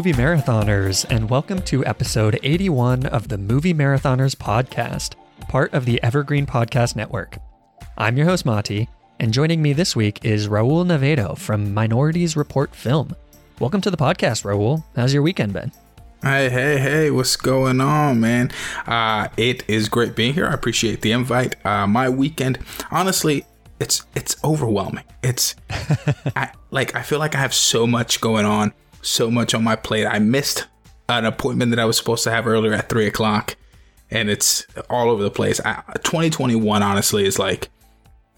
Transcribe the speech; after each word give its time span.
Movie 0.00 0.14
marathoners, 0.14 1.04
and 1.10 1.28
welcome 1.28 1.60
to 1.60 1.84
episode 1.84 2.40
81 2.42 3.04
of 3.04 3.28
the 3.28 3.36
Movie 3.36 3.74
Marathoners 3.74 4.34
podcast, 4.34 5.12
part 5.40 5.74
of 5.74 5.84
the 5.84 6.02
Evergreen 6.02 6.46
Podcast 6.46 6.96
Network. 6.96 7.36
I'm 7.98 8.16
your 8.16 8.24
host, 8.24 8.46
Mati, 8.46 8.88
and 9.18 9.30
joining 9.30 9.60
me 9.60 9.74
this 9.74 9.94
week 9.94 10.24
is 10.24 10.48
Raul 10.48 10.86
Navedo 10.86 11.36
from 11.36 11.74
Minorities 11.74 12.34
Report 12.34 12.74
Film. 12.74 13.14
Welcome 13.58 13.82
to 13.82 13.90
the 13.90 13.98
podcast, 13.98 14.42
Raul. 14.42 14.84
How's 14.96 15.12
your 15.12 15.22
weekend 15.22 15.52
been? 15.52 15.70
Hey, 16.22 16.48
hey, 16.48 16.78
hey, 16.78 17.10
what's 17.10 17.36
going 17.36 17.82
on, 17.82 18.20
man? 18.20 18.52
Uh, 18.86 19.28
it 19.36 19.68
is 19.68 19.90
great 19.90 20.16
being 20.16 20.32
here. 20.32 20.46
I 20.46 20.54
appreciate 20.54 21.02
the 21.02 21.12
invite. 21.12 21.62
Uh, 21.62 21.86
my 21.86 22.08
weekend, 22.08 22.58
honestly, 22.90 23.44
it's 23.78 24.06
it's 24.14 24.42
overwhelming. 24.42 25.04
It's 25.22 25.56
I, 26.34 26.52
like 26.70 26.94
I 26.94 27.02
feel 27.02 27.18
like 27.18 27.34
I 27.34 27.38
have 27.38 27.52
so 27.52 27.86
much 27.86 28.22
going 28.22 28.46
on, 28.46 28.72
so 29.02 29.30
much 29.30 29.54
on 29.54 29.64
my 29.64 29.76
plate. 29.76 30.06
I 30.06 30.18
missed 30.18 30.66
an 31.08 31.24
appointment 31.24 31.70
that 31.70 31.78
I 31.78 31.84
was 31.84 31.96
supposed 31.96 32.24
to 32.24 32.30
have 32.30 32.46
earlier 32.46 32.72
at 32.72 32.88
three 32.88 33.06
o'clock, 33.06 33.56
and 34.10 34.30
it's 34.30 34.66
all 34.88 35.10
over 35.10 35.22
the 35.22 35.30
place. 35.30 35.60
I, 35.64 35.82
2021, 36.02 36.82
honestly, 36.82 37.24
is 37.24 37.38
like 37.38 37.70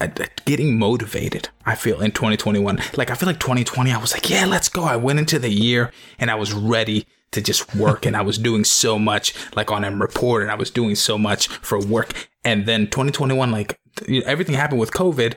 uh, 0.01 0.07
uh, 0.19 0.25
getting 0.45 0.77
motivated. 0.77 1.49
I 1.65 1.75
feel 1.75 2.01
in 2.01 2.11
2021, 2.11 2.79
like 2.95 3.09
I 3.09 3.15
feel 3.15 3.27
like 3.27 3.39
2020, 3.39 3.91
I 3.91 3.97
was 3.97 4.13
like, 4.13 4.29
yeah, 4.29 4.45
let's 4.45 4.69
go. 4.69 4.83
I 4.83 4.95
went 4.97 5.19
into 5.19 5.39
the 5.39 5.49
year 5.49 5.91
and 6.19 6.29
I 6.29 6.35
was 6.35 6.53
ready 6.53 7.07
to 7.31 7.41
just 7.41 7.75
work 7.75 8.05
and 8.05 8.15
I 8.15 8.21
was 8.21 8.37
doing 8.37 8.63
so 8.63 8.99
much 8.99 9.33
like 9.55 9.71
on 9.71 9.83
a 9.83 9.91
report 9.91 10.43
and 10.43 10.51
I 10.51 10.55
was 10.55 10.69
doing 10.69 10.95
so 10.95 11.17
much 11.17 11.47
for 11.47 11.79
work. 11.79 12.29
And 12.43 12.65
then 12.65 12.87
2021, 12.87 13.51
like 13.51 13.79
everything 14.25 14.55
happened 14.55 14.79
with 14.79 14.91
COVID. 14.91 15.35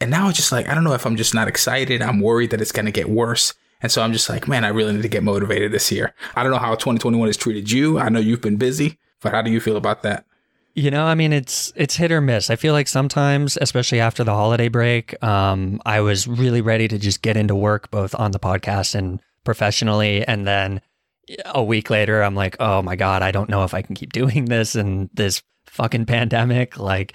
And 0.00 0.10
now 0.10 0.28
it's 0.28 0.36
just 0.36 0.52
like, 0.52 0.68
I 0.68 0.74
don't 0.74 0.84
know 0.84 0.94
if 0.94 1.06
I'm 1.06 1.16
just 1.16 1.34
not 1.34 1.48
excited. 1.48 2.02
I'm 2.02 2.20
worried 2.20 2.50
that 2.50 2.60
it's 2.60 2.72
going 2.72 2.86
to 2.86 2.92
get 2.92 3.08
worse. 3.08 3.54
And 3.82 3.90
so 3.90 4.02
I'm 4.02 4.12
just 4.12 4.28
like, 4.28 4.46
man, 4.46 4.64
I 4.64 4.68
really 4.68 4.92
need 4.92 5.02
to 5.02 5.08
get 5.08 5.22
motivated 5.22 5.72
this 5.72 5.90
year. 5.90 6.14
I 6.36 6.42
don't 6.42 6.52
know 6.52 6.58
how 6.58 6.74
2021 6.74 7.28
has 7.28 7.36
treated 7.36 7.70
you. 7.70 7.98
I 7.98 8.08
know 8.08 8.20
you've 8.20 8.40
been 8.40 8.56
busy, 8.56 8.98
but 9.20 9.32
how 9.32 9.42
do 9.42 9.50
you 9.50 9.60
feel 9.60 9.76
about 9.76 10.02
that? 10.02 10.24
You 10.74 10.90
know, 10.90 11.04
I 11.04 11.14
mean, 11.14 11.34
it's 11.34 11.70
it's 11.76 11.96
hit 11.96 12.10
or 12.10 12.22
miss. 12.22 12.48
I 12.48 12.56
feel 12.56 12.72
like 12.72 12.88
sometimes, 12.88 13.58
especially 13.60 14.00
after 14.00 14.24
the 14.24 14.32
holiday 14.32 14.68
break, 14.68 15.22
um, 15.22 15.82
I 15.84 16.00
was 16.00 16.26
really 16.26 16.62
ready 16.62 16.88
to 16.88 16.98
just 16.98 17.20
get 17.20 17.36
into 17.36 17.54
work, 17.54 17.90
both 17.90 18.14
on 18.14 18.30
the 18.30 18.38
podcast 18.38 18.94
and 18.94 19.20
professionally, 19.44 20.26
and 20.26 20.46
then 20.46 20.80
a 21.44 21.62
week 21.62 21.90
later, 21.90 22.22
I'm 22.22 22.34
like, 22.34 22.56
oh 22.58 22.80
my 22.80 22.96
God, 22.96 23.22
I 23.22 23.30
don't 23.32 23.50
know 23.50 23.64
if 23.64 23.74
I 23.74 23.82
can 23.82 23.94
keep 23.94 24.12
doing 24.14 24.46
this 24.46 24.74
and 24.74 25.10
this 25.12 25.42
fucking 25.66 26.06
pandemic. 26.06 26.78
Like, 26.78 27.14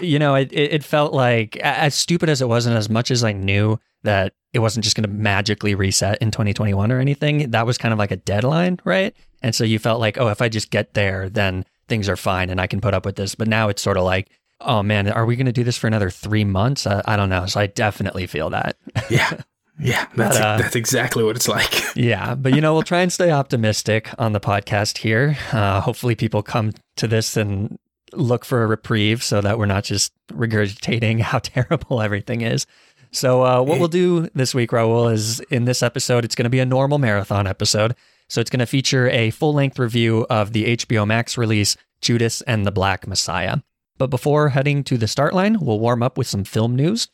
you, 0.00 0.18
know, 0.18 0.34
it, 0.34 0.52
it 0.52 0.84
felt 0.84 1.12
like 1.12 1.56
as 1.58 1.94
stupid 1.94 2.28
as 2.28 2.42
it 2.42 2.48
was, 2.48 2.66
and 2.66 2.76
as 2.76 2.88
much 2.88 3.10
as 3.10 3.22
I 3.22 3.32
knew 3.32 3.78
that 4.06 4.32
it 4.52 4.60
wasn't 4.60 4.84
just 4.84 4.96
going 4.96 5.08
to 5.08 5.14
magically 5.14 5.74
reset 5.74 6.18
in 6.22 6.30
2021 6.30 6.90
or 6.90 6.98
anything, 6.98 7.50
that 7.50 7.66
was 7.66 7.76
kind 7.76 7.92
of 7.92 7.98
like 7.98 8.10
a 8.10 8.16
deadline, 8.16 8.80
right? 8.84 9.14
And 9.42 9.54
so 9.54 9.64
you 9.64 9.78
felt 9.78 10.00
like, 10.00 10.18
oh, 10.18 10.28
if 10.28 10.40
I 10.40 10.48
just 10.48 10.70
get 10.70 10.94
there, 10.94 11.28
then 11.28 11.66
things 11.88 12.08
are 12.08 12.16
fine 12.16 12.50
and 12.50 12.60
I 12.60 12.66
can 12.66 12.80
put 12.80 12.94
up 12.94 13.04
with 13.04 13.16
this. 13.16 13.34
But 13.34 13.48
now 13.48 13.68
it's 13.68 13.82
sort 13.82 13.96
of 13.96 14.04
like, 14.04 14.30
oh 14.62 14.82
man, 14.82 15.08
are 15.10 15.26
we 15.26 15.36
going 15.36 15.46
to 15.46 15.52
do 15.52 15.64
this 15.64 15.76
for 15.76 15.86
another 15.86 16.10
three 16.10 16.44
months? 16.44 16.86
I, 16.86 17.02
I 17.04 17.16
don't 17.16 17.28
know. 17.28 17.46
So 17.46 17.60
I 17.60 17.66
definitely 17.66 18.26
feel 18.26 18.50
that. 18.50 18.76
yeah. 19.10 19.40
Yeah, 19.78 20.06
that's 20.14 20.38
but, 20.38 20.42
uh, 20.42 20.56
that's 20.56 20.74
exactly 20.74 21.22
what 21.22 21.36
it's 21.36 21.48
like. 21.48 21.82
yeah, 21.96 22.34
but 22.34 22.54
you 22.54 22.62
know, 22.62 22.72
we'll 22.72 22.82
try 22.82 23.02
and 23.02 23.12
stay 23.12 23.30
optimistic 23.30 24.08
on 24.18 24.32
the 24.32 24.40
podcast 24.40 24.96
here. 24.96 25.36
Uh, 25.52 25.82
hopefully, 25.82 26.14
people 26.14 26.42
come 26.42 26.72
to 26.96 27.06
this 27.06 27.36
and 27.36 27.78
look 28.14 28.46
for 28.46 28.62
a 28.62 28.66
reprieve, 28.66 29.22
so 29.22 29.42
that 29.42 29.58
we're 29.58 29.66
not 29.66 29.84
just 29.84 30.14
regurgitating 30.28 31.20
how 31.20 31.40
terrible 31.40 32.00
everything 32.00 32.40
is. 32.40 32.66
So, 33.16 33.42
uh, 33.42 33.62
what 33.62 33.78
we'll 33.78 33.88
do 33.88 34.28
this 34.34 34.54
week, 34.54 34.72
Raul, 34.72 35.10
is 35.10 35.40
in 35.48 35.64
this 35.64 35.82
episode, 35.82 36.22
it's 36.22 36.34
going 36.34 36.44
to 36.44 36.50
be 36.50 36.58
a 36.58 36.66
normal 36.66 36.98
marathon 36.98 37.46
episode. 37.46 37.96
So, 38.28 38.42
it's 38.42 38.50
going 38.50 38.60
to 38.60 38.66
feature 38.66 39.08
a 39.08 39.30
full 39.30 39.54
length 39.54 39.78
review 39.78 40.26
of 40.28 40.52
the 40.52 40.76
HBO 40.76 41.06
Max 41.06 41.38
release, 41.38 41.78
Judas 42.02 42.42
and 42.42 42.66
the 42.66 42.70
Black 42.70 43.06
Messiah. 43.06 43.58
But 43.96 44.08
before 44.08 44.50
heading 44.50 44.84
to 44.84 44.98
the 44.98 45.08
start 45.08 45.32
line, 45.32 45.56
we'll 45.60 45.80
warm 45.80 46.02
up 46.02 46.18
with 46.18 46.26
some 46.26 46.44
film 46.44 46.76
news. 46.76 47.08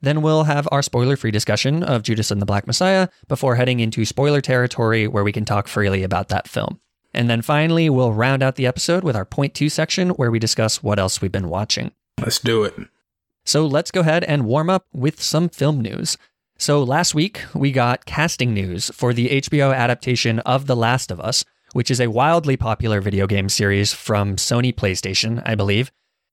Then 0.00 0.22
we'll 0.22 0.42
have 0.42 0.66
our 0.72 0.82
spoiler 0.82 1.16
free 1.16 1.30
discussion 1.30 1.84
of 1.84 2.02
Judas 2.02 2.32
and 2.32 2.42
the 2.42 2.46
Black 2.46 2.66
Messiah 2.66 3.06
before 3.28 3.54
heading 3.54 3.78
into 3.78 4.04
spoiler 4.04 4.40
territory 4.40 5.06
where 5.06 5.22
we 5.22 5.30
can 5.30 5.44
talk 5.44 5.68
freely 5.68 6.02
about 6.02 6.30
that 6.30 6.48
film. 6.48 6.80
And 7.14 7.30
then 7.30 7.42
finally, 7.42 7.88
we'll 7.88 8.12
round 8.12 8.42
out 8.42 8.56
the 8.56 8.66
episode 8.66 9.04
with 9.04 9.14
our 9.14 9.24
point 9.24 9.54
two 9.54 9.68
section 9.68 10.10
where 10.10 10.32
we 10.32 10.40
discuss 10.40 10.82
what 10.82 10.98
else 10.98 11.22
we've 11.22 11.30
been 11.30 11.48
watching. 11.48 11.92
Let's 12.20 12.40
do 12.40 12.64
it. 12.64 12.74
So 13.44 13.66
let's 13.66 13.90
go 13.90 14.00
ahead 14.00 14.24
and 14.24 14.46
warm 14.46 14.70
up 14.70 14.86
with 14.92 15.22
some 15.22 15.48
film 15.48 15.80
news. 15.80 16.16
So 16.58 16.82
last 16.82 17.14
week, 17.14 17.42
we 17.54 17.72
got 17.72 18.06
casting 18.06 18.54
news 18.54 18.90
for 18.94 19.12
the 19.12 19.28
HBO 19.28 19.74
adaptation 19.74 20.38
of 20.40 20.66
The 20.66 20.76
Last 20.76 21.10
of 21.10 21.20
Us, 21.20 21.44
which 21.72 21.90
is 21.90 22.00
a 22.00 22.10
wildly 22.10 22.56
popular 22.56 23.00
video 23.00 23.26
game 23.26 23.48
series 23.48 23.92
from 23.92 24.36
Sony 24.36 24.74
PlayStation, 24.74 25.42
I 25.44 25.56
believe. 25.56 25.90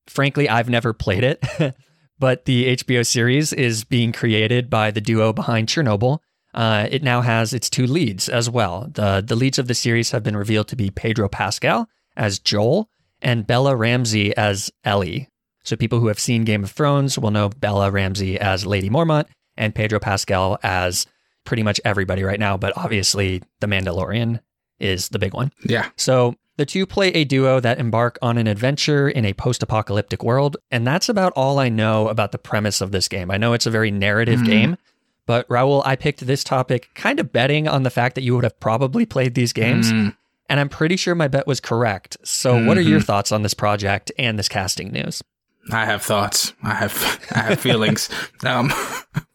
Frankly, 0.07 0.47
I've 0.47 0.69
never 0.69 0.94
played 0.94 1.23
it. 1.23 1.44
but 2.22 2.45
the 2.45 2.77
HBO 2.77 3.05
series 3.05 3.51
is 3.51 3.83
being 3.83 4.11
created 4.11 4.69
by 4.69 4.91
the 4.91 5.01
duo 5.01 5.33
behind 5.33 5.67
Chernobyl. 5.67 6.19
Uh, 6.53 6.88
it 6.91 7.01
now 7.01 7.22
has 7.22 7.51
its 7.51 7.69
two 7.69 7.88
leads 7.88 8.29
as 8.29 8.47
well. 8.47 8.89
The, 8.93 9.23
the 9.25 9.35
leads 9.35 9.57
of 9.57 9.67
the 9.67 9.73
series 9.73 10.11
have 10.11 10.22
been 10.22 10.38
revealed 10.38 10.67
to 10.67 10.75
be 10.75 10.91
Pedro 10.91 11.28
Pascal 11.28 11.89
as 12.16 12.38
Joel 12.38 12.89
and 13.23 13.47
Bella 13.47 13.75
Ramsey 13.75 14.35
as 14.38 14.69
Ellie. 14.83 15.30
So 15.63 15.75
people 15.75 15.99
who 15.99 16.07
have 16.07 16.19
seen 16.19 16.44
Game 16.44 16.63
of 16.63 16.72
Thrones 16.72 17.17
will 17.19 17.31
know 17.31 17.49
Bella 17.49 17.91
Ramsey 17.91 18.39
as 18.39 18.66
Lady 18.66 18.89
Mormont 18.89 19.25
and 19.57 19.75
Pedro 19.75 19.99
Pascal 19.99 20.57
as 20.63 21.05
pretty 21.45 21.63
much 21.63 21.79
everybody 21.85 22.23
right 22.23 22.39
now, 22.39 22.57
but 22.57 22.75
obviously 22.77 23.41
The 23.59 23.67
Mandalorian 23.67 24.39
is 24.79 25.09
the 25.09 25.19
big 25.19 25.33
one. 25.33 25.51
Yeah. 25.63 25.89
So 25.97 26.35
the 26.57 26.66
two 26.66 26.85
play 26.85 27.09
a 27.09 27.23
duo 27.23 27.59
that 27.59 27.79
embark 27.79 28.19
on 28.22 28.38
an 28.38 28.47
adventure 28.47 29.09
in 29.09 29.25
a 29.25 29.33
post 29.33 29.63
apocalyptic 29.63 30.23
world, 30.23 30.57
and 30.69 30.85
that's 30.85 31.09
about 31.09 31.33
all 31.35 31.59
I 31.59 31.69
know 31.69 32.07
about 32.07 32.31
the 32.31 32.38
premise 32.38 32.81
of 32.81 32.91
this 32.91 33.07
game. 33.07 33.31
I 33.31 33.38
know 33.38 33.53
it's 33.53 33.66
a 33.66 33.72
very 33.72 33.91
narrative 33.91 34.39
mm-hmm. 34.39 34.49
game, 34.49 34.78
but 35.25 35.47
Raul, 35.47 35.81
I 35.85 35.95
picked 35.95 36.25
this 36.25 36.43
topic 36.43 36.89
kind 36.93 37.19
of 37.19 37.31
betting 37.31 37.67
on 37.67 37.83
the 37.83 37.89
fact 37.89 38.16
that 38.16 38.22
you 38.22 38.35
would 38.35 38.43
have 38.43 38.59
probably 38.59 39.05
played 39.05 39.33
these 39.33 39.53
games. 39.53 39.91
Mm. 39.91 40.16
And 40.49 40.59
I'm 40.59 40.67
pretty 40.67 40.97
sure 40.97 41.16
my 41.16 41.29
bet 41.29 41.47
was 41.47 41.61
correct. 41.61 42.17
So, 42.23 42.55
mm-hmm. 42.55 42.67
what 42.67 42.78
are 42.78 42.81
your 42.81 42.99
mm-hmm. 42.99 43.05
thoughts 43.05 43.31
on 43.31 43.41
this 43.41 43.53
project 43.53 44.11
and 44.19 44.38
this 44.38 44.49
casting 44.49 44.91
news? 44.91 45.23
I 45.69 45.85
have 45.85 46.01
thoughts. 46.01 46.53
I 46.63 46.73
have 46.73 47.27
I 47.31 47.39
have 47.39 47.59
feelings. 47.59 48.09
um, 48.45 48.72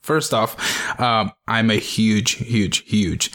first 0.00 0.34
off, 0.34 1.00
um, 1.00 1.32
I'm 1.46 1.70
a 1.70 1.76
huge, 1.76 2.32
huge, 2.32 2.78
huge 2.88 3.32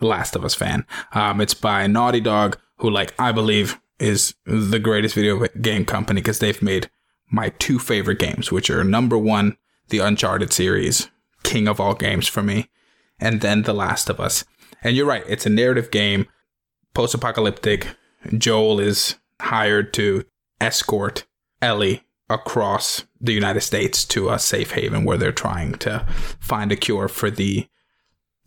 Last 0.00 0.36
of 0.36 0.44
Us 0.44 0.54
fan. 0.54 0.86
Um, 1.12 1.40
it's 1.40 1.54
by 1.54 1.86
Naughty 1.86 2.20
Dog, 2.20 2.58
who 2.76 2.90
like 2.90 3.14
I 3.18 3.32
believe 3.32 3.78
is 3.98 4.34
the 4.46 4.78
greatest 4.78 5.14
video 5.14 5.46
game 5.60 5.84
company 5.84 6.20
because 6.20 6.38
they've 6.38 6.62
made 6.62 6.90
my 7.30 7.50
two 7.58 7.78
favorite 7.78 8.18
games, 8.18 8.50
which 8.50 8.70
are 8.70 8.82
number 8.82 9.18
one, 9.18 9.56
the 9.88 9.98
Uncharted 9.98 10.52
series, 10.52 11.08
king 11.42 11.68
of 11.68 11.78
all 11.80 11.94
games 11.94 12.26
for 12.26 12.42
me, 12.42 12.70
and 13.20 13.40
then 13.40 13.62
The 13.62 13.74
Last 13.74 14.08
of 14.08 14.18
Us. 14.18 14.44
And 14.82 14.96
you're 14.96 15.06
right, 15.06 15.24
it's 15.28 15.46
a 15.46 15.50
narrative 15.50 15.90
game, 15.90 16.26
post 16.94 17.14
apocalyptic. 17.14 17.88
Joel 18.36 18.80
is 18.80 19.16
hired 19.40 19.92
to 19.94 20.24
escort 20.60 21.26
Ellie 21.62 22.02
across 22.30 23.04
the 23.20 23.32
United 23.32 23.60
States 23.60 24.04
to 24.06 24.30
a 24.30 24.38
safe 24.38 24.70
haven 24.70 25.04
where 25.04 25.18
they're 25.18 25.32
trying 25.32 25.72
to 25.74 26.06
find 26.38 26.72
a 26.72 26.76
cure 26.76 27.08
for 27.08 27.30
the 27.30 27.66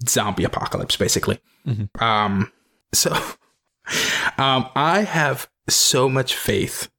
zombie 0.08 0.46
apocalypse, 0.46 0.96
basically. 0.96 1.40
Mm-hmm. 1.68 2.04
Um, 2.04 2.52
so 2.94 3.12
um, 4.38 4.70
I 4.76 5.02
have 5.02 5.50
so 5.68 6.10
much 6.10 6.36
faith 6.36 6.90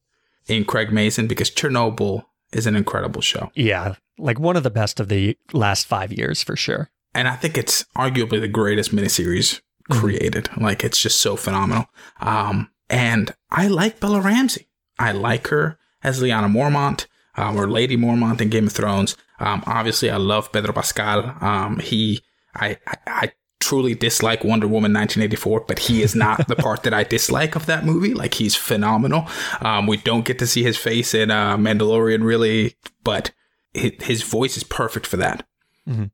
in 0.47 0.65
Craig 0.65 0.93
Mazin 0.93 1.27
because 1.27 1.51
Chernobyl 1.51 2.25
is 2.53 2.67
an 2.67 2.77
incredible 2.77 3.23
show. 3.23 3.51
Yeah, 3.55 3.95
like 4.19 4.39
one 4.39 4.57
of 4.57 4.63
the 4.63 4.71
best 4.71 5.01
of 5.01 5.09
the 5.09 5.37
last 5.53 5.87
five 5.87 6.13
years 6.13 6.43
for 6.43 6.55
sure. 6.55 6.91
And 7.15 7.29
I 7.29 7.37
think 7.37 7.57
it's 7.57 7.85
arguably 7.97 8.41
the 8.41 8.49
greatest 8.49 8.95
miniseries 8.95 9.61
mm-hmm. 9.91 10.01
created. 10.01 10.45
Mm-hmm. 10.45 10.65
Like 10.65 10.85
it's 10.85 11.01
just 11.01 11.21
so 11.21 11.37
phenomenal. 11.37 11.87
Um, 12.21 12.71
and 12.91 13.35
I 13.51 13.69
like 13.69 14.01
Bella 14.01 14.21
Ramsey. 14.21 14.69
I 14.99 15.13
like 15.13 15.49
her 15.49 15.79
as 16.05 16.21
Lyanna 16.21 16.51
Mormont 16.53 17.07
um, 17.37 17.57
or 17.57 17.69
Lady 17.69 17.97
Mormont 17.97 18.41
in 18.41 18.49
Game 18.49 18.67
of 18.67 18.73
Thrones. 18.73 19.17
Um, 19.41 19.65
obviously, 19.67 20.11
I 20.11 20.17
love 20.17 20.53
Pedro 20.53 20.73
Pascal. 20.73 21.37
Um, 21.41 21.79
he, 21.81 22.23
I, 22.55 22.79
I, 22.87 22.97
I 23.07 23.33
truly 23.61 23.95
dislike 23.95 24.45
Wonder 24.45 24.67
Woman 24.67 24.93
1984, 24.93 25.61
but 25.67 25.79
he 25.81 26.03
is 26.03 26.15
not 26.15 26.47
the 26.49 26.57
part 26.57 26.83
that 26.83 26.95
I 26.95 27.03
dislike 27.03 27.57
of 27.57 27.67
that 27.67 27.85
movie. 27.85 28.15
Like 28.15 28.35
he's 28.35 28.55
phenomenal. 28.55 29.27
Um, 29.61 29.87
we 29.87 29.97
don't 29.97 30.25
get 30.25 30.39
to 30.41 30.47
see 30.47 30.63
his 30.63 30.77
face 30.77 31.15
in 31.15 31.31
uh, 31.31 31.57
Mandalorian 31.57 32.25
really, 32.25 32.77
but 33.03 33.33
his 33.73 34.23
voice 34.23 34.57
is 34.57 34.65
perfect 34.65 35.07
for 35.07 35.17
that. 35.17 35.47
Mm-hmm. 35.89 36.05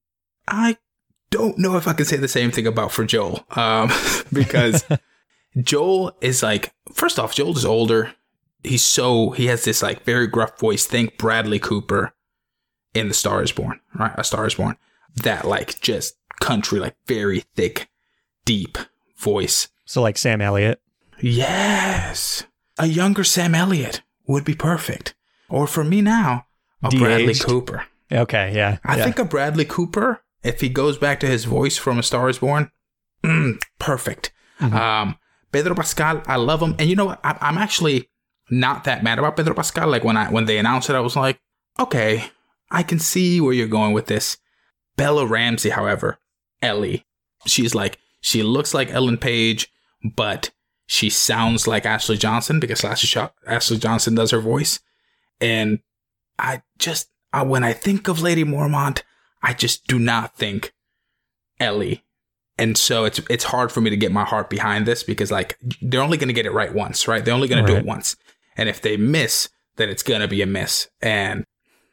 I 0.49 0.79
don't 1.31 1.59
know 1.59 1.77
if 1.77 1.87
I 1.87 1.93
can 1.93 2.07
say 2.07 2.17
the 2.17 2.29
same 2.29 2.51
thing 2.51 2.67
about 2.67 2.93
for 2.93 3.05
Joel, 3.05 3.45
um, 3.51 3.91
because 4.33 4.85
Joel 5.61 6.17
is 6.21 6.43
like, 6.43 6.73
first 6.93 7.19
off, 7.19 7.35
Joel 7.35 7.57
is 7.57 7.65
older. 7.65 8.15
He's 8.63 8.85
so 8.85 9.31
he 9.31 9.47
has 9.47 9.65
this 9.65 9.83
like 9.83 10.05
very 10.05 10.27
gruff 10.27 10.59
voice. 10.59 10.87
Think 10.87 11.17
Bradley 11.17 11.59
Cooper 11.59 12.13
in 12.95 13.09
The 13.09 13.15
Star 13.15 13.43
Is 13.43 13.53
Born, 13.53 13.81
right? 13.99 14.13
A 14.17 14.25
Star 14.25 14.47
Is 14.47 14.55
Born. 14.55 14.77
That 15.23 15.47
like 15.47 15.81
just 15.81 16.17
country, 16.41 16.79
like 16.79 16.97
very 17.07 17.41
thick, 17.55 17.89
deep 18.45 18.79
voice. 19.17 19.69
So 19.85 20.03
like 20.03 20.19
Sam 20.19 20.41
Elliott. 20.41 20.81
Yes. 21.21 22.45
A 22.79 22.87
younger 22.87 23.25
Sam 23.25 23.55
Elliott 23.55 24.03
would 24.27 24.45
be 24.45 24.55
perfect. 24.55 25.15
Or 25.49 25.67
for 25.67 25.85
me 25.85 26.01
now, 26.01 26.47
a 26.83 26.91
Bradley 26.91 27.27
De-aged. 27.27 27.45
Cooper. 27.45 27.85
Okay, 28.13 28.55
yeah. 28.55 28.79
I 28.85 28.97
yeah. 28.97 29.05
think 29.05 29.19
a 29.19 29.25
Bradley 29.25 29.65
Cooper, 29.65 30.23
if 30.43 30.61
he 30.61 30.69
goes 30.69 30.97
back 30.97 31.21
to 31.21 31.27
his 31.27 31.45
voice 31.45 31.77
from 31.77 31.99
A 31.99 32.03
Star 32.03 32.29
is 32.29 32.39
Born, 32.39 32.71
mm, 33.23 33.61
perfect. 33.79 34.33
Mhm. 34.61 34.73
Um, 34.73 35.17
Pedro 35.53 35.75
Pascal, 35.75 36.23
I 36.27 36.37
love 36.37 36.63
him. 36.63 36.77
And 36.79 36.89
you 36.89 36.97
know 36.97 37.07
what? 37.07 37.21
I, 37.25 37.37
I'm 37.41 37.59
actually 37.59 38.09
not 38.51 38.85
that 38.85 39.03
mad 39.03 39.19
about 39.19 39.37
Pedro 39.37 39.55
Pascal. 39.55 39.89
Like 39.89 40.05
when 40.05 40.17
I 40.17 40.31
when 40.31 40.47
they 40.47 40.59
announced 40.59 40.91
it, 40.91 40.97
I 40.97 41.01
was 41.01 41.17
like, 41.17 41.41
okay, 41.79 42.25
I 42.71 42.83
can 42.83 42.99
see 42.99 43.41
where 43.41 43.53
you're 43.53 43.69
going 43.69 43.93
with 43.93 44.07
this. 44.07 44.39
Bella 44.97 45.27
Ramsey, 45.27 45.71
however, 45.71 46.19
Ellie, 46.63 47.07
she's 47.47 47.75
like 47.75 47.99
she 48.21 48.43
looks 48.43 48.75
like 48.75 48.91
Ellen 48.91 49.19
Page, 49.19 49.73
but 50.17 50.51
she 50.87 51.09
sounds 51.09 51.67
like 51.67 51.87
Ashley 51.87 52.17
Johnson 52.17 52.61
because 52.61 52.85
Ashley, 52.85 53.79
Johnson 53.79 54.15
does 54.15 54.33
her 54.33 54.41
voice. 54.41 54.81
And 55.41 55.79
I 56.39 56.63
just 56.79 57.09
I, 57.33 57.43
when 57.43 57.65
I 57.65 57.73
think 57.73 58.09
of 58.09 58.21
Lady 58.21 58.45
Mormont, 58.45 59.03
I 59.43 59.55
just 59.55 59.87
do 59.87 59.99
not 59.99 60.37
think 60.37 60.75
Ellie. 61.59 62.05
And 62.59 62.77
so 62.77 63.05
it's 63.05 63.21
it's 63.31 63.45
hard 63.45 63.73
for 63.73 63.81
me 63.81 63.89
to 63.89 63.97
get 63.97 64.13
my 64.13 64.25
heart 64.25 64.51
behind 64.51 64.85
this 64.85 65.03
because 65.03 65.31
like 65.31 65.57
they're 65.81 66.03
only 66.03 66.19
going 66.19 66.29
to 66.29 66.35
get 66.35 66.45
it 66.45 66.53
right 66.53 66.75
once, 66.75 67.09
right? 67.09 67.25
They're 67.25 67.35
only 67.35 67.49
going 67.49 67.65
to 67.65 67.73
do 67.73 67.79
it 67.79 67.87
once. 67.87 68.17
And 68.61 68.69
if 68.69 68.83
they 68.83 68.99
miss, 68.99 69.49
then 69.77 69.89
it's 69.89 70.03
going 70.03 70.21
to 70.21 70.29
be 70.29 70.43
a 70.43 70.47
miss. 70.47 70.87
And 71.01 71.45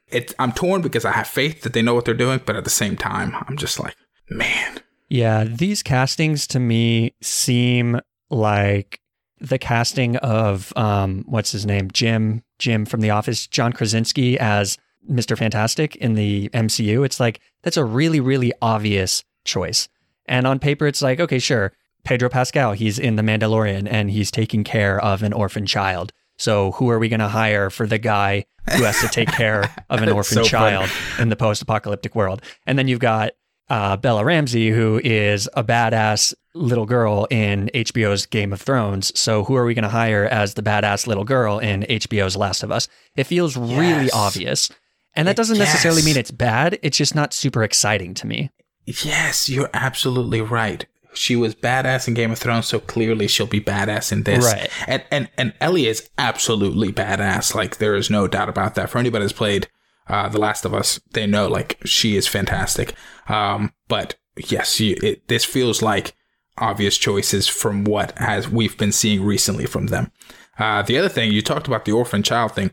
it 0.10 0.34
I'm 0.38 0.52
torn 0.52 0.82
because 0.82 1.06
I 1.06 1.14
have 1.14 1.28
faith 1.28 1.62
that 1.62 1.72
they 1.72 1.82
know 1.82 1.96
what 1.96 2.04
they're 2.04 2.14
doing, 2.14 2.42
but 2.46 2.58
at 2.58 2.66
the 2.66 2.70
same 2.70 2.98
time, 2.98 3.34
I'm 3.48 3.56
just 3.56 3.80
like, 3.80 3.96
man. 4.30 4.82
Yeah, 5.08 5.46
these 5.46 5.82
castings 5.82 6.46
to 6.48 6.60
me 6.60 7.16
seem 7.22 8.02
like 8.30 9.00
the 9.40 9.58
casting 9.58 10.18
of 10.18 10.74
um 10.76 11.24
what's 11.26 11.54
his 11.54 11.66
name? 11.66 11.90
Jim 11.92 12.44
Jim 12.60 12.86
from 12.86 13.00
The 13.00 13.12
Office, 13.12 13.48
John 13.48 13.72
Krasinski 13.72 14.38
as 14.38 14.78
Mr. 15.10 15.38
Fantastic 15.38 15.96
in 15.96 16.16
the 16.16 16.50
MCU. 16.50 17.06
It's 17.06 17.22
like 17.22 17.40
that's 17.64 17.78
a 17.78 17.86
really 17.86 18.20
really 18.20 18.52
obvious 18.62 19.24
choice. 19.46 19.88
And 20.26 20.46
on 20.46 20.60
paper 20.60 20.86
it's 20.86 21.02
like, 21.02 21.22
okay, 21.22 21.40
sure. 21.40 21.72
Pedro 22.04 22.28
Pascal, 22.28 22.74
he's 22.74 23.00
in 23.00 23.16
The 23.16 23.22
Mandalorian 23.22 23.88
and 23.90 24.12
he's 24.12 24.32
taking 24.32 24.66
care 24.66 25.00
of 25.00 25.24
an 25.24 25.32
orphan 25.32 25.66
child. 25.66 26.12
So 26.38 26.72
who 26.74 26.90
are 26.90 27.00
we 27.00 27.10
going 27.10 27.20
to 27.20 27.28
hire 27.28 27.70
for 27.70 27.88
the 27.88 27.98
guy 27.98 28.46
who 28.76 28.84
has 28.84 29.00
to 29.02 29.08
take 29.08 29.30
care 29.30 29.74
of 29.90 30.02
an 30.02 30.10
orphan 30.10 30.36
So 30.36 30.42
funny. 30.46 30.50
child 30.50 30.90
in 31.20 31.30
the 31.30 31.36
post-apocalyptic 31.36 32.16
world? 32.16 32.42
And 32.66 32.78
then 32.78 32.88
you've 32.88 33.00
got 33.00 33.32
uh, 33.70 33.98
Bella 33.98 34.24
Ramsey, 34.24 34.70
who 34.70 35.02
is 35.04 35.50
a 35.54 35.64
badass 35.64 36.34
little 36.54 36.86
girl 36.86 37.28
in 37.30 37.70
HBO's 37.74 38.26
Game 38.26 38.54
of 38.54 38.62
Thrones. 38.62 39.18
So 39.20 39.44
who 39.44 39.56
are 39.56 39.66
we 39.66 39.74
going 39.74 39.84
to 39.84 39.90
hire 39.90 40.26
as 40.26 40.54
the 40.54 40.64
badass 40.64 41.06
little 41.08 41.24
girl 41.26 41.60
in 41.60 41.82
HBO's 41.84 42.36
Last 42.36 42.64
of 42.64 42.72
Us? 42.72 42.88
It 43.16 43.26
feels 43.26 43.58
really 43.58 44.10
obvious. 44.12 44.70
And 45.16 45.28
that 45.28 45.36
doesn't 45.36 45.58
necessarily 45.58 46.04
mean 46.04 46.18
it's 46.18 46.32
bad. 46.32 46.80
It's 46.84 46.98
just 46.98 47.16
not 47.16 47.34
super 47.34 47.64
exciting 47.64 48.14
to 48.16 48.28
me. 48.28 48.52
Yes, 48.86 49.50
you're 49.50 49.70
absolutely 49.74 50.40
right. 50.42 50.86
She 51.18 51.36
was 51.36 51.56
badass 51.56 52.08
in 52.08 52.14
Game 52.14 52.32
of 52.32 52.40
Thrones, 52.40 52.68
so 52.68 52.80
clearly 52.80 53.28
she'll 53.28 53.48
be 53.48 53.62
badass 53.62 54.12
in 54.12 54.24
this. 54.24 54.46
Right. 54.46 54.70
And 54.88 55.04
and 55.12 55.30
and 55.38 55.54
Ellie 55.60 55.88
is 55.88 56.10
absolutely 56.18 56.92
badass. 56.92 57.56
Like 57.56 57.78
there 57.78 57.96
is 57.96 58.10
no 58.10 58.28
doubt 58.28 58.50
about 58.50 58.76
that. 58.76 58.90
For 58.90 58.98
anybody 58.98 59.24
that's 59.24 59.34
played 59.34 59.68
uh, 60.08 60.30
The 60.30 60.40
Last 60.40 60.66
of 60.66 60.74
Us, 60.74 61.00
they 61.12 61.28
know 61.28 61.48
like 61.48 61.78
she 61.86 62.16
is 62.16 62.28
fantastic. 62.28 62.94
Um, 63.28 63.74
but 63.88 64.16
yes, 64.38 64.80
you, 64.80 64.96
it, 65.04 65.28
this 65.28 65.44
feels 65.44 65.82
like 65.82 66.14
obvious 66.58 66.98
choices 66.98 67.48
from 67.48 67.84
what 67.84 68.18
has 68.18 68.50
we've 68.50 68.78
been 68.78 68.92
seeing 68.92 69.24
recently 69.24 69.66
from 69.66 69.88
them. 69.88 70.12
Uh, 70.58 70.82
the 70.82 70.98
other 70.98 71.10
thing 71.10 71.32
you 71.32 71.42
talked 71.42 71.68
about 71.68 71.86
the 71.86 71.92
orphan 71.92 72.24
child 72.24 72.54
thing. 72.54 72.72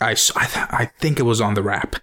I 0.00 0.10
I, 0.10 0.14
th- 0.14 0.66
I 0.70 0.90
think 0.98 1.18
it 1.18 1.24
was 1.24 1.40
on 1.40 1.54
the 1.54 1.62
wrap. 1.62 1.96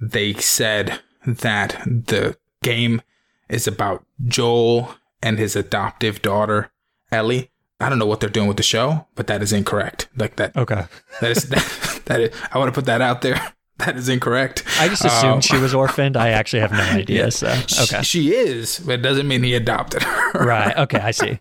They 0.00 0.34
said 0.34 1.00
that 1.26 1.82
the 1.84 2.36
game 2.62 3.02
is 3.48 3.66
about 3.66 4.04
Joel 4.26 4.94
and 5.22 5.38
his 5.38 5.56
adoptive 5.56 6.22
daughter 6.22 6.70
Ellie. 7.10 7.50
I 7.80 7.88
don't 7.88 7.98
know 7.98 8.06
what 8.06 8.20
they're 8.20 8.30
doing 8.30 8.46
with 8.48 8.56
the 8.56 8.62
show, 8.62 9.06
but 9.16 9.26
that 9.26 9.42
is 9.42 9.52
incorrect. 9.52 10.08
Like 10.16 10.36
that. 10.36 10.56
Okay. 10.56 10.84
That 11.20 11.30
is 11.32 11.48
that, 11.48 12.02
that 12.06 12.20
is. 12.20 12.36
I 12.52 12.58
want 12.58 12.68
to 12.68 12.72
put 12.72 12.86
that 12.86 13.00
out 13.00 13.22
there. 13.22 13.40
That 13.78 13.96
is 13.96 14.08
incorrect. 14.08 14.62
I 14.78 14.86
just 14.86 15.04
assumed 15.04 15.32
Um, 15.32 15.40
she 15.40 15.56
was 15.56 15.74
orphaned. 15.74 16.16
I 16.16 16.28
actually 16.28 16.60
have 16.60 16.70
no 16.70 16.78
idea. 17.00 17.32
So, 17.32 17.52
She- 17.66 17.82
okay. 17.82 18.02
She 18.04 18.32
is, 18.32 18.78
but 18.78 18.92
it 19.00 19.02
doesn't 19.02 19.26
mean 19.26 19.42
he 19.42 19.54
adopted 19.54 20.02
her. 20.04 20.32
Right. 20.44 20.76
Okay. 20.76 20.98
I 21.00 21.10
see. 21.10 21.40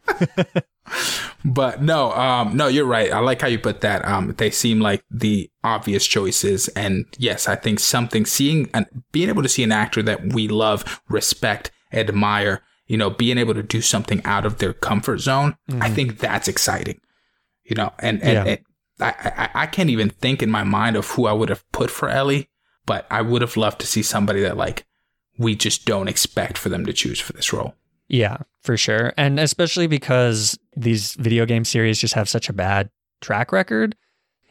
But 1.43 1.81
no, 1.81 2.11
um, 2.13 2.55
no, 2.55 2.67
you're 2.67 2.85
right. 2.85 3.11
I 3.11 3.19
like 3.19 3.41
how 3.41 3.47
you 3.47 3.59
put 3.59 3.81
that. 3.81 4.05
Um, 4.07 4.33
they 4.37 4.49
seem 4.49 4.79
like 4.79 5.03
the 5.11 5.49
obvious 5.63 6.05
choices, 6.05 6.67
and 6.69 7.05
yes, 7.17 7.47
I 7.47 7.55
think 7.55 7.79
something 7.79 8.25
seeing 8.25 8.69
and 8.73 8.85
being 9.11 9.29
able 9.29 9.41
to 9.43 9.49
see 9.49 9.63
an 9.63 9.71
actor 9.71 10.01
that 10.03 10.33
we 10.33 10.47
love, 10.47 11.01
respect, 11.09 11.71
admire, 11.91 12.61
you 12.91 12.97
know, 12.97 13.09
being 13.09 13.37
able 13.37 13.53
to 13.53 13.63
do 13.63 13.79
something 13.79 14.21
out 14.25 14.45
of 14.45 14.57
their 14.57 14.73
comfort 14.73 15.19
zone, 15.19 15.55
I 15.69 15.71
mm-hmm. 15.71 15.93
think 15.93 16.19
that's 16.19 16.49
exciting. 16.49 16.99
You 17.63 17.77
know, 17.77 17.93
and 17.99 18.21
and, 18.21 18.33
Yeah. 18.33 18.43
and 18.43 18.59
I, 18.99 19.31
I 19.53 19.61
I 19.63 19.65
can't 19.65 19.89
even 19.89 20.09
think 20.09 20.43
in 20.43 20.51
my 20.51 20.65
mind 20.65 20.97
of 20.97 21.07
who 21.11 21.25
I 21.25 21.31
would 21.31 21.47
have 21.47 21.63
put 21.71 21.89
for 21.89 22.09
Ellie, 22.09 22.49
but 22.85 23.07
I 23.09 23.21
would 23.21 23.41
have 23.43 23.55
loved 23.55 23.79
to 23.79 23.87
see 23.87 24.03
somebody 24.03 24.41
that 24.41 24.57
like 24.57 24.85
we 25.37 25.55
just 25.55 25.85
don't 25.85 26.09
expect 26.09 26.57
for 26.57 26.67
them 26.67 26.85
to 26.85 26.91
choose 26.91 27.21
for 27.21 27.31
this 27.31 27.53
role. 27.53 27.75
Yeah, 28.09 28.39
for 28.59 28.75
sure. 28.75 29.13
And 29.15 29.39
especially 29.39 29.87
because 29.87 30.59
these 30.75 31.13
video 31.13 31.45
game 31.45 31.63
series 31.63 31.97
just 31.97 32.15
have 32.15 32.27
such 32.27 32.49
a 32.49 32.53
bad 32.53 32.89
track 33.21 33.53
record. 33.53 33.95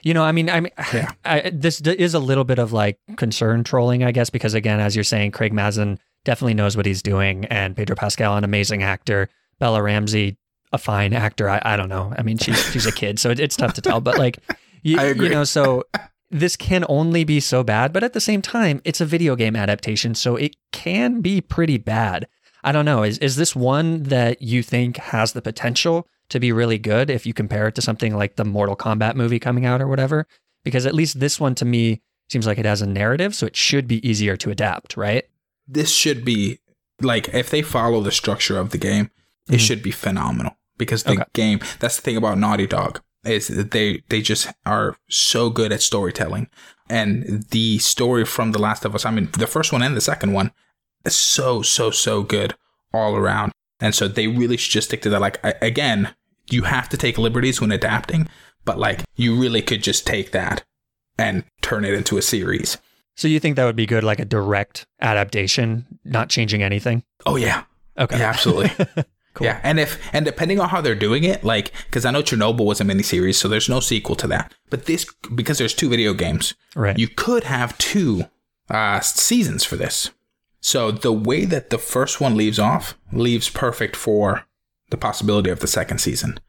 You 0.01 0.15
know, 0.15 0.23
I 0.23 0.33
mean, 0.33 0.49
I 0.49 0.61
mean, 0.61 0.73
Yeah. 0.95 1.13
I, 1.27 1.51
this 1.53 1.83
is 1.83 2.15
a 2.15 2.19
little 2.19 2.45
bit 2.45 2.59
of 2.59 2.73
like 2.73 2.99
concern 3.19 3.65
trolling, 3.65 4.03
I 4.03 4.13
guess, 4.13 4.31
because 4.31 4.55
again, 4.55 4.81
as 4.81 4.97
you're 4.97 5.05
saying, 5.05 5.33
Craig 5.33 5.53
Mazin 5.53 5.99
definitely 6.25 6.55
knows 6.55 6.77
what 6.77 6.87
he's 6.87 7.03
doing, 7.03 7.45
and 7.47 7.77
Pedro 7.77 7.97
Pascal, 7.97 8.37
an 8.37 8.45
amazing 8.45 8.83
actor, 8.83 9.29
Bella 9.59 9.83
Ramsey, 9.83 10.39
a 10.73 10.79
fine 10.79 11.13
actor. 11.13 11.49
I, 11.49 11.61
I 11.65 11.77
don't 11.77 11.89
know. 11.89 12.13
I 12.17 12.23
mean, 12.23 12.39
she's 12.39 12.61
she's 12.73 12.87
a 12.87 12.93
kid, 12.93 13.19
so 13.19 13.31
it, 13.31 13.41
it's 13.41 13.57
tough 13.57 13.75
to 13.75 13.81
tell. 13.81 14.01
But 14.01 14.19
like, 14.19 14.39
you, 14.83 15.01
you 15.01 15.29
know, 15.29 15.45
so 15.45 15.85
this 16.31 16.57
can 16.57 16.85
only 16.89 17.25
be 17.25 17.41
so 17.41 17.63
bad. 17.63 17.93
But 17.93 18.05
at 18.05 18.13
the 18.13 18.21
same 18.21 18.43
time, 18.43 18.81
it's 18.85 19.01
a 19.01 19.07
video 19.07 19.37
game 19.37 19.57
adaptation, 19.57 20.15
so 20.15 20.37
it 20.37 20.57
can 20.73 21.21
be 21.21 21.41
pretty 21.41 21.79
bad. 21.79 22.27
I 22.63 22.73
don't 22.73 22.85
know. 22.85 23.03
Is 23.03 23.19
is 23.19 23.37
this 23.37 23.57
one 23.57 24.05
that 24.05 24.43
you 24.43 24.63
think 24.63 24.97
has 24.99 25.33
the 25.33 25.43
potential 25.43 26.07
to 26.29 26.39
be 26.39 26.53
really 26.53 26.79
good 26.79 27.11
if 27.11 27.27
you 27.27 27.35
compare 27.35 27.67
it 27.67 27.75
to 27.75 27.83
something 27.83 28.17
like 28.17 28.37
the 28.37 28.45
Mortal 28.45 28.77
Kombat 28.77 29.17
movie 29.17 29.39
coming 29.39 29.67
out 29.67 29.81
or 29.81 29.89
whatever? 29.89 30.27
Because 30.63 30.87
at 30.87 30.95
least 30.95 31.21
this 31.21 31.41
one 31.41 31.55
to 31.57 31.65
me 31.65 32.03
seems 32.29 32.47
like 32.47 32.59
it 32.59 32.67
has 32.67 32.83
a 32.83 32.87
narrative, 32.87 33.35
so 33.35 33.47
it 33.47 33.57
should 33.57 33.89
be 33.89 34.07
easier 34.09 34.37
to 34.37 34.51
adapt, 34.51 34.97
right? 34.97 35.25
This 35.71 35.91
should 35.93 36.25
be 36.25 36.59
like 37.01 37.29
if 37.35 37.51
they 37.51 37.63
follow 37.63 38.01
the 38.03 38.13
structure 38.13 38.59
of 38.59 38.71
the 38.71 38.79
game, 38.79 39.11
it 39.49 39.57
Mhm. 39.57 39.61
should 39.67 39.83
be 39.83 39.91
phenomenal 39.91 40.57
because 40.77 41.03
the 41.05 41.13
Okay. 41.13 41.25
game. 41.33 41.61
That's 41.79 41.97
the 41.97 42.03
thing 42.03 42.17
about 42.17 42.39
Naughty 42.39 42.67
Dog 42.67 43.01
is 43.25 43.49
that 43.49 43.71
they 43.71 44.03
they 44.09 44.21
just 44.23 44.49
are 44.67 44.97
so 45.09 45.51
good 45.51 45.73
at 45.73 45.83
storytelling, 45.83 46.49
and 46.89 47.45
the 47.51 47.79
story 47.79 48.25
from 48.25 48.53
The 48.53 48.59
Last 48.59 48.85
of 48.85 48.95
Us. 48.95 49.05
I 49.05 49.11
mean, 49.11 49.29
the 49.37 49.47
first 49.47 49.73
one 49.73 49.83
and 49.83 49.97
the 49.97 50.01
second 50.01 50.33
one 50.33 50.53
is 51.05 51.17
so 51.17 51.63
so 51.63 51.91
so 51.91 52.23
good 52.23 52.55
all 52.93 53.15
around, 53.17 53.53
and 53.81 53.95
so 53.95 54.09
they 54.09 54.27
really 54.27 54.57
should 54.57 54.73
just 54.73 54.89
stick 54.89 55.03
to 55.03 55.11
that. 55.11 55.21
Like 55.21 55.39
I, 55.45 55.55
again, 55.63 56.15
you 56.51 56.63
have 56.63 56.89
to 56.91 56.97
take 56.97 57.17
liberties 57.19 57.61
when 57.61 57.73
adapting, 57.73 58.29
but 58.65 58.79
like 58.79 59.05
you 59.17 59.35
really 59.37 59.63
could 59.63 59.83
just 59.83 60.07
take 60.07 60.33
that 60.33 60.65
and 61.19 61.45
turn 61.63 61.85
it 61.85 61.95
into 61.95 62.19
a 62.19 62.23
series. 62.23 62.79
So 63.21 63.29
you 63.29 63.39
think 63.39 63.57
that 63.57 63.67
would 63.67 63.77
be 63.77 63.85
good, 63.85 64.03
like 64.03 64.19
a 64.19 64.25
direct 64.25 64.87
adaptation, 65.03 65.85
not 66.07 66.31
changing 66.31 66.63
anything? 66.63 67.03
Oh 67.27 67.37
yeah, 67.37 67.65
Okay. 67.99 68.19
yeah, 68.19 68.31
absolutely. 68.31 68.71
Cool. 69.35 69.45
Yeah, 69.47 69.61
and 69.63 69.79
if 69.79 69.97
and 70.13 70.25
depending 70.27 70.59
on 70.59 70.71
how 70.71 70.81
they're 70.81 70.97
doing 70.97 71.23
it, 71.23 71.45
like 71.45 71.71
because 71.85 72.05
I 72.05 72.11
know 72.11 72.21
Chernobyl 72.21 72.65
was 72.65 72.81
a 72.81 72.85
miniseries, 72.85 73.37
so 73.37 73.47
there's 73.47 73.69
no 73.69 73.79
sequel 73.79 74.17
to 74.17 74.27
that. 74.27 74.53
But 74.71 74.87
this 74.87 75.07
because 75.37 75.59
there's 75.59 75.73
two 75.73 75.89
video 75.89 76.15
games, 76.15 76.55
Right. 76.75 76.99
you 76.99 77.07
could 77.07 77.45
have 77.45 77.79
two 77.79 78.25
uh, 78.69 78.99
seasons 78.99 79.63
for 79.65 79.77
this. 79.77 80.11
So 80.61 80.91
the 80.91 81.13
way 81.13 81.45
that 81.45 81.71
the 81.71 81.79
first 81.79 82.21
one 82.21 82.37
leaves 82.37 82.59
off 82.59 82.99
leaves 83.13 83.49
perfect 83.49 83.95
for 83.95 84.47
the 84.91 84.97
possibility 84.97 85.51
of 85.51 85.61
the 85.61 85.69
second 85.69 85.99
season. 85.99 86.41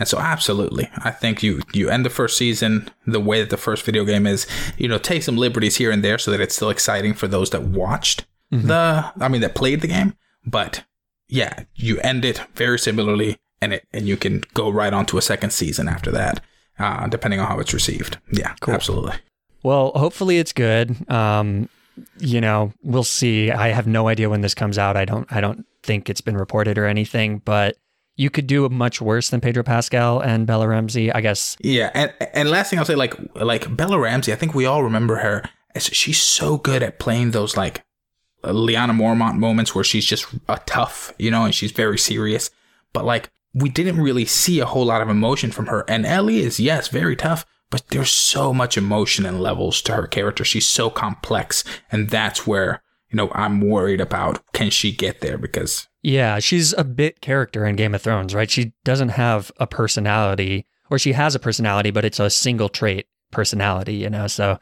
And 0.00 0.08
so 0.08 0.18
absolutely, 0.18 0.88
I 0.98 1.10
think 1.10 1.42
you 1.44 1.60
you 1.72 1.88
end 1.90 2.04
the 2.04 2.10
first 2.10 2.36
season 2.36 2.90
the 3.06 3.20
way 3.20 3.40
that 3.40 3.50
the 3.50 3.56
first 3.56 3.84
video 3.84 4.04
game 4.04 4.26
is. 4.26 4.46
You 4.78 4.88
know, 4.88 4.98
take 4.98 5.22
some 5.22 5.36
liberties 5.36 5.76
here 5.76 5.92
and 5.92 6.02
there 6.02 6.18
so 6.18 6.30
that 6.32 6.40
it's 6.40 6.56
still 6.56 6.70
exciting 6.70 7.14
for 7.14 7.28
those 7.28 7.50
that 7.50 7.62
watched 7.62 8.24
the. 8.50 9.12
I 9.20 9.28
mean, 9.28 9.42
that 9.42 9.54
played 9.54 9.82
the 9.82 9.86
game, 9.88 10.14
but 10.44 10.84
yeah, 11.28 11.64
you 11.76 12.00
end 12.00 12.24
it 12.24 12.40
very 12.54 12.78
similarly, 12.78 13.38
and 13.60 13.74
it 13.74 13.86
and 13.92 14.08
you 14.08 14.16
can 14.16 14.42
go 14.54 14.70
right 14.70 14.92
on 14.92 15.06
to 15.06 15.18
a 15.18 15.22
second 15.22 15.50
season 15.52 15.86
after 15.86 16.10
that, 16.10 16.40
uh, 16.78 17.06
depending 17.06 17.38
on 17.38 17.46
how 17.46 17.60
it's 17.60 17.74
received. 17.74 18.16
Yeah, 18.32 18.54
Cool. 18.60 18.74
absolutely. 18.74 19.12
Well, 19.62 19.92
hopefully 19.94 20.38
it's 20.38 20.54
good. 20.54 20.96
Um, 21.10 21.68
you 22.18 22.40
know, 22.40 22.72
we'll 22.82 23.04
see. 23.04 23.50
I 23.50 23.68
have 23.68 23.86
no 23.86 24.08
idea 24.08 24.30
when 24.30 24.40
this 24.40 24.54
comes 24.54 24.78
out. 24.78 24.96
I 24.96 25.04
don't. 25.04 25.30
I 25.30 25.42
don't 25.42 25.66
think 25.82 26.08
it's 26.08 26.22
been 26.22 26.38
reported 26.38 26.78
or 26.78 26.86
anything, 26.86 27.42
but 27.44 27.76
you 28.20 28.28
could 28.28 28.46
do 28.46 28.68
much 28.68 29.00
worse 29.00 29.30
than 29.30 29.40
Pedro 29.40 29.62
Pascal 29.62 30.20
and 30.20 30.46
Bella 30.46 30.68
Ramsey, 30.68 31.10
I 31.10 31.22
guess. 31.22 31.56
Yeah, 31.58 31.90
and 31.94 32.12
and 32.34 32.50
last 32.50 32.68
thing 32.68 32.78
I'll 32.78 32.84
say, 32.84 32.94
like 32.94 33.14
like 33.34 33.74
Bella 33.74 33.98
Ramsey, 33.98 34.30
I 34.30 34.36
think 34.36 34.54
we 34.54 34.66
all 34.66 34.82
remember 34.82 35.16
her. 35.16 35.42
She's 35.78 36.20
so 36.20 36.58
good 36.58 36.82
at 36.82 36.98
playing 36.98 37.30
those 37.30 37.56
like 37.56 37.82
Lyanna 38.44 38.94
Mormont 38.94 39.38
moments 39.38 39.74
where 39.74 39.84
she's 39.84 40.04
just 40.04 40.26
a 40.50 40.60
tough, 40.66 41.14
you 41.18 41.30
know, 41.30 41.46
and 41.46 41.54
she's 41.54 41.72
very 41.72 41.96
serious. 41.96 42.50
But 42.92 43.06
like 43.06 43.30
we 43.54 43.70
didn't 43.70 44.02
really 44.02 44.26
see 44.26 44.60
a 44.60 44.66
whole 44.66 44.84
lot 44.84 45.00
of 45.00 45.08
emotion 45.08 45.50
from 45.50 45.66
her. 45.66 45.86
And 45.88 46.04
Ellie 46.04 46.40
is 46.40 46.60
yes, 46.60 46.88
very 46.88 47.16
tough, 47.16 47.46
but 47.70 47.88
there's 47.88 48.12
so 48.12 48.52
much 48.52 48.76
emotion 48.76 49.24
and 49.24 49.40
levels 49.40 49.80
to 49.82 49.94
her 49.94 50.06
character. 50.06 50.44
She's 50.44 50.68
so 50.68 50.90
complex, 50.90 51.64
and 51.90 52.10
that's 52.10 52.46
where 52.46 52.82
you 53.08 53.16
know 53.16 53.30
I'm 53.34 53.62
worried 53.62 54.02
about 54.02 54.42
can 54.52 54.68
she 54.68 54.92
get 54.92 55.22
there 55.22 55.38
because 55.38 55.88
yeah, 56.02 56.38
she's 56.38 56.72
a 56.74 56.84
bit 56.84 57.20
character 57.20 57.64
in 57.66 57.76
Game 57.76 57.94
of 57.94 58.02
Thrones, 58.02 58.34
right? 58.34 58.50
She 58.50 58.72
doesn't 58.84 59.10
have 59.10 59.52
a 59.58 59.66
personality, 59.66 60.66
or 60.90 60.98
she 60.98 61.12
has 61.12 61.34
a 61.34 61.38
personality, 61.38 61.90
but 61.90 62.04
it's 62.04 62.20
a 62.20 62.30
single 62.30 62.68
trait 62.68 63.06
personality, 63.30 63.94
you 63.94 64.10
know. 64.10 64.26
So 64.26 64.52
uh, 64.52 64.58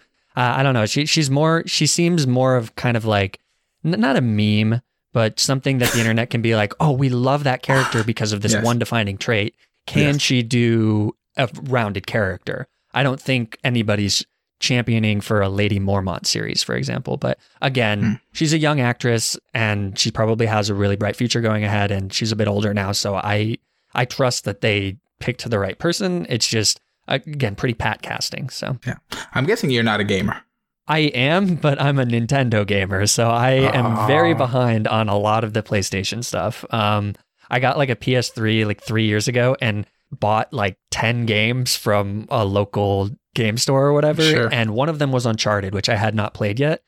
I 0.56 0.62
don't 0.62 0.74
know. 0.74 0.86
She 0.86 1.06
she's 1.06 1.30
more. 1.30 1.62
She 1.66 1.86
seems 1.86 2.26
more 2.26 2.56
of 2.56 2.74
kind 2.76 2.96
of 2.96 3.04
like 3.04 3.40
n- 3.84 4.00
not 4.00 4.16
a 4.16 4.20
meme, 4.20 4.80
but 5.12 5.38
something 5.40 5.78
that 5.78 5.92
the 5.92 6.00
internet 6.00 6.30
can 6.30 6.42
be 6.42 6.54
like, 6.56 6.72
oh, 6.80 6.92
we 6.92 7.08
love 7.08 7.44
that 7.44 7.62
character 7.62 8.04
because 8.12 8.32
of 8.32 8.40
this 8.42 8.52
Yes. 8.52 8.64
one 8.64 8.78
defining 8.78 9.16
trait. 9.18 9.54
Can 9.86 10.14
Yes. 10.14 10.20
she 10.22 10.42
do 10.42 11.14
a 11.36 11.48
rounded 11.62 12.06
character? 12.06 12.66
I 12.92 13.02
don't 13.02 13.20
think 13.20 13.58
anybody's 13.64 14.24
championing 14.60 15.20
for 15.20 15.40
a 15.40 15.48
Lady 15.48 15.78
Mormont 15.78 16.26
series, 16.26 16.62
for 16.62 16.74
example. 16.74 17.16
But 17.16 17.38
again, 17.62 18.02
Hmm. 18.02 18.12
she's 18.32 18.52
a 18.52 18.58
young 18.58 18.80
actress 18.80 19.36
and 19.54 19.98
she 19.98 20.10
probably 20.10 20.46
has 20.46 20.68
a 20.68 20.74
really 20.74 20.96
bright 20.96 21.16
future 21.16 21.40
going 21.40 21.64
ahead. 21.64 21.90
And 21.90 22.12
she's 22.12 22.32
a 22.32 22.36
bit 22.36 22.48
older 22.48 22.74
now, 22.74 22.92
so 22.92 23.14
I 23.16 23.58
I 23.94 24.04
trust 24.04 24.44
that 24.44 24.60
they 24.60 24.96
picked 25.20 25.48
the 25.48 25.58
right 25.58 25.78
person. 25.78 26.26
It's 26.28 26.46
just 26.48 26.80
again 27.06 27.54
pretty 27.54 27.74
pat 27.74 28.02
casting. 28.02 28.48
So 28.50 28.78
yeah. 28.86 28.96
I'm 29.34 29.46
guessing 29.46 29.70
you're 29.70 29.82
not 29.82 30.00
a 30.00 30.04
gamer. 30.04 30.42
I 30.90 30.98
am, 31.00 31.56
but 31.56 31.80
I'm 31.80 31.98
a 31.98 32.04
Nintendo 32.06 32.66
gamer, 32.66 33.06
so 33.06 33.28
I 33.28 33.50
am 33.50 34.06
very 34.06 34.32
behind 34.34 34.88
on 34.88 35.08
a 35.10 35.18
lot 35.18 35.44
of 35.44 35.52
the 35.52 35.62
PlayStation 35.62 36.24
stuff. 36.24 36.64
Um, 36.70 37.14
I 37.50 37.60
got 37.60 37.76
like 37.76 37.90
a 37.90 37.96
PS3 37.96 38.64
like 38.66 38.82
three 38.82 39.04
years 39.06 39.28
ago 39.28 39.54
and 39.60 39.86
bought 40.10 40.52
like 40.52 40.78
10 40.90 41.26
games 41.26 41.76
from 41.76 42.26
a 42.30 42.44
local 42.44 43.10
game 43.34 43.56
store 43.56 43.86
or 43.86 43.92
whatever. 43.92 44.22
Sure. 44.22 44.48
And 44.52 44.74
one 44.74 44.88
of 44.88 44.98
them 44.98 45.12
was 45.12 45.26
Uncharted, 45.26 45.74
which 45.74 45.88
I 45.88 45.96
had 45.96 46.14
not 46.14 46.34
played 46.34 46.58
yet, 46.58 46.82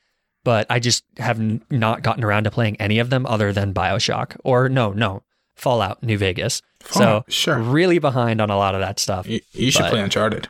but 0.44 0.66
I 0.70 0.78
just 0.80 1.04
have 1.18 1.38
n- 1.38 1.62
not 1.70 2.02
gotten 2.02 2.24
around 2.24 2.44
to 2.44 2.50
playing 2.50 2.80
any 2.80 2.98
of 2.98 3.10
them 3.10 3.26
other 3.26 3.52
than 3.52 3.74
Bioshock 3.74 4.36
or 4.44 4.68
no, 4.68 4.92
no, 4.92 5.22
Fallout 5.56 6.02
New 6.02 6.18
Vegas. 6.18 6.62
Fallout, 6.80 7.26
so 7.26 7.32
sure. 7.32 7.58
really 7.58 7.98
behind 7.98 8.40
on 8.40 8.50
a 8.50 8.56
lot 8.56 8.74
of 8.74 8.80
that 8.80 8.98
stuff. 8.98 9.26
You, 9.26 9.40
you 9.52 9.70
should 9.70 9.86
play 9.86 10.00
Uncharted. 10.00 10.48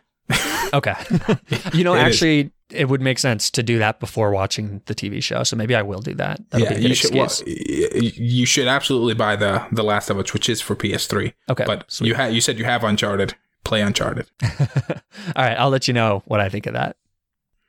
Okay. 0.72 0.94
you 1.74 1.84
know, 1.84 1.94
It 1.94 1.98
is. 1.98 2.14
actually, 2.14 2.52
it 2.70 2.88
would 2.88 3.00
make 3.00 3.18
sense 3.18 3.50
to 3.50 3.62
do 3.62 3.78
that 3.78 4.00
before 4.00 4.30
watching 4.30 4.82
the 4.86 4.94
TV 4.94 5.22
show. 5.22 5.42
So 5.42 5.56
maybe 5.56 5.74
I 5.74 5.82
will 5.82 6.00
do 6.00 6.14
that. 6.14 6.40
That'll 6.50 6.66
yeah, 6.66 6.74
be 6.74 6.76
a 6.76 6.80
good 6.80 6.88
you 6.88 6.94
should. 6.94 7.14
Well, 7.14 7.30
you 7.46 8.46
should 8.46 8.68
absolutely 8.68 9.14
buy 9.14 9.36
the 9.36 9.66
the 9.72 9.82
Last 9.82 10.10
of 10.10 10.18
Us, 10.18 10.32
which 10.32 10.48
is 10.48 10.60
for 10.60 10.76
PS3. 10.76 11.32
okay. 11.50 11.64
but 11.64 11.90
sweet. 11.90 12.08
you 12.08 12.14
had 12.14 12.32
you 12.32 12.40
said 12.40 12.58
you 12.58 12.64
have 12.64 12.84
Uncharted. 12.84 13.34
Play 13.62 13.82
Uncharted. 13.82 14.26
All 14.42 14.48
right. 15.36 15.58
I'll 15.58 15.68
let 15.68 15.86
you 15.86 15.94
know 15.94 16.22
what 16.24 16.40
I 16.40 16.48
think 16.48 16.66
of 16.66 16.72
that. 16.72 16.96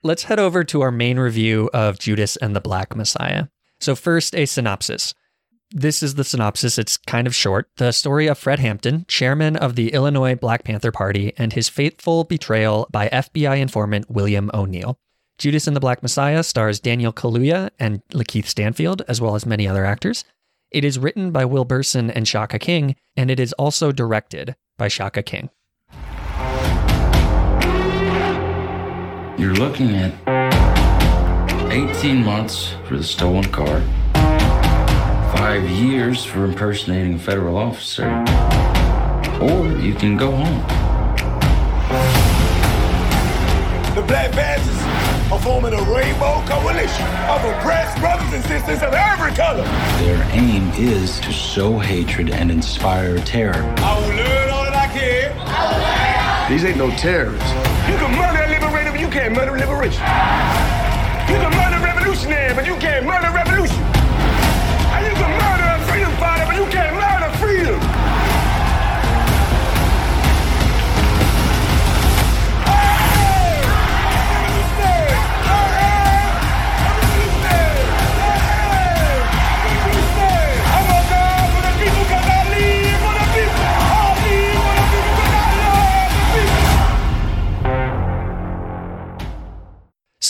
Let's 0.03 0.23
head 0.23 0.39
over 0.39 0.63
to 0.63 0.81
our 0.81 0.91
main 0.91 1.19
review 1.19 1.69
of 1.73 1.99
Judas 1.99 2.37
and 2.37 2.55
the 2.55 2.61
Black 2.61 2.95
Messiah. 2.95 3.47
So, 3.79 3.93
first, 3.95 4.33
a 4.33 4.45
synopsis. 4.45 5.13
This 5.73 6.03
is 6.03 6.15
the 6.15 6.25
synopsis. 6.25 6.77
It's 6.77 6.97
kind 6.97 7.25
of 7.25 7.33
short. 7.33 7.69
The 7.77 7.93
story 7.93 8.27
of 8.27 8.37
Fred 8.37 8.59
Hampton, 8.59 9.05
chairman 9.07 9.55
of 9.55 9.77
the 9.77 9.93
Illinois 9.93 10.35
Black 10.35 10.65
Panther 10.65 10.91
Party, 10.91 11.31
and 11.37 11.53
his 11.53 11.69
fateful 11.69 12.25
betrayal 12.25 12.87
by 12.91 13.07
FBI 13.07 13.57
informant 13.57 14.11
William 14.11 14.51
O'Neill. 14.53 14.99
Judas 15.37 15.67
and 15.67 15.75
the 15.75 15.79
Black 15.79 16.03
Messiah 16.03 16.43
stars 16.43 16.81
Daniel 16.81 17.13
Kaluuya 17.13 17.69
and 17.79 18.01
Lakeith 18.09 18.47
Stanfield, 18.47 19.01
as 19.07 19.21
well 19.21 19.33
as 19.33 19.45
many 19.45 19.65
other 19.65 19.85
actors. 19.85 20.25
It 20.71 20.83
is 20.83 20.99
written 20.99 21.31
by 21.31 21.45
Will 21.45 21.63
Berson 21.63 22.11
and 22.11 22.27
Shaka 22.27 22.59
King, 22.59 22.97
and 23.15 23.31
it 23.31 23.39
is 23.39 23.53
also 23.53 23.93
directed 23.93 24.57
by 24.77 24.89
Shaka 24.89 25.23
King. 25.23 25.49
You're 29.37 29.55
looking 29.55 29.95
at 29.95 30.11
18 31.71 32.25
months 32.25 32.73
for 32.85 32.97
the 32.97 33.03
stolen 33.03 33.45
car, 33.45 33.81
five 35.41 35.67
years 35.71 36.23
for 36.23 36.45
impersonating 36.45 37.15
a 37.15 37.17
federal 37.17 37.57
officer, 37.57 38.05
or 39.41 39.65
you 39.79 39.95
can 39.95 40.15
go 40.15 40.29
home. 40.29 40.59
The 43.95 44.03
Black 44.03 44.31
Panthers 44.33 45.31
are 45.31 45.39
forming 45.39 45.73
a 45.73 45.81
rainbow 45.91 46.45
coalition 46.45 47.07
of 47.25 47.43
oppressed 47.43 47.97
brothers 47.97 48.31
and 48.33 48.43
sisters 48.43 48.83
of 48.83 48.93
every 48.93 49.31
color. 49.31 49.63
Their 50.03 50.21
aim 50.33 50.69
is 50.77 51.19
to 51.21 51.33
sow 51.33 51.79
hatred 51.79 52.29
and 52.29 52.51
inspire 52.51 53.17
terror. 53.17 53.63
I 53.79 53.99
will 53.99 54.15
learn 54.15 54.49
all 54.51 54.63
that 54.65 54.75
I 54.75 54.87
can. 54.93 56.51
These 56.51 56.65
ain't 56.65 56.77
no 56.77 56.91
terrorists. 56.91 57.49
You 57.89 57.97
can 57.97 58.15
murder 58.15 58.43
a 58.43 58.47
liberator, 58.47 58.91
but 58.91 58.99
you 58.99 59.09
can't 59.09 59.33
murder 59.33 59.57
liberation. 59.57 60.03
You 61.31 61.37
can 61.41 61.51
murder 61.57 61.77
a 61.77 61.83
revolutionary, 61.83 62.53
but 62.53 62.67
you 62.67 62.75
can't 62.75 63.07
murder 63.07 63.31
revolution. 63.33 63.90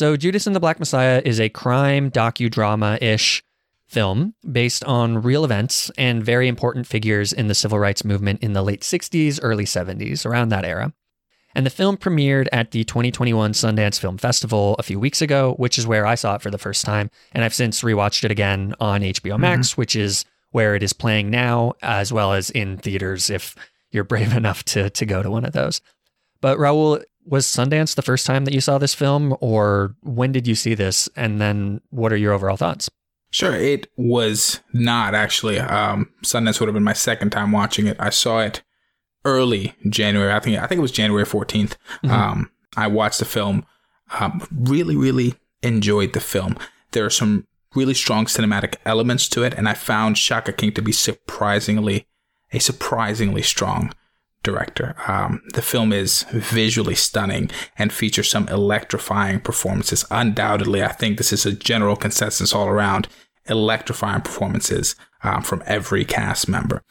So, 0.02 0.18
Judas 0.18 0.48
and 0.48 0.56
the 0.56 0.60
Black 0.60 0.80
Messiah 0.80 1.22
is 1.24 1.40
a 1.40 1.48
crime 1.50 2.10
docudrama 2.10 3.00
ish 3.04 3.44
film 3.86 4.34
based 4.52 4.84
on 4.86 5.22
real 5.22 5.46
events 5.46 5.92
and 5.96 6.24
very 6.24 6.48
important 6.48 6.88
figures 6.88 7.32
in 7.32 7.46
the 7.46 7.54
civil 7.54 7.78
rights 7.78 8.04
movement 8.04 8.42
in 8.42 8.54
the 8.54 8.64
late 8.64 8.82
60s, 8.82 9.40
early 9.44 9.66
70s, 9.66 10.26
around 10.26 10.50
that 10.50 10.66
era. 10.66 10.92
And 11.54 11.68
the 11.68 11.70
film 11.70 11.98
premiered 11.98 12.48
at 12.52 12.72
the 12.72 12.84
2021 12.84 13.54
Sundance 13.54 14.00
Film 14.00 14.18
Festival 14.18 14.76
a 14.80 14.82
few 14.82 15.00
weeks 15.00 15.22
ago, 15.22 15.54
which 15.58 15.78
is 15.78 15.86
where 15.86 16.08
I 16.08 16.16
saw 16.16 16.34
it 16.34 16.42
for 16.42 16.50
the 16.50 16.58
first 16.58 16.84
time. 16.84 17.12
And 17.32 17.44
I've 17.44 17.54
since 17.54 17.84
rewatched 17.84 18.24
it 18.24 18.32
again 18.32 18.74
on 18.80 19.02
HBO 19.02 19.38
Max, 19.38 19.70
mm-hmm. 19.70 19.82
which 19.82 19.96
is 19.96 20.26
where 20.50 20.74
it 20.74 20.82
is 20.82 20.94
playing 20.94 21.30
now, 21.30 21.74
as 21.84 22.12
well 22.12 22.34
as 22.34 22.50
in 22.50 22.78
theaters 22.78 23.30
if 23.30 23.56
you're 23.92 24.04
brave 24.04 24.34
enough 24.36 24.64
to, 24.64 24.90
to 24.90 25.06
go 25.06 25.22
to 25.22 25.30
one 25.30 25.46
of 25.46 25.54
those. 25.54 25.80
But 26.42 26.58
Raul, 26.58 27.04
was 27.26 27.46
Sundance 27.46 27.96
the 27.96 28.02
first 28.02 28.26
time 28.26 28.46
that 28.46 28.54
you 28.54 28.62
saw 28.62 28.78
this 28.78 28.94
film, 28.94 29.36
or 29.42 29.96
when 30.02 30.32
did 30.32 30.48
you 30.48 30.56
see 30.56 30.74
this? 30.74 31.10
And 31.16 31.40
then 31.40 31.82
what 31.90 32.12
are 32.12 32.18
your 32.18 32.34
overall 32.34 32.58
thoughts? 32.58 32.90
Sure, 33.32 33.56
it 33.56 33.88
was 33.96 34.60
not 34.74 35.16
actually. 35.16 35.60
Um, 35.60 36.10
Sundance 36.24 36.60
would 36.60 36.68
have 36.68 36.74
been 36.74 36.84
my 36.84 36.94
second 36.94 37.32
time 37.32 37.52
watching 37.52 37.88
it. 37.88 37.96
I 38.00 38.10
saw 38.10 38.42
it 38.42 38.62
early 39.24 39.74
January. 39.90 40.34
I 40.34 40.40
think 40.40 40.58
I 40.58 40.68
think 40.68 40.80
it 40.80 40.82
was 40.82 40.92
January 40.92 41.26
14th. 41.26 41.76
Um, 42.04 42.52
I 42.76 42.88
watched 42.88 43.20
the 43.20 43.26
film. 43.26 43.66
Um, 44.20 44.46
really, 44.52 44.98
really 44.98 45.36
enjoyed 45.64 46.12
the 46.12 46.20
film. 46.20 46.58
There 46.92 47.06
are 47.06 47.12
some 47.12 47.48
really 47.74 47.94
strong 47.94 48.26
cinematic 48.26 48.76
elements 48.86 49.30
to 49.30 49.44
it, 49.44 49.54
and 49.54 49.70
I 49.70 49.76
found 49.76 50.18
Shaka 50.18 50.52
King 50.52 50.74
to 50.74 50.82
be 50.82 50.92
surprisingly 50.92 52.08
a 52.52 52.60
surprisingly 52.60 53.42
strong 53.42 53.94
director. 54.44 54.96
Um, 55.08 55.42
the 55.54 55.62
film 55.62 55.94
is 55.94 56.24
visually 56.32 56.96
stunning 56.96 57.50
and 57.78 57.94
features 57.94 58.30
some 58.30 58.48
electrifying 58.50 59.40
performances. 59.40 60.06
Undoubtedly, 60.10 60.84
I 60.84 60.92
think 60.92 61.18
this 61.18 61.34
is 61.34 61.46
a 61.46 61.54
general 61.54 61.96
consensus 61.96 62.54
all 62.54 62.68
around 62.68 63.08
electrifying 63.48 64.22
performances 64.22 64.96
um, 65.24 65.44
from 65.44 65.64
every 65.66 66.06
cast 66.06 66.48
member. 66.48 66.84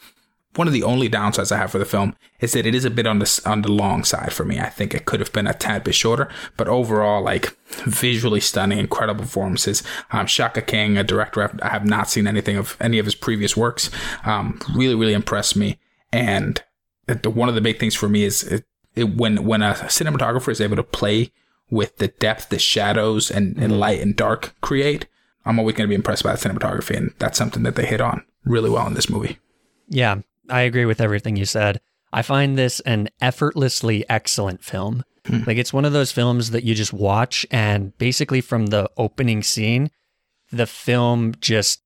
One 0.56 0.66
of 0.66 0.72
the 0.72 0.82
only 0.82 1.08
downsides 1.08 1.52
I 1.52 1.58
have 1.58 1.70
for 1.70 1.78
the 1.78 1.84
film 1.84 2.16
is 2.40 2.52
that 2.52 2.66
it 2.66 2.74
is 2.74 2.84
a 2.84 2.90
bit 2.90 3.06
on 3.06 3.20
the 3.20 3.42
on 3.46 3.62
the 3.62 3.70
long 3.70 4.02
side 4.02 4.32
for 4.32 4.44
me. 4.44 4.58
I 4.58 4.68
think 4.68 4.94
it 4.94 5.04
could 5.04 5.20
have 5.20 5.32
been 5.32 5.46
a 5.46 5.54
tad 5.54 5.84
bit 5.84 5.94
shorter, 5.94 6.28
but 6.56 6.66
overall, 6.66 7.22
like 7.22 7.56
visually 7.84 8.40
stunning, 8.40 8.78
incredible 8.80 9.22
performances. 9.22 9.84
Um, 10.10 10.26
Shaka 10.26 10.60
King, 10.60 10.98
a 10.98 11.04
director 11.04 11.44
I've, 11.44 11.60
I 11.62 11.68
have 11.68 11.86
not 11.86 12.10
seen 12.10 12.26
anything 12.26 12.56
of 12.56 12.76
any 12.80 12.98
of 12.98 13.06
his 13.06 13.14
previous 13.14 13.56
works, 13.56 13.90
um, 14.24 14.60
really 14.74 14.96
really 14.96 15.14
impressed 15.14 15.54
me. 15.54 15.78
And 16.12 16.60
the, 17.14 17.30
one 17.30 17.48
of 17.48 17.54
the 17.54 17.60
big 17.60 17.78
things 17.78 17.94
for 17.94 18.08
me 18.08 18.24
is 18.24 18.42
it, 18.42 18.64
it, 18.94 19.16
when 19.16 19.44
when 19.44 19.62
a 19.62 19.72
cinematographer 19.72 20.50
is 20.50 20.60
able 20.60 20.76
to 20.76 20.82
play 20.82 21.32
with 21.70 21.96
the 21.98 22.08
depth 22.08 22.48
the 22.48 22.58
shadows 22.58 23.30
and, 23.30 23.56
and 23.56 23.72
mm-hmm. 23.72 23.80
light 23.80 24.00
and 24.00 24.16
dark 24.16 24.54
create. 24.60 25.06
I'm 25.44 25.58
always 25.58 25.74
going 25.74 25.86
to 25.86 25.88
be 25.88 25.94
impressed 25.94 26.24
by 26.24 26.34
the 26.34 26.48
cinematography, 26.48 26.96
and 26.96 27.14
that's 27.18 27.38
something 27.38 27.62
that 27.62 27.74
they 27.74 27.86
hit 27.86 28.00
on. 28.00 28.24
really 28.44 28.68
well 28.68 28.86
in 28.86 28.94
this 28.94 29.08
movie. 29.08 29.38
Yeah, 29.88 30.20
I 30.48 30.62
agree 30.62 30.84
with 30.84 31.00
everything 31.00 31.36
you 31.36 31.46
said. 31.46 31.80
I 32.12 32.22
find 32.22 32.58
this 32.58 32.80
an 32.80 33.08
effortlessly 33.20 34.04
excellent 34.08 34.62
film. 34.62 35.04
Hmm. 35.26 35.44
Like 35.46 35.58
it's 35.58 35.72
one 35.72 35.84
of 35.84 35.92
those 35.92 36.12
films 36.12 36.50
that 36.50 36.64
you 36.64 36.74
just 36.74 36.92
watch 36.92 37.46
and 37.50 37.96
basically 37.98 38.40
from 38.40 38.66
the 38.66 38.90
opening 38.96 39.42
scene, 39.42 39.90
the 40.50 40.66
film 40.66 41.34
just 41.40 41.82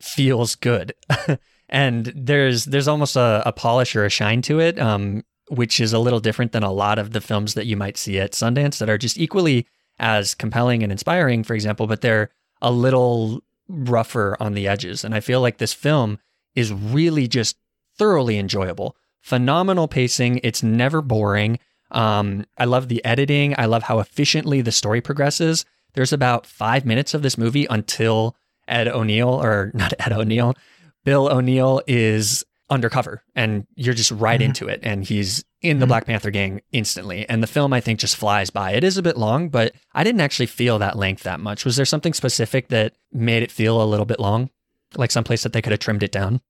feels 0.00 0.54
good. 0.54 0.94
and 1.72 2.12
there's 2.14 2.66
there's 2.66 2.86
almost 2.86 3.16
a, 3.16 3.42
a 3.46 3.52
polish 3.52 3.96
or 3.96 4.04
a 4.04 4.10
shine 4.10 4.42
to 4.42 4.60
it, 4.60 4.78
um, 4.78 5.24
which 5.48 5.80
is 5.80 5.92
a 5.92 5.98
little 5.98 6.20
different 6.20 6.52
than 6.52 6.62
a 6.62 6.70
lot 6.70 6.98
of 6.98 7.12
the 7.12 7.20
films 7.20 7.54
that 7.54 7.66
you 7.66 7.76
might 7.76 7.96
see 7.96 8.20
at 8.20 8.32
Sundance 8.32 8.78
that 8.78 8.90
are 8.90 8.98
just 8.98 9.18
equally 9.18 9.66
as 9.98 10.34
compelling 10.34 10.82
and 10.82 10.92
inspiring, 10.92 11.42
for 11.42 11.54
example, 11.54 11.86
but 11.86 12.02
they're 12.02 12.30
a 12.60 12.70
little 12.70 13.42
rougher 13.68 14.36
on 14.38 14.52
the 14.52 14.68
edges. 14.68 15.02
And 15.02 15.14
I 15.14 15.20
feel 15.20 15.40
like 15.40 15.58
this 15.58 15.72
film 15.72 16.18
is 16.54 16.72
really 16.72 17.26
just 17.26 17.56
thoroughly 17.96 18.38
enjoyable. 18.38 18.94
Phenomenal 19.22 19.88
pacing. 19.88 20.40
It's 20.42 20.62
never 20.62 21.00
boring. 21.00 21.58
Um, 21.90 22.44
I 22.58 22.66
love 22.66 22.88
the 22.88 23.02
editing. 23.04 23.54
I 23.56 23.64
love 23.64 23.84
how 23.84 23.98
efficiently 23.98 24.60
the 24.60 24.72
story 24.72 25.00
progresses. 25.00 25.64
There's 25.94 26.12
about 26.12 26.46
five 26.46 26.84
minutes 26.84 27.14
of 27.14 27.22
this 27.22 27.38
movie 27.38 27.66
until 27.70 28.36
Ed 28.68 28.88
O'Neill, 28.88 29.42
or 29.42 29.70
not 29.74 29.94
Ed 29.98 30.12
O'Neill, 30.12 30.54
Bill 31.04 31.28
O'Neill 31.28 31.82
is 31.86 32.44
undercover 32.70 33.22
and 33.34 33.66
you're 33.74 33.94
just 33.94 34.10
right 34.10 34.40
mm-hmm. 34.40 34.48
into 34.48 34.68
it. 34.68 34.80
And 34.82 35.04
he's 35.04 35.44
in 35.60 35.78
the 35.78 35.84
mm-hmm. 35.84 35.90
Black 35.90 36.06
Panther 36.06 36.30
gang 36.30 36.62
instantly. 36.72 37.28
And 37.28 37.42
the 37.42 37.46
film, 37.46 37.72
I 37.72 37.80
think, 37.80 38.00
just 38.00 38.16
flies 38.16 38.50
by. 38.50 38.72
It 38.72 38.82
is 38.82 38.96
a 38.96 39.02
bit 39.02 39.16
long, 39.16 39.48
but 39.48 39.74
I 39.92 40.04
didn't 40.04 40.22
actually 40.22 40.46
feel 40.46 40.78
that 40.78 40.96
length 40.96 41.22
that 41.22 41.40
much. 41.40 41.64
Was 41.64 41.76
there 41.76 41.84
something 41.84 42.14
specific 42.14 42.68
that 42.68 42.94
made 43.12 43.42
it 43.42 43.50
feel 43.50 43.80
a 43.80 43.84
little 43.84 44.06
bit 44.06 44.18
long? 44.18 44.50
Like 44.96 45.10
someplace 45.10 45.42
that 45.42 45.52
they 45.52 45.62
could 45.62 45.72
have 45.72 45.80
trimmed 45.80 46.02
it 46.02 46.12
down? 46.12 46.40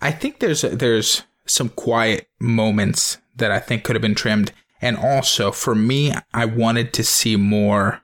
I 0.00 0.12
think 0.12 0.38
there's 0.38 0.62
there's 0.62 1.24
some 1.46 1.70
quiet 1.70 2.28
moments 2.38 3.18
that 3.36 3.50
I 3.50 3.58
think 3.58 3.84
could 3.84 3.96
have 3.96 4.02
been 4.02 4.14
trimmed, 4.14 4.52
and 4.80 4.96
also 4.96 5.50
for 5.50 5.74
me, 5.74 6.12
I 6.32 6.44
wanted 6.44 6.92
to 6.94 7.04
see 7.04 7.36
more 7.36 8.02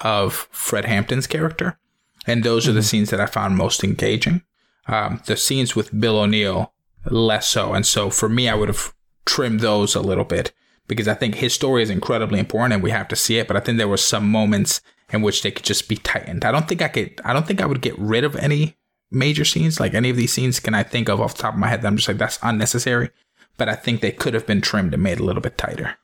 of 0.00 0.48
Fred 0.50 0.84
Hampton's 0.84 1.26
character, 1.26 1.78
and 2.26 2.44
those 2.44 2.68
are 2.68 2.72
the 2.72 2.80
mm-hmm. 2.80 2.86
scenes 2.86 3.10
that 3.10 3.20
I 3.20 3.26
found 3.26 3.56
most 3.56 3.82
engaging. 3.82 4.42
Um, 4.86 5.22
the 5.26 5.36
scenes 5.36 5.76
with 5.76 5.98
Bill 5.98 6.18
O'Neill 6.18 6.72
less 7.06 7.46
so, 7.46 7.74
and 7.74 7.86
so 7.86 8.10
for 8.10 8.28
me, 8.28 8.48
I 8.48 8.54
would 8.54 8.68
have 8.68 8.94
trimmed 9.24 9.60
those 9.60 9.94
a 9.94 10.00
little 10.00 10.24
bit 10.24 10.52
because 10.88 11.06
I 11.06 11.14
think 11.14 11.36
his 11.36 11.54
story 11.54 11.82
is 11.82 11.90
incredibly 11.90 12.40
important 12.40 12.74
and 12.74 12.82
we 12.82 12.90
have 12.90 13.08
to 13.08 13.16
see 13.16 13.38
it. 13.38 13.46
But 13.46 13.56
I 13.56 13.60
think 13.60 13.78
there 13.78 13.88
were 13.88 13.96
some 13.96 14.28
moments 14.28 14.80
in 15.12 15.22
which 15.22 15.42
they 15.42 15.50
could 15.50 15.64
just 15.64 15.88
be 15.88 15.96
tightened. 15.96 16.44
I 16.44 16.52
don't 16.52 16.68
think 16.68 16.82
I 16.82 16.88
could. 16.88 17.20
I 17.24 17.32
don't 17.32 17.46
think 17.46 17.62
I 17.62 17.66
would 17.66 17.80
get 17.80 17.98
rid 17.98 18.24
of 18.24 18.36
any 18.36 18.76
major 19.10 19.44
scenes. 19.44 19.78
Like 19.78 19.94
any 19.94 20.10
of 20.10 20.16
these 20.16 20.32
scenes, 20.32 20.60
can 20.60 20.74
I 20.74 20.82
think 20.82 21.08
of 21.08 21.20
off 21.20 21.36
the 21.36 21.42
top 21.42 21.54
of 21.54 21.60
my 21.60 21.68
head 21.68 21.82
that 21.82 21.86
I'm 21.88 21.96
just 21.96 22.08
like 22.08 22.18
that's 22.18 22.38
unnecessary. 22.42 23.10
But 23.56 23.68
I 23.68 23.74
think 23.74 24.00
they 24.00 24.12
could 24.12 24.34
have 24.34 24.46
been 24.46 24.60
trimmed 24.60 24.94
and 24.94 25.02
made 25.02 25.20
a 25.20 25.24
little 25.24 25.42
bit 25.42 25.58
tighter. 25.58 25.96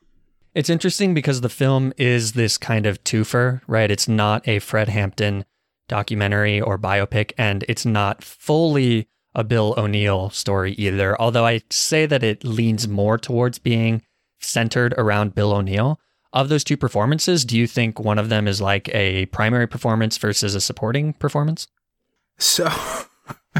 It's 0.54 0.70
interesting 0.70 1.14
because 1.14 1.40
the 1.40 1.48
film 1.48 1.92
is 1.98 2.32
this 2.32 2.56
kind 2.56 2.86
of 2.86 3.02
twofer, 3.04 3.60
right? 3.66 3.90
It's 3.90 4.08
not 4.08 4.46
a 4.48 4.58
Fred 4.58 4.88
Hampton 4.88 5.44
documentary 5.88 6.60
or 6.60 6.78
biopic, 6.78 7.32
and 7.38 7.64
it's 7.68 7.86
not 7.86 8.22
fully 8.22 9.08
a 9.34 9.44
Bill 9.44 9.74
O'Neill 9.76 10.30
story 10.30 10.72
either. 10.72 11.20
Although 11.20 11.46
I 11.46 11.60
say 11.70 12.06
that 12.06 12.22
it 12.22 12.42
leans 12.44 12.88
more 12.88 13.18
towards 13.18 13.58
being 13.58 14.02
centered 14.40 14.94
around 14.96 15.34
Bill 15.34 15.52
O'Neill. 15.52 16.00
Of 16.32 16.48
those 16.48 16.64
two 16.64 16.76
performances, 16.76 17.44
do 17.44 17.56
you 17.56 17.66
think 17.66 17.98
one 17.98 18.18
of 18.18 18.28
them 18.28 18.46
is 18.46 18.60
like 18.60 18.94
a 18.94 19.26
primary 19.26 19.66
performance 19.66 20.18
versus 20.18 20.54
a 20.54 20.60
supporting 20.60 21.14
performance? 21.14 21.66
So 22.38 22.68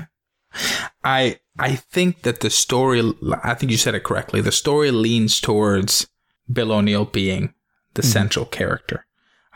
I 1.05 1.39
I 1.59 1.77
think 1.77 2.23
that 2.23 2.41
the 2.41 2.51
story 2.51 3.15
I 3.43 3.55
think 3.55 3.73
you 3.73 3.79
said 3.79 3.95
it 3.95 4.05
correctly. 4.05 4.41
The 4.41 4.53
story 4.53 4.91
leans 4.91 5.41
towards 5.41 6.07
Bill 6.53 6.73
O'Neill 6.73 7.07
being 7.07 7.55
the 7.95 8.03
mm-hmm. 8.03 8.11
central 8.11 8.45
character. 8.45 9.06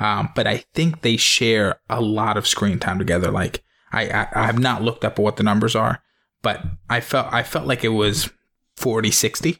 Um, 0.00 0.30
but 0.34 0.46
I 0.46 0.64
think 0.74 1.02
they 1.02 1.16
share 1.16 1.78
a 1.88 2.00
lot 2.00 2.36
of 2.36 2.46
screen 2.48 2.78
time 2.78 2.98
together. 2.98 3.30
Like 3.30 3.62
I, 3.92 4.08
I, 4.08 4.28
I 4.34 4.46
have 4.46 4.58
not 4.58 4.82
looked 4.82 5.04
up 5.04 5.18
what 5.18 5.36
the 5.36 5.42
numbers 5.42 5.76
are, 5.76 6.02
but 6.42 6.62
I 6.88 7.00
felt 7.00 7.32
I 7.32 7.42
felt 7.42 7.66
like 7.66 7.84
it 7.84 7.88
was 7.90 8.30
40 8.76 9.10
60. 9.10 9.58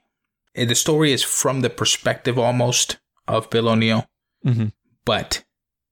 The 0.54 0.74
story 0.74 1.12
is 1.12 1.22
from 1.22 1.60
the 1.60 1.70
perspective 1.70 2.38
almost 2.38 2.98
of 3.28 3.50
Bill 3.50 3.68
O'Neill, 3.68 4.08
Mhm. 4.44 4.72
but 5.04 5.44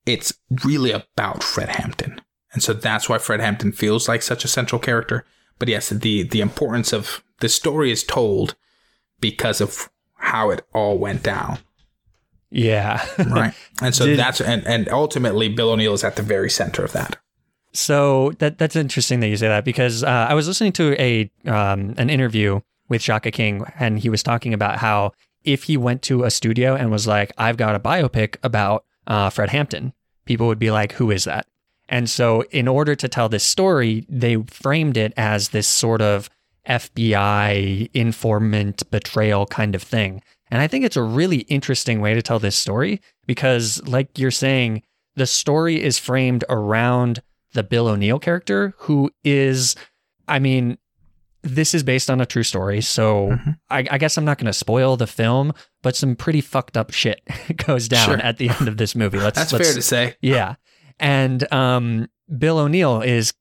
it's 0.05 0.33
really 0.65 0.91
about 0.91 1.43
Fred 1.43 1.69
Hampton. 1.69 2.19
And 2.51 2.63
so 2.63 2.73
that's 2.73 3.07
why 3.07 3.19
Fred 3.19 3.39
Hampton 3.41 3.71
feels 3.71 4.07
like 4.09 4.23
such 4.23 4.43
a 4.43 4.47
central 4.49 4.79
character. 4.79 5.23
But 5.59 5.67
yes, 5.69 5.89
the 5.89 6.23
the 6.23 6.41
importance 6.41 6.91
of 6.91 7.23
the 7.39 7.49
story 7.49 7.91
is 7.91 8.03
told 8.03 8.55
because 9.21 9.61
of 9.61 9.89
how 10.15 10.49
it 10.49 10.65
all 10.73 10.97
went 10.97 11.21
down, 11.23 11.59
Yeah. 12.51 13.05
right? 13.29 13.53
and 13.81 13.93
so 13.93 14.05
Did- 14.05 14.19
that's 14.19 14.41
and 14.41 14.65
and 14.65 14.89
ultimately 14.89 15.49
Bill 15.49 15.71
O'Neill 15.71 15.93
is 15.93 16.03
at 16.03 16.15
the 16.15 16.21
very 16.21 16.49
center 16.49 16.83
of 16.83 16.91
that. 16.93 17.17
So 17.71 18.31
that 18.39 18.57
that's 18.57 18.75
interesting 18.75 19.19
that 19.19 19.27
you 19.27 19.37
say 19.37 19.47
that 19.47 19.65
because 19.65 20.03
uh, 20.03 20.27
I 20.29 20.33
was 20.33 20.47
listening 20.47 20.71
to 20.73 20.99
a 20.99 21.29
um, 21.45 21.93
an 21.97 22.09
interview 22.09 22.61
with 22.87 23.01
Shaka 23.01 23.31
King 23.31 23.65
and 23.77 23.99
he 23.99 24.09
was 24.09 24.23
talking 24.23 24.53
about 24.53 24.77
how 24.77 25.11
if 25.43 25.63
he 25.63 25.77
went 25.77 26.01
to 26.03 26.23
a 26.23 26.31
studio 26.31 26.75
and 26.75 26.91
was 26.91 27.07
like, 27.07 27.31
"I've 27.37 27.57
got 27.57 27.75
a 27.75 27.79
biopic 27.79 28.37
about 28.43 28.85
uh, 29.07 29.29
Fred 29.29 29.51
Hampton," 29.51 29.93
people 30.25 30.47
would 30.47 30.59
be 30.59 30.71
like, 30.71 30.93
"Who 30.93 31.11
is 31.11 31.25
that?" 31.25 31.47
And 31.87 32.09
so, 32.09 32.43
in 32.51 32.67
order 32.67 32.95
to 32.95 33.07
tell 33.07 33.29
this 33.29 33.43
story, 33.43 34.05
they 34.09 34.37
framed 34.47 34.97
it 34.97 35.13
as 35.17 35.49
this 35.49 35.67
sort 35.67 36.01
of 36.01 36.29
FBI 36.67 37.89
informant 37.93 38.89
betrayal 38.91 39.45
kind 39.47 39.75
of 39.75 39.81
thing. 39.81 40.21
And 40.51 40.61
I 40.61 40.67
think 40.67 40.83
it's 40.85 40.97
a 40.97 41.03
really 41.03 41.39
interesting 41.41 42.01
way 42.01 42.13
to 42.13 42.21
tell 42.21 42.39
this 42.39 42.55
story 42.55 43.01
because, 43.27 43.81
like 43.87 44.17
you're 44.17 44.31
saying, 44.31 44.83
the 45.15 45.25
story 45.27 45.81
is 45.83 45.99
framed 45.99 46.43
around 46.49 47.21
the 47.53 47.63
Bill 47.63 47.87
O'Neill 47.87 48.19
character, 48.19 48.73
who 48.79 49.11
is, 49.23 49.75
I 50.27 50.39
mean, 50.39 50.77
this 51.41 51.73
is 51.73 51.83
based 51.83 52.09
on 52.09 52.19
a 52.19 52.25
true 52.25 52.43
story. 52.43 52.81
So 52.81 53.37
I, 53.69 53.85
I 53.91 53.97
guess 53.97 54.17
I'm 54.17 54.25
not 54.25 54.37
going 54.37 54.47
to 54.47 54.53
spoil 54.53 54.97
the 54.97 55.07
film, 55.07 55.53
but 55.81 55.95
some 55.95 56.15
pretty 56.15 56.41
fucked 56.41 56.75
up 56.77 56.91
shit 56.91 57.21
goes 57.65 57.87
down 57.87 58.07
Sure. 58.09 58.17
at 58.17 58.37
the 58.37 58.49
end 58.49 58.67
of 58.67 58.77
this 58.77 58.95
movie. 58.95 59.19
Let's, 59.19 59.37
That's 59.37 59.53
let's, 59.53 59.65
fair 59.67 59.73
to 59.75 59.81
say. 59.81 60.15
yeah. 60.21 60.55
And 60.99 61.51
um, 61.53 62.09
Bill 62.37 62.57
O'Neill 62.59 63.01
is 63.01 63.33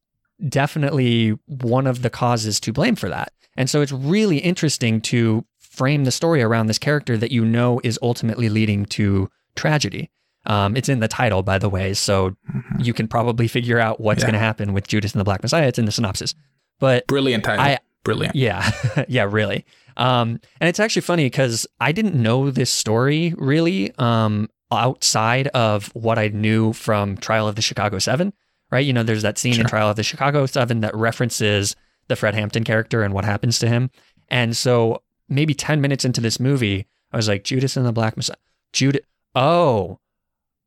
definitely 0.48 1.30
one 1.46 1.86
of 1.86 2.02
the 2.02 2.10
causes 2.10 2.60
to 2.60 2.72
blame 2.72 2.94
for 2.96 3.08
that. 3.08 3.32
And 3.56 3.68
so 3.68 3.80
it's 3.80 3.90
really 3.92 4.38
interesting 4.38 5.00
to 5.02 5.44
frame 5.78 6.04
the 6.04 6.10
story 6.10 6.42
around 6.42 6.66
this 6.66 6.78
character 6.78 7.16
that 7.16 7.32
you 7.32 7.44
know 7.44 7.80
is 7.84 7.98
ultimately 8.02 8.48
leading 8.50 8.84
to 8.86 9.30
tragedy. 9.56 10.10
Um, 10.46 10.76
it's 10.76 10.88
in 10.88 11.00
the 11.00 11.08
title, 11.08 11.42
by 11.42 11.58
the 11.58 11.68
way, 11.68 11.94
so 11.94 12.36
you 12.78 12.92
can 12.92 13.06
probably 13.08 13.48
figure 13.48 13.78
out 13.78 14.00
what's 14.00 14.20
Yeah. 14.20 14.26
going 14.26 14.32
to 14.34 14.38
happen 14.40 14.72
with 14.72 14.86
Judas 14.88 15.12
and 15.12 15.20
the 15.20 15.24
Black 15.24 15.42
Messiah. 15.42 15.66
It's 15.68 15.78
in 15.78 15.84
the 15.84 15.92
synopsis. 15.92 16.34
But 16.80 17.06
Brilliant 17.06 17.44
title. 17.44 17.64
I- 17.64 17.78
Brilliant. 18.04 18.34
yeah, 18.36 18.70
yeah, 19.08 19.24
really. 19.28 19.64
Um, 19.96 20.40
and 20.60 20.68
it's 20.68 20.80
actually 20.80 21.02
funny 21.02 21.26
because 21.26 21.66
I 21.80 21.92
didn't 21.92 22.14
know 22.14 22.50
this 22.50 22.70
story 22.70 23.34
really 23.36 23.92
um, 23.98 24.48
outside 24.70 25.48
of 25.48 25.88
what 25.94 26.18
I 26.18 26.28
knew 26.28 26.72
from 26.72 27.16
Trial 27.18 27.48
of 27.48 27.56
the 27.56 27.62
Chicago 27.62 27.98
Seven, 27.98 28.32
right? 28.70 28.86
You 28.86 28.92
know, 28.92 29.02
there's 29.02 29.22
that 29.22 29.36
scene 29.38 29.60
in 29.60 29.66
Trial 29.66 29.90
of 29.90 29.96
the 29.96 30.02
Chicago 30.04 30.46
Seven 30.46 30.80
that 30.80 30.94
references 30.96 31.74
the 32.06 32.16
Fred 32.16 32.34
Hampton 32.34 32.64
character 32.64 33.02
and 33.02 33.12
what 33.12 33.24
happens 33.26 33.58
to 33.58 33.68
him. 33.68 33.90
And 34.28 34.56
so 34.56 35.02
maybe 35.28 35.54
10 35.54 35.80
minutes 35.80 36.04
into 36.04 36.20
this 36.20 36.40
movie, 36.40 36.86
I 37.12 37.16
was 37.16 37.28
like, 37.28 37.44
Judas 37.44 37.76
and 37.76 37.86
the 37.86 37.92
Black 37.92 38.16
Messiah. 38.16 38.36
Judas. 38.72 39.02
Oh, 39.34 39.98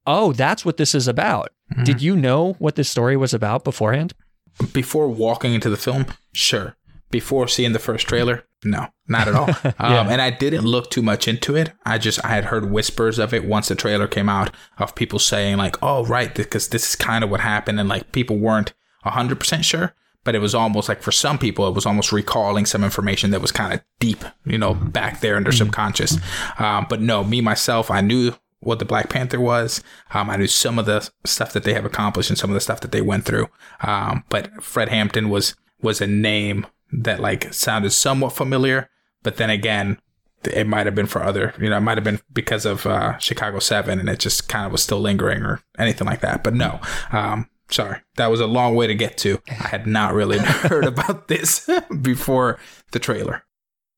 oh, 0.05 0.33
that's 0.33 0.65
what 0.65 0.77
this 0.77 0.95
is 0.95 1.07
about. 1.07 1.51
Mm-hmm. 1.71 1.83
Did 1.83 2.01
you 2.01 2.15
know 2.15 2.53
what 2.53 2.75
this 2.75 2.89
story 2.89 3.17
was 3.17 3.33
about 3.33 3.63
beforehand? 3.63 4.13
Before 4.73 5.07
walking 5.07 5.53
into 5.53 5.69
the 5.69 5.77
film, 5.77 6.05
sure. 6.33 6.75
Before 7.09 7.47
seeing 7.47 7.73
the 7.73 7.79
first 7.79 8.07
trailer, 8.07 8.45
no, 8.63 8.87
not 9.07 9.27
at 9.27 9.35
all. 9.35 9.49
um, 9.79 10.07
and 10.07 10.21
I 10.21 10.29
didn't 10.29 10.65
look 10.65 10.89
too 10.89 11.01
much 11.01 11.27
into 11.27 11.55
it. 11.55 11.73
I 11.85 11.97
just 11.97 12.23
I 12.23 12.29
had 12.29 12.45
heard 12.45 12.71
whispers 12.71 13.19
of 13.19 13.33
it 13.33 13.45
once 13.45 13.67
the 13.67 13.75
trailer 13.75 14.07
came 14.07 14.29
out 14.29 14.51
of 14.77 14.95
people 14.95 15.19
saying 15.19 15.57
like, 15.57 15.81
"Oh, 15.81 16.05
right," 16.05 16.33
because 16.33 16.69
this 16.69 16.89
is 16.89 16.95
kind 16.95 17.23
of 17.23 17.29
what 17.29 17.41
happened, 17.41 17.79
and 17.79 17.89
like 17.89 18.11
people 18.11 18.37
weren't 18.37 18.73
hundred 19.03 19.39
percent 19.39 19.65
sure. 19.65 19.93
But 20.23 20.35
it 20.35 20.39
was 20.39 20.53
almost 20.53 20.87
like 20.87 21.01
for 21.01 21.11
some 21.11 21.39
people, 21.39 21.67
it 21.67 21.73
was 21.73 21.85
almost 21.85 22.11
recalling 22.11 22.65
some 22.65 22.83
information 22.83 23.31
that 23.31 23.41
was 23.41 23.51
kind 23.51 23.73
of 23.73 23.81
deep, 23.99 24.23
you 24.45 24.57
know, 24.57 24.73
back 24.73 25.19
there 25.19 25.35
in 25.35 25.43
their 25.43 25.51
subconscious. 25.51 26.17
Um, 26.59 26.85
but 26.89 27.01
no, 27.01 27.23
me 27.23 27.41
myself, 27.41 27.89
I 27.89 28.01
knew 28.01 28.33
what 28.59 28.79
the 28.79 28.85
Black 28.85 29.09
Panther 29.09 29.39
was. 29.39 29.83
Um, 30.13 30.29
I 30.29 30.37
knew 30.37 30.47
some 30.47 30.77
of 30.77 30.85
the 30.85 31.09
stuff 31.25 31.53
that 31.53 31.63
they 31.63 31.73
have 31.73 31.85
accomplished 31.85 32.29
and 32.29 32.37
some 32.37 32.51
of 32.51 32.53
the 32.53 32.61
stuff 32.61 32.81
that 32.81 32.91
they 32.91 33.01
went 33.01 33.25
through. 33.25 33.47
Um, 33.81 34.23
but 34.29 34.63
Fred 34.63 34.89
Hampton 34.89 35.29
was 35.29 35.55
was 35.81 35.99
a 35.99 36.07
name 36.07 36.67
that 36.91 37.19
like 37.19 37.51
sounded 37.53 37.89
somewhat 37.91 38.33
familiar, 38.33 38.89
but 39.23 39.37
then 39.37 39.49
again, 39.49 39.99
it 40.43 40.67
might 40.67 40.85
have 40.85 40.95
been 40.95 41.07
for 41.07 41.23
other, 41.23 41.53
you 41.59 41.69
know, 41.69 41.77
it 41.77 41.81
might 41.81 41.97
have 41.97 42.03
been 42.03 42.19
because 42.33 42.65
of 42.65 42.85
uh, 42.85 43.17
Chicago 43.17 43.59
Seven, 43.59 43.99
and 43.99 44.09
it 44.09 44.19
just 44.19 44.47
kind 44.47 44.65
of 44.65 44.71
was 44.71 44.83
still 44.83 44.99
lingering 44.99 45.43
or 45.43 45.61
anything 45.77 46.07
like 46.07 46.21
that. 46.21 46.43
But 46.43 46.53
no, 46.53 46.79
um, 47.11 47.49
sorry, 47.71 47.99
that 48.17 48.27
was 48.27 48.39
a 48.39 48.45
long 48.47 48.75
way 48.75 48.87
to 48.87 48.95
get 48.95 49.17
to. 49.19 49.41
I 49.49 49.53
had 49.67 49.87
not 49.87 50.13
really 50.13 50.37
heard 50.41 50.85
about 50.85 51.27
this 51.27 51.69
before 52.01 52.59
the 52.91 52.99
trailer. 52.99 53.43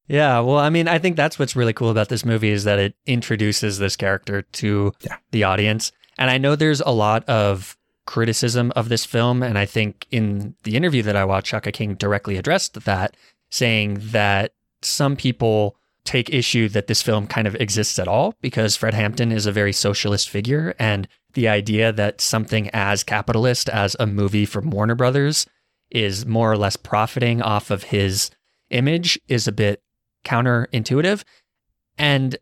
Yeah, 0.08 0.40
well, 0.42 0.58
I 0.58 0.70
mean, 0.70 0.88
I 0.88 1.00
think 1.00 1.16
that's 1.16 1.40
what's 1.40 1.56
really 1.56 1.74
cool 1.74 1.90
about 1.90 2.10
this 2.10 2.26
movie 2.26 2.50
is 2.50 2.66
that 2.66 2.78
it 2.80 2.94
introduces 3.06 3.80
this 3.80 3.96
character 3.96 4.42
to 4.42 4.94
Yeah. 5.02 5.18
the 5.32 5.44
audience. 5.46 5.92
And 6.18 6.30
I 6.30 6.38
know 6.38 6.56
there's 6.56 6.82
a 6.82 6.90
lot 6.92 7.24
of 7.30 7.78
criticism 8.06 8.72
of 8.76 8.90
this 8.90 9.06
film. 9.06 9.42
And 9.42 9.58
I 9.58 9.66
think 9.66 10.06
in 10.12 10.56
the 10.64 10.76
interview 10.76 11.02
that 11.04 11.16
I 11.16 11.24
watched, 11.24 11.48
Shaka 11.48 11.72
King 11.72 11.96
directly 11.96 12.36
addressed 12.38 12.74
that, 12.84 13.16
saying 13.50 14.00
that 14.02 14.54
some 14.82 15.16
people 15.16 15.78
take 16.04 16.30
issue 16.30 16.68
that 16.68 16.88
this 16.88 17.02
film 17.02 17.26
kind 17.26 17.48
of 17.48 17.56
exists 17.56 17.98
at 17.98 18.10
all 18.10 18.36
because 18.42 18.76
Fred 18.76 18.94
Hampton 18.94 19.32
is 19.32 19.46
a 19.46 19.54
very 19.54 19.72
socialist 19.72 20.30
figure. 20.30 20.76
And 20.78 21.08
the 21.34 21.48
idea 21.48 21.92
that 21.92 22.22
something 22.22 22.70
as 22.70 23.04
capitalist 23.04 23.70
as 23.70 23.96
a 24.00 24.08
movie 24.08 24.46
from 24.46 24.70
Warner 24.70 24.96
Brothers 24.96 25.48
is 25.90 26.26
more 26.26 26.52
or 26.52 26.58
less 26.58 26.76
profiting 26.76 27.42
off 27.42 27.72
of 27.72 27.84
his 27.84 28.32
image 28.70 29.20
is 29.28 29.48
a 29.48 29.52
bit 29.52 29.82
counterintuitive. 30.26 31.24
And 31.98 32.38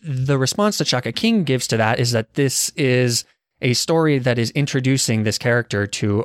the 0.00 0.38
response 0.38 0.78
that 0.78 0.86
Shaka 0.86 1.12
King 1.12 1.44
gives 1.44 1.66
to 1.68 1.76
that 1.76 1.98
is 1.98 2.12
that 2.12 2.34
this 2.34 2.70
is 2.70 3.24
a 3.60 3.74
story 3.74 4.18
that 4.18 4.38
is 4.38 4.50
introducing 4.50 5.22
this 5.22 5.38
character 5.38 5.86
to 5.86 6.24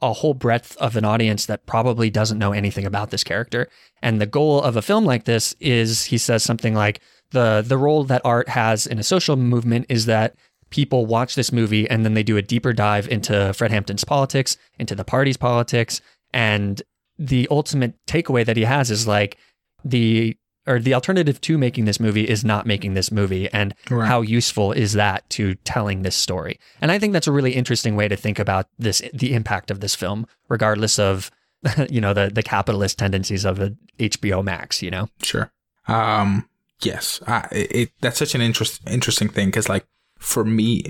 a 0.00 0.12
whole 0.12 0.34
breadth 0.34 0.76
of 0.78 0.96
an 0.96 1.04
audience 1.04 1.46
that 1.46 1.64
probably 1.64 2.10
doesn't 2.10 2.38
know 2.38 2.52
anything 2.52 2.84
about 2.84 3.10
this 3.10 3.22
character. 3.22 3.68
And 4.02 4.20
the 4.20 4.26
goal 4.26 4.60
of 4.60 4.76
a 4.76 4.82
film 4.82 5.04
like 5.04 5.24
this 5.24 5.54
is, 5.60 6.04
he 6.06 6.18
says 6.18 6.42
something 6.42 6.74
like, 6.74 7.00
the 7.32 7.64
the 7.66 7.78
role 7.78 8.04
that 8.04 8.22
art 8.24 8.48
has 8.50 8.86
in 8.86 8.98
a 8.98 9.02
social 9.02 9.36
movement 9.36 9.86
is 9.88 10.06
that 10.06 10.34
people 10.72 11.06
watch 11.06 11.36
this 11.36 11.52
movie 11.52 11.88
and 11.88 12.04
then 12.04 12.14
they 12.14 12.22
do 12.24 12.36
a 12.36 12.42
deeper 12.42 12.72
dive 12.72 13.06
into 13.08 13.52
Fred 13.52 13.70
Hampton's 13.70 14.02
politics, 14.04 14.56
into 14.78 14.94
the 14.96 15.04
party's 15.04 15.36
politics, 15.36 16.00
and 16.32 16.82
the 17.18 17.46
ultimate 17.50 17.94
takeaway 18.06 18.44
that 18.44 18.56
he 18.56 18.64
has 18.64 18.90
is 18.90 19.06
like 19.06 19.36
the 19.84 20.36
or 20.66 20.78
the 20.78 20.94
alternative 20.94 21.40
to 21.42 21.58
making 21.58 21.84
this 21.84 21.98
movie 22.00 22.28
is 22.28 22.44
not 22.44 22.66
making 22.66 22.94
this 22.94 23.10
movie 23.12 23.48
and 23.52 23.74
Right. 23.90 24.06
how 24.08 24.20
useful 24.22 24.72
is 24.72 24.92
that 24.94 25.28
to 25.30 25.54
telling 25.56 26.02
this 26.02 26.14
story 26.16 26.58
and 26.80 26.90
i 26.92 26.98
think 27.00 27.12
that's 27.12 27.26
a 27.26 27.32
really 27.32 27.52
interesting 27.52 27.96
way 27.96 28.06
to 28.08 28.14
think 28.16 28.38
about 28.38 28.68
this 28.78 29.02
the 29.12 29.34
impact 29.34 29.70
of 29.72 29.80
this 29.80 29.94
film 29.96 30.24
regardless 30.48 30.98
of 31.00 31.30
you 31.90 32.00
know 32.00 32.14
the 32.14 32.30
the 32.32 32.42
capitalist 32.44 32.96
tendencies 32.98 33.44
of 33.44 33.58
a 33.60 33.74
hbo 33.98 34.42
max 34.42 34.82
you 34.82 34.90
know 34.90 35.08
Sure. 35.22 35.50
Um. 35.88 36.48
Yes. 36.82 37.20
I, 37.26 37.46
it. 37.50 37.90
That's 38.00 38.18
such 38.18 38.34
an 38.34 38.40
interest, 38.40 38.80
interesting 38.88 39.28
thing 39.28 39.48
because, 39.48 39.68
like, 39.68 39.84
for 40.22 40.44
me, 40.44 40.84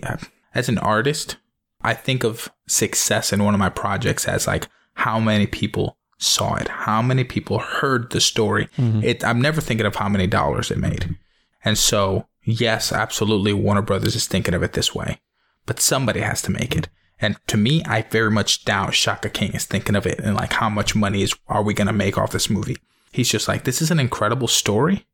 as 0.55 0.68
an 0.68 0.79
artist, 0.79 1.37
I 1.81 1.95
think 1.95 2.23
of 2.23 2.51
success 2.66 3.33
in 3.33 3.42
one 3.42 3.55
of 3.55 3.61
my 3.61 3.71
projects 3.71 4.29
as 4.29 4.47
like 4.47 4.68
how 4.95 5.18
many 5.18 5.47
people 5.47 5.97
saw 6.18 6.55
it, 6.55 6.68
how 6.68 7.03
many 7.03 7.25
people 7.25 7.59
heard 7.59 8.11
the 8.11 8.21
story. 8.21 8.68
Mm-hmm. 8.79 9.03
It. 9.03 9.25
I'm 9.25 9.40
never 9.40 9.61
thinking 9.61 9.87
of 9.87 9.97
how 9.97 10.09
many 10.09 10.27
dollars 10.27 10.71
it 10.71 10.79
made. 10.79 11.16
And 11.64 11.77
so, 11.77 12.27
yes, 12.45 12.92
absolutely, 12.92 13.53
Warner 13.53 13.83
Brothers 13.83 14.14
is 14.14 14.27
thinking 14.27 14.55
of 14.55 14.62
it 14.62 14.75
this 14.75 14.95
way, 14.95 15.18
but 15.66 15.81
somebody 15.81 16.21
has 16.21 16.42
to 16.42 16.51
make 16.51 16.77
it. 16.77 16.88
And 17.21 17.37
to 17.47 17.57
me, 17.57 17.83
I 17.85 18.03
very 18.03 18.31
much 18.31 18.64
doubt 18.64 18.95
Shaka 18.95 19.31
King 19.31 19.53
is 19.53 19.64
thinking 19.64 19.95
of 19.97 20.07
it 20.07 20.18
and 20.18 20.35
like 20.35 20.55
how 20.55 20.68
much 20.68 20.95
money 20.95 21.23
is 21.23 21.35
are 21.49 21.62
we 21.62 21.75
gonna 21.75 21.92
make 21.92 22.18
off 22.18 22.33
this 22.33 22.51
movie. 22.51 22.77
He's 23.12 23.31
just 23.31 23.49
like, 23.49 23.64
this 23.64 23.81
is 23.81 23.90
an 23.90 24.01
incredible 24.01 24.49
story 24.49 25.07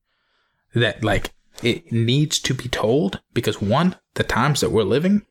that 0.75 1.05
like 1.05 1.33
it 1.63 1.91
needs 1.93 2.39
to 2.41 2.55
be 2.55 2.69
told 2.69 3.21
because 3.35 3.61
one, 3.61 3.97
the 4.15 4.25
times 4.25 4.61
that 4.61 4.71
we're 4.71 4.83
living, 4.85 5.23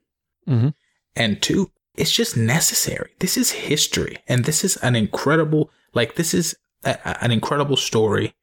Mhm. 0.47 0.73
and 1.15 1.41
two, 1.41 1.71
it's 1.95 2.11
just 2.11 2.37
necessary. 2.37 3.11
This 3.19 3.37
is 3.37 3.51
history, 3.51 4.17
and 4.27 4.45
this 4.45 4.63
is 4.63 4.77
an 4.77 4.95
incredible, 4.95 5.71
like 5.93 6.15
this 6.15 6.33
is 6.33 6.55
a, 6.83 6.97
a- 7.05 7.23
an 7.23 7.31
incredible 7.31 7.77
story 7.77 8.33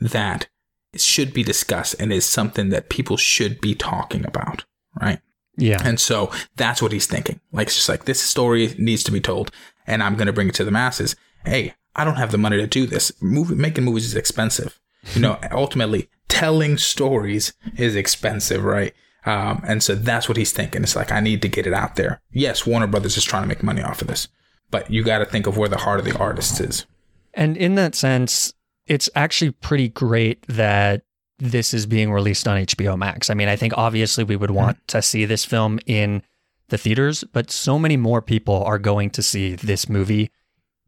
that 0.00 0.48
should 0.96 1.32
be 1.34 1.42
discussed 1.42 1.94
and 1.98 2.12
is 2.12 2.24
something 2.24 2.68
that 2.70 2.88
people 2.88 3.16
should 3.16 3.60
be 3.60 3.74
talking 3.74 4.24
about, 4.26 4.64
right? 5.00 5.20
yeah 5.56 5.78
And 5.84 5.98
so 5.98 6.30
that's 6.56 6.80
what 6.80 6.92
he's 6.92 7.06
thinking. 7.06 7.40
Like, 7.52 7.66
it's 7.66 7.76
just 7.76 7.88
like 7.88 8.04
this 8.04 8.20
story 8.20 8.74
needs 8.78 9.02
to 9.04 9.10
be 9.12 9.20
told, 9.20 9.50
and 9.86 10.02
I'm 10.02 10.14
going 10.14 10.26
to 10.28 10.32
bring 10.32 10.48
it 10.48 10.54
to 10.56 10.64
the 10.64 10.70
masses. 10.70 11.16
Hey, 11.44 11.74
I 11.96 12.04
don't 12.04 12.16
have 12.16 12.30
the 12.30 12.38
money 12.38 12.56
to 12.58 12.66
do 12.66 12.86
this. 12.86 13.10
Movie 13.20 13.54
making 13.56 13.84
movies 13.84 14.04
is 14.06 14.14
expensive. 14.14 14.78
You 15.14 15.20
know, 15.20 15.38
ultimately, 15.50 16.08
telling 16.38 16.78
stories 16.78 17.52
is 17.76 17.96
expensive, 17.96 18.64
right? 18.64 18.94
Um, 19.26 19.62
and 19.66 19.82
so 19.82 19.94
that's 19.94 20.28
what 20.28 20.38
he's 20.38 20.52
thinking. 20.52 20.82
It's 20.82 20.96
like 20.96 21.12
I 21.12 21.20
need 21.20 21.42
to 21.42 21.48
get 21.48 21.66
it 21.66 21.74
out 21.74 21.96
there. 21.96 22.20
Yes, 22.30 22.66
Warner 22.66 22.86
Brothers 22.86 23.16
is 23.16 23.24
trying 23.24 23.42
to 23.42 23.48
make 23.48 23.62
money 23.62 23.82
off 23.82 24.00
of 24.00 24.08
this, 24.08 24.28
but 24.70 24.90
you 24.90 25.02
got 25.02 25.18
to 25.18 25.26
think 25.26 25.46
of 25.46 25.56
where 25.56 25.68
the 25.68 25.78
heart 25.78 25.98
of 25.98 26.04
the 26.04 26.16
artist 26.16 26.60
is. 26.60 26.86
And 27.34 27.56
in 27.56 27.74
that 27.74 27.94
sense, 27.94 28.52
it's 28.86 29.10
actually 29.14 29.50
pretty 29.50 29.88
great 29.88 30.42
that 30.48 31.02
this 31.38 31.72
is 31.72 31.86
being 31.86 32.10
released 32.10 32.48
on 32.48 32.62
HBO 32.62 32.96
Max. 32.98 33.30
I 33.30 33.34
mean, 33.34 33.48
I 33.48 33.56
think 33.56 33.74
obviously 33.76 34.24
we 34.24 34.36
would 34.36 34.50
want 34.50 34.78
to 34.88 35.02
see 35.02 35.24
this 35.24 35.44
film 35.44 35.78
in 35.86 36.22
the 36.68 36.78
theaters, 36.78 37.24
but 37.32 37.50
so 37.50 37.78
many 37.78 37.96
more 37.96 38.20
people 38.22 38.64
are 38.64 38.78
going 38.78 39.10
to 39.10 39.22
see 39.22 39.54
this 39.54 39.88
movie 39.88 40.30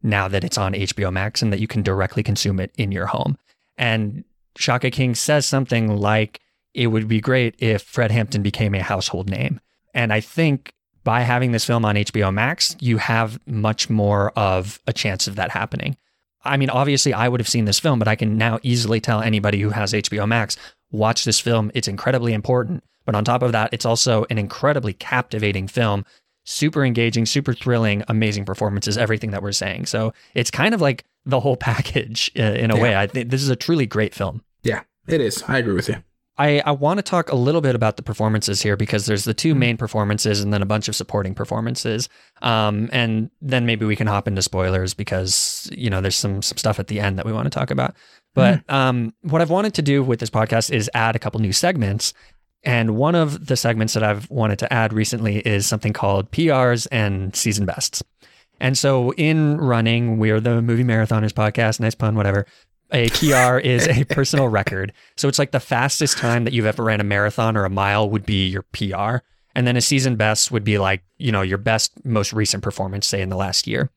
now 0.03 0.27
that 0.27 0.43
it's 0.43 0.57
on 0.57 0.73
HBO 0.73 1.11
Max 1.11 1.41
and 1.41 1.53
that 1.53 1.59
you 1.59 1.67
can 1.67 1.83
directly 1.83 2.23
consume 2.23 2.59
it 2.59 2.71
in 2.77 2.91
your 2.91 3.05
home. 3.05 3.37
And 3.77 4.23
Shaka 4.57 4.91
King 4.91 5.15
says 5.15 5.45
something 5.45 5.95
like, 5.95 6.39
it 6.73 6.87
would 6.87 7.07
be 7.07 7.21
great 7.21 7.55
if 7.59 7.81
Fred 7.81 8.11
Hampton 8.11 8.41
became 8.41 8.73
a 8.73 8.83
household 8.83 9.29
name. 9.29 9.59
And 9.93 10.13
I 10.13 10.21
think 10.21 10.73
by 11.03 11.21
having 11.21 11.51
this 11.51 11.65
film 11.65 11.83
on 11.83 11.95
HBO 11.95 12.33
Max, 12.33 12.75
you 12.79 12.97
have 12.97 13.39
much 13.45 13.89
more 13.89 14.31
of 14.37 14.79
a 14.87 14.93
chance 14.93 15.27
of 15.27 15.35
that 15.35 15.51
happening. 15.51 15.97
I 16.43 16.57
mean, 16.57 16.69
obviously, 16.69 17.13
I 17.13 17.27
would 17.27 17.39
have 17.39 17.49
seen 17.49 17.65
this 17.65 17.79
film, 17.79 17.99
but 17.99 18.07
I 18.07 18.15
can 18.15 18.37
now 18.37 18.59
easily 18.63 18.99
tell 18.99 19.21
anybody 19.21 19.59
who 19.59 19.69
has 19.69 19.93
HBO 19.93 20.27
Max, 20.27 20.57
watch 20.91 21.23
this 21.23 21.39
film. 21.39 21.71
It's 21.73 21.87
incredibly 21.87 22.33
important. 22.33 22.83
But 23.05 23.15
on 23.15 23.25
top 23.25 23.41
of 23.41 23.51
that, 23.51 23.73
it's 23.73 23.85
also 23.85 24.25
an 24.29 24.37
incredibly 24.37 24.93
captivating 24.93 25.67
film, 25.67 26.05
super 26.43 26.83
engaging, 26.83 27.25
super 27.25 27.53
thrilling, 27.53 28.03
amazing 28.07 28.45
performances, 28.45 28.97
everything 28.97 29.31
that 29.31 29.43
we're 29.43 29.51
saying. 29.51 29.85
So 29.85 30.13
it's 30.33 30.51
kind 30.51 30.73
of 30.73 30.81
like 30.81 31.05
the 31.25 31.39
whole 31.39 31.57
package 31.71 32.31
uh, 32.37 32.43
in 32.43 32.71
a 32.71 32.77
way. 32.77 32.95
I 32.95 33.07
think 33.07 33.29
this 33.29 33.43
is 33.43 33.49
a 33.49 33.55
truly 33.55 33.85
great 33.85 34.13
film. 34.13 34.43
Yeah, 34.63 34.81
it 35.07 35.21
is. 35.21 35.43
I 35.47 35.59
agree 35.59 35.73
with 35.73 35.89
you. 35.89 36.03
I, 36.37 36.61
I 36.65 36.71
want 36.71 36.97
to 36.97 37.03
talk 37.03 37.31
a 37.31 37.35
little 37.35 37.61
bit 37.61 37.75
about 37.75 37.97
the 37.97 38.03
performances 38.03 38.61
here 38.61 38.75
because 38.75 39.05
there's 39.05 39.25
the 39.25 39.33
two 39.33 39.53
main 39.53 39.77
performances 39.77 40.41
and 40.41 40.51
then 40.51 40.63
a 40.63 40.65
bunch 40.65 40.87
of 40.87 40.95
supporting 40.95 41.35
performances. 41.35 42.09
Um, 42.41 42.89
and 42.91 43.29
then 43.41 43.65
maybe 43.65 43.85
we 43.85 43.95
can 43.95 44.07
hop 44.07 44.27
into 44.27 44.41
spoilers 44.41 44.95
because, 44.95 45.69
you 45.75 45.89
know, 45.89 46.01
there's 46.01 46.15
some, 46.15 46.41
some 46.41 46.57
stuff 46.57 46.79
at 46.79 46.87
the 46.87 46.99
end 46.99 47.19
that 47.19 47.25
we 47.25 47.33
want 47.33 47.45
to 47.45 47.51
talk 47.51 47.69
about. 47.69 47.95
But 48.33 48.67
um, 48.69 49.13
what 49.21 49.41
I've 49.41 49.49
wanted 49.49 49.73
to 49.75 49.81
do 49.81 50.01
with 50.01 50.19
this 50.19 50.29
podcast 50.29 50.71
is 50.71 50.89
add 50.93 51.15
a 51.15 51.19
couple 51.19 51.39
new 51.41 51.53
segments. 51.53 52.13
And 52.63 52.95
one 52.95 53.15
of 53.15 53.47
the 53.47 53.57
segments 53.57 53.93
that 53.93 54.03
I've 54.03 54.29
wanted 54.29 54.59
to 54.59 54.71
add 54.71 54.93
recently 54.93 55.39
is 55.39 55.65
something 55.65 55.93
called 55.93 56.31
PRs 56.31 56.87
and 56.91 57.35
season 57.35 57.65
bests. 57.65 58.03
And 58.59 58.77
so 58.77 59.11
in 59.13 59.57
running, 59.57 60.19
we're 60.19 60.39
the 60.39 60.61
Movie 60.61 60.83
Marathoners 60.83 61.33
podcast, 61.33 61.79
nice 61.79 61.95
pun, 61.95 62.15
whatever. 62.15 62.45
A 62.93 63.09
PR 63.09 63.57
is 63.57 63.87
a 63.87 64.03
personal 64.05 64.47
record. 64.49 64.93
So 65.17 65.27
it's 65.27 65.39
like 65.39 65.51
the 65.51 65.59
fastest 65.59 66.17
time 66.17 66.43
that 66.43 66.53
you've 66.53 66.65
ever 66.65 66.83
ran 66.83 67.01
a 67.01 67.03
marathon 67.03 67.57
or 67.57 67.65
a 67.65 67.69
mile 67.69 68.09
would 68.09 68.25
be 68.25 68.47
your 68.47 68.63
PR. 68.73 69.25
And 69.55 69.65
then 69.65 69.75
a 69.75 69.81
season 69.81 70.15
best 70.15 70.51
would 70.51 70.63
be 70.63 70.77
like, 70.77 71.03
you 71.17 71.31
know, 71.31 71.41
your 71.41 71.57
best, 71.57 72.05
most 72.05 72.33
recent 72.33 72.63
performance, 72.63 73.07
say 73.07 73.21
in 73.21 73.29
the 73.29 73.35
last 73.35 73.65
year. 73.65 73.89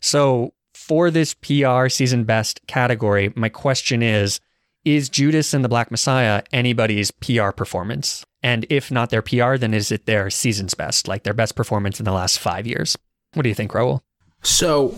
So 0.00 0.52
for 0.74 1.10
this 1.10 1.34
PR 1.34 1.88
season 1.88 2.24
best 2.24 2.60
category, 2.66 3.32
my 3.36 3.48
question 3.48 4.02
is 4.02 4.40
Is 4.84 5.08
Judas 5.08 5.54
and 5.54 5.64
the 5.64 5.68
Black 5.68 5.90
Messiah 5.90 6.42
anybody's 6.52 7.10
PR 7.10 7.50
performance? 7.50 8.24
And 8.42 8.66
if 8.68 8.90
not 8.90 9.10
their 9.10 9.22
PR, 9.22 9.56
then 9.56 9.72
is 9.72 9.90
it 9.90 10.04
their 10.04 10.28
season's 10.28 10.74
best, 10.74 11.08
like 11.08 11.22
their 11.22 11.32
best 11.32 11.56
performance 11.56 11.98
in 11.98 12.04
the 12.04 12.12
last 12.12 12.38
five 12.38 12.66
years? 12.66 12.96
What 13.32 13.44
do 13.44 13.48
you 13.48 13.54
think, 13.54 13.72
Raul? 13.72 14.00
So 14.42 14.94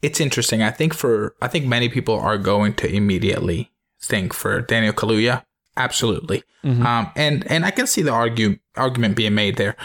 it's 0.00 0.20
interesting. 0.20 0.62
I 0.62 0.70
think 0.70 0.94
for 0.94 1.34
I 1.42 1.48
think 1.48 1.66
many 1.66 1.88
people 1.88 2.18
are 2.18 2.38
going 2.38 2.74
to 2.74 2.90
immediately 2.90 3.70
think 4.00 4.32
for 4.32 4.60
Daniel 4.62 4.94
Kaluuya. 4.94 5.44
Absolutely. 5.76 6.42
Um, 6.64 7.10
and 7.16 7.50
and 7.50 7.64
I 7.64 7.70
can 7.70 7.86
see 7.86 8.02
the 8.02 8.12
argue 8.12 8.58
argument 8.76 9.16
being 9.16 9.34
made 9.34 9.56
there. 9.56 9.76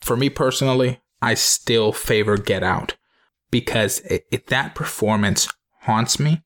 For 0.00 0.16
me 0.16 0.28
personally, 0.28 1.00
I 1.20 1.34
still 1.34 1.92
favor 1.92 2.36
Get 2.36 2.62
Out 2.64 2.96
because 3.50 4.00
it, 4.00 4.26
it, 4.32 4.48
that 4.48 4.74
performance 4.74 5.48
haunts 5.82 6.18
me, 6.18 6.42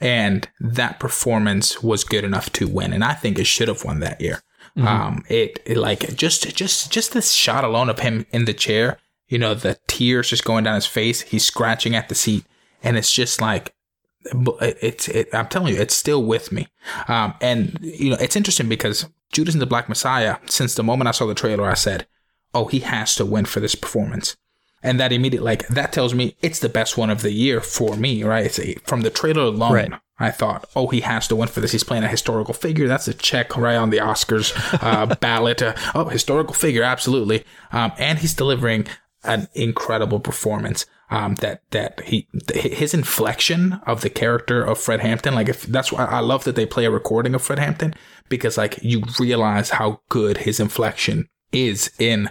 and 0.00 0.48
that 0.60 1.00
performance 1.00 1.82
was 1.82 2.04
good 2.04 2.24
enough 2.24 2.50
to 2.54 2.68
win, 2.68 2.92
and 2.92 3.04
I 3.04 3.14
think 3.14 3.38
it 3.38 3.46
should 3.46 3.68
have 3.68 3.84
won 3.84 4.00
that 4.00 4.20
year. 4.20 4.42
Um, 4.86 5.24
it, 5.28 5.60
it 5.66 5.76
like 5.76 6.14
just 6.14 6.54
just 6.54 6.92
just 6.92 7.12
this 7.12 7.32
shot 7.32 7.64
alone 7.64 7.88
of 7.88 7.98
him 7.98 8.26
in 8.30 8.44
the 8.44 8.54
chair, 8.54 8.98
you 9.28 9.38
know, 9.38 9.54
the 9.54 9.78
tears 9.86 10.30
just 10.30 10.44
going 10.44 10.64
down 10.64 10.76
his 10.76 10.86
face. 10.86 11.22
He's 11.22 11.44
scratching 11.44 11.96
at 11.96 12.08
the 12.08 12.14
seat, 12.14 12.44
and 12.82 12.96
it's 12.96 13.12
just 13.12 13.40
like 13.40 13.74
it's. 14.24 15.08
It, 15.08 15.28
I'm 15.32 15.48
telling 15.48 15.74
you, 15.74 15.80
it's 15.80 15.94
still 15.94 16.22
with 16.22 16.52
me. 16.52 16.68
Um, 17.08 17.34
and 17.40 17.78
you 17.80 18.10
know, 18.10 18.16
it's 18.20 18.36
interesting 18.36 18.68
because 18.68 19.08
Judas 19.32 19.54
and 19.54 19.62
the 19.62 19.66
Black 19.66 19.88
Messiah. 19.88 20.36
Since 20.46 20.74
the 20.74 20.84
moment 20.84 21.08
I 21.08 21.12
saw 21.12 21.26
the 21.26 21.34
trailer, 21.34 21.68
I 21.68 21.74
said, 21.74 22.06
"Oh, 22.54 22.66
he 22.66 22.80
has 22.80 23.14
to 23.16 23.26
win 23.26 23.46
for 23.46 23.60
this 23.60 23.74
performance." 23.74 24.36
And 24.82 25.00
that 25.00 25.12
immediate 25.12 25.42
like 25.42 25.66
that 25.68 25.92
tells 25.92 26.14
me 26.14 26.36
it's 26.40 26.60
the 26.60 26.68
best 26.68 26.96
one 26.96 27.10
of 27.10 27.22
the 27.22 27.32
year 27.32 27.60
for 27.60 27.96
me, 27.96 28.22
right? 28.22 28.46
It's 28.46 28.58
a, 28.58 28.74
from 28.84 29.02
the 29.02 29.10
trailer 29.10 29.42
alone. 29.42 29.72
Right. 29.72 29.92
I 30.20 30.30
thought, 30.32 30.68
oh, 30.74 30.88
he 30.88 31.00
has 31.02 31.28
to 31.28 31.36
win 31.36 31.48
for 31.48 31.60
this. 31.60 31.70
He's 31.70 31.84
playing 31.84 32.02
a 32.02 32.08
historical 32.08 32.52
figure. 32.52 32.88
That's 32.88 33.06
a 33.06 33.14
check 33.14 33.56
right 33.56 33.76
on 33.76 33.90
the 33.90 33.98
Oscars 33.98 34.52
uh, 34.82 35.14
ballot. 35.20 35.62
Uh, 35.62 35.74
oh, 35.94 36.06
historical 36.06 36.54
figure, 36.54 36.82
absolutely. 36.82 37.44
Um, 37.70 37.92
and 37.98 38.18
he's 38.18 38.34
delivering 38.34 38.86
an 39.22 39.48
incredible 39.54 40.20
performance. 40.20 40.86
Um, 41.10 41.36
that 41.36 41.62
that 41.70 42.00
he 42.04 42.28
th- 42.48 42.74
his 42.74 42.92
inflection 42.92 43.80
of 43.86 44.02
the 44.02 44.10
character 44.10 44.62
of 44.62 44.78
Fred 44.78 45.00
Hampton, 45.00 45.34
like 45.34 45.48
if 45.48 45.62
that's 45.62 45.90
why 45.90 46.04
I 46.04 46.20
love 46.20 46.44
that 46.44 46.54
they 46.54 46.66
play 46.66 46.84
a 46.84 46.90
recording 46.90 47.34
of 47.34 47.40
Fred 47.40 47.58
Hampton 47.58 47.94
because 48.28 48.58
like 48.58 48.78
you 48.82 49.02
realize 49.18 49.70
how 49.70 50.02
good 50.10 50.38
his 50.38 50.60
inflection 50.60 51.30
is 51.50 51.90
in 51.98 52.28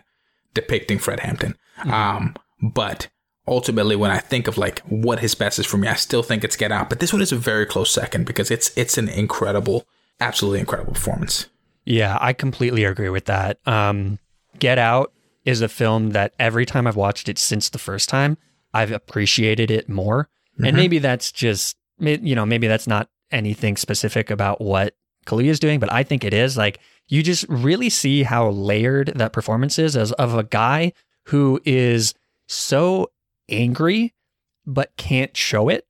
depicting 0.54 1.00
Fred 1.00 1.22
Hampton. 1.22 1.58
Um, 1.86 2.36
but 2.62 3.08
ultimately, 3.48 3.96
when 3.96 4.12
I 4.12 4.20
think 4.20 4.48
of 4.48 4.58
like 4.58 4.80
what 4.82 5.20
his 5.20 5.36
best 5.36 5.60
is 5.60 5.66
for 5.66 5.78
me, 5.78 5.88
I 5.88 5.96
still 5.96 6.24
think 6.24 6.44
it's 6.44 6.56
Get 6.56 6.72
Out. 6.72 6.90
But 6.90 7.00
this 7.00 7.13
one 7.13 7.22
is 7.22 7.32
a 7.32 7.38
very 7.38 7.66
close 7.66 7.92
second 7.92 8.26
because 8.26 8.52
it's 8.52 8.76
it's 8.78 8.98
an 8.98 9.10
incredible, 9.10 9.86
absolutely 10.20 10.60
incredible 10.60 10.94
performance. 10.94 11.48
Yeah, 11.86 12.18
I 12.20 12.34
completely 12.34 12.84
agree 12.84 13.10
with 13.10 13.26
that. 13.26 13.60
Um, 13.66 14.20
Get 14.60 14.78
Out 14.78 15.13
is 15.46 15.62
a 15.62 15.70
film 15.70 16.10
that 16.10 16.34
every 16.40 16.66
time 16.66 16.86
I've 16.88 16.98
watched 16.98 17.30
it 17.30 17.38
since 17.38 17.70
the 17.70 17.80
first 17.80 18.10
time, 18.10 18.38
I've 18.74 18.92
appreciated 18.92 19.72
it 19.72 19.88
more. 19.88 20.28
And 20.62 20.76
maybe 20.76 20.98
that's 21.00 21.32
just, 21.32 21.78
you 22.00 22.36
know, 22.36 22.46
maybe 22.46 22.68
that's 22.68 22.88
not 22.88 23.10
anything 23.32 23.78
specific 23.78 24.32
about 24.32 24.60
what 24.60 24.96
Kaluuya 25.26 25.50
is 25.50 25.60
doing, 25.60 25.80
but 25.80 25.94
I 25.94 26.04
think 26.04 26.24
it 26.24 26.34
is. 26.34 26.58
Like, 26.58 26.80
you 27.08 27.22
just 27.24 27.46
really 27.48 27.90
see 27.90 28.24
how 28.24 28.50
layered 28.50 29.13
that 29.16 29.34
performance 29.34 29.78
is 29.80 29.96
as 29.96 30.12
of 30.13 30.34
a 30.34 30.44
guy 30.44 30.94
who 31.28 31.60
is 31.66 32.13
so 32.48 33.12
angry 33.50 34.13
but 34.66 34.92
can't 34.98 35.36
show 35.36 35.70
it. 35.70 35.86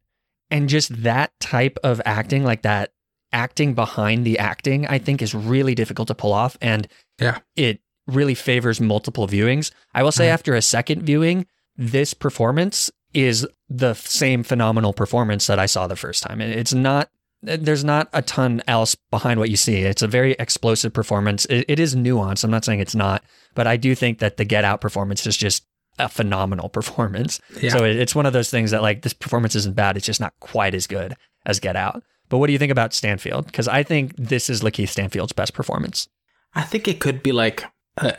And 0.52 0.70
just 0.70 1.04
that 1.04 1.32
type 1.40 1.78
of 1.84 2.02
acting, 2.06 2.44
like 2.44 2.62
that 2.62 2.92
acting 3.34 3.74
behind 3.74 4.26
the 4.26 4.40
acting, 4.40 4.88
I 4.88 5.00
think 5.00 5.22
is 5.22 5.34
really 5.36 5.76
difficult 5.76 6.08
to 6.10 6.16
pull 6.16 6.32
off. 6.34 6.58
And 6.62 6.88
Yeah. 7.20 7.40
it 7.56 7.82
really 8.08 8.36
favors 8.36 8.80
multiple 8.80 9.28
viewings. 9.28 9.72
I 9.94 10.04
will 10.04 10.12
say, 10.14 10.30
after 10.30 10.56
a 10.56 10.62
second 10.62 11.04
viewing, 11.04 11.46
this 11.76 12.14
performance 12.14 12.90
is 13.14 13.46
the 13.68 13.94
same 13.96 14.44
phenomenal 14.44 14.94
performance 14.94 15.48
that 15.48 15.60
I 15.60 15.66
saw 15.66 15.88
the 15.88 15.96
first 15.98 16.24
time. 16.24 16.40
It- 16.40 16.58
It's 16.58 16.74
not, 16.74 17.10
there's 17.42 17.84
not 17.84 18.10
a 18.14 18.22
ton 18.22 18.62
else 18.68 18.96
behind 19.12 19.40
what 19.40 19.50
you 19.50 19.58
see. 19.58 19.78
It's 19.82 20.02
a 20.02 20.08
very 20.08 20.34
explosive 20.40 20.94
performance. 20.94 21.46
It, 21.46 21.66
it 21.68 21.80
is 21.80 21.96
nuanced. 21.96 22.44
I'm 22.44 22.52
not 22.52 22.64
saying 22.64 22.80
it's 22.80 22.96
not, 22.96 23.24
but 23.58 23.66
I 23.66 23.76
do 23.76 23.96
think 23.96 24.20
that 24.20 24.38
the 24.38 24.46
Get 24.46 24.64
Out 24.64 24.82
performance 24.82 25.26
is 25.26 25.36
just 25.36 25.66
a 25.98 26.08
phenomenal 26.08 26.70
performance. 26.78 27.42
Yeah. 27.60 27.72
So 27.72 27.84
it's 27.84 28.14
one 28.14 28.28
of 28.28 28.32
those 28.32 28.52
things 28.52 28.70
that 28.70 28.84
like 28.84 29.02
this 29.02 29.14
performance 29.14 29.56
isn't 29.56 29.76
bad. 29.76 29.98
It's 29.98 30.06
just 30.06 30.22
not 30.22 30.34
quite 30.40 30.76
as 30.76 30.86
good 30.86 31.16
as 31.44 31.60
Get 31.60 31.76
Out. 31.76 32.04
But 32.30 32.38
what 32.38 32.48
do 32.48 32.54
you 32.54 32.60
think 32.60 32.72
about 32.72 32.94
Stanfield? 32.94 33.48
Because 33.48 33.68
I 33.68 33.82
think 33.82 34.16
this 34.16 34.48
is 34.48 34.62
Lakeith 34.62 34.90
Stanfield's 34.90 35.34
best 35.34 35.56
performance. 35.56 36.08
I 36.54 36.62
think 36.62 36.88
it 36.88 37.00
could 37.00 37.24
be 37.24 37.32
like. 37.32 37.66
Uh, 37.98 38.12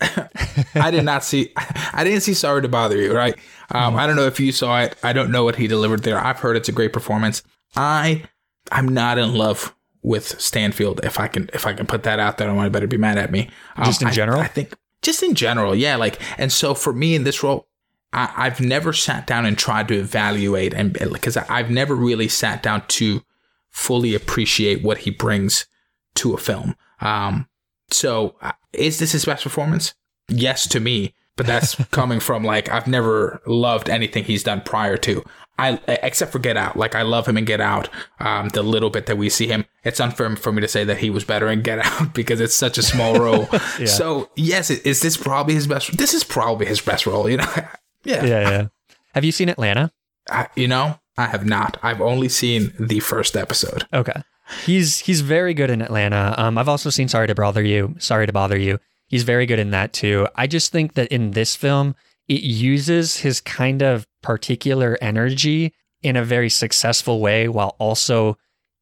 I 0.76 0.92
did 0.92 1.04
not 1.04 1.24
see. 1.24 1.52
I 1.92 2.04
didn't 2.04 2.20
see 2.20 2.34
"Sorry 2.34 2.62
to 2.62 2.68
Bother 2.68 2.96
You." 2.96 3.16
Right. 3.16 3.34
Um, 3.72 3.96
I 3.96 4.06
don't 4.06 4.14
know 4.14 4.26
if 4.26 4.38
you 4.38 4.52
saw 4.52 4.82
it. 4.82 4.94
I 5.02 5.12
don't 5.12 5.32
know 5.32 5.42
what 5.42 5.56
he 5.56 5.66
delivered 5.66 6.02
there. 6.04 6.18
I've 6.18 6.38
heard 6.38 6.56
it's 6.56 6.68
a 6.68 6.72
great 6.72 6.92
performance. 6.92 7.42
I, 7.74 8.22
I'm 8.70 8.88
not 8.88 9.18
in 9.18 9.34
love 9.34 9.74
with 10.06 10.40
Stanfield. 10.40 11.00
If 11.02 11.18
I 11.18 11.26
can, 11.26 11.50
if 11.52 11.66
I 11.66 11.74
can 11.74 11.84
put 11.84 12.04
that 12.04 12.20
out 12.20 12.38
there, 12.38 12.48
I 12.48 12.52
want 12.52 12.66
to 12.66 12.70
better 12.70 12.86
be 12.86 12.96
mad 12.96 13.18
at 13.18 13.32
me. 13.32 13.50
Um, 13.76 13.84
Just 13.84 14.02
in 14.02 14.12
general? 14.12 14.40
I 14.40 14.46
think 14.46 14.72
just 15.02 15.22
in 15.22 15.34
general, 15.34 15.74
yeah. 15.74 15.96
Like, 15.96 16.20
and 16.38 16.52
so 16.52 16.74
for 16.74 16.92
me 16.92 17.16
in 17.16 17.24
this 17.24 17.42
role, 17.42 17.66
I, 18.12 18.32
I've 18.36 18.60
never 18.60 18.92
sat 18.92 19.26
down 19.26 19.44
and 19.44 19.58
tried 19.58 19.88
to 19.88 19.98
evaluate, 19.98 20.72
and 20.72 20.92
because 20.92 21.36
I've 21.36 21.70
never 21.70 21.94
really 21.94 22.28
sat 22.28 22.62
down 22.62 22.86
to 22.86 23.22
fully 23.70 24.14
appreciate 24.14 24.82
what 24.82 24.98
he 24.98 25.10
brings 25.10 25.66
to 26.14 26.34
a 26.34 26.38
film. 26.38 26.76
Um, 27.00 27.48
so 27.90 28.36
uh, 28.40 28.52
is 28.72 29.00
this 29.00 29.10
his 29.10 29.24
best 29.24 29.42
performance? 29.42 29.92
Yes, 30.28 30.68
to 30.68 30.78
me, 30.78 31.14
but 31.34 31.46
that's 31.46 31.74
coming 31.90 32.20
from 32.20 32.44
like 32.44 32.70
I've 32.70 32.86
never 32.86 33.42
loved 33.44 33.90
anything 33.90 34.22
he's 34.22 34.44
done 34.44 34.60
prior 34.60 34.96
to. 34.98 35.24
I 35.58 35.80
except 35.88 36.32
for 36.32 36.38
Get 36.38 36.56
Out. 36.56 36.76
Like 36.76 36.94
I 36.94 37.02
love 37.02 37.26
him 37.26 37.38
in 37.38 37.44
Get 37.44 37.60
Out. 37.60 37.88
Um, 38.20 38.48
the 38.50 38.62
little 38.62 38.90
bit 38.90 39.06
that 39.06 39.16
we 39.16 39.30
see 39.30 39.46
him, 39.46 39.64
it's 39.84 40.00
unfair 40.00 40.36
for 40.36 40.52
me 40.52 40.60
to 40.60 40.68
say 40.68 40.84
that 40.84 40.98
he 40.98 41.10
was 41.10 41.24
better 41.24 41.48
in 41.48 41.62
Get 41.62 41.78
Out 41.84 42.14
because 42.14 42.40
it's 42.40 42.54
such 42.54 42.78
a 42.78 42.82
small 42.82 43.18
role. 43.20 43.46
So 43.86 44.30
yes, 44.36 44.70
is 44.70 45.00
this 45.00 45.16
probably 45.16 45.54
his 45.54 45.66
best? 45.66 45.96
This 45.96 46.14
is 46.14 46.24
probably 46.24 46.66
his 46.66 46.80
best 46.80 47.06
role. 47.06 47.28
You 47.28 47.38
know, 47.38 47.52
yeah. 48.04 48.24
Yeah, 48.24 48.50
yeah. 48.50 48.66
Have 49.14 49.24
you 49.24 49.32
seen 49.32 49.48
Atlanta? 49.48 49.92
I, 50.30 50.48
you 50.56 50.68
know, 50.68 50.98
I 51.16 51.26
have 51.26 51.46
not. 51.46 51.78
I've 51.82 52.00
only 52.00 52.28
seen 52.28 52.72
the 52.78 53.00
first 53.00 53.36
episode. 53.36 53.86
Okay. 53.92 54.22
He's 54.64 55.00
he's 55.00 55.22
very 55.22 55.54
good 55.54 55.70
in 55.70 55.82
Atlanta. 55.82 56.34
Um, 56.36 56.58
I've 56.58 56.68
also 56.68 56.90
seen 56.90 57.08
Sorry 57.08 57.26
to 57.26 57.34
Bother 57.34 57.62
You. 57.62 57.96
Sorry 57.98 58.26
to 58.26 58.32
Bother 58.32 58.58
You. 58.58 58.78
He's 59.08 59.22
very 59.22 59.46
good 59.46 59.58
in 59.58 59.70
that 59.70 59.92
too. 59.92 60.28
I 60.36 60.46
just 60.46 60.70
think 60.70 60.94
that 60.94 61.08
in 61.08 61.32
this 61.32 61.56
film, 61.56 61.96
it 62.28 62.42
uses 62.42 63.18
his 63.18 63.40
kind 63.40 63.82
of 63.82 64.06
particular 64.22 64.98
energy 65.00 65.72
in 66.02 66.16
a 66.16 66.24
very 66.24 66.50
successful 66.50 67.20
way, 67.20 67.48
while 67.48 67.76
also 67.78 68.36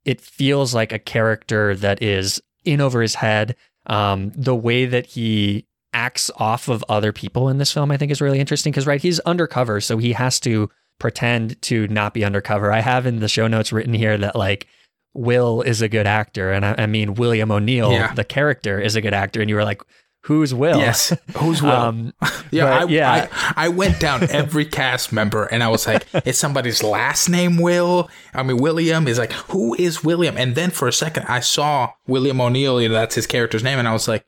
it 0.04 0.20
feels 0.20 0.74
like 0.74 0.92
a 0.92 0.98
character 0.98 1.74
that 1.76 2.02
is 2.02 2.40
in 2.64 2.80
over 2.80 3.00
his 3.02 3.16
head. 3.16 3.56
Um, 3.86 4.32
the 4.34 4.54
way 4.56 4.86
that 4.86 5.06
he 5.06 5.66
acts 5.92 6.30
off 6.36 6.68
of 6.68 6.84
other 6.88 7.12
people 7.12 7.48
in 7.48 7.58
this 7.58 7.72
film, 7.72 7.90
I 7.90 7.96
think, 7.96 8.10
is 8.10 8.20
really 8.20 8.40
interesting 8.40 8.72
because 8.72 8.86
right, 8.86 9.00
he's 9.00 9.20
undercover, 9.20 9.80
so 9.80 9.98
he 9.98 10.12
has 10.12 10.40
to 10.40 10.70
pretend 10.98 11.60
to 11.62 11.86
not 11.88 12.14
be 12.14 12.24
undercover. 12.24 12.72
I 12.72 12.80
have 12.80 13.04
in 13.06 13.20
the 13.20 13.28
show 13.28 13.46
notes 13.46 13.72
written 13.72 13.94
here 13.94 14.16
that 14.18 14.36
like 14.36 14.66
Will 15.12 15.62
is 15.62 15.82
a 15.82 15.88
good 15.88 16.06
actor, 16.06 16.50
and 16.50 16.64
I, 16.64 16.74
I 16.78 16.86
mean 16.86 17.14
William 17.14 17.52
O'Neill, 17.52 17.92
Yeah. 17.92 18.12
the 18.14 18.24
character, 18.24 18.80
is 18.80 18.96
a 18.96 19.00
good 19.00 19.14
actor, 19.14 19.40
and 19.40 19.48
you 19.48 19.56
were 19.56 19.64
like, 19.64 19.82
"Who's 20.24 20.52
Will?" 20.54 20.78
Yes, 20.78 21.16
who's 21.36 21.62
Will? 21.62 21.70
Um, 21.70 22.12
Yeah, 22.50 22.66
I, 22.66 22.84
yeah. 22.84 23.28
I, 23.56 23.66
I 23.66 23.68
went 23.68 23.98
down 24.00 24.28
every 24.30 24.64
cast 24.64 25.12
member 25.12 25.44
and 25.46 25.62
I 25.62 25.68
was 25.68 25.86
like, 25.86 26.06
is 26.24 26.38
somebody's 26.38 26.82
last 26.82 27.28
name 27.28 27.58
Will? 27.58 28.08
I 28.32 28.42
mean, 28.42 28.58
William 28.58 29.08
is 29.08 29.18
like, 29.18 29.32
who 29.32 29.74
is 29.74 30.04
William? 30.04 30.36
And 30.36 30.54
then 30.54 30.70
for 30.70 30.86
a 30.86 30.92
second, 30.92 31.24
I 31.26 31.40
saw 31.40 31.92
William 32.06 32.40
O'Neill, 32.40 32.80
you 32.80 32.88
know, 32.88 32.94
that's 32.94 33.16
his 33.16 33.26
character's 33.26 33.64
name. 33.64 33.78
And 33.78 33.88
I 33.88 33.92
was 33.92 34.06
like, 34.06 34.24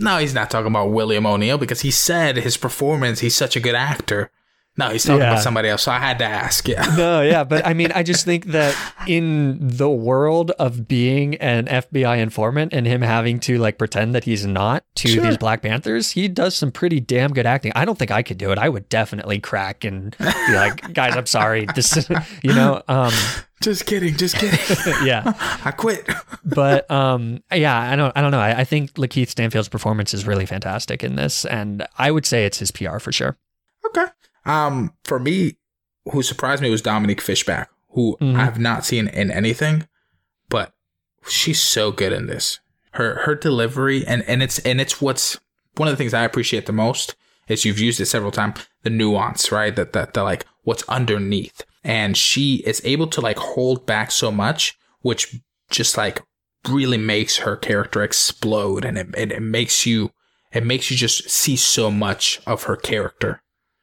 no, 0.00 0.18
he's 0.18 0.34
not 0.34 0.50
talking 0.50 0.66
about 0.66 0.90
William 0.90 1.26
O'Neill 1.26 1.58
because 1.58 1.80
he 1.80 1.90
said 1.90 2.36
his 2.36 2.56
performance, 2.56 3.20
he's 3.20 3.34
such 3.34 3.56
a 3.56 3.60
good 3.60 3.74
actor. 3.74 4.30
No, 4.78 4.88
he's 4.88 5.04
talking 5.04 5.20
Yeah. 5.20 5.32
about 5.32 5.42
somebody 5.42 5.68
else. 5.68 5.82
So 5.82 5.92
I 5.92 5.98
had 5.98 6.18
to 6.20 6.24
ask. 6.24 6.66
Yeah. 6.66 6.82
no, 6.96 7.20
yeah, 7.20 7.44
but 7.52 7.66
I 7.66 7.74
mean, 7.74 7.92
I 7.92 8.02
just 8.02 8.24
think 8.24 8.46
that 8.46 8.74
in 9.06 9.58
the 9.60 9.90
world 9.90 10.50
of 10.52 10.88
being 10.88 11.34
an 11.36 11.66
FBI 11.66 12.18
informant 12.18 12.72
and 12.72 12.86
him 12.86 13.02
having 13.02 13.38
to 13.40 13.58
like 13.58 13.76
pretend 13.76 14.14
that 14.14 14.24
he's 14.24 14.46
not 14.46 14.84
to 14.96 15.08
Sure. 15.08 15.22
these 15.24 15.36
Black 15.36 15.60
Panthers, 15.60 16.12
he 16.12 16.26
does 16.26 16.56
some 16.56 16.70
pretty 16.72 17.00
damn 17.00 17.32
good 17.34 17.44
acting. 17.44 17.72
I 17.74 17.84
don't 17.84 17.98
think 17.98 18.10
I 18.10 18.22
could 18.22 18.38
do 18.38 18.50
it. 18.50 18.56
I 18.58 18.70
would 18.70 18.88
definitely 18.88 19.40
crack 19.40 19.84
and 19.84 20.16
be 20.18 20.54
like, 20.54 20.92
guys, 20.94 21.16
I'm 21.16 21.26
sorry. 21.26 21.66
This, 21.74 21.94
is-" 21.98 22.08
you 22.42 22.54
know, 22.54 22.82
um, 22.88 23.12
Just 23.62 23.84
kidding. 23.84 24.16
Just 24.16 24.36
kidding. 24.36 24.58
yeah. 25.06 25.34
I 25.64 25.70
quit. 25.72 26.08
But 26.46 26.90
um, 26.90 27.42
yeah, 27.54 27.78
I 27.78 27.94
don't, 27.94 28.16
I 28.16 28.22
don't 28.22 28.30
know. 28.30 28.40
I, 28.40 28.60
I 28.60 28.64
think 28.64 28.94
Lakeith 28.94 29.28
Stanfield's 29.28 29.68
performance 29.68 30.14
is 30.14 30.26
really 30.26 30.46
fantastic 30.46 31.04
in 31.04 31.16
this, 31.16 31.44
and 31.44 31.86
I 31.98 32.10
would 32.10 32.24
say 32.24 32.46
it's 32.46 32.58
his 32.58 32.70
PR 32.70 32.98
for 32.98 33.12
sure. 33.12 33.36
Okay. 33.86 34.06
Um, 34.44 34.92
for 35.04 35.18
me, 35.18 35.56
who 36.10 36.22
surprised 36.22 36.62
me 36.62 36.70
was 36.70 36.82
Dominique 36.82 37.20
Fishback, 37.20 37.68
who 37.90 38.16
Mhm. 38.20 38.36
I 38.36 38.44
have 38.44 38.58
not 38.58 38.84
seen 38.84 39.08
in 39.08 39.30
anything, 39.30 39.86
but 40.48 40.72
she's 41.28 41.60
so 41.60 41.92
good 41.92 42.12
in 42.12 42.26
this. 42.26 42.58
Her 42.92 43.22
her 43.24 43.34
delivery 43.34 44.04
and 44.06 44.22
and 44.28 44.42
it's 44.42 44.58
and 44.60 44.80
it's 44.80 45.00
what's 45.00 45.38
one 45.76 45.88
of 45.88 45.92
the 45.92 45.96
things 45.96 46.12
I 46.12 46.24
appreciate 46.24 46.66
the 46.66 46.72
most 46.72 47.14
is 47.48 47.64
you've 47.64 47.78
used 47.78 48.00
it 48.00 48.06
several 48.06 48.30
times 48.32 48.66
the 48.82 48.90
nuance 48.90 49.50
right 49.50 49.74
that 49.76 49.92
that 49.94 50.12
the 50.14 50.22
like 50.22 50.44
what's 50.64 50.82
underneath 50.88 51.62
and 51.82 52.16
she 52.16 52.56
is 52.66 52.82
able 52.84 53.06
to 53.08 53.20
like 53.20 53.38
hold 53.38 53.86
back 53.86 54.10
so 54.10 54.30
much 54.30 54.76
which 55.00 55.36
just 55.70 55.96
like 55.96 56.22
really 56.68 56.98
makes 56.98 57.38
her 57.38 57.56
character 57.56 58.02
explode 58.02 58.84
and 58.84 58.98
it, 58.98 59.08
it, 59.16 59.32
it 59.32 59.40
makes 59.42 59.86
you 59.86 60.10
it 60.52 60.64
makes 60.66 60.90
you 60.90 60.96
just 60.96 61.28
see 61.30 61.56
so 61.56 61.90
much 61.90 62.40
of 62.46 62.64
her 62.64 62.76
character 62.76 63.42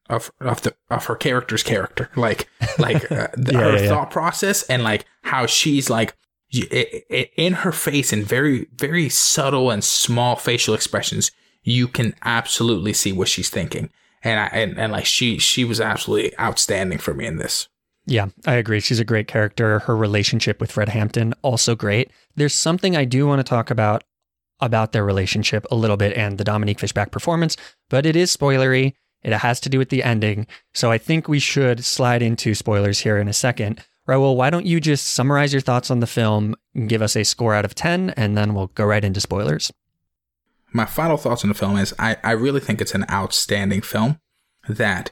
of 0.10 0.32
of 0.42 0.62
the 0.64 0.74
of 0.90 1.06
her 1.06 1.16
character's 1.16 1.64
character 1.64 2.10
like 2.16 2.50
like 2.78 3.12
uh, 3.12 3.28
the, 3.38 3.52
Yeah, 3.54 3.60
her 3.60 3.76
yeah, 3.76 3.82
yeah. 3.84 3.88
thought 3.90 4.12
process 4.12 4.64
and 4.64 4.84
like 4.84 5.06
how 5.24 5.46
she's 5.46 5.90
like 5.90 6.16
y- 6.54 6.68
i- 6.72 7.04
i- 7.12 7.30
in 7.36 7.54
her 7.54 7.72
face 7.72 8.12
in 8.12 8.24
very 8.24 8.68
very 8.76 9.10
subtle 9.10 9.70
and 9.72 9.84
small 9.84 10.36
facial 10.36 10.74
expressions 10.74 11.32
you 11.64 11.88
can 11.88 12.16
absolutely 12.24 12.94
see 12.94 13.12
what 13.12 13.28
she's 13.28 13.50
thinking 13.50 13.90
and 14.24 14.40
I 14.40 14.46
and, 14.48 14.80
and 14.80 14.92
like 14.92 15.06
she 15.06 15.38
she 15.38 15.64
was 15.64 15.80
absolutely 15.80 16.38
outstanding 16.40 16.98
for 16.98 17.14
me 17.14 17.26
in 17.26 17.38
this 17.38 17.68
Yeah, 18.06 18.28
I 18.48 18.56
agree. 18.56 18.80
She's 18.80 19.00
a 19.00 19.06
great 19.06 19.28
character. 19.28 19.80
Her 19.80 19.96
relationship 19.96 20.60
with 20.60 20.72
Fred 20.72 20.90
Hampton 20.90 21.34
also 21.44 21.76
great. 21.76 22.10
There's 22.36 22.56
something 22.56 22.96
I 22.98 23.06
do 23.06 23.28
want 23.28 23.40
to 23.40 23.44
talk 23.44 23.70
about 23.70 24.04
about 24.62 24.92
their 24.92 25.06
relationship 25.06 25.66
a 25.72 25.76
little 25.76 25.96
bit 25.98 26.18
and 26.18 26.38
the 26.38 26.44
Dominique 26.44 26.80
Fishback 26.80 27.12
performance, 27.12 27.56
but 27.90 28.06
it 28.06 28.16
is 28.16 28.36
spoilery 28.36 28.94
It 29.24 29.34
has 29.34 29.60
to 29.62 29.70
do 29.70 29.78
with 29.78 29.90
the 29.90 30.04
ending. 30.04 30.48
So 30.74 30.92
I 30.92 30.98
think 30.98 31.28
we 31.28 31.40
should 31.40 31.84
slide 31.84 32.22
into 32.22 32.56
spoilers 32.56 33.00
here 33.00 33.18
in 33.18 33.28
a 33.28 33.34
second. 33.34 33.84
Raul, 34.08 34.36
why 34.36 34.50
don't 34.50 34.66
you 34.66 34.80
just 34.80 35.06
summarize 35.06 35.54
your 35.54 35.62
thoughts 35.62 35.92
on 35.92 36.00
the 36.00 36.08
film, 36.08 36.56
and 36.74 36.90
give 36.90 37.02
us 37.02 37.16
a 37.16 37.24
score 37.24 37.54
out 37.54 37.66
of 37.66 37.76
10, 37.76 38.12
and 38.12 38.36
then 38.36 38.56
we'll 38.56 38.68
go 38.68 38.86
right 38.86 39.04
into 39.04 39.22
spoilers. 39.22 39.72
My 40.72 40.86
final 40.86 41.18
thoughts 41.18 41.44
on 41.44 41.50
the 41.50 41.56
film 41.56 41.78
is 41.78 41.94
I, 42.00 42.18
I 42.24 42.32
really 42.32 42.60
think 42.60 42.82
it's 42.82 42.96
an 42.96 43.06
outstanding 43.10 43.82
film 43.82 44.20
that 44.68 45.12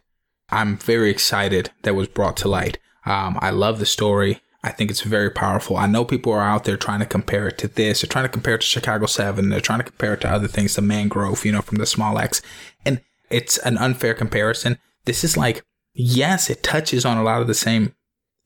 I'm 0.50 0.78
very 0.78 1.10
excited 1.10 1.72
that 1.84 1.96
was 1.96 2.08
brought 2.08 2.38
to 2.38 2.48
light. 2.48 2.80
Um, 3.06 3.38
I 3.42 3.52
love 3.52 3.80
the 3.80 3.86
story. 3.86 4.42
I 4.64 4.72
think 4.72 4.90
it's 4.90 5.02
very 5.02 5.30
powerful. 5.30 5.78
I 5.78 5.88
know 5.88 6.04
people 6.04 6.34
are 6.34 6.42
out 6.42 6.64
there 6.64 6.78
trying 6.78 7.00
to 7.00 7.06
compare 7.06 7.48
it 7.48 7.58
to 7.60 7.68
this. 7.68 8.02
They're 8.02 8.10
trying 8.10 8.26
to 8.26 8.30
compare 8.30 8.56
it 8.56 8.62
to 8.62 8.68
Chicago 8.68 9.06
7. 9.06 9.50
They're 9.50 9.62
trying 9.62 9.80
to 9.80 9.86
compare 9.86 10.14
it 10.14 10.22
to 10.22 10.30
other 10.30 10.48
things, 10.48 10.74
to 10.74 10.82
Mangrove, 10.82 11.46
you 11.46 11.52
know, 11.52 11.62
from 11.62 11.78
the 11.78 11.86
Small 11.86 12.18
Axe. 12.18 12.42
And 12.86 13.02
it's 13.30 13.58
an 13.60 13.78
unfair 13.78 14.14
comparison. 14.14 14.78
This 15.06 15.24
is 15.24 15.38
like, 15.38 15.64
yes, 15.94 16.50
it 16.50 16.64
touches 16.64 17.06
on 17.06 17.18
a 17.18 17.24
lot 17.24 17.42
of 17.42 17.48
the 17.48 17.54
same 17.54 17.94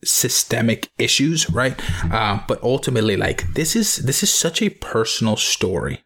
systemic 0.03 0.89
issues, 0.97 1.49
right? 1.49 1.79
Uh, 2.11 2.39
but 2.47 2.61
ultimately, 2.63 3.17
like 3.17 3.53
this 3.53 3.75
is 3.75 3.97
this 3.97 4.23
is 4.23 4.33
such 4.33 4.61
a 4.61 4.69
personal 4.69 5.37
story. 5.37 6.03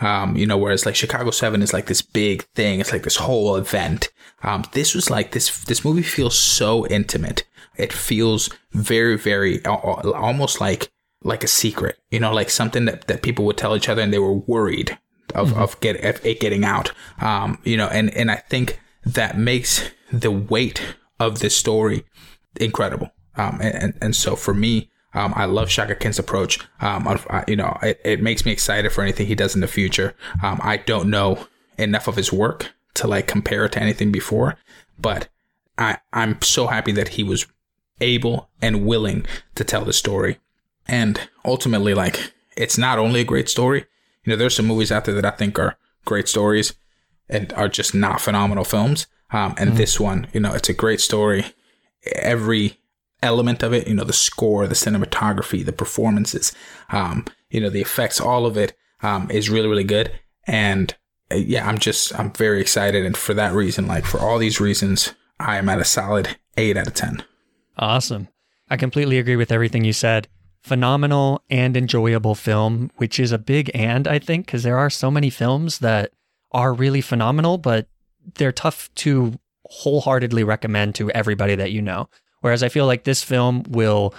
Um, 0.00 0.36
you 0.36 0.46
know, 0.46 0.58
whereas 0.58 0.84
like 0.84 0.96
Chicago 0.96 1.30
Seven 1.30 1.62
is 1.62 1.72
like 1.72 1.86
this 1.86 2.02
big 2.02 2.44
thing, 2.54 2.80
it's 2.80 2.92
like 2.92 3.04
this 3.04 3.16
whole 3.16 3.56
event. 3.56 4.08
Um, 4.42 4.64
this 4.72 4.94
was 4.94 5.10
like 5.10 5.32
this. 5.32 5.64
This 5.64 5.84
movie 5.84 6.02
feels 6.02 6.38
so 6.38 6.86
intimate. 6.88 7.44
It 7.76 7.92
feels 7.92 8.50
very, 8.72 9.16
very 9.16 9.64
almost 9.64 10.60
like 10.60 10.90
like 11.22 11.44
a 11.44 11.48
secret. 11.48 11.98
You 12.10 12.20
know, 12.20 12.32
like 12.32 12.50
something 12.50 12.84
that, 12.86 13.06
that 13.06 13.22
people 13.22 13.44
would 13.44 13.56
tell 13.56 13.76
each 13.76 13.88
other, 13.88 14.02
and 14.02 14.12
they 14.12 14.18
were 14.18 14.34
worried 14.34 14.98
of 15.34 15.50
mm-hmm. 15.50 15.62
of 15.62 15.80
get 15.80 16.04
of 16.04 16.24
it 16.24 16.40
getting 16.40 16.64
out. 16.64 16.92
Um, 17.20 17.58
you 17.64 17.76
know, 17.76 17.88
and 17.88 18.10
and 18.14 18.30
I 18.30 18.36
think 18.36 18.80
that 19.04 19.36
makes 19.36 19.90
the 20.12 20.30
weight 20.30 20.96
of 21.18 21.40
this 21.40 21.56
story 21.56 22.04
incredible. 22.60 23.10
Um, 23.36 23.60
and, 23.62 23.94
and 24.00 24.14
so 24.14 24.36
for 24.36 24.52
me, 24.52 24.90
um, 25.14 25.32
I 25.36 25.46
love 25.46 25.70
Shaka 25.70 25.94
King's 25.94 26.18
approach. 26.18 26.58
Um, 26.80 27.08
I, 27.08 27.44
you 27.48 27.56
know, 27.56 27.78
it, 27.82 28.00
it 28.04 28.22
makes 28.22 28.44
me 28.44 28.52
excited 28.52 28.92
for 28.92 29.02
anything 29.02 29.26
he 29.26 29.34
does 29.34 29.54
in 29.54 29.60
the 29.60 29.68
future. 29.68 30.14
Um, 30.42 30.60
I 30.62 30.78
don't 30.78 31.10
know 31.10 31.46
enough 31.78 32.08
of 32.08 32.16
his 32.16 32.32
work 32.32 32.72
to 32.94 33.06
like 33.06 33.26
compare 33.26 33.64
it 33.64 33.72
to 33.72 33.82
anything 33.82 34.12
before, 34.12 34.56
but 34.98 35.28
I, 35.78 35.98
I'm 36.12 36.40
so 36.42 36.66
happy 36.66 36.92
that 36.92 37.08
he 37.08 37.22
was 37.22 37.46
able 38.00 38.50
and 38.60 38.86
willing 38.86 39.26
to 39.54 39.64
tell 39.64 39.84
the 39.84 39.92
story. 39.92 40.38
And 40.86 41.20
ultimately, 41.44 41.94
like, 41.94 42.32
it's 42.56 42.76
not 42.76 42.98
only 42.98 43.20
a 43.20 43.24
great 43.24 43.48
story. 43.48 43.86
You 44.24 44.30
know, 44.30 44.36
there's 44.36 44.56
some 44.56 44.66
movies 44.66 44.92
out 44.92 45.04
there 45.04 45.14
that 45.14 45.24
I 45.24 45.30
think 45.30 45.58
are 45.58 45.76
great 46.04 46.28
stories 46.28 46.74
and 47.28 47.52
are 47.54 47.68
just 47.68 47.94
not 47.94 48.20
phenomenal 48.20 48.64
films. 48.64 49.06
Um, 49.30 49.54
and 49.58 49.70
mm-hmm. 49.70 49.78
this 49.78 49.98
one, 49.98 50.26
you 50.32 50.40
know, 50.40 50.52
it's 50.52 50.68
a 50.68 50.74
great 50.74 51.00
story. 51.00 51.46
Every 52.16 52.78
element 53.22 53.62
of 53.62 53.72
it, 53.72 53.86
you 53.86 53.94
know, 53.94 54.04
the 54.04 54.12
score, 54.12 54.66
the 54.66 54.74
cinematography, 54.74 55.64
the 55.64 55.72
performances, 55.72 56.52
um, 56.90 57.24
you 57.50 57.60
know, 57.60 57.70
the 57.70 57.80
effects, 57.80 58.20
all 58.20 58.44
of 58.44 58.56
it 58.56 58.74
um, 59.02 59.30
is 59.30 59.48
really, 59.48 59.68
really 59.68 59.84
good. 59.84 60.12
And 60.46 60.94
uh, 61.30 61.36
yeah, 61.36 61.66
I'm 61.66 61.78
just, 61.78 62.18
I'm 62.18 62.32
very 62.32 62.60
excited. 62.60 63.06
And 63.06 63.16
for 63.16 63.34
that 63.34 63.54
reason, 63.54 63.86
like 63.86 64.04
for 64.04 64.20
all 64.20 64.38
these 64.38 64.60
reasons, 64.60 65.14
I 65.40 65.56
am 65.56 65.68
at 65.68 65.80
a 65.80 65.84
solid 65.84 66.36
eight 66.56 66.76
out 66.76 66.86
of 66.86 66.94
10. 66.94 67.24
Awesome. 67.78 68.28
I 68.68 68.76
completely 68.76 69.18
agree 69.18 69.36
with 69.36 69.52
everything 69.52 69.84
you 69.84 69.92
said. 69.92 70.28
Phenomenal 70.62 71.42
and 71.50 71.76
enjoyable 71.76 72.34
film, 72.34 72.90
which 72.96 73.18
is 73.18 73.32
a 73.32 73.38
big 73.38 73.70
and, 73.74 74.06
I 74.06 74.18
think, 74.18 74.46
because 74.46 74.62
there 74.62 74.78
are 74.78 74.90
so 74.90 75.10
many 75.10 75.28
films 75.28 75.80
that 75.80 76.12
are 76.52 76.72
really 76.72 77.00
phenomenal, 77.00 77.58
but 77.58 77.88
they're 78.34 78.52
tough 78.52 78.88
to 78.96 79.38
wholeheartedly 79.66 80.44
recommend 80.44 80.94
to 80.96 81.10
everybody 81.10 81.54
that 81.54 81.72
you 81.72 81.82
know. 81.82 82.08
Whereas 82.40 82.62
I 82.62 82.68
feel 82.68 82.86
like 82.86 83.04
this 83.04 83.22
film 83.22 83.64
will 83.68 84.14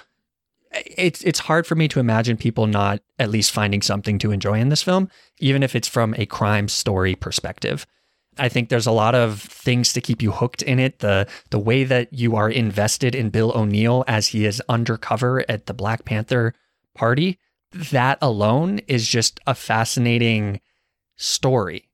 it's 0.73 1.21
it's 1.21 1.39
hard 1.39 1.67
for 1.67 1.75
me 1.75 1.87
to 1.87 1.99
imagine 1.99 2.35
people 2.37 2.67
not 2.67 2.99
at 3.19 3.29
least 3.29 3.51
finding 3.51 3.81
something 3.81 4.17
to 4.19 4.31
enjoy 4.31 4.59
in 4.59 4.69
this 4.69 4.81
film, 4.81 5.09
even 5.39 5.61
if 5.63 5.75
it's 5.75 5.87
from 5.87 6.15
a 6.17 6.25
crime 6.25 6.67
story 6.67 7.15
perspective. 7.15 7.85
I 8.37 8.49
think 8.49 8.69
there's 8.69 8.87
a 8.87 8.91
lot 8.91 9.15
of 9.15 9.41
things 9.41 9.93
to 9.93 10.01
keep 10.01 10.21
you 10.21 10.31
hooked 10.31 10.61
in 10.61 10.79
it. 10.79 10.99
The 10.99 11.27
the 11.49 11.59
way 11.59 11.83
that 11.83 12.13
you 12.13 12.35
are 12.35 12.49
invested 12.49 13.15
in 13.15 13.29
Bill 13.29 13.51
O'Neill 13.55 14.03
as 14.07 14.27
he 14.29 14.45
is 14.45 14.61
undercover 14.69 15.45
at 15.49 15.65
the 15.65 15.73
Black 15.73 16.05
Panther 16.05 16.53
party, 16.95 17.39
that 17.73 18.17
alone 18.21 18.79
is 18.87 19.07
just 19.07 19.39
a 19.47 19.55
fascinating 19.55 20.61
story. 21.15 21.89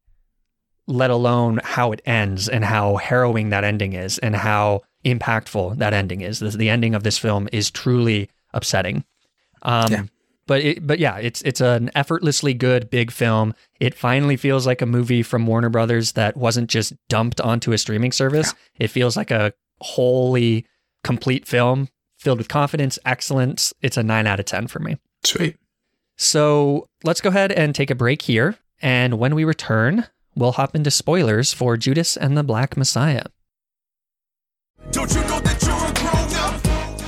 Let 0.87 1.11
alone 1.11 1.59
how 1.63 1.91
it 1.91 2.01
ends 2.05 2.49
and 2.49 2.65
how 2.65 2.95
harrowing 2.97 3.49
that 3.49 3.63
ending 3.63 3.93
is 3.93 4.17
and 4.17 4.35
how 4.35 4.81
impactful 5.05 5.77
that 5.77 5.93
ending 5.93 6.21
is. 6.21 6.39
The, 6.39 6.49
the 6.49 6.69
ending 6.69 6.95
of 6.95 7.03
this 7.03 7.17
film 7.17 7.47
is 7.51 7.69
truly 7.69 8.29
upsetting. 8.53 9.03
Um, 9.61 9.91
yeah. 9.91 10.03
But 10.49 10.61
it, 10.61 10.87
but 10.87 10.97
yeah, 10.97 11.17
it's 11.17 11.43
it's 11.43 11.61
an 11.61 11.91
effortlessly 11.93 12.55
good 12.55 12.89
big 12.89 13.11
film. 13.11 13.53
It 13.79 13.93
finally 13.93 14.35
feels 14.35 14.65
like 14.65 14.81
a 14.81 14.87
movie 14.87 15.21
from 15.21 15.45
Warner 15.45 15.69
Brothers 15.69 16.13
that 16.13 16.35
wasn't 16.35 16.71
just 16.71 16.91
dumped 17.07 17.39
onto 17.39 17.71
a 17.71 17.77
streaming 17.77 18.11
service. 18.11 18.55
Yeah. 18.73 18.85
It 18.85 18.87
feels 18.87 19.15
like 19.15 19.29
a 19.29 19.53
wholly 19.79 20.65
complete 21.03 21.45
film 21.45 21.87
filled 22.17 22.39
with 22.39 22.47
confidence, 22.47 22.97
excellence. 23.05 23.75
It's 23.83 23.95
a 23.95 24.01
nine 24.01 24.25
out 24.25 24.39
of 24.39 24.47
ten 24.47 24.65
for 24.65 24.79
me. 24.79 24.97
Sweet. 25.23 25.55
So 26.17 26.87
let's 27.03 27.21
go 27.21 27.29
ahead 27.29 27.51
and 27.51 27.75
take 27.75 27.91
a 27.91 27.95
break 27.95 28.23
here. 28.23 28.57
And 28.81 29.19
when 29.19 29.35
we 29.35 29.43
return, 29.43 30.07
we'll 30.35 30.53
hop 30.53 30.75
into 30.75 30.89
spoilers 30.89 31.53
for 31.53 31.77
Judas 31.77 32.17
and 32.17 32.35
the 32.35 32.43
Black 32.43 32.75
Messiah. 32.75 33.25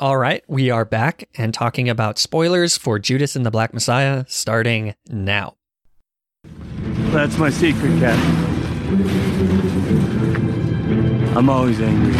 All 0.00 0.16
right, 0.16 0.42
we 0.48 0.70
are 0.70 0.84
back 0.84 1.28
and 1.36 1.54
talking 1.54 1.88
about 1.88 2.18
spoilers 2.18 2.76
for 2.76 2.98
Judas 2.98 3.36
and 3.36 3.46
the 3.46 3.50
Black 3.52 3.72
Messiah 3.72 4.24
starting 4.26 4.96
now. 5.08 5.54
That's 7.12 7.38
my 7.38 7.48
secret, 7.48 8.00
Cap. 8.00 8.18
I'm 11.36 11.48
always 11.48 11.80
angry. 11.80 12.12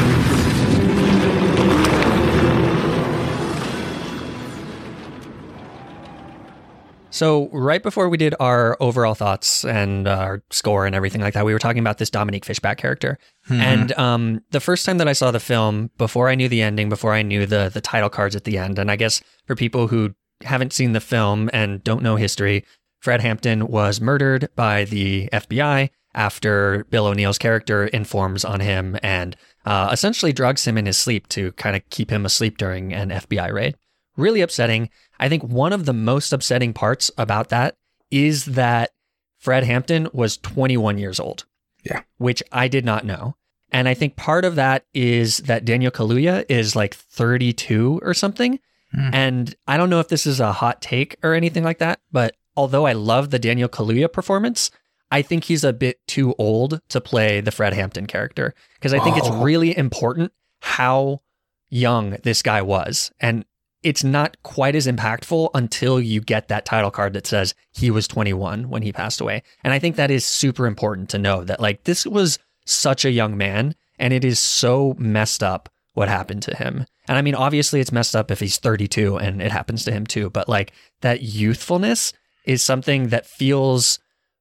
So, 7.15 7.49
right 7.53 7.81
before 7.81 8.09
we 8.09 8.17
did 8.17 8.35
our 8.41 8.77
overall 8.81 9.15
thoughts 9.15 9.65
and 9.65 10.09
uh, 10.09 10.17
our 10.17 10.43
score 10.51 10.85
and 10.85 10.97
everything 10.97 11.21
like 11.21 11.35
that, 11.35 11.45
we 11.45 11.53
were 11.53 11.61
talking 11.61 11.79
about 11.79 11.99
this 11.99 12.11
Dominique 12.11 12.45
Fishback 12.45 12.77
character. 12.77 13.21
Mm-hmm. 13.49 13.61
And 13.61 13.93
um, 13.93 14.41
the 14.51 14.59
first 14.59 14.85
time 14.85 14.99
that 14.99 15.07
I 15.07 15.13
saw 15.13 15.31
the 15.31 15.39
film, 15.39 15.93
before 15.97 16.29
I 16.29 16.35
knew 16.35 16.49
the 16.49 16.61
ending, 16.61 16.89
before 16.89 17.13
I 17.13 17.23
knew 17.23 17.47
the 17.47 17.71
the 17.73 17.81
title 17.81 18.11
cards 18.11 18.35
at 18.35 18.43
the 18.43 18.59
end, 18.59 18.81
and 18.81 18.91
I 18.91 18.97
guess 18.97 19.23
for 19.47 19.55
people 19.55 19.87
who 19.87 20.13
haven't 20.43 20.73
seen 20.73 20.91
the 20.91 21.01
film 21.01 21.49
and 21.53 21.85
don't 21.85 22.03
know 22.03 22.17
history, 22.17 22.65
Fred 22.99 23.21
Hampton 23.21 23.69
was 23.69 24.01
murdered 24.01 24.49
by 24.57 24.83
the 24.83 25.29
FBI 25.33 25.91
after 26.17 26.83
Bill 26.91 27.07
O'Neill's 27.07 27.39
character 27.39 27.87
informs 27.87 28.45
on 28.45 28.59
him 28.59 28.99
and 29.05 29.37
uh, 29.67 29.89
essentially 29.93 30.33
drugs 30.33 30.67
him 30.67 30.77
in 30.77 30.87
his 30.87 30.97
sleep 30.97 31.29
to 31.29 31.53
kind 31.53 31.77
of 31.77 31.89
keep 31.91 32.11
him 32.11 32.27
asleep 32.27 32.59
during 32.59 32.93
an 32.93 33.11
FBI 33.11 33.53
raid. 33.53 33.77
Really 34.17 34.41
upsetting. 34.41 34.91
I 35.19 35.29
think 35.29 35.43
one 35.43 35.73
of 35.73 35.85
the 35.87 35.93
most 35.93 36.33
upsetting 36.33 36.73
parts 36.73 37.11
about 37.17 37.49
that 37.51 37.77
is 38.11 38.45
that 38.47 38.91
Fred 39.39 39.65
Hampton 39.65 40.09
was 40.13 40.37
21 40.39 40.99
years 40.99 41.21
old. 41.21 41.45
Yeah. 41.85 42.03
Which 42.19 42.43
I 42.53 42.69
did 42.69 42.85
not 42.85 43.05
know. 43.05 43.37
And 43.71 43.89
I 43.89 43.95
think 43.95 44.17
part 44.17 44.45
of 44.45 44.55
that 44.55 44.87
is 44.95 45.39
that 45.39 45.65
Daniel 45.65 45.91
Kaluuya 45.91 46.45
is 46.49 46.75
like 46.77 46.95
32 46.95 48.01
or 48.03 48.15
something. 48.15 48.59
Hmm. 48.93 49.11
And 49.13 49.55
I 49.67 49.77
don't 49.77 49.91
know 49.91 50.01
if 50.01 50.09
this 50.09 50.27
is 50.27 50.41
a 50.41 50.53
hot 50.53 50.81
take 50.81 51.17
or 51.23 51.35
anything 51.35 51.65
like 51.65 51.79
that, 51.79 52.01
but 52.13 52.37
although 52.57 52.87
I 52.87 52.93
love 52.93 53.31
the 53.31 53.39
Daniel 53.39 53.69
Kaluuya 53.69 54.13
performance, 54.13 54.71
I 55.11 55.23
think 55.23 55.45
he's 55.45 55.65
a 55.65 55.73
bit 55.73 55.99
too 56.07 56.35
old 56.39 56.81
to 56.89 57.01
play 57.01 57.41
the 57.41 57.51
Fred 57.51 57.73
Hampton 57.75 58.07
character 58.07 58.55
because 58.75 58.95
I 58.95 59.01
think 59.01 59.17
it's 59.17 59.29
Oh. 59.29 59.43
really 59.43 59.77
important 59.77 60.33
how 60.61 61.21
young 61.69 62.11
this 62.23 62.43
guy 62.43 62.63
was. 62.63 63.11
And 63.21 63.45
it's 63.85 64.03
not 64.03 64.43
quite 64.43 64.75
as 64.75 64.87
impactful 64.87 65.51
until 65.53 66.01
you 66.01 66.21
get 66.21 66.49
that 66.49 66.65
title 66.65 66.91
card 66.91 67.13
that 67.13 67.27
says 67.27 67.55
he 67.73 67.91
was 67.91 68.09
21 68.09 68.71
when 68.71 68.83
he 68.83 68.93
passed 68.93 69.21
away. 69.21 69.43
And 69.63 69.73
I 69.73 69.79
think 69.79 69.97
that 69.97 70.11
is 70.11 70.25
super 70.25 70.67
important 70.67 71.11
to 71.11 71.19
know 71.19 71.45
that 71.45 71.61
like 71.61 71.85
this 71.85 72.07
was 72.07 72.39
such 72.65 73.05
a 73.05 73.11
young 73.11 73.37
man 73.37 73.75
and 73.99 74.15
it 74.15 74.25
is 74.25 74.39
so 74.39 74.97
messed 74.99 75.43
up 75.43 75.69
what 75.93 76.09
happened 76.09 76.43
to 76.45 76.57
him. 76.57 76.87
And 77.07 77.19
I 77.19 77.23
mean 77.23 77.35
obviously 77.35 77.79
it's 77.79 77.93
messed 77.93 78.17
up 78.17 78.31
if 78.31 78.41
he's 78.41 78.57
32 78.57 79.19
and 79.19 79.43
it 79.43 79.53
happens 79.53 79.85
to 79.85 79.93
him 79.93 80.07
too, 80.07 80.31
but 80.31 80.49
like 80.49 80.73
that 81.03 81.23
youthfulness 81.23 82.15
is 82.47 82.63
something 82.63 83.09
that 83.09 83.27
feels 83.27 83.99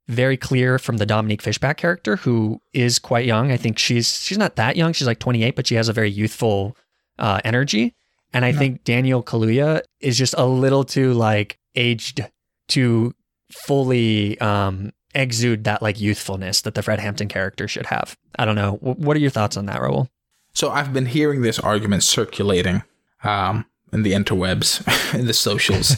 very 0.07 0.37
clear 0.37 0.79
from 0.79 0.97
the 0.97 1.05
Dominique 1.05 1.41
Fishback 1.41 1.77
character 1.77 2.15
who 2.15 2.61
is 2.73 2.97
quite 2.97 3.25
young. 3.25 3.51
I 3.51 3.57
think 3.57 3.77
she's 3.77 4.21
she's 4.21 4.37
not 4.37 4.55
that 4.55 4.77
young, 4.77 4.93
she's 4.93 5.07
like 5.07 5.19
28, 5.19 5.55
but 5.55 5.67
she 5.67 5.75
has 5.75 5.89
a 5.89 5.93
very 5.93 6.09
youthful 6.09 6.77
uh, 7.19 7.41
energy. 7.43 7.93
And 8.33 8.43
I 8.43 8.51
think 8.51 8.83
Daniel 8.83 9.21
Kaluuya 9.21 9.81
is 9.99 10.17
just 10.17 10.33
a 10.37 10.45
little 10.45 10.83
too 10.83 11.13
like 11.13 11.59
aged 11.75 12.25
to 12.69 13.13
fully 13.51 14.39
um, 14.41 14.91
exude 15.13 15.65
that 15.65 15.81
like 15.81 15.99
youthfulness 15.99 16.61
that 16.61 16.73
the 16.73 16.81
Fred 16.81 16.99
Hampton 16.99 17.27
character 17.27 17.67
should 17.67 17.85
have. 17.85 18.17
I 18.37 18.45
don't 18.45 18.55
know. 18.55 18.77
W- 18.77 18.95
what 18.95 19.15
are 19.15 19.19
your 19.19 19.29
thoughts 19.29 19.57
on 19.57 19.67
that, 19.67 19.79
Raul? 19.79 20.09
So 20.53 20.69
I've 20.69 20.93
been 20.93 21.05
hearing 21.05 21.41
this 21.41 21.59
argument 21.59 22.03
circulating 22.03 22.83
um, 23.23 23.65
in 23.91 24.03
the 24.03 24.13
interwebs, 24.13 24.81
in 25.19 25.27
the 25.27 25.33
socials, 25.33 25.95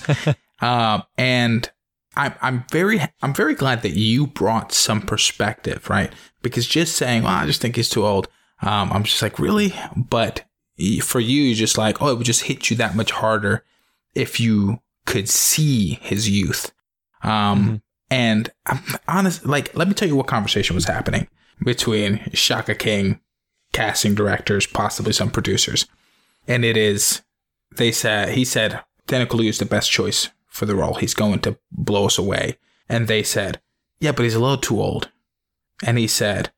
um, 0.61 1.03
and 1.17 1.69
I'm 2.15 2.33
I'm 2.41 2.65
very 2.71 3.01
I'm 3.21 3.33
very 3.33 3.55
glad 3.55 3.81
that 3.81 3.91
you 3.91 4.27
brought 4.27 4.71
some 4.71 5.01
perspective, 5.01 5.89
right? 5.89 6.11
Because 6.41 6.67
just 6.67 6.95
saying, 6.95 7.23
"Well, 7.23 7.33
I 7.33 7.45
just 7.45 7.61
think 7.61 7.75
he's 7.75 7.89
too 7.89 8.05
old," 8.05 8.27
um, 8.61 8.91
I'm 8.91 9.03
just 9.03 9.21
like, 9.21 9.39
really? 9.39 9.73
But 9.95 10.45
for 11.01 11.19
you, 11.19 11.43
you're 11.43 11.55
just 11.55 11.77
like, 11.77 12.01
oh, 12.01 12.09
it 12.09 12.17
would 12.17 12.25
just 12.25 12.43
hit 12.43 12.69
you 12.69 12.77
that 12.77 12.95
much 12.95 13.11
harder 13.11 13.63
if 14.13 14.39
you 14.39 14.79
could 15.05 15.29
see 15.29 15.99
his 16.01 16.29
youth. 16.29 16.71
Um, 17.23 17.81
and 18.09 18.49
I'm 18.65 18.83
honest, 19.07 19.45
like, 19.45 19.75
let 19.75 19.87
me 19.87 19.93
tell 19.93 20.07
you 20.07 20.15
what 20.15 20.27
conversation 20.27 20.75
was 20.75 20.85
happening 20.85 21.27
between 21.63 22.29
Shaka 22.33 22.75
King, 22.75 23.19
casting 23.73 24.15
directors, 24.15 24.67
possibly 24.67 25.13
some 25.13 25.31
producers. 25.31 25.87
And 26.47 26.63
it 26.63 26.77
is, 26.77 27.21
they 27.75 27.91
said, 27.91 28.29
he 28.29 28.45
said, 28.45 28.81
Kaluuya 29.07 29.49
is 29.49 29.59
the 29.59 29.65
best 29.65 29.91
choice 29.91 30.29
for 30.47 30.65
the 30.65 30.75
role. 30.75 30.95
He's 30.95 31.13
going 31.13 31.39
to 31.39 31.57
blow 31.71 32.05
us 32.05 32.17
away. 32.17 32.57
And 32.87 33.07
they 33.07 33.23
said, 33.23 33.59
yeah, 33.99 34.11
but 34.11 34.23
he's 34.23 34.35
a 34.35 34.39
little 34.39 34.57
too 34.57 34.81
old. 34.81 35.09
And 35.83 35.97
he 35.97 36.07
said, 36.07 36.51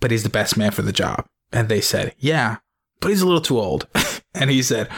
but 0.00 0.10
he's 0.10 0.22
the 0.22 0.28
best 0.28 0.56
man 0.56 0.70
for 0.70 0.82
the 0.82 0.92
job. 0.92 1.26
And 1.52 1.68
they 1.68 1.80
said, 1.80 2.14
yeah, 2.18 2.56
but 3.02 3.10
he's 3.10 3.20
a 3.20 3.26
little 3.26 3.42
too 3.42 3.58
old. 3.58 3.86
and 4.34 4.48
he 4.48 4.62
said, 4.62 4.88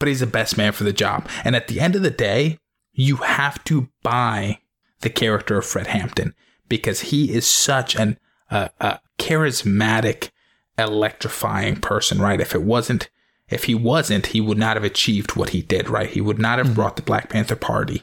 but 0.00 0.08
he's 0.08 0.20
the 0.20 0.26
best 0.26 0.56
man 0.56 0.72
for 0.72 0.82
the 0.82 0.92
job. 0.92 1.28
And 1.44 1.54
at 1.54 1.68
the 1.68 1.78
end 1.78 1.94
of 1.94 2.02
the 2.02 2.10
day, 2.10 2.58
you 2.92 3.16
have 3.16 3.62
to 3.64 3.88
buy 4.02 4.58
the 5.00 5.10
character 5.10 5.58
of 5.58 5.66
Fred 5.66 5.86
Hampton 5.86 6.34
because 6.68 7.00
he 7.00 7.32
is 7.32 7.46
such 7.46 7.94
an 7.94 8.18
uh, 8.50 8.68
a 8.80 8.98
charismatic, 9.18 10.30
electrifying 10.76 11.76
person, 11.76 12.20
right? 12.20 12.40
If 12.40 12.54
it 12.54 12.62
wasn't, 12.62 13.08
if 13.48 13.64
he 13.64 13.74
wasn't, 13.76 14.26
he 14.26 14.40
would 14.40 14.58
not 14.58 14.76
have 14.76 14.82
achieved 14.82 15.36
what 15.36 15.50
he 15.50 15.62
did, 15.62 15.88
right? 15.88 16.10
He 16.10 16.20
would 16.20 16.38
not 16.38 16.58
have 16.58 16.74
brought 16.74 16.96
the 16.96 17.02
Black 17.02 17.28
Panther 17.28 17.54
Party. 17.54 18.02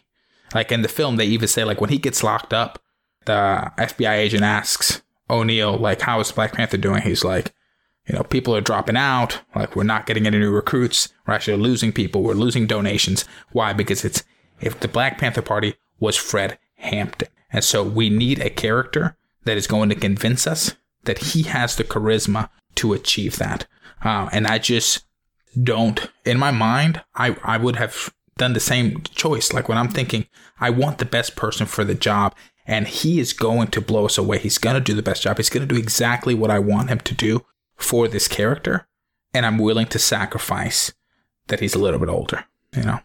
Like 0.53 0.71
in 0.71 0.83
the 0.83 0.87
film, 0.87 1.17
they 1.17 1.25
even 1.25 1.49
say 1.49 1.65
like 1.65 1.81
when 1.81 1.89
he 1.89 1.97
gets 1.97 2.23
locked 2.23 2.53
up, 2.53 2.81
the 3.25 3.71
FBI 3.77 4.13
agent 4.13 4.43
asks 4.43 5.01
O'Neill 5.29 5.77
like, 5.77 6.01
"How 6.01 6.19
is 6.21 6.31
Black 6.31 6.53
Panther 6.53 6.77
doing?" 6.77 7.01
He's 7.01 7.25
like, 7.25 7.53
you 8.07 8.15
know, 8.15 8.23
people 8.23 8.55
are 8.55 8.61
dropping 8.61 8.95
out. 8.95 9.41
Like, 9.53 9.75
we're 9.75 9.83
not 9.83 10.05
getting 10.05 10.25
any 10.25 10.39
new 10.39 10.51
recruits. 10.51 11.09
We're 11.25 11.33
actually 11.33 11.57
losing 11.57 11.91
people. 11.91 12.23
We're 12.23 12.33
losing 12.33 12.65
donations. 12.65 13.25
Why? 13.51 13.73
Because 13.73 14.05
it's 14.05 14.23
if 14.61 14.79
the 14.79 14.87
Black 14.87 15.17
Panther 15.17 15.41
Party 15.41 15.75
was 15.99 16.15
Fred 16.15 16.57
Hampton. 16.75 17.27
And 17.51 17.63
so 17.63 17.83
we 17.83 18.09
need 18.09 18.39
a 18.39 18.49
character 18.49 19.17
that 19.43 19.57
is 19.57 19.67
going 19.67 19.89
to 19.89 19.95
convince 19.95 20.47
us 20.47 20.75
that 21.03 21.19
he 21.19 21.43
has 21.43 21.75
the 21.75 21.83
charisma 21.83 22.49
to 22.75 22.93
achieve 22.93 23.37
that. 23.37 23.67
Uh, 24.03 24.29
and 24.31 24.47
I 24.47 24.57
just 24.57 25.05
don't, 25.61 26.09
in 26.25 26.39
my 26.39 26.51
mind, 26.51 27.03
I, 27.15 27.35
I 27.43 27.57
would 27.57 27.75
have 27.77 28.13
done 28.37 28.53
the 28.53 28.59
same 28.59 29.01
choice. 29.03 29.51
Like 29.51 29.67
when 29.67 29.77
I'm 29.77 29.89
thinking, 29.89 30.27
I 30.59 30.69
want 30.69 30.99
the 30.99 31.05
best 31.05 31.35
person 31.35 31.65
for 31.65 31.83
the 31.83 31.95
job 31.95 32.35
and 32.65 32.87
he 32.87 33.19
is 33.19 33.33
going 33.33 33.67
to 33.69 33.81
blow 33.81 34.05
us 34.05 34.17
away. 34.17 34.39
He's 34.39 34.57
going 34.57 34.75
to 34.75 34.81
do 34.81 34.93
the 34.93 35.01
best 35.01 35.23
job. 35.23 35.37
He's 35.37 35.49
going 35.49 35.67
to 35.67 35.73
do 35.73 35.79
exactly 35.79 36.35
what 36.35 36.51
I 36.51 36.59
want 36.59 36.89
him 36.89 36.99
to 36.99 37.13
do 37.13 37.45
for 37.77 38.07
this 38.07 38.27
character. 38.27 38.87
And 39.33 39.45
I'm 39.45 39.57
willing 39.57 39.87
to 39.87 39.99
sacrifice 39.99 40.93
that 41.47 41.59
he's 41.59 41.75
a 41.75 41.79
little 41.79 41.99
bit 41.99 42.09
older, 42.09 42.45
you 42.75 42.83
know? 42.83 42.99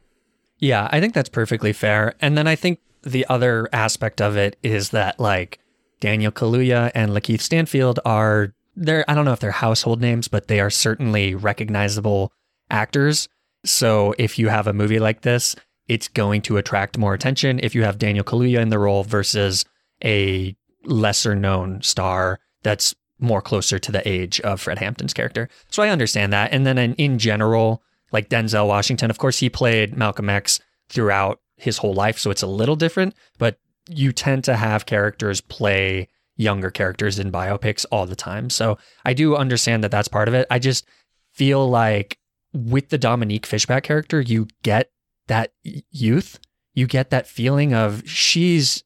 Yeah, 0.58 0.88
I 0.90 1.00
think 1.00 1.14
that's 1.14 1.28
perfectly 1.28 1.72
fair. 1.72 2.14
And 2.20 2.38
then 2.38 2.46
I 2.46 2.56
think 2.56 2.80
the 3.02 3.26
other 3.28 3.68
aspect 3.72 4.20
of 4.20 4.36
it 4.36 4.56
is 4.62 4.90
that 4.90 5.18
like 5.18 5.58
Daniel 6.00 6.32
Kaluuya 6.32 6.90
and 6.94 7.10
Lakeith 7.12 7.40
Stanfield 7.40 7.98
are 8.04 8.54
they're 8.76 9.04
I 9.08 9.14
don't 9.14 9.24
know 9.24 9.32
if 9.32 9.40
they're 9.40 9.50
household 9.50 10.00
names, 10.00 10.28
but 10.28 10.48
they 10.48 10.60
are 10.60 10.70
certainly 10.70 11.34
recognizable 11.34 12.32
actors. 12.70 13.28
So 13.64 14.14
if 14.18 14.38
you 14.38 14.48
have 14.48 14.66
a 14.66 14.72
movie 14.72 14.98
like 14.98 15.22
this, 15.22 15.54
it's 15.88 16.08
going 16.08 16.42
to 16.42 16.56
attract 16.56 16.96
more 16.96 17.14
attention 17.14 17.60
if 17.62 17.74
you 17.74 17.82
have 17.82 17.98
Daniel 17.98 18.24
Kaluuya 18.24 18.60
in 18.60 18.70
the 18.70 18.78
role 18.78 19.04
versus 19.04 19.64
a 20.04 20.56
lesser 20.84 21.34
known 21.34 21.82
star 21.82 22.40
that's 22.62 22.94
more 23.22 23.40
closer 23.40 23.78
to 23.78 23.92
the 23.92 24.06
age 24.06 24.40
of 24.40 24.60
Fred 24.60 24.78
Hampton's 24.78 25.14
character. 25.14 25.48
So 25.70 25.82
I 25.82 25.88
understand 25.88 26.32
that. 26.32 26.52
And 26.52 26.66
then 26.66 26.76
in, 26.76 26.94
in 26.94 27.18
general, 27.18 27.82
like 28.10 28.28
Denzel 28.28 28.66
Washington, 28.68 29.10
of 29.10 29.18
course, 29.18 29.38
he 29.38 29.48
played 29.48 29.96
Malcolm 29.96 30.28
X 30.28 30.60
throughout 30.88 31.40
his 31.56 31.78
whole 31.78 31.94
life. 31.94 32.18
So 32.18 32.30
it's 32.30 32.42
a 32.42 32.46
little 32.46 32.76
different, 32.76 33.14
but 33.38 33.58
you 33.88 34.12
tend 34.12 34.44
to 34.44 34.56
have 34.56 34.86
characters 34.86 35.40
play 35.40 36.08
younger 36.36 36.70
characters 36.70 37.18
in 37.18 37.30
biopics 37.30 37.86
all 37.90 38.06
the 38.06 38.16
time. 38.16 38.50
So 38.50 38.78
I 39.04 39.14
do 39.14 39.36
understand 39.36 39.84
that 39.84 39.90
that's 39.90 40.08
part 40.08 40.28
of 40.28 40.34
it. 40.34 40.46
I 40.50 40.58
just 40.58 40.86
feel 41.32 41.68
like 41.68 42.18
with 42.52 42.88
the 42.88 42.98
Dominique 42.98 43.46
Fishback 43.46 43.84
character, 43.84 44.20
you 44.20 44.48
get 44.62 44.90
that 45.28 45.52
youth, 45.62 46.38
you 46.74 46.86
get 46.86 47.10
that 47.10 47.26
feeling 47.26 47.72
of 47.72 48.02
she's 48.08 48.82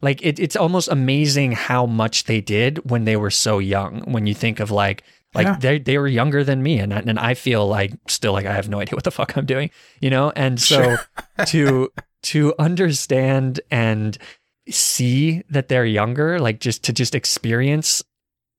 like 0.00 0.22
it, 0.24 0.38
it's 0.38 0.56
almost 0.56 0.88
amazing 0.88 1.52
how 1.52 1.86
much 1.86 2.24
they 2.24 2.40
did 2.40 2.88
when 2.90 3.04
they 3.04 3.16
were 3.16 3.30
so 3.30 3.58
young. 3.58 4.00
When 4.12 4.26
you 4.26 4.34
think 4.34 4.60
of 4.60 4.70
like 4.70 5.02
like 5.34 5.46
Yeah. 5.46 5.56
they 5.60 5.78
they 5.78 5.98
were 5.98 6.08
younger 6.08 6.44
than 6.44 6.62
me, 6.62 6.78
and 6.78 6.92
I- 6.94 7.00
and 7.06 7.18
I 7.18 7.34
feel 7.34 7.66
like 7.66 7.92
still 8.08 8.32
like 8.32 8.46
I 8.46 8.52
have 8.54 8.68
no 8.68 8.80
idea 8.80 8.94
what 8.94 9.04
the 9.04 9.10
fuck 9.10 9.36
I'm 9.36 9.46
doing, 9.46 9.70
you 10.00 10.10
know. 10.10 10.32
And 10.36 10.60
so 10.60 10.96
to 11.46 11.90
to 12.24 12.54
understand 12.58 13.60
and 13.70 14.16
see 14.70 15.42
that 15.50 15.68
they're 15.68 15.84
younger, 15.84 16.38
like 16.38 16.60
just 16.60 16.84
to 16.84 16.92
just 16.92 17.14
experience 17.14 18.02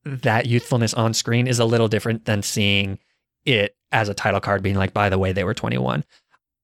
that 0.04 0.46
youthfulness 0.46 0.94
on 0.94 1.14
screen 1.14 1.46
is 1.46 1.58
a 1.58 1.64
little 1.64 1.88
different 1.88 2.24
than 2.24 2.42
seeing 2.42 2.98
it 3.44 3.76
as 3.92 4.08
a 4.08 4.14
title 4.14 4.40
card 4.40 4.62
being 4.62 4.76
like, 4.76 4.92
by 4.94 5.08
the 5.08 5.18
way, 5.18 5.32
they 5.32 5.44
were 5.44 5.54
21. 5.54 6.04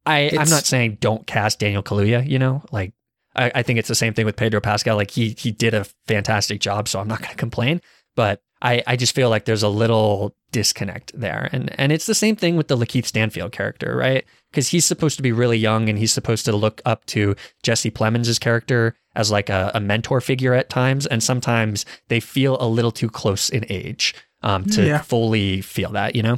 I, 0.06 0.30
I'm 0.38 0.48
not 0.48 0.64
saying 0.64 0.98
don't 1.00 1.26
cast 1.26 1.58
Daniel 1.58 1.82
Kaluuya, 1.82 2.28
you 2.28 2.38
know, 2.38 2.62
like 2.70 2.92
I, 3.36 3.52
I 3.56 3.62
think 3.62 3.78
it's 3.78 3.88
the 3.88 3.94
same 3.94 4.14
thing 4.14 4.26
with 4.26 4.36
Pedro 4.36 4.60
Pascal. 4.60 4.96
Like 4.96 5.10
he 5.10 5.34
he 5.38 5.50
did 5.50 5.74
a 5.74 5.84
fantastic 6.06 6.60
job, 6.60 6.88
so 6.88 6.98
I'm 7.00 7.08
not 7.08 7.20
going 7.20 7.30
to 7.30 7.36
complain. 7.36 7.80
But 8.14 8.40
I, 8.62 8.82
I 8.86 8.96
just 8.96 9.14
feel 9.14 9.28
like 9.28 9.44
there's 9.44 9.62
a 9.62 9.68
little 9.68 10.34
disconnect 10.52 11.12
there, 11.18 11.48
and 11.52 11.78
and 11.78 11.92
it's 11.92 12.06
the 12.06 12.14
same 12.14 12.34
thing 12.36 12.56
with 12.56 12.68
the 12.68 12.76
Lakeith 12.76 13.04
Stanfield 13.04 13.52
character, 13.52 13.94
right? 13.94 14.24
Because 14.50 14.68
he's 14.68 14.86
supposed 14.86 15.16
to 15.18 15.22
be 15.22 15.32
really 15.32 15.58
young, 15.58 15.88
and 15.90 15.98
he's 15.98 16.12
supposed 16.12 16.46
to 16.46 16.56
look 16.56 16.80
up 16.86 17.04
to 17.06 17.34
Jesse 17.62 17.90
Plemons' 17.90 18.40
character 18.40 18.94
as 19.14 19.30
like 19.30 19.50
a, 19.50 19.70
a 19.74 19.80
mentor 19.80 20.20
figure 20.22 20.54
at 20.54 20.70
times, 20.70 21.04
and 21.06 21.22
sometimes 21.22 21.84
they 22.08 22.20
feel 22.20 22.56
a 22.60 22.66
little 22.68 22.92
too 22.92 23.10
close 23.10 23.50
in 23.50 23.66
age 23.68 24.14
um, 24.42 24.64
to 24.64 24.86
Yeah. 24.86 24.98
fully 25.02 25.60
feel 25.62 25.90
that, 25.90 26.14
you 26.16 26.22
know? 26.22 26.36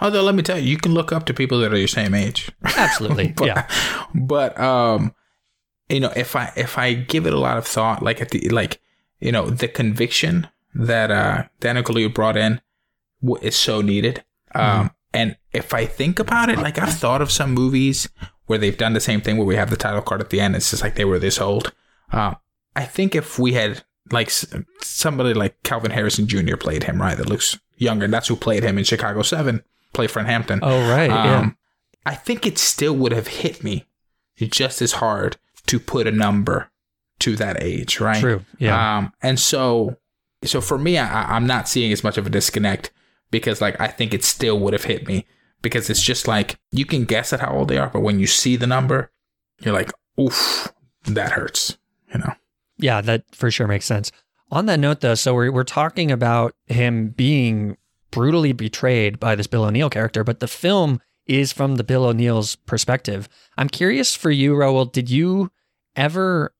Although, 0.00 0.22
let 0.22 0.34
me 0.36 0.42
tell 0.42 0.58
you, 0.58 0.68
you 0.68 0.76
can 0.76 0.94
look 0.94 1.10
up 1.12 1.26
to 1.26 1.34
people 1.34 1.58
that 1.60 1.72
are 1.72 1.78
your 1.78 1.88
same 1.88 2.14
age. 2.14 2.50
Absolutely, 2.76 3.28
but, 3.36 3.46
yeah. 3.46 3.68
But 4.14 4.58
um, 4.60 5.12
you 5.88 6.00
know, 6.00 6.12
if 6.16 6.36
I 6.36 6.52
if 6.56 6.78
I 6.78 6.94
give 6.94 7.26
it 7.26 7.32
a 7.32 7.38
lot 7.38 7.56
of 7.58 7.66
thought, 7.66 8.02
like 8.02 8.20
at 8.20 8.30
the 8.30 8.48
like, 8.50 8.80
you 9.20 9.32
know, 9.32 9.48
the 9.50 9.68
conviction 9.68 10.48
that 10.74 11.10
uh 11.10 11.44
Daniel 11.60 11.84
Kaluuya 11.84 12.12
brought 12.12 12.36
in 12.36 12.60
w- 13.22 13.42
is 13.42 13.56
so 13.56 13.80
needed. 13.80 14.24
Um, 14.54 14.90
and 15.12 15.36
if 15.52 15.72
I 15.74 15.86
think 15.86 16.18
about 16.18 16.48
it, 16.48 16.58
like 16.58 16.78
I've 16.78 16.92
thought 16.94 17.22
of 17.22 17.30
some 17.30 17.52
movies 17.52 18.08
where 18.46 18.58
they've 18.58 18.76
done 18.76 18.92
the 18.92 19.00
same 19.00 19.20
thing, 19.20 19.36
where 19.36 19.46
we 19.46 19.56
have 19.56 19.70
the 19.70 19.76
title 19.76 20.02
card 20.02 20.20
at 20.20 20.30
the 20.30 20.40
end. 20.40 20.56
It's 20.56 20.70
just 20.70 20.82
like 20.82 20.94
they 20.94 21.04
were 21.04 21.18
this 21.18 21.40
old. 21.40 21.72
Um, 22.12 22.36
I 22.76 22.84
think 22.84 23.14
if 23.14 23.38
we 23.38 23.52
had 23.52 23.84
like 24.10 24.30
somebody 24.30 25.34
like 25.34 25.62
Kelvin 25.62 25.90
Harrison 25.90 26.26
Jr. 26.26 26.56
played 26.56 26.84
him, 26.84 27.00
right, 27.00 27.16
that 27.16 27.28
looks 27.28 27.58
younger. 27.76 28.04
And 28.04 28.12
That's 28.12 28.28
who 28.28 28.36
played 28.36 28.62
him 28.62 28.78
in 28.78 28.84
Chicago 28.84 29.22
Seven. 29.22 29.62
Play 29.92 30.06
Fred 30.06 30.26
Hampton. 30.26 30.60
Oh 30.62 30.88
right, 30.90 31.10
yeah. 31.10 31.38
Um, 31.38 31.56
I 32.04 32.14
think 32.14 32.46
it 32.46 32.58
still 32.58 32.94
would 32.94 33.12
have 33.12 33.26
hit 33.28 33.64
me 33.64 33.86
just 34.36 34.80
as 34.80 34.92
hard 34.92 35.36
to 35.68 35.80
put 35.80 36.06
a 36.06 36.10
number 36.10 36.70
to 37.20 37.36
that 37.36 37.62
age, 37.62 38.00
right? 38.00 38.20
True, 38.20 38.44
yeah. 38.58 38.98
Um, 38.98 39.12
and 39.22 39.38
so, 39.38 39.96
so 40.44 40.60
for 40.60 40.78
me, 40.78 40.98
I, 40.98 41.34
I'm 41.34 41.46
not 41.46 41.68
seeing 41.68 41.92
as 41.92 42.04
much 42.04 42.18
of 42.18 42.26
a 42.26 42.30
disconnect 42.30 42.90
because, 43.30 43.60
like, 43.60 43.80
I 43.80 43.88
think 43.88 44.12
it 44.12 44.24
still 44.24 44.58
would 44.60 44.72
have 44.72 44.84
hit 44.84 45.06
me 45.06 45.26
because 45.62 45.90
it's 45.90 46.02
just 46.02 46.28
like 46.28 46.58
you 46.70 46.84
can 46.84 47.04
guess 47.04 47.32
at 47.32 47.40
how 47.40 47.52
old 47.52 47.68
they 47.68 47.78
are, 47.78 47.90
but 47.90 48.00
when 48.00 48.18
you 48.18 48.26
see 48.26 48.56
the 48.56 48.66
number, 48.66 49.10
you're 49.60 49.74
like, 49.74 49.90
oof, 50.20 50.72
that 51.04 51.32
hurts, 51.32 51.78
you 52.12 52.20
know? 52.20 52.34
Yeah, 52.78 53.00
that 53.00 53.24
for 53.32 53.50
sure 53.50 53.66
makes 53.66 53.86
sense. 53.86 54.12
On 54.50 54.66
that 54.66 54.80
note, 54.80 55.00
though, 55.00 55.14
so 55.14 55.34
we're, 55.34 55.50
we're 55.52 55.64
talking 55.64 56.10
about 56.10 56.54
him 56.66 57.08
being 57.08 57.76
brutally 58.10 58.52
betrayed 58.52 59.20
by 59.20 59.34
this 59.34 59.46
Bill 59.46 59.64
O'Neill 59.64 59.90
character, 59.90 60.24
but 60.24 60.40
the 60.40 60.48
film 60.48 61.00
is 61.28 61.52
from 61.52 61.76
the 61.76 61.84
Bill 61.84 62.06
O'Neill's 62.06 62.56
perspective. 62.56 63.28
I'm 63.56 63.68
curious 63.68 64.14
for 64.14 64.30
you, 64.30 64.54
Raul, 64.54 64.90
did 64.90 65.10
you 65.10 65.50
ever 65.94 66.54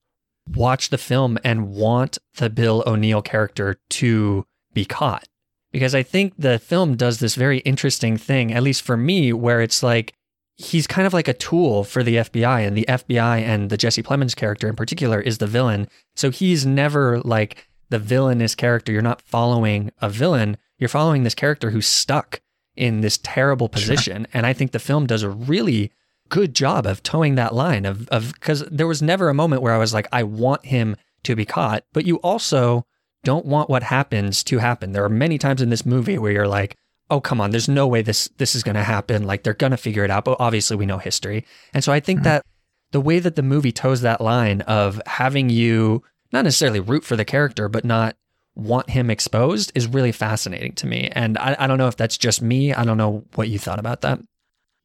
watch 0.47 0.91
the 0.91 0.99
film 0.99 1.39
and 1.43 1.69
want 1.69 2.19
the 2.37 2.51
Bill 2.51 2.83
O'Neill 2.87 3.23
character 3.23 3.81
to 3.91 4.47
be 4.73 4.85
caught? 4.85 5.27
Because 5.73 5.95
I 5.95 6.03
think 6.03 6.35
the 6.39 6.59
film 6.59 6.97
does 6.97 7.19
this 7.19 7.35
very 7.35 7.59
interesting 7.59 8.17
thing, 8.17 8.53
at 8.53 8.63
least 8.63 8.83
for 8.83 8.97
me, 8.97 9.33
where 9.33 9.61
it's 9.61 9.83
like 9.83 10.15
he's 10.57 10.87
kind 10.87 11.07
of 11.07 11.13
like 11.13 11.29
a 11.29 11.35
tool 11.35 11.85
for 11.85 12.03
the 12.03 12.17
FBI, 12.17 12.67
and 12.67 12.77
the 12.77 12.87
FBI 12.89 13.41
and 13.43 13.71
the 13.71 13.77
Jesse 13.77 14.03
Plemons 14.03 14.35
character 14.35 14.69
in 14.69 14.77
particular 14.77 15.21
is 15.21 15.39
the 15.39 15.47
villain. 15.47 15.89
So 16.17 16.31
he's 16.31 16.67
never 16.67 17.21
like 17.21 17.69
the 17.91 17.99
villainous 17.99 18.55
character. 18.55 18.93
You're 18.93 19.03
not 19.03 19.23
following 19.23 19.91
a 20.01 20.09
villain, 20.09 20.57
you're 20.79 20.89
following 20.89 21.23
this 21.23 21.35
character 21.35 21.71
who's 21.71 21.87
stuck 21.87 22.41
in 22.79 23.01
this 23.01 23.19
terrible 23.23 23.69
position. 23.69 24.23
Sure. 24.23 24.31
And 24.33 24.47
I 24.47 24.53
think 24.53 24.73
the 24.73 24.79
film 24.79 25.07
does 25.07 25.23
a 25.23 25.29
really 25.31 25.93
good 26.29 26.55
job 26.55 26.87
of 26.87 27.03
toeing 27.03 27.35
that 27.35 27.55
line 27.55 27.85
of 27.85 28.09
of 28.09 28.33
because 28.35 28.61
there 28.71 28.87
was 28.87 29.03
never 29.03 29.29
a 29.29 29.35
moment 29.35 29.63
where 29.63 29.75
I 29.75 29.79
was 29.79 29.93
like, 29.93 30.07
I 30.13 30.23
want 30.23 30.65
him 30.65 30.97
to 31.25 31.35
be 31.35 31.45
caught, 31.45 31.85
but 31.93 32.07
you 32.07 32.17
also 32.17 32.87
don't 33.25 33.47
want 33.47 33.69
what 33.69 33.83
happens 33.83 34.45
to 34.45 34.59
happen. 34.59 34.93
There 34.93 35.05
are 35.05 35.11
many 35.11 35.39
times 35.39 35.61
in 35.61 35.71
this 35.71 35.85
movie 35.85 36.19
where 36.19 36.33
you're 36.33 36.49
like, 36.49 36.77
oh 37.11 37.21
come 37.21 37.41
on, 37.41 37.51
there's 37.51 37.69
no 37.69 37.87
way 37.87 38.03
this 38.03 38.29
this 38.39 38.55
is 38.55 38.63
gonna 38.63 38.85
happen. 38.85 39.25
Like 39.25 39.43
they're 39.43 39.55
gonna 39.55 39.77
figure 39.77 40.05
it 40.05 40.11
out. 40.11 40.25
But 40.25 40.37
obviously 40.39 40.77
we 40.77 40.87
know 40.87 40.99
history. 40.99 41.45
And 41.75 41.83
so 41.83 41.93
I 41.93 42.01
think 42.01 42.19
mm-hmm. 42.19 42.25
that 42.25 42.47
the 42.93 43.01
way 43.01 43.19
that 43.19 43.37
the 43.37 43.43
movie 43.43 43.73
toes 43.73 44.03
that 44.03 44.21
line 44.21 44.61
of 44.63 45.01
having 45.07 45.51
you 45.51 46.03
not 46.33 46.45
necessarily 46.45 46.81
root 46.81 47.05
for 47.05 47.17
the 47.17 47.25
character, 47.25 47.69
but 47.69 47.85
not 47.85 48.17
want 48.59 48.91
him 48.91 49.09
exposed 49.09 49.71
is 49.75 49.87
really 49.87 50.13
fascinating 50.13 50.73
to 50.75 50.87
me. 50.87 51.09
And 51.13 51.39
I, 51.39 51.57
I 51.61 51.67
don't 51.67 51.79
know 51.79 51.87
if 51.87 51.97
that's 51.97 52.19
just 52.19 52.43
me. 52.43 52.75
I 52.75 52.85
don't 52.85 52.99
know 52.99 53.25
what 53.37 53.49
you 53.49 53.59
thought 53.59 53.79
about 53.79 54.01
that. 54.03 54.21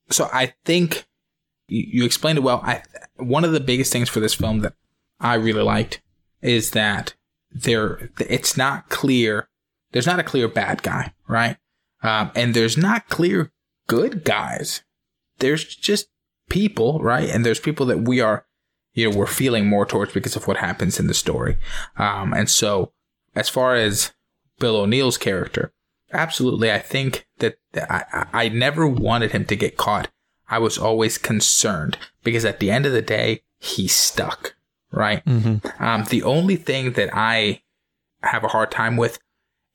So 0.09 0.30
I 0.32 0.53
think 0.63 1.05
you, 1.67 2.05
explained 2.05 2.38
it 2.38 2.41
well. 2.41 2.61
I 2.63 2.84
one 3.15 3.43
of 3.43 3.51
the 3.51 3.59
biggest 3.59 3.91
things 3.91 4.09
for 4.09 4.19
this 4.19 4.34
film 4.34 4.59
that 4.59 4.74
I 5.19 5.36
really 5.36 5.63
liked 5.63 6.01
is 6.41 6.71
that 6.71 7.15
there 7.51 8.11
it's 8.19 8.55
not 8.55 8.89
clear. 8.89 9.49
There's 9.91 10.07
not 10.07 10.19
a 10.19 10.24
clear 10.24 10.47
bad 10.47 10.84
guy, 10.84 11.13
right? 11.28 11.57
Um, 12.03 12.32
and 12.36 12.53
there's 12.53 12.78
not 12.78 13.09
clear 13.09 13.51
good 13.88 14.24
guys. 14.24 14.84
There's 15.39 15.63
just 15.63 16.09
people, 16.49 16.99
right? 16.99 17.30
And 17.30 17.45
there's 17.45 17.59
people 17.59 17.86
that 17.88 18.01
we 18.01 18.19
are, 18.19 18.45
you 18.93 19.09
know, 19.09 19.17
we're 19.17 19.26
feeling 19.26 19.67
more 19.67 19.86
towards 19.86 20.13
because 20.13 20.36
of 20.36 20.47
what 20.47 20.57
happens 20.57 20.99
in 20.99 21.07
the 21.07 21.13
story. 21.13 21.57
Um, 21.97 22.34
and 22.34 22.49
so 22.49 22.91
as 23.36 23.49
far 23.49 23.75
as 23.75 24.13
Bill 24.59 24.77
O'Neill's 24.77 25.17
character, 25.17 25.73
absolutely. 26.11 26.71
I 26.71 26.79
think 26.79 27.27
that 27.39 27.57
I, 27.75 28.27
I 28.34 28.49
never 28.49 28.88
wanted 28.88 29.31
him 29.31 29.45
to 29.45 29.55
get 29.55 29.77
caught. 29.77 30.09
I 30.49 30.59
was 30.59 30.77
always 30.77 31.17
concerned 31.17 31.97
because 32.23 32.45
at 32.45 32.59
the 32.59 32.69
end 32.69 32.86
of 32.86 32.91
the 32.91 33.01
day, 33.01 33.41
he's 33.59 33.95
stuck, 33.95 34.55
right? 34.91 35.25
Mm-hmm. 35.25 35.84
Um, 35.84 36.05
the 36.05 36.23
only 36.23 36.55
thing 36.55 36.93
that 36.93 37.09
I 37.13 37.63
have 38.21 38.43
a 38.43 38.49
hard 38.49 38.71
time 38.71 38.97
with, 38.97 39.19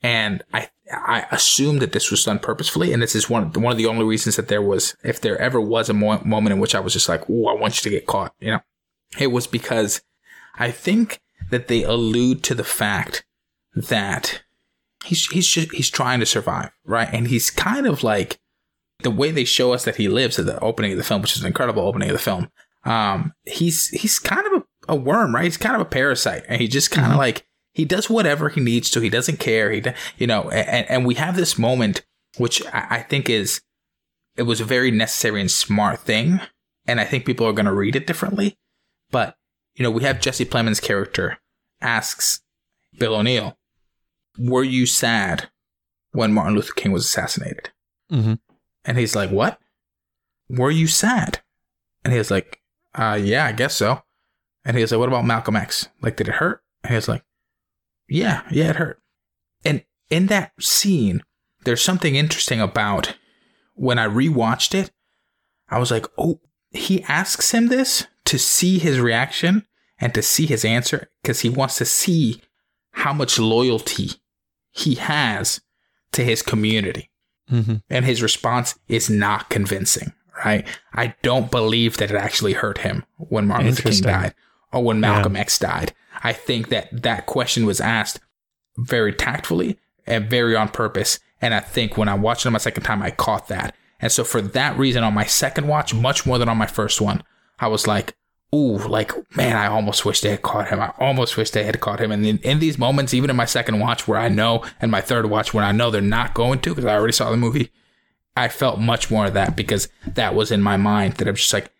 and 0.02 0.42
I 0.54 0.68
I 0.90 1.26
assume 1.30 1.78
that 1.78 1.92
this 1.92 2.10
was 2.10 2.24
done 2.24 2.38
purposefully, 2.38 2.92
and 2.92 3.02
this 3.02 3.14
is 3.14 3.28
one 3.28 3.52
one 3.52 3.72
of 3.72 3.78
the 3.78 3.86
only 3.86 4.04
reasons 4.04 4.36
that 4.36 4.48
there 4.48 4.62
was, 4.62 4.96
if 5.02 5.20
there 5.20 5.38
ever 5.38 5.60
was 5.60 5.88
a 5.88 5.94
mo- 5.94 6.22
moment 6.24 6.54
in 6.54 6.60
which 6.60 6.74
I 6.74 6.80
was 6.80 6.92
just 6.92 7.08
like, 7.08 7.28
"Oh, 7.28 7.46
I 7.46 7.54
want 7.54 7.76
you 7.76 7.82
to 7.82 7.96
get 7.96 8.06
caught," 8.06 8.34
you 8.38 8.52
know, 8.52 8.60
it 9.18 9.28
was 9.28 9.46
because 9.46 10.02
I 10.58 10.70
think 10.70 11.20
that 11.50 11.68
they 11.68 11.82
allude 11.82 12.42
to 12.44 12.54
the 12.54 12.64
fact 12.64 13.24
that 13.82 14.42
he's 15.04 15.26
he's 15.26 15.46
just, 15.46 15.72
he's 15.72 15.90
trying 15.90 16.20
to 16.20 16.26
survive, 16.26 16.70
right? 16.84 17.08
And 17.12 17.28
he's 17.28 17.50
kind 17.50 17.86
of 17.86 18.02
like 18.02 18.38
the 19.00 19.10
way 19.10 19.30
they 19.30 19.44
show 19.44 19.72
us 19.72 19.84
that 19.84 19.96
he 19.96 20.08
lives 20.08 20.38
at 20.38 20.46
the 20.46 20.58
opening 20.60 20.92
of 20.92 20.98
the 20.98 21.04
film, 21.04 21.22
which 21.22 21.36
is 21.36 21.42
an 21.42 21.46
incredible 21.46 21.82
opening 21.82 22.10
of 22.10 22.14
the 22.14 22.22
film. 22.22 22.50
Um, 22.84 23.32
he's 23.44 23.88
he's 23.88 24.18
kind 24.18 24.46
of 24.46 24.62
a, 24.62 24.92
a 24.92 24.96
worm, 24.96 25.34
right? 25.34 25.44
He's 25.44 25.56
kind 25.56 25.74
of 25.74 25.80
a 25.80 25.86
parasite, 25.86 26.44
and 26.48 26.60
he 26.60 26.68
just 26.68 26.90
kind 26.90 27.06
of 27.06 27.12
mm-hmm. 27.12 27.20
like 27.20 27.46
he 27.72 27.84
does 27.84 28.10
whatever 28.10 28.48
he 28.48 28.60
needs 28.60 28.90
to. 28.90 29.00
He 29.00 29.10
doesn't 29.10 29.40
care. 29.40 29.70
He 29.70 29.82
you 30.16 30.26
know, 30.26 30.50
and 30.50 30.88
and 30.90 31.06
we 31.06 31.14
have 31.14 31.36
this 31.36 31.58
moment, 31.58 32.04
which 32.38 32.64
I, 32.66 32.86
I 32.90 33.02
think 33.02 33.28
is 33.28 33.60
it 34.36 34.42
was 34.42 34.60
a 34.60 34.64
very 34.64 34.90
necessary 34.90 35.40
and 35.40 35.50
smart 35.50 36.00
thing, 36.00 36.40
and 36.86 37.00
I 37.00 37.04
think 37.04 37.26
people 37.26 37.46
are 37.46 37.52
going 37.52 37.66
to 37.66 37.74
read 37.74 37.96
it 37.96 38.06
differently. 38.06 38.56
But 39.10 39.36
you 39.74 39.82
know, 39.82 39.90
we 39.90 40.02
have 40.04 40.20
Jesse 40.20 40.44
Plemons' 40.44 40.82
character 40.82 41.38
asks 41.80 42.40
Bill 42.98 43.14
O'Neill, 43.14 43.56
were 44.38 44.64
you 44.64 44.86
sad 44.86 45.48
when 46.12 46.32
Martin 46.32 46.54
Luther 46.54 46.72
King 46.74 46.92
was 46.92 47.04
assassinated? 47.04 47.70
Mm-hmm. 48.10 48.34
And 48.84 48.98
he's 48.98 49.14
like, 49.14 49.30
what? 49.30 49.58
Were 50.48 50.70
you 50.70 50.86
sad? 50.86 51.40
And 52.04 52.12
he 52.12 52.18
was 52.18 52.30
like, 52.30 52.60
uh, 52.94 53.18
yeah, 53.20 53.44
I 53.44 53.52
guess 53.52 53.74
so. 53.74 54.02
And 54.64 54.76
he 54.76 54.82
was 54.82 54.92
like, 54.92 54.98
what 54.98 55.08
about 55.08 55.24
Malcolm 55.24 55.56
X? 55.56 55.88
Like, 56.00 56.16
did 56.16 56.28
it 56.28 56.36
hurt? 56.36 56.62
And 56.82 56.90
he 56.90 56.96
was 56.96 57.08
like, 57.08 57.24
yeah, 58.08 58.42
yeah, 58.50 58.70
it 58.70 58.76
hurt. 58.76 59.00
And 59.64 59.84
in 60.08 60.26
that 60.26 60.52
scene, 60.60 61.22
there's 61.64 61.82
something 61.82 62.14
interesting 62.14 62.60
about 62.60 63.16
when 63.74 63.98
I 63.98 64.06
rewatched 64.06 64.74
it. 64.74 64.90
I 65.68 65.78
was 65.78 65.90
like, 65.90 66.06
oh, 66.16 66.40
he 66.70 67.02
asks 67.04 67.52
him 67.52 67.68
this 67.68 68.06
to 68.24 68.38
see 68.38 68.78
his 68.78 69.00
reaction 69.00 69.66
and 69.98 70.14
to 70.14 70.22
see 70.22 70.46
his 70.46 70.64
answer 70.64 71.10
because 71.22 71.40
he 71.40 71.50
wants 71.50 71.76
to 71.78 71.84
see 71.84 72.40
how 72.92 73.12
much 73.12 73.38
loyalty 73.38 74.12
he 74.78 74.94
has 74.94 75.60
to 76.12 76.24
his 76.24 76.42
community. 76.42 77.10
Mm-hmm. 77.50 77.76
And 77.88 78.04
his 78.04 78.22
response 78.22 78.78
is 78.88 79.08
not 79.08 79.48
convincing, 79.48 80.12
right? 80.44 80.66
I 80.92 81.14
don't 81.22 81.50
believe 81.50 81.96
that 81.96 82.10
it 82.10 82.16
actually 82.16 82.52
hurt 82.52 82.78
him 82.78 83.04
when 83.16 83.46
Martin 83.46 83.68
Luther 83.68 83.90
King 83.90 84.02
died 84.02 84.34
or 84.72 84.84
when 84.84 85.00
Malcolm 85.00 85.34
yeah. 85.34 85.40
X 85.40 85.58
died. 85.58 85.94
I 86.22 86.32
think 86.32 86.68
that 86.68 86.88
that 87.02 87.26
question 87.26 87.64
was 87.64 87.80
asked 87.80 88.20
very 88.76 89.14
tactfully 89.14 89.78
and 90.06 90.28
very 90.28 90.54
on 90.54 90.68
purpose. 90.68 91.20
And 91.40 91.54
I 91.54 91.60
think 91.60 91.96
when 91.96 92.08
I 92.08 92.14
watched 92.14 92.44
it 92.44 92.48
on 92.48 92.52
my 92.52 92.58
second 92.58 92.82
time, 92.82 93.02
I 93.02 93.10
caught 93.10 93.48
that. 93.48 93.74
And 94.00 94.12
so 94.12 94.24
for 94.24 94.42
that 94.42 94.78
reason, 94.78 95.02
on 95.02 95.14
my 95.14 95.24
second 95.24 95.68
watch, 95.68 95.94
much 95.94 96.26
more 96.26 96.38
than 96.38 96.48
on 96.48 96.58
my 96.58 96.66
first 96.66 97.00
one, 97.00 97.22
I 97.58 97.68
was 97.68 97.86
like, 97.86 98.14
ooh, 98.54 98.78
like, 98.78 99.12
man, 99.36 99.56
I 99.56 99.66
almost 99.66 100.04
wish 100.04 100.20
they 100.20 100.30
had 100.30 100.42
caught 100.42 100.68
him. 100.68 100.80
I 100.80 100.92
almost 100.98 101.36
wish 101.36 101.50
they 101.50 101.64
had 101.64 101.80
caught 101.80 102.00
him. 102.00 102.10
And 102.10 102.24
in, 102.24 102.38
in 102.38 102.58
these 102.58 102.78
moments, 102.78 103.12
even 103.14 103.30
in 103.30 103.36
my 103.36 103.44
second 103.44 103.80
watch 103.80 104.08
where 104.08 104.18
I 104.18 104.28
know, 104.28 104.64
and 104.80 104.90
my 104.90 105.00
third 105.00 105.26
watch 105.26 105.52
where 105.52 105.64
I 105.64 105.72
know 105.72 105.90
they're 105.90 106.00
not 106.00 106.34
going 106.34 106.60
to, 106.60 106.70
because 106.70 106.84
I 106.84 106.94
already 106.94 107.12
saw 107.12 107.30
the 107.30 107.36
movie, 107.36 107.70
I 108.36 108.48
felt 108.48 108.78
much 108.78 109.10
more 109.10 109.26
of 109.26 109.34
that 109.34 109.56
because 109.56 109.88
that 110.06 110.34
was 110.34 110.50
in 110.50 110.62
my 110.62 110.76
mind 110.76 111.14
that 111.14 111.28
I'm 111.28 111.34
just 111.34 111.52
like, 111.52 111.70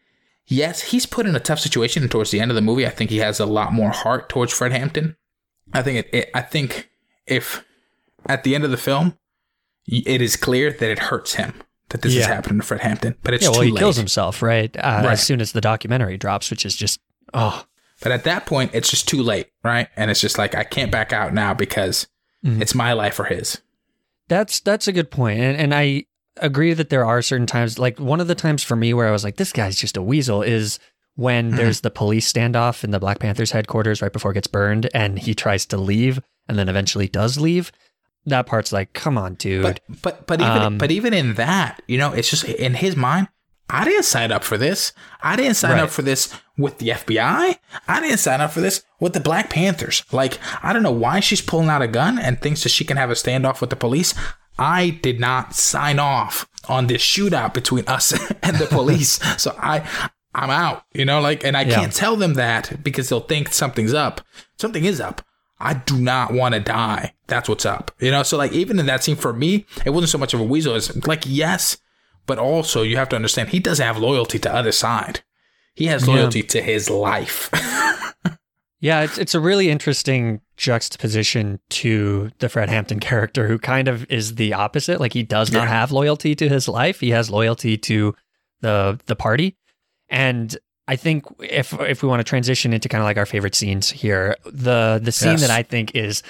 yes, 0.47 0.83
he's 0.83 1.07
put 1.07 1.27
in 1.27 1.37
a 1.37 1.41
tough 1.41 1.61
situation. 1.61 2.03
And 2.03 2.11
towards 2.11 2.31
the 2.31 2.41
end 2.41 2.51
of 2.51 2.55
the 2.57 2.61
movie, 2.61 2.87
I 2.87 2.91
think 2.91 3.11
he 3.11 3.19
has 3.19 3.41
a 3.41 3.47
lot 3.47 3.73
more 3.73 3.91
heart 3.91 4.29
towards 4.29 4.53
Fred 4.53 4.73
Hampton. 4.73 5.17
I 5.73 5.83
think 5.83 5.99
it, 5.99 6.15
it 6.15 6.31
I 6.35 6.41
think 6.41 6.91
if 7.27 7.65
at 8.27 8.43
the 8.43 8.55
end 8.55 8.65
of 8.65 8.71
the 8.71 8.77
film, 8.77 9.17
it 9.87 10.21
is 10.21 10.37
clear 10.37 10.71
that 10.71 10.91
it 10.91 10.99
hurts 10.99 11.35
him 11.35 11.63
that 11.91 12.03
this 12.03 12.15
yeah. 12.15 12.21
is 12.21 12.27
happening 12.27 12.61
to 12.61 12.67
Fred 12.67 12.81
Hampton, 12.81 13.17
but 13.23 13.35
it's 13.35 13.45
yeah, 13.45 13.51
well, 13.51 13.63
he 13.63 13.71
late. 13.71 13.79
kills 13.79 13.97
himself 13.97 14.43
right? 14.43 14.75
Uh, 14.77 15.03
right 15.05 15.13
as 15.13 15.23
soon 15.23 15.41
as 15.41 15.53
the 15.53 15.61
documentary 15.61 16.17
drops, 16.17 16.51
which 16.51 16.67
is 16.67 16.77
just 16.77 17.01
oh. 17.35 17.65
But 18.01 18.13
at 18.13 18.23
that 18.25 18.47
point, 18.47 18.71
it's 18.75 18.91
just 18.91 19.09
too 19.09 19.23
late, 19.23 19.49
right? 19.65 19.89
And 19.97 20.09
it's 20.09 20.21
just 20.21 20.39
like 20.39 20.55
I 20.55 20.63
can't 20.63 20.93
back 20.93 21.13
out 21.13 21.35
now 21.35 21.53
because 21.53 22.07
mm-hmm. 22.45 22.63
it's 22.63 22.75
my 22.75 22.93
life 22.93 23.19
or 23.19 23.25
his. 23.25 23.61
That's 24.29 24.61
that's 24.61 24.87
a 24.87 24.93
good 24.93 25.11
point, 25.11 25.41
and 25.41 25.57
and 25.57 25.75
I 25.75 26.05
agree 26.37 26.75
that 26.75 26.91
there 26.91 27.05
are 27.05 27.23
certain 27.23 27.47
times, 27.47 27.79
like 27.79 27.99
one 27.99 28.21
of 28.21 28.29
the 28.29 28.35
times 28.35 28.63
for 28.63 28.77
me 28.77 28.95
where 28.95 29.09
I 29.09 29.11
was 29.11 29.25
like, 29.25 29.37
this 29.37 29.53
guy's 29.53 29.77
just 29.77 29.97
a 29.97 30.03
weasel, 30.03 30.43
is 30.43 30.79
when 31.17 31.49
mm-hmm. 31.49 31.57
there's 31.57 31.81
the 31.81 31.91
police 31.91 32.31
standoff 32.31 32.85
in 32.85 32.93
the 32.93 33.01
Black 33.01 33.19
Panthers 33.19 33.51
headquarters 33.51 34.01
right 34.01 34.13
before 34.13 34.31
it 34.31 34.35
gets 34.35 34.47
burned, 34.47 34.89
and 34.95 35.19
he 35.19 35.35
tries 35.35 35.67
to 35.67 35.77
leave, 35.77 36.21
and 36.47 36.59
then 36.59 36.69
eventually 36.69 37.09
does 37.09 37.41
leave 37.41 37.73
that 38.31 38.47
part's 38.47 38.73
like, 38.73 38.93
come 38.93 39.19
on, 39.19 39.35
dude. 39.35 39.63
But 39.63 39.81
but 40.03 40.27
but 40.27 40.41
even 40.41 40.63
um, 40.63 40.79
but 40.79 40.91
even 40.91 41.13
in 41.13 41.35
that, 41.35 41.83
you 41.87 41.99
know, 41.99 42.13
it's 42.13 42.31
just 42.31 42.45
in 42.45 42.75
his 42.75 42.97
mind. 42.97 43.29
I 43.71 43.85
didn't 43.85 44.05
sign 44.05 44.33
up 44.33 44.45
for 44.45 44.57
this. 44.57 44.95
I 45.23 45.37
didn't 45.37 45.57
sign 45.57 45.73
right. 45.73 45.83
up 45.83 45.91
for 45.91 46.01
this 46.01 46.35
with 46.57 46.79
the 46.79 46.89
FBI. 46.89 47.57
I 47.87 48.01
didn't 48.01 48.17
sign 48.17 48.41
up 48.41 48.51
for 48.53 48.63
this 48.63 48.83
with 48.99 49.13
the 49.13 49.21
Black 49.21 49.51
Panthers. 49.51 50.05
Like, 50.11 50.39
I 50.63 50.73
don't 50.73 50.83
know 50.83 50.91
why 50.91 51.21
she's 51.21 51.43
pulling 51.43 51.69
out 51.69 51.83
a 51.83 51.87
gun 51.87 52.19
and 52.19 52.41
thinks 52.41 52.63
that 52.63 52.71
she 52.71 52.85
can 52.87 52.97
have 52.97 53.11
a 53.11 53.15
standoff 53.15 53.61
with 53.61 53.69
the 53.69 53.77
police. 53.77 54.15
I 54.59 54.99
did 55.03 55.21
not 55.21 55.55
sign 55.55 55.99
off 55.99 56.49
on 56.67 56.87
this 56.87 57.03
shootout 57.03 57.53
between 57.53 57.85
us 57.87 58.13
and 58.43 58.57
the 58.57 58.67
police. 58.67 59.21
so 59.41 59.55
I 59.59 59.87
I'm 60.35 60.51
out, 60.51 60.85
you 60.95 61.05
know, 61.05 61.21
like 61.21 61.45
and 61.45 61.55
I 61.57 61.63
Yeah. 61.63 61.75
can't 61.75 61.93
tell 61.93 62.17
them 62.17 62.35
that 62.35 62.83
because 62.83 63.11
they'll 63.11 63.21
think 63.21 63.53
something's 63.53 63.93
up. 63.95 64.23
Something 64.59 64.85
is 64.87 64.99
up. 65.01 65.21
I 65.61 65.75
do 65.75 65.97
not 65.99 66.33
want 66.33 66.55
to 66.55 66.61
die. 66.61 67.15
That's 67.27 67.49
what's 67.49 67.67
up. 67.67 67.91
You 68.01 68.11
know, 68.11 68.23
so 68.23 68.37
like 68.37 68.53
even 68.53 68.79
in 68.79 68.87
that 68.87 69.03
scene 69.05 69.17
for 69.17 69.33
me, 69.33 69.67
it 69.85 69.91
wasn't 69.91 70.11
so 70.11 70.19
much 70.19 70.33
of 70.35 70.41
a 70.41 70.45
weasel 70.45 70.75
as 70.75 71.05
like 71.07 71.25
yes, 71.27 71.79
but 72.27 72.39
also 72.39 72.83
you 72.83 72.97
have 72.97 73.09
to 73.11 73.17
understand 73.17 73.49
he 73.49 73.59
doesn't 73.61 73.85
have 73.85 73.99
loyalty 73.99 74.39
to 74.39 74.55
other 74.55 74.73
side. 74.73 75.23
He 75.75 75.87
has 75.87 76.07
Yeah. 76.07 76.15
loyalty 76.15 76.43
to 76.43 76.63
his 76.63 76.89
life. 76.91 77.51
Yeah, 78.81 79.01
it's 79.03 79.19
it's 79.19 79.35
a 79.35 79.41
really 79.41 79.71
interesting 79.71 80.41
juxtaposition 80.57 81.59
to 81.71 82.31
the 82.39 82.49
Fred 82.49 82.69
Hampton 82.69 83.01
character, 83.01 83.49
who 83.49 83.59
kind 83.59 83.89
of 83.89 84.09
is 84.09 84.37
the 84.37 84.55
opposite. 84.55 85.01
Like 85.01 85.13
he 85.15 85.25
does 85.25 85.51
not 85.51 85.65
Yeah. 85.65 85.71
have 85.71 85.91
loyalty 85.91 86.37
to 86.37 86.49
his 86.49 86.69
life; 86.69 87.01
he 87.01 87.11
has 87.11 87.29
loyalty 87.29 87.77
to 87.79 88.15
the 88.61 89.01
the 89.07 89.17
party. 89.17 89.57
And 90.09 90.57
I 90.89 90.97
think 90.97 91.25
if 91.39 91.73
if 91.81 92.03
we 92.03 92.09
want 92.09 92.21
to 92.21 92.25
transition 92.25 92.73
into 92.73 92.89
kind 92.89 93.01
of 93.03 93.05
like 93.05 93.19
our 93.19 93.27
favorite 93.27 93.55
scenes 93.55 93.91
here, 93.91 94.35
the 94.45 94.99
the 95.03 95.13
scene 95.13 95.33
Yes. 95.33 95.43
that 95.43 95.51
I 95.51 95.63
think 95.63 95.95
is 95.95 96.23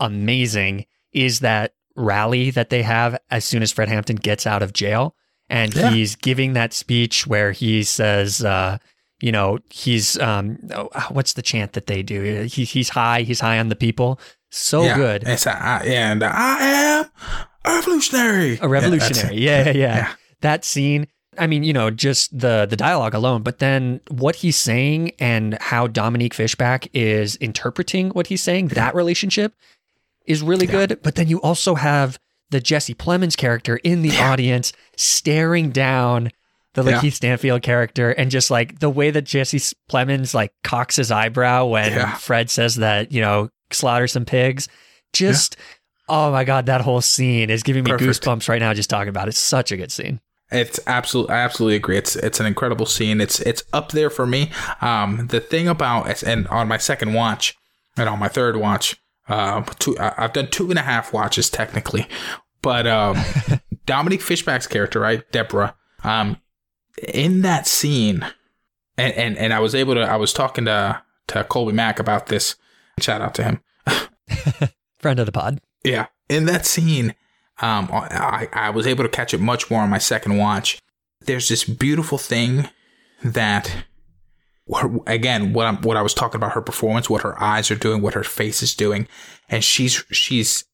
amazing 0.00 0.86
is 1.12 1.40
that 1.40 1.74
rally 1.96 2.50
that 2.50 2.70
they 2.70 2.82
have 2.82 3.18
as 3.30 3.44
soon 3.44 3.62
as 3.62 3.72
Fred 3.72 3.88
Hampton 3.88 4.16
gets 4.16 4.46
out 4.46 4.62
of 4.62 4.72
jail, 4.72 5.14
and 5.48 5.74
Yeah. 5.74 5.90
he's 5.90 6.16
giving 6.16 6.52
that 6.54 6.72
speech 6.72 7.26
where 7.26 7.52
he 7.52 7.82
says. 7.84 8.44
Uh, 8.44 8.78
you 9.24 9.30
know, 9.30 9.60
he's 9.70 10.18
um, 10.18 10.58
oh, 10.74 10.88
what's 11.10 11.34
the 11.34 11.42
chant 11.42 11.74
that 11.74 11.86
they 11.86 12.02
do? 12.02 12.42
He, 12.50 12.64
he's 12.64 12.88
high, 12.88 13.22
he's 13.22 13.38
high 13.38 13.60
on 13.60 13.68
the 13.68 13.76
people. 13.76 14.18
So 14.50 14.82
yeah. 14.82 14.96
good, 14.96 15.22
It's 15.24 15.46
a, 15.46 15.52
I, 15.56 15.78
and 15.84 16.24
I 16.24 16.58
am 16.60 17.04
a 17.64 17.74
revolutionary. 17.76 18.58
a 18.60 18.66
revolutionary. 18.66 19.36
Yeah, 19.36 19.66
yeah, 19.66 19.70
yeah. 19.70 19.96
Yeah. 19.96 20.12
That 20.40 20.64
scene. 20.64 21.06
I 21.38 21.46
mean, 21.46 21.62
you 21.62 21.72
know, 21.72 21.90
just 21.90 22.38
the 22.38 22.66
the 22.68 22.76
dialogue 22.76 23.14
alone, 23.14 23.42
but 23.42 23.58
then 23.58 24.00
what 24.08 24.36
he's 24.36 24.56
saying 24.56 25.12
and 25.18 25.56
how 25.60 25.86
Dominique 25.86 26.34
Fishback 26.34 26.88
is 26.92 27.36
interpreting 27.36 28.10
what 28.10 28.26
he's 28.26 28.42
saying, 28.42 28.68
that 28.68 28.94
relationship 28.94 29.54
is 30.26 30.42
really 30.42 30.66
good. 30.66 31.00
But 31.02 31.14
then 31.14 31.28
you 31.28 31.40
also 31.40 31.74
have 31.74 32.18
the 32.50 32.60
Jesse 32.60 32.94
Plemons 32.94 33.36
character 33.36 33.76
in 33.78 34.02
the 34.02 34.16
audience 34.18 34.72
staring 34.96 35.70
down 35.70 36.30
the 36.74 36.84
Yeah. 36.84 37.00
Lakeith 37.00 37.14
Stanfield 37.14 37.62
character 37.62 38.10
and 38.10 38.30
just 38.30 38.50
like 38.50 38.78
the 38.80 38.90
way 38.90 39.10
that 39.10 39.22
Jesse 39.22 39.58
Plemons 39.90 40.34
like 40.34 40.52
cocks 40.62 40.96
his 40.96 41.10
eyebrow 41.10 41.64
when 41.66 41.92
Yeah. 41.92 42.14
Fred 42.16 42.50
says 42.50 42.76
that, 42.76 43.10
you 43.10 43.20
know, 43.22 43.48
slaughter 43.70 44.06
some 44.06 44.24
pigs. 44.26 44.68
Just 45.14 45.56
oh 46.08 46.30
my 46.30 46.44
god, 46.44 46.66
that 46.66 46.82
whole 46.82 47.00
scene 47.00 47.48
is 47.48 47.62
giving 47.62 47.84
me 47.84 47.90
Perfect. 47.90 48.22
goosebumps 48.22 48.48
right 48.50 48.60
now 48.60 48.74
just 48.74 48.90
talking 48.90 49.08
about 49.08 49.28
it. 49.28 49.30
It's 49.30 49.38
such 49.38 49.72
a 49.72 49.76
good 49.78 49.90
scene. 49.90 50.20
It's 50.52 50.78
absolutely, 50.86 51.34
I 51.34 51.38
absolutely 51.38 51.76
agree. 51.76 51.96
It's 51.96 52.16
it's 52.16 52.40
an 52.40 52.46
incredible 52.46 52.86
scene. 52.86 53.20
It's 53.20 53.40
it's 53.40 53.64
up 53.72 53.92
there 53.92 54.10
for 54.10 54.26
me. 54.26 54.50
Um, 54.80 55.26
the 55.28 55.40
thing 55.40 55.68
about 55.68 56.22
and 56.22 56.46
on 56.48 56.68
my 56.68 56.76
second 56.76 57.14
watch 57.14 57.56
and 57.96 58.08
on 58.08 58.18
my 58.18 58.28
third 58.28 58.56
watch, 58.56 59.00
um, 59.28 59.64
two, 59.78 59.96
I've 59.98 60.32
done 60.32 60.48
two 60.48 60.70
and 60.70 60.78
a 60.78 60.82
half 60.82 61.12
watches 61.12 61.48
technically, 61.48 62.06
but 62.60 62.86
um, 62.86 63.16
Dominique 63.86 64.20
Fishback's 64.20 64.66
character, 64.66 65.00
right, 65.00 65.30
Deborah, 65.32 65.74
um, 66.04 66.38
in 67.12 67.42
that 67.42 67.66
scene, 67.66 68.24
and, 68.98 69.14
and 69.14 69.38
and 69.38 69.52
I 69.52 69.60
was 69.60 69.74
able 69.74 69.94
to, 69.94 70.02
I 70.02 70.16
was 70.16 70.32
talking 70.32 70.66
to 70.66 71.02
to 71.28 71.44
Colby 71.44 71.72
Mack 71.72 71.98
about 71.98 72.26
this. 72.26 72.56
Shout 73.00 73.22
out 73.22 73.34
to 73.36 73.44
him. 73.44 73.60
Friend 74.98 75.18
of 75.18 75.26
the 75.26 75.32
pod. 75.32 75.60
Yeah, 75.84 76.06
in 76.28 76.46
that 76.46 76.66
scene, 76.66 77.14
um, 77.60 77.88
I, 77.92 78.48
I 78.52 78.70
was 78.70 78.86
able 78.86 79.04
to 79.04 79.10
catch 79.10 79.34
it 79.34 79.40
much 79.40 79.70
more 79.70 79.82
on 79.82 79.90
my 79.90 79.98
second 79.98 80.36
watch. 80.36 80.78
There's 81.20 81.48
this 81.48 81.64
beautiful 81.64 82.18
thing 82.18 82.68
that, 83.22 83.84
again, 85.06 85.52
what 85.52 85.66
I'm, 85.66 85.76
what 85.82 85.96
I 85.96 86.02
was 86.02 86.14
talking 86.14 86.36
about 86.36 86.52
her 86.52 86.62
performance, 86.62 87.08
what 87.08 87.22
her 87.22 87.40
eyes 87.40 87.70
are 87.70 87.76
doing, 87.76 88.02
what 88.02 88.14
her 88.14 88.24
face 88.24 88.62
is 88.62 88.74
doing, 88.74 89.06
and 89.48 89.62
she's 89.62 90.04
she's 90.10 90.64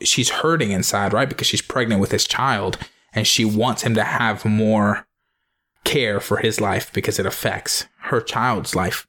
she's 0.00 0.30
hurting 0.30 0.70
inside, 0.70 1.12
right? 1.12 1.28
Because 1.28 1.46
she's 1.46 1.62
pregnant 1.62 2.00
with 2.00 2.10
this 2.10 2.26
child, 2.26 2.78
and 3.12 3.26
she 3.26 3.44
wants 3.44 3.82
him 3.82 3.94
to 3.94 4.04
have 4.04 4.44
more 4.44 5.06
care 5.84 6.20
for 6.20 6.38
his 6.38 6.60
life 6.60 6.92
because 6.92 7.18
it 7.18 7.26
affects 7.26 7.86
her 8.02 8.20
child's 8.20 8.74
life. 8.74 9.06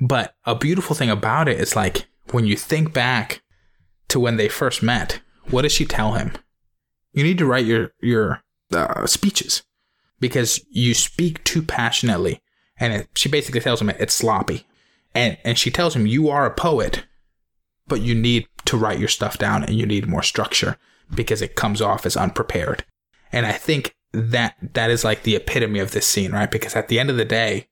But 0.00 0.34
a 0.44 0.54
beautiful 0.54 0.96
thing 0.96 1.10
about 1.10 1.48
it 1.48 1.60
is 1.60 1.76
like 1.76 2.06
when 2.32 2.46
you 2.46 2.56
think 2.56 2.92
back 2.92 3.42
to 4.08 4.18
when 4.20 4.36
they 4.36 4.48
first 4.48 4.82
met, 4.82 5.20
what 5.50 5.62
does 5.62 5.72
she 5.72 5.84
tell 5.84 6.12
him? 6.12 6.32
You 7.12 7.24
need 7.24 7.38
to 7.38 7.46
write 7.46 7.66
your 7.66 7.92
your 8.00 8.42
uh, 8.72 9.06
speeches 9.06 9.62
because 10.20 10.64
you 10.70 10.94
speak 10.94 11.42
too 11.44 11.62
passionately, 11.62 12.40
and 12.78 12.92
it, 12.92 13.08
she 13.14 13.28
basically 13.28 13.60
tells 13.60 13.80
him 13.80 13.90
it's 13.90 14.14
sloppy, 14.14 14.66
and 15.14 15.36
and 15.44 15.58
she 15.58 15.70
tells 15.70 15.96
him 15.96 16.06
you 16.06 16.28
are 16.28 16.46
a 16.46 16.54
poet, 16.54 17.04
but 17.88 18.00
you 18.00 18.14
need 18.14 18.46
to 18.66 18.76
write 18.76 18.98
your 18.98 19.08
stuff 19.08 19.38
down 19.38 19.64
and 19.64 19.74
you 19.74 19.86
need 19.86 20.06
more 20.06 20.22
structure 20.22 20.76
because 21.12 21.42
it 21.42 21.56
comes 21.56 21.80
off 21.80 22.06
as 22.06 22.16
unprepared. 22.16 22.84
And 23.32 23.46
I 23.46 23.52
think 23.52 23.96
that 24.12 24.54
that 24.74 24.90
is 24.90 25.02
like 25.02 25.22
the 25.22 25.34
epitome 25.34 25.80
of 25.80 25.92
this 25.92 26.06
scene, 26.06 26.32
right? 26.32 26.50
Because 26.50 26.76
at 26.76 26.88
the 26.88 27.00
end 27.00 27.10
of 27.10 27.16
the 27.16 27.24
day, 27.24 27.68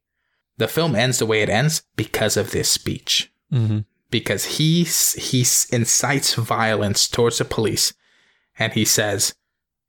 the 0.57 0.67
film 0.67 0.97
ends 0.97 1.19
the 1.19 1.27
way 1.27 1.43
it 1.43 1.49
ends 1.49 1.83
because 1.97 2.37
of 2.37 2.51
this 2.51 2.69
speech 2.69 3.31
Mm-hmm. 3.53 3.79
Because 4.11 4.57
he 4.57 4.85
he 4.85 5.41
incites 5.71 6.35
violence 6.35 7.09
towards 7.09 7.39
the 7.39 7.45
police, 7.45 7.93
and 8.59 8.73
he 8.73 8.85
says, 8.85 9.35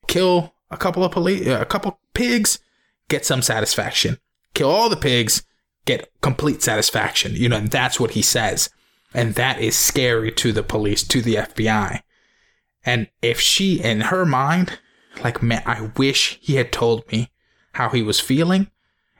"Kill 0.07 0.53
a 0.69 0.77
couple 0.77 1.03
of 1.03 1.11
police, 1.11 1.47
uh, 1.47 1.59
a 1.61 1.65
couple 1.65 1.99
pigs, 2.13 2.59
get 3.07 3.25
some 3.25 3.41
satisfaction. 3.41 4.17
Kill 4.53 4.69
all 4.69 4.89
the 4.89 4.97
pigs, 4.97 5.43
get 5.85 6.11
complete 6.21 6.61
satisfaction." 6.61 7.33
You 7.35 7.49
know, 7.49 7.57
and 7.57 7.71
that's 7.71 7.99
what 7.99 8.11
he 8.11 8.21
says, 8.21 8.69
and 9.13 9.35
that 9.35 9.59
is 9.59 9.77
scary 9.77 10.31
to 10.33 10.51
the 10.51 10.63
police, 10.63 11.03
to 11.03 11.21
the 11.21 11.35
FBI. 11.35 12.01
And 12.85 13.07
if 13.21 13.39
she, 13.39 13.81
in 13.81 14.01
her 14.01 14.25
mind, 14.25 14.79
like, 15.23 15.43
man, 15.43 15.63
I 15.65 15.91
wish 15.97 16.39
he 16.41 16.55
had 16.55 16.71
told 16.71 17.09
me 17.11 17.31
how 17.73 17.89
he 17.89 18.01
was 18.01 18.19
feeling, 18.19 18.71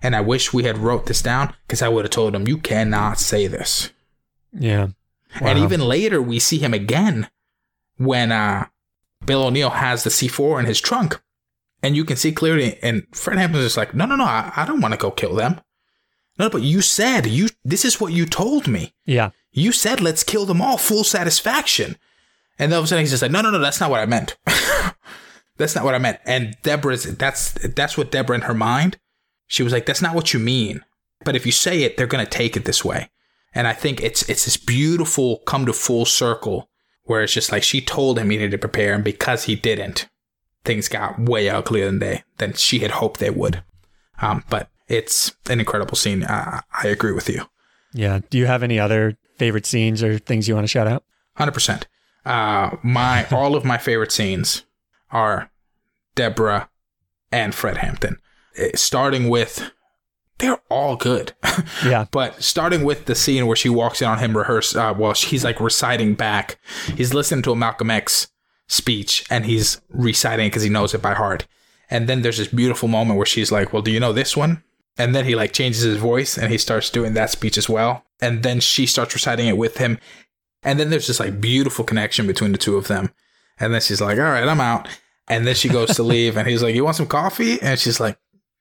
and 0.01 0.15
I 0.15 0.21
wish 0.21 0.53
we 0.53 0.63
had 0.63 0.77
wrote 0.77 1.05
this 1.05 1.21
down 1.21 1.53
because 1.67 1.81
I 1.81 1.89
would 1.89 2.05
have 2.05 2.11
told 2.11 2.35
him, 2.35 2.47
you 2.47 2.57
cannot 2.57 3.19
say 3.19 3.47
this. 3.47 3.91
Yeah. 4.53 4.87
And 5.41 5.59
even 5.59 5.81
later, 5.81 6.21
we 6.21 6.39
see 6.39 6.57
him 6.57 6.73
again 6.73 7.29
when 7.97 8.31
uh, 8.31 8.67
Bill 9.25 9.43
O'Neill 9.43 9.69
has 9.69 10.03
the 10.03 10.09
C4 10.09 10.59
in 10.59 10.65
his 10.65 10.81
trunk. 10.81 11.21
And 11.81 11.95
you 11.95 12.03
can 12.03 12.17
see 12.17 12.31
clearly, 12.31 12.77
and 12.81 13.05
Fred 13.13 13.37
Hampton's 13.37 13.65
just 13.65 13.77
like, 13.77 13.93
no, 13.93 14.05
no, 14.05 14.15
no, 14.15 14.25
I, 14.25 14.51
I 14.55 14.65
don't 14.65 14.81
want 14.81 14.93
to 14.93 14.99
go 14.99 15.11
kill 15.11 15.35
them. 15.35 15.61
No, 16.37 16.49
but 16.49 16.61
you 16.61 16.81
said, 16.81 17.25
you. 17.27 17.49
this 17.63 17.85
is 17.85 18.01
what 18.01 18.13
you 18.13 18.25
told 18.25 18.67
me. 18.67 18.93
Yeah. 19.05 19.31
You 19.51 19.71
said, 19.71 20.01
let's 20.01 20.23
kill 20.23 20.45
them 20.45 20.61
all, 20.61 20.77
full 20.77 21.03
satisfaction. 21.03 21.97
And 22.57 22.71
then 22.71 22.77
all 22.77 22.81
of 22.81 22.85
a 22.85 22.87
sudden 22.87 23.03
he's 23.03 23.11
just 23.11 23.21
like, 23.21 23.31
no, 23.31 23.41
no, 23.41 23.51
no, 23.51 23.59
that's 23.59 23.79
not 23.79 23.89
what 23.89 24.01
I 24.01 24.05
meant. 24.05 24.37
that's 25.57 25.75
not 25.75 25.83
what 25.83 25.95
I 25.95 25.99
meant. 25.99 26.19
And 26.25 26.57
Deborah's, 26.63 27.03
that's, 27.03 27.51
that's 27.51 27.97
what 27.97 28.11
Deborah 28.11 28.35
in 28.35 28.41
her 28.41 28.53
mind, 28.53 28.97
she 29.47 29.63
was 29.63 29.73
like, 29.73 29.85
that's 29.85 30.01
not 30.01 30.15
what 30.15 30.33
you 30.33 30.39
mean. 30.39 30.83
But 31.23 31.35
if 31.35 31.45
you 31.45 31.51
say 31.51 31.83
it, 31.83 31.97
they're 31.97 32.07
going 32.07 32.25
to 32.25 32.29
take 32.29 32.55
it 32.55 32.65
this 32.65 32.83
way. 32.83 33.09
And 33.53 33.67
I 33.67 33.73
think 33.73 34.01
it's, 34.01 34.27
it's 34.29 34.45
this 34.45 34.57
beautiful 34.57 35.37
come 35.45 35.65
to 35.65 35.73
full 35.73 36.05
circle 36.05 36.69
where 37.03 37.23
it's 37.23 37.33
just 37.33 37.51
like 37.51 37.63
she 37.63 37.81
told 37.81 38.19
him 38.19 38.29
he 38.29 38.37
needed 38.37 38.51
to 38.51 38.57
prepare. 38.57 38.93
And 38.93 39.03
because 39.03 39.45
he 39.45 39.55
didn't, 39.55 40.07
things 40.63 40.87
got 40.87 41.19
way 41.19 41.49
uglier 41.49 41.85
than 41.85 41.99
they, 41.99 42.23
than 42.37 42.53
she 42.53 42.79
had 42.79 42.91
hoped 42.91 43.19
they 43.19 43.31
would. 43.31 43.63
Um, 44.21 44.43
but 44.49 44.69
it's 44.87 45.33
an 45.49 45.59
incredible 45.59 45.95
scene. 45.95 46.23
Uh, 46.23 46.61
I 46.83 46.87
agree 46.87 47.13
with 47.13 47.29
you. 47.29 47.45
Yeah. 47.93 48.19
Do 48.29 48.37
you 48.37 48.45
have 48.45 48.63
any 48.63 48.79
other 48.79 49.17
favorite 49.37 49.65
scenes 49.65 50.03
or 50.03 50.19
things 50.19 50.47
you 50.47 50.55
want 50.55 50.65
to 50.65 50.71
shout 50.71 50.87
out? 50.87 51.03
Hundred 51.35 51.53
percent. 51.53 51.87
Uh, 52.25 52.75
my 52.83 53.25
all 53.31 53.55
of 53.55 53.65
my 53.65 53.77
favorite 53.77 54.11
scenes 54.11 54.65
are 55.11 55.51
Deborah 56.15 56.69
and 57.31 57.55
Fred 57.55 57.77
Hampton. 57.77 58.17
Starting 58.75 59.29
with, 59.29 59.71
they're 60.39 60.61
all 60.69 60.95
good. 60.95 61.33
Yeah. 61.85 62.05
but 62.11 62.41
starting 62.41 62.83
with 62.83 63.05
the 63.05 63.15
scene 63.15 63.45
where 63.45 63.55
she 63.55 63.69
walks 63.69 64.01
in 64.01 64.07
on 64.07 64.19
him 64.19 64.35
rehearse, 64.35 64.75
uh, 64.75 64.93
well, 64.97 65.13
he's 65.13 65.43
like 65.43 65.59
reciting 65.59 66.15
back. 66.15 66.57
He's 66.95 67.13
listening 67.13 67.41
to 67.43 67.51
a 67.51 67.55
Malcolm 67.55 67.91
X 67.91 68.27
speech 68.67 69.25
and 69.29 69.45
he's 69.45 69.81
reciting 69.89 70.47
because 70.47 70.63
he 70.63 70.69
knows 70.69 70.93
it 70.93 71.01
by 71.01 71.13
heart. 71.13 71.45
And 71.89 72.07
then 72.07 72.21
there's 72.21 72.37
this 72.37 72.47
beautiful 72.47 72.87
moment 72.87 73.17
where 73.17 73.25
she's 73.25 73.51
like, 73.51 73.73
"Well, 73.73 73.81
do 73.81 73.91
you 73.91 73.99
know 73.99 74.13
this 74.13 74.37
one?" 74.37 74.63
And 74.97 75.13
then 75.15 75.25
he 75.25 75.35
like 75.35 75.51
changes 75.53 75.81
his 75.83 75.97
voice 75.97 76.37
and 76.37 76.51
he 76.51 76.57
starts 76.57 76.89
doing 76.89 77.13
that 77.13 77.29
speech 77.29 77.57
as 77.57 77.67
well. 77.69 78.03
And 78.21 78.43
then 78.43 78.59
she 78.59 78.85
starts 78.85 79.13
reciting 79.13 79.47
it 79.47 79.57
with 79.57 79.77
him. 79.77 79.97
And 80.63 80.79
then 80.79 80.89
there's 80.89 81.07
this 81.07 81.19
like 81.19 81.39
beautiful 81.41 81.83
connection 81.85 82.27
between 82.27 82.51
the 82.51 82.57
two 82.57 82.77
of 82.77 82.87
them. 82.87 83.11
And 83.59 83.73
then 83.73 83.81
she's 83.81 84.01
like, 84.01 84.17
all 84.17 84.23
right, 84.23 84.47
I'm 84.47 84.61
out. 84.61 84.87
And 85.27 85.47
then 85.47 85.55
she 85.55 85.69
goes 85.69 85.95
to 85.95 86.03
leave 86.13 86.37
and 86.37 86.47
he's 86.47 86.61
like, 86.63 86.75
you 86.75 86.83
want 86.83 86.97
some 86.97 87.07
coffee? 87.07 87.61
And 87.61 87.79
she's 87.79 87.99
like, 87.99 88.17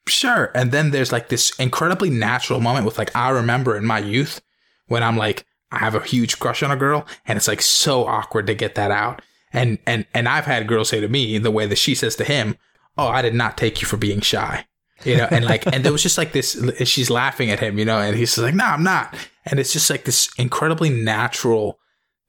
sure. 0.09 0.51
And 0.55 0.73
then 0.73 0.91
there's 0.91 1.13
like 1.13 1.29
this 1.29 1.57
incredibly 1.59 2.11
natural 2.11 2.61
moment 2.61 2.85
with 2.85 2.99
like, 2.99 3.15
I 3.15 3.31
remember 3.31 3.77
in 3.77 3.85
my 3.85 3.99
youth 3.99 4.41
when 4.87 5.03
I'm 5.03 5.17
like, 5.17 5.45
I 5.71 5.79
have 5.79 5.95
a 5.95 6.03
huge 6.03 6.39
crush 6.39 6.63
on 6.63 6.71
a 6.71 6.77
girl 6.77 7.07
and 7.27 7.37
it's 7.37 7.49
like 7.49 7.63
so 7.63 8.07
awkward 8.07 8.47
to 8.47 8.55
get 8.55 8.75
that 8.77 8.91
out. 8.91 9.23
And 9.53 9.79
and 9.87 10.07
and 10.15 10.29
I've 10.29 10.45
had 10.45 10.67
girls 10.67 10.91
say 10.91 11.01
to 11.01 11.09
me 11.09 11.39
the 11.39 11.51
way 11.51 11.67
that 11.67 11.79
she 11.79 11.95
says 11.95 12.17
to 12.17 12.25
him, 12.25 12.57
"Oh, 12.97 13.09
I 13.09 13.23
did 13.23 13.35
not 13.35 13.57
take 13.57 13.81
you 13.81 13.87
for 13.87 13.97
being 13.97 14.21
shy." 14.21 14.67
You 15.05 15.17
know, 15.17 15.29
and 15.31 15.45
like 15.45 15.67
and 15.67 15.85
there 15.85 15.93
was 15.93 16.03
just 16.03 16.19
like 16.19 16.33
this 16.33 16.61
she's 16.85 17.09
laughing 17.09 17.51
at 17.51 17.61
him, 17.61 17.79
you 17.79 17.85
know, 17.85 17.99
and 17.99 18.17
he's 18.17 18.37
like, 18.37 18.55
"No, 18.55 18.65
I'm 18.65 18.83
not." 18.83 19.15
And 19.47 19.59
it's 19.59 19.73
just 19.73 19.89
like 19.89 20.05
this 20.05 20.29
incredibly 20.37 20.91
natural 20.91 21.79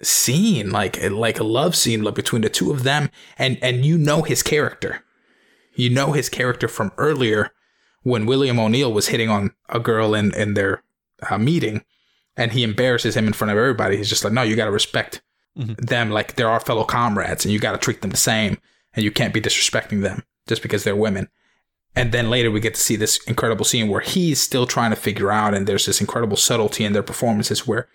scene, 0.01 0.71
like 0.71 1.01
like 1.11 1.39
a 1.39 1.43
love 1.43 1.75
scene 1.75 2.03
like, 2.03 2.15
between 2.15 2.41
the 2.41 2.49
two 2.49 2.71
of 2.71 2.83
them 2.83 3.09
and 3.37 3.57
and 3.61 3.85
you 3.85 3.97
know 3.97 4.21
his 4.21 4.41
character. 4.43 5.03
You 5.75 5.89
know 5.89 6.13
his 6.13 6.29
character 6.29 6.67
from 6.67 6.91
earlier 6.97 7.51
when 8.03 8.25
William 8.25 8.59
O'Neill 8.59 8.93
was 8.93 9.09
hitting 9.09 9.29
on 9.29 9.51
a 9.69 9.79
girl 9.79 10.13
in 10.13 10.33
in 10.35 10.53
their 10.53 10.83
uh, 11.29 11.37
meeting 11.37 11.83
and 12.37 12.51
he 12.51 12.63
embarrasses 12.63 13.15
him 13.15 13.27
in 13.27 13.33
front 13.33 13.51
of 13.51 13.57
everybody. 13.57 13.97
He's 13.97 14.09
just 14.09 14.23
like, 14.23 14.33
"No, 14.33 14.41
you 14.41 14.55
got 14.55 14.65
to 14.65 14.71
respect 14.71 15.21
them 15.55 16.09
like 16.09 16.35
they're 16.35 16.49
our 16.49 16.59
fellow 16.59 16.85
comrades 16.85 17.43
and 17.43 17.53
you 17.53 17.59
got 17.59 17.73
to 17.73 17.77
treat 17.77 18.01
them 18.01 18.11
the 18.11 18.17
same 18.17 18.57
and 18.93 19.03
you 19.03 19.11
can't 19.11 19.33
be 19.33 19.41
disrespecting 19.41 20.01
them 20.01 20.23
just 20.47 20.61
because 20.61 20.83
they're 20.83 20.95
women." 20.95 21.29
And 21.95 22.11
then 22.11 22.29
later 22.29 22.51
we 22.51 22.59
get 22.59 22.75
to 22.75 22.81
see 22.81 22.95
this 22.95 23.19
incredible 23.25 23.65
scene 23.65 23.89
where 23.89 24.01
he's 24.01 24.39
still 24.39 24.65
trying 24.65 24.91
to 24.91 24.95
figure 24.95 25.31
out 25.31 25.53
and 25.53 25.67
there's 25.67 25.85
this 25.85 25.99
incredible 25.99 26.37
subtlety 26.37 26.85
in 26.85 26.93
their 26.93 27.03
performances 27.03 27.67
where 27.67 27.89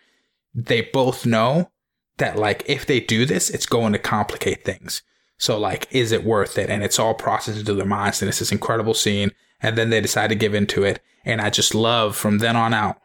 they 0.54 0.82
both 0.82 1.24
know 1.24 1.70
that 2.18 2.36
like 2.36 2.62
if 2.66 2.86
they 2.86 3.00
do 3.00 3.24
this, 3.24 3.50
it's 3.50 3.66
going 3.66 3.92
to 3.92 3.98
complicate 3.98 4.64
things. 4.64 5.02
So 5.38 5.58
like, 5.58 5.88
is 5.90 6.12
it 6.12 6.24
worth 6.24 6.58
it? 6.58 6.70
And 6.70 6.82
it's 6.82 6.98
all 6.98 7.14
processed 7.14 7.58
into 7.58 7.74
their 7.74 7.86
minds. 7.86 8.22
And 8.22 8.28
it's 8.28 8.38
this 8.38 8.52
incredible 8.52 8.94
scene. 8.94 9.32
And 9.64 9.78
then 9.78 9.88
they 9.88 10.00
decide 10.00 10.28
to 10.28 10.34
give 10.34 10.54
into 10.54 10.84
it. 10.84 11.00
And 11.24 11.40
I 11.40 11.48
just 11.48 11.74
love 11.74 12.16
from 12.16 12.38
then 12.38 12.54
on 12.54 12.74
out 12.74 13.00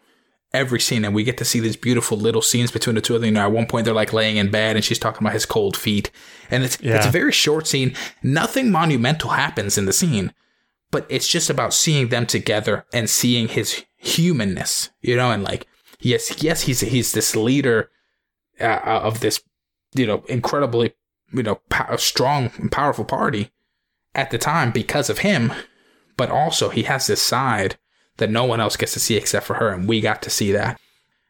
every 0.51 0.80
scene. 0.80 1.05
And 1.05 1.16
we 1.16 1.24
get 1.24 1.38
to 1.38 1.45
see 1.45 1.60
these 1.60 1.78
beautiful 1.78 2.18
little 2.18 2.41
scenes 2.41 2.70
between 2.70 2.95
the 2.95 3.01
two 3.01 3.16
of 3.16 3.22
them. 3.22 3.30
You 3.30 3.34
know, 3.36 3.41
at 3.41 3.51
one 3.51 3.66
point 3.66 3.86
they're 3.86 3.93
like 3.93 4.12
laying 4.12 4.36
in 4.36 4.51
bed 4.51 4.76
and 4.76 4.84
she's 4.84 4.99
talking 4.99 5.22
about 5.22 5.34
his 5.34 5.45
cold 5.45 5.78
feet. 5.78 6.12
And 6.51 6.64
it's, 6.64 6.78
it's 6.82 7.05
a 7.05 7.12
very 7.12 7.32
short 7.32 7.66
scene. 7.66 7.95
Nothing 8.22 8.72
monumental 8.72 9.30
happens 9.30 9.78
in 9.78 9.86
the 9.86 9.93
scene, 9.93 10.34
but 10.91 11.05
it's 11.07 11.28
just 11.28 11.49
about 11.49 11.74
seeing 11.74 12.10
them 12.10 12.26
together 12.26 12.86
and 12.93 13.10
seeing 13.10 13.47
his 13.47 13.86
humanness, 13.95 14.89
you 15.01 15.16
know, 15.16 15.32
and 15.32 15.43
like, 15.43 15.66
yes, 16.01 16.43
yes, 16.43 16.64
he's, 16.64 16.82
he's 16.82 17.14
this 17.14 17.36
leader 17.38 17.89
uh, 18.60 18.80
of 18.84 19.22
this, 19.22 19.41
you 19.93 20.05
know, 20.05 20.24
incredibly, 20.28 20.93
you 21.32 21.43
know, 21.43 21.62
pow- 21.70 21.95
strong 21.95 22.51
and 22.57 22.70
powerful 22.70 23.05
party 23.05 23.51
at 24.14 24.32
the 24.32 24.38
time 24.38 24.72
because 24.72 25.10
of 25.10 25.20
him. 25.20 25.53
But 26.20 26.32
also, 26.32 26.67
he 26.67 26.84
has 26.84 27.07
this 27.07 27.22
side 27.22 27.78
that 28.17 28.30
no 28.30 28.43
one 28.43 28.59
else 28.59 28.76
gets 28.76 28.91
to 28.91 28.99
see 28.99 29.15
except 29.15 29.45
for 29.45 29.53
her, 29.53 29.70
and 29.70 29.88
we 29.88 30.01
got 30.01 30.22
to 30.24 30.30
see 30.30 30.51
that. 30.51 30.78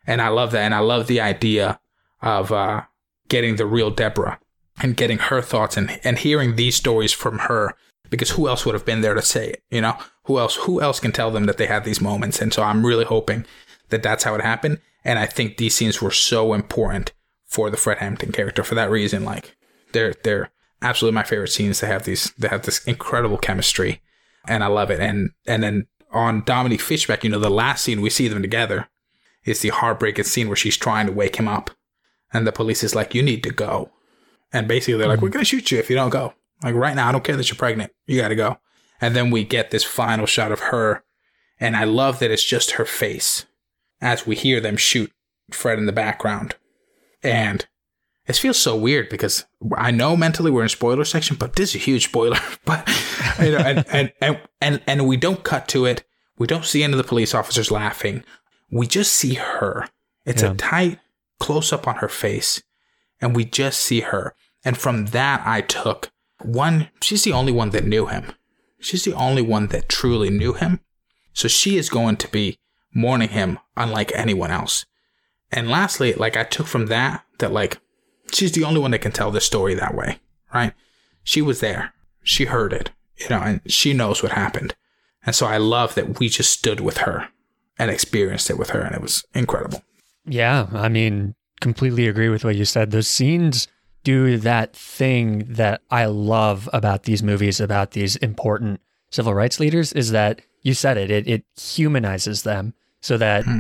And 0.08 0.20
I 0.20 0.30
love 0.30 0.50
that, 0.54 0.64
and 0.64 0.74
I 0.74 0.80
love 0.80 1.06
the 1.06 1.22
idea 1.22 1.80
of 2.24 2.52
uh, 2.52 2.86
getting 3.28 3.58
the 3.58 3.68
real 3.68 3.92
Deborah 3.92 4.40
and 4.82 4.98
getting 4.98 5.20
her 5.20 5.44
thoughts 5.44 5.78
and 5.78 6.00
and 6.04 6.18
hearing 6.18 6.56
these 6.56 6.76
stories 6.76 7.14
from 7.14 7.38
her 7.38 7.76
because 8.10 8.32
who 8.32 8.48
else 8.48 8.66
would 8.66 8.74
have 8.74 8.84
been 8.84 9.02
there 9.02 9.14
to 9.14 9.22
say 9.22 9.50
it? 9.50 9.64
You 9.70 9.82
know, 9.82 9.96
who 10.24 10.40
else? 10.40 10.56
Who 10.56 10.82
else 10.82 11.00
can 11.00 11.12
tell 11.12 11.30
them 11.30 11.46
that 11.46 11.58
they 11.58 11.68
had 11.68 11.84
these 11.84 12.02
moments? 12.02 12.42
And 12.42 12.52
so 12.52 12.64
I'm 12.64 12.84
really 12.84 13.06
hoping 13.06 13.46
that 13.90 14.02
that's 14.02 14.24
how 14.24 14.34
it 14.34 14.42
happened. 14.42 14.80
And 15.06 15.20
I 15.20 15.28
think 15.28 15.58
these 15.58 15.76
scenes 15.76 16.02
were 16.02 16.10
so 16.10 16.56
important 16.56 17.14
for 17.46 17.70
the 17.70 17.78
Fred 17.78 18.00
Hampton 18.00 18.32
character 18.32 18.64
for 18.64 18.74
that 18.74 18.90
reason. 18.90 19.24
Like 19.24 19.56
they're 19.92 20.16
they're 20.24 20.50
absolutely 20.82 21.14
my 21.14 21.24
favorite 21.24 21.50
scenes. 21.52 21.80
They 21.80 21.88
have 21.88 22.06
these 22.06 22.34
they 22.40 22.48
have 22.48 22.64
this 22.64 22.84
incredible 22.86 23.38
chemistry, 23.38 24.02
and 24.48 24.64
I 24.64 24.68
love 24.68 24.92
it. 24.92 25.00
And 25.00 25.32
and 25.46 25.64
then 25.64 25.88
on 26.12 26.44
Dominique 26.44 26.82
Fishback, 26.82 27.24
you 27.24 27.30
know, 27.30 27.40
the 27.40 27.50
last 27.50 27.84
scene 27.84 28.02
we 28.02 28.10
see 28.10 28.28
them 28.28 28.42
together 28.42 28.88
is 29.46 29.62
the 29.62 29.70
heartbreaking 29.70 30.26
scene 30.26 30.48
where 30.48 30.56
she's 30.56 30.78
trying 30.78 31.08
to 31.08 31.14
wake 31.14 31.38
him 31.38 31.48
up, 31.48 31.72
and 32.34 32.46
the 32.46 32.52
police 32.52 32.84
is 32.84 32.96
like, 32.96 33.16
"You 33.16 33.24
need 33.24 33.44
to 33.44 33.52
go," 33.52 33.92
and 34.52 34.68
basically 34.68 34.98
they're 34.98 35.08
like, 35.08 35.18
mm-hmm. 35.18 35.26
"We're 35.26 35.32
gonna 35.32 35.46
shoot 35.46 35.72
you 35.72 35.80
if 35.80 35.90
you 35.90 35.96
don't 35.96 36.10
go." 36.10 36.34
Like 36.64 36.76
right 36.76 36.96
now, 36.96 37.10
I 37.10 37.12
don't 37.12 37.24
care 37.24 37.38
that 37.38 37.50
you're 37.50 37.56
pregnant. 37.56 37.92
You 38.06 38.20
got 38.20 38.30
to 38.30 38.36
go. 38.36 38.58
And 39.02 39.16
then 39.16 39.32
we 39.32 39.46
get 39.46 39.72
this 39.72 39.86
final 39.86 40.26
shot 40.26 40.52
of 40.52 40.60
her, 40.60 41.04
and 41.60 41.76
I 41.76 41.86
love 41.86 42.20
that 42.20 42.32
it's 42.32 42.44
just 42.44 42.72
her 42.72 42.86
face 42.86 43.46
as 44.02 44.28
we 44.28 44.36
hear 44.36 44.60
them 44.60 44.78
shoot 44.78 45.12
Fred 45.52 45.80
in 45.80 45.86
the 45.86 45.94
background. 45.94 46.56
And 47.24 47.66
it 48.30 48.38
feels 48.38 48.58
so 48.60 48.76
weird 48.76 49.10
because 49.10 49.46
I 49.76 49.92
know 49.92 50.16
mentally 50.16 50.52
we're 50.52 50.64
in 50.64 50.70
spoiler 50.70 51.04
section, 51.06 51.36
but 51.36 51.56
this 51.56 51.70
is 51.72 51.76
a 51.76 51.80
huge 51.80 52.06
spoiler. 52.06 52.38
But 52.66 52.88
you 53.40 53.52
know, 53.52 53.58
and, 53.58 53.86
and 53.90 54.14
and 54.22 54.40
and 54.62 54.82
and 54.88 55.08
we 55.08 55.18
don't 55.18 55.44
cut 55.44 55.68
to 55.70 55.86
it. 55.86 56.04
We 56.38 56.48
don't 56.48 56.66
see 56.66 56.84
any 56.84 56.94
of 56.94 56.98
the 56.98 57.04
police 57.04 57.34
officers 57.34 57.72
laughing. 57.72 58.24
We 58.72 58.86
just 58.88 59.12
see 59.14 59.34
her. 59.36 59.90
It's 60.26 60.44
Yeah. 60.44 60.52
a 60.52 60.56
tight 60.56 61.00
close 61.40 61.74
up 61.74 61.88
on 61.88 61.96
her 61.96 62.08
face, 62.10 62.62
and 63.20 63.36
we 63.36 63.44
just 63.46 63.80
see 63.80 64.02
her. 64.02 64.36
And 64.64 64.78
from 64.78 65.08
that, 65.08 65.42
I 65.46 65.62
took 65.62 66.12
one. 66.44 66.90
She's 67.02 67.24
the 67.24 67.34
only 67.34 67.52
one 67.52 67.72
that 67.72 67.86
knew 67.86 68.06
him. 68.08 68.34
She's 68.80 69.04
the 69.04 69.14
only 69.14 69.42
one 69.42 69.68
that 69.68 69.90
truly 69.90 70.30
knew 70.30 70.54
him. 70.54 70.80
So 71.34 71.48
she 71.48 71.78
is 71.78 71.90
going 71.90 72.18
to 72.18 72.28
be 72.28 72.60
mourning 72.94 73.30
him 73.30 73.60
unlike 73.76 74.12
anyone 74.16 74.52
else. 74.52 74.86
And 75.52 75.70
lastly, 75.70 76.14
like 76.14 76.38
I 76.38 76.44
took 76.44 76.68
from 76.68 76.88
that 76.88 77.24
that 77.40 77.52
like 77.52 77.80
she's 78.32 78.52
the 78.54 78.64
only 78.64 78.80
one 78.80 78.92
that 78.92 79.00
can 79.02 79.12
tell 79.12 79.32
this 79.32 79.46
story 79.46 79.74
that 79.76 79.96
way, 79.96 80.20
right? 80.54 80.74
She 81.24 81.42
was 81.42 81.60
there. 81.60 81.94
She 82.24 82.46
heard 82.46 82.74
it, 82.74 82.92
you 83.18 83.30
know, 83.30 83.40
and 83.40 83.62
she 83.68 83.94
knows 83.94 84.22
what 84.22 84.34
happened. 84.34 84.76
And 85.26 85.36
so 85.36 85.46
I 85.46 85.58
love 85.58 85.96
that 85.96 86.20
we 86.20 86.30
just 86.30 86.52
stood 86.52 86.80
with 86.80 87.00
her 87.00 87.30
and 87.78 87.92
experienced 87.92 88.50
it 88.50 88.58
with 88.58 88.72
her 88.72 88.82
and 88.82 88.96
it 88.96 89.02
was 89.02 89.24
incredible. 89.34 89.84
Yeah, 90.26 90.68
I 90.74 90.90
mean, 90.90 91.36
completely 91.62 92.08
agree 92.08 92.30
with 92.30 92.44
what 92.44 92.56
you 92.56 92.66
said. 92.66 92.92
Those 92.92 93.08
scenes 93.08 93.68
do 94.04 94.38
that 94.38 94.76
thing 94.76 95.46
that 95.48 95.82
I 95.90 96.06
love 96.06 96.70
about 96.72 97.04
these 97.04 97.24
movies, 97.24 97.60
about 97.60 97.92
these 97.92 98.16
important 98.18 98.82
civil 99.12 99.34
rights 99.34 99.60
leaders, 99.60 99.92
is 99.94 100.12
that 100.12 100.42
you 100.62 100.74
said 100.74 100.98
it, 100.98 101.12
it, 101.12 101.28
it 101.28 101.46
humanizes 101.60 102.44
them 102.44 102.74
so 103.02 103.18
that 103.18 103.46
hmm. 103.46 103.60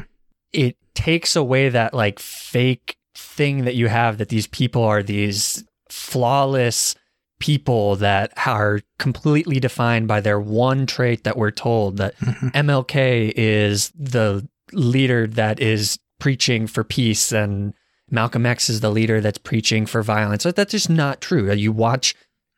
it 0.53 0.77
takes 0.93 1.35
away 1.35 1.69
that 1.69 1.93
like 1.93 2.19
fake 2.19 2.97
thing 3.19 3.65
that 3.65 3.75
you 3.75 3.87
have 3.87 4.17
that 4.17 4.29
these 4.29 4.47
people 4.47 4.83
are 4.83 5.03
these 5.03 5.63
flawless 5.89 6.95
people 7.39 7.95
that 7.95 8.31
are 8.45 8.81
completely 8.97 9.59
defined 9.59 10.07
by 10.07 10.19
their 10.21 10.39
one 10.39 10.85
trait 10.85 11.23
that 11.23 11.37
we're 11.37 11.51
told 11.51 11.97
that 11.97 12.17
mm-hmm. 12.17 12.47
MLK 12.49 13.31
is 13.35 13.91
the 13.97 14.47
leader 14.73 15.25
that 15.25 15.59
is 15.59 15.99
preaching 16.19 16.67
for 16.67 16.83
peace 16.83 17.31
and 17.31 17.73
Malcolm 18.11 18.45
X 18.45 18.69
is 18.69 18.81
the 18.81 18.89
leader 18.89 19.21
that's 19.21 19.37
preaching 19.37 19.85
for 19.85 20.01
violence. 20.01 20.43
That's 20.43 20.71
just 20.71 20.89
not 20.89 21.21
true. 21.21 21.51
You 21.51 21.71
watch 21.71 22.15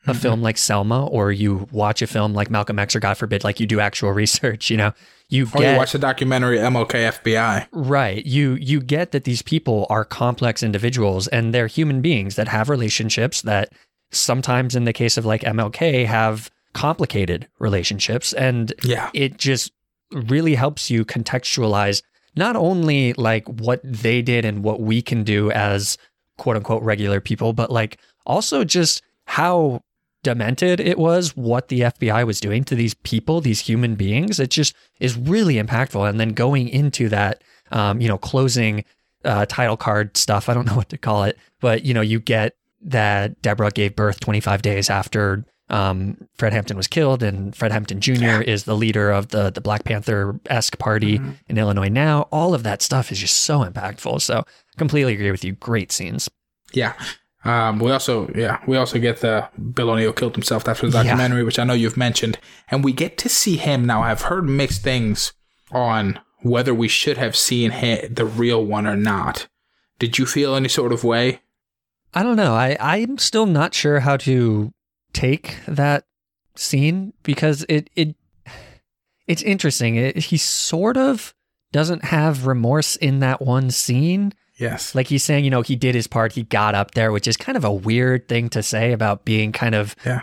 a 0.07 0.13
film 0.13 0.35
mm-hmm. 0.35 0.43
like 0.43 0.57
Selma 0.57 1.05
or 1.05 1.31
you 1.31 1.67
watch 1.71 2.01
a 2.01 2.07
film 2.07 2.33
like 2.33 2.49
Malcolm 2.49 2.79
X 2.79 2.95
or 2.95 2.99
God 2.99 3.17
forbid, 3.17 3.43
like 3.43 3.59
you 3.59 3.67
do 3.67 3.79
actual 3.79 4.11
research, 4.23 4.69
you 4.69 4.77
know, 4.77 4.93
you 5.29 5.45
oh, 5.53 5.59
Or 5.59 5.61
get 5.61 5.71
you 5.73 5.77
watch 5.77 5.91
the 5.91 5.99
documentary 5.99 6.57
MLK 6.57 7.21
FBI. 7.21 7.67
Right. 7.71 8.25
You 8.25 8.55
you 8.55 8.81
get 8.81 9.11
that 9.11 9.23
these 9.23 9.41
people 9.41 9.87
are 9.89 10.03
complex 10.03 10.63
individuals 10.63 11.27
and 11.27 11.53
they're 11.53 11.67
human 11.67 12.01
beings 12.01 12.35
that 12.35 12.47
have 12.47 12.69
relationships 12.69 13.41
that 13.43 13.71
sometimes 14.11 14.75
in 14.75 14.83
the 14.83 14.93
case 14.93 15.17
of 15.17 15.25
like 15.25 15.41
MLK 15.41 16.05
have 16.05 16.49
complicated 16.73 17.47
relationships 17.59 18.33
and 18.33 18.73
Yeah. 18.83 19.09
it 19.13 19.37
just 19.37 19.71
really 20.11 20.55
helps 20.55 20.89
you 20.89 21.05
contextualize 21.05 22.01
not 22.35 22.55
only 22.55 23.13
like 23.13 23.47
what 23.47 23.81
they 23.83 24.21
did 24.21 24.45
and 24.45 24.63
what 24.63 24.79
we 24.81 25.01
can 25.01 25.23
do 25.23 25.51
as 25.51 25.97
quote 26.37 26.55
unquote 26.55 26.81
regular 26.83 27.19
people 27.19 27.53
but 27.53 27.71
like 27.71 27.97
also 28.25 28.63
just 28.63 29.01
how 29.25 29.81
demented 30.23 30.79
it 30.79 30.97
was 30.97 31.35
what 31.35 31.69
the 31.69 31.81
FBI 31.81 32.25
was 32.25 32.39
doing 32.39 32.63
to 32.65 32.75
these 32.75 32.93
people, 32.93 33.41
these 33.41 33.61
human 33.61 33.95
beings. 33.95 34.39
It 34.39 34.49
just 34.51 34.75
is 34.99 35.17
really 35.17 35.55
impactful. 35.55 36.07
And 36.07 36.19
then 36.19 36.29
going 36.29 36.69
into 36.69 37.09
that, 37.09 37.43
um, 37.71 38.01
you 38.01 38.07
know, 38.07 38.17
closing 38.17 38.85
uh, 39.23 39.45
title 39.47 39.77
card 39.77 40.17
stuff, 40.17 40.49
I 40.49 40.53
don't 40.53 40.65
know 40.67 40.75
what 40.75 40.89
to 40.89 40.97
call 40.97 41.23
it, 41.23 41.37
but 41.59 41.83
you 41.83 41.93
know, 41.93 42.01
you 42.01 42.19
get 42.19 42.55
that 42.83 43.41
Deborah 43.41 43.71
gave 43.71 43.95
birth 43.95 44.19
25 44.19 44.61
days 44.61 44.89
after 44.89 45.45
um, 45.71 46.17
Fred 46.35 46.51
Hampton 46.51 46.75
was 46.75 46.87
killed, 46.87 47.23
and 47.23 47.55
Fred 47.55 47.71
Hampton 47.71 48.01
Jr. 48.01 48.41
is 48.41 48.65
the 48.65 48.75
leader 48.75 49.09
of 49.09 49.29
the 49.29 49.49
the 49.51 49.61
Black 49.61 49.85
Panther 49.85 50.37
esque 50.47 50.77
party 50.77 51.21
in 51.47 51.57
Illinois 51.57 51.87
now. 51.87 52.23
All 52.23 52.53
of 52.53 52.63
that 52.63 52.81
stuff 52.81 53.09
is 53.09 53.19
just 53.19 53.37
so 53.37 53.63
impactful. 53.63 54.21
So, 54.21 54.43
completely 54.77 55.13
agree 55.13 55.31
with 55.31 55.45
you. 55.45 55.53
Great 55.53 55.93
scenes. 55.93 56.29
Yeah. 56.73 56.93
Um, 57.43 57.79
we 57.79 57.91
also, 57.91 58.29
yeah, 58.35 58.59
we 58.67 58.77
also 58.77 58.99
get 58.99 59.21
the 59.21 59.49
Bill 59.73 59.89
O'Neill 59.89 60.13
killed 60.13 60.35
himself 60.35 60.67
after 60.67 60.87
the 60.87 60.97
Yeah. 60.97 61.03
documentary, 61.03 61.43
which 61.43 61.57
I 61.57 61.63
know 61.63 61.73
you've 61.73 61.97
mentioned, 61.97 62.37
and 62.69 62.83
we 62.83 62.91
get 62.93 63.17
to 63.19 63.29
see 63.29 63.57
him 63.57 63.85
now. 63.85 64.03
I've 64.03 64.21
heard 64.23 64.47
mixed 64.47 64.83
things 64.83 65.33
on 65.71 66.19
whether 66.43 66.73
we 66.73 66.87
should 66.87 67.17
have 67.17 67.35
seen 67.35 67.71
hi 67.71 68.07
the 68.11 68.25
real 68.25 68.63
one 68.63 68.85
or 68.85 68.95
not. 68.95 69.47
Did 69.99 70.17
you 70.17 70.25
feel 70.25 70.55
any 70.55 70.67
sort 70.69 70.91
of 70.93 71.03
way? 71.03 71.41
I 72.13 72.23
don't 72.23 72.35
know. 72.35 72.53
I, 72.53 72.75
I'm 72.79 73.17
still 73.17 73.45
not 73.45 73.73
sure 73.73 74.01
how 74.01 74.17
to 74.17 74.71
take 75.13 75.57
that 75.67 76.05
scene 76.55 77.13
because 77.23 77.65
it 77.69 77.89
it 77.95 78.15
it's 79.27 79.41
interesting. 79.43 79.95
It, 79.95 80.17
he 80.17 80.37
sort 80.37 80.97
of 80.97 81.33
doesn't 81.71 82.05
have 82.05 82.45
remorse 82.47 82.95
in 82.97 83.19
that 83.19 83.41
one 83.41 83.71
scene, 83.71 84.33
Yes. 84.61 84.93
Like 84.95 85.07
he's 85.07 85.23
saying, 85.23 85.43
you 85.43 85.49
know, 85.49 85.61
he 85.63 85.75
did 85.75 85.95
his 85.95 86.07
part, 86.07 86.33
he 86.33 86.43
got 86.43 86.75
up 86.75 86.91
there, 86.91 87.11
which 87.11 87.27
is 87.27 87.35
kind 87.35 87.57
of 87.57 87.63
a 87.65 87.71
weird 87.73 88.27
thing 88.29 88.47
to 88.49 88.61
say 88.63 88.91
about 88.93 89.25
being 89.25 89.51
kind 89.51 89.75
of 89.75 89.95
Yeah. 90.05 90.21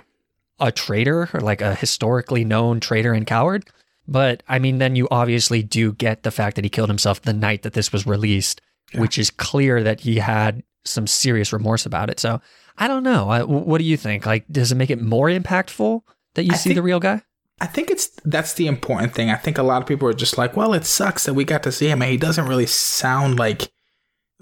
a 0.60 0.70
traitor 0.72 1.28
or 1.34 1.40
like 1.40 1.60
a 1.60 1.74
historically 1.74 2.44
known 2.44 2.78
traitor 2.80 3.12
and 3.12 3.26
coward. 3.26 3.68
But 4.06 4.42
I 4.48 4.58
mean, 4.58 4.78
then 4.78 4.96
you 4.96 5.08
obviously 5.10 5.62
do 5.62 5.92
get 5.92 6.22
the 6.22 6.30
fact 6.30 6.54
that 6.56 6.64
he 6.64 6.70
killed 6.70 6.88
himself 6.88 7.20
the 7.20 7.32
night 7.34 7.62
that 7.62 7.72
this 7.74 7.92
was 7.92 8.06
released, 8.06 8.60
which 8.94 9.18
is 9.18 9.30
clear 9.30 9.82
that 9.82 10.00
he 10.00 10.18
had 10.18 10.62
some 10.84 11.06
serious 11.06 11.52
remorse 11.52 11.84
about 11.84 12.08
it. 12.08 12.18
So 12.20 12.40
I 12.78 12.86
don't 12.88 13.02
know. 13.02 13.28
I, 13.28 13.42
what 13.42 13.78
do 13.78 13.84
you 13.84 13.96
think? 13.96 14.24
Like, 14.24 14.46
does 14.50 14.70
it 14.72 14.76
make 14.76 14.88
it 14.90 15.02
more 15.02 15.26
impactful 15.28 16.00
that 16.34 16.44
you 16.44 16.52
I 16.52 16.56
see 16.56 16.70
think- 16.70 16.76
the 16.76 16.82
real 16.82 17.00
guy? 17.00 17.22
I 17.60 17.66
think 17.66 17.90
it's 17.90 18.06
that's 18.24 18.52
the 18.52 18.68
important 18.68 19.14
thing. 19.14 19.30
I 19.30 19.34
think 19.34 19.58
a 19.58 19.64
lot 19.64 19.82
of 19.82 19.88
people 19.88 20.06
are 20.06 20.12
just 20.14 20.38
like, 20.38 20.56
well, 20.56 20.72
it 20.74 20.86
sucks 20.86 21.24
that 21.24 21.34
we 21.34 21.42
got 21.44 21.64
to 21.64 21.72
see 21.72 21.88
him, 21.88 22.00
and 22.02 22.08
he 22.08 22.16
doesn't 22.16 22.46
really 22.46 22.66
sound 22.66 23.36
like 23.36 23.72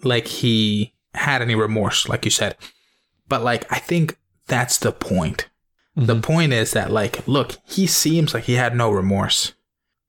like 0.03 0.27
he 0.27 0.95
had 1.15 1.43
any 1.43 1.55
remorse, 1.55 2.09
like 2.09 2.25
you 2.25 2.31
said. 2.31 2.57
But 3.29 3.43
like, 3.43 3.71
I 3.73 3.79
think 3.79 4.19
that's 4.47 4.79
the 4.79 4.93
point. 4.93 5.49
The 5.97 6.21
point 6.21 6.53
is 6.53 6.73
that 6.73 6.91
like, 6.93 7.27
look, 7.27 7.57
he 7.65 7.87
seems 7.87 8.35
like 8.35 8.45
he 8.45 8.55
had 8.55 8.77
no 8.77 8.91
remorse, 8.91 9.55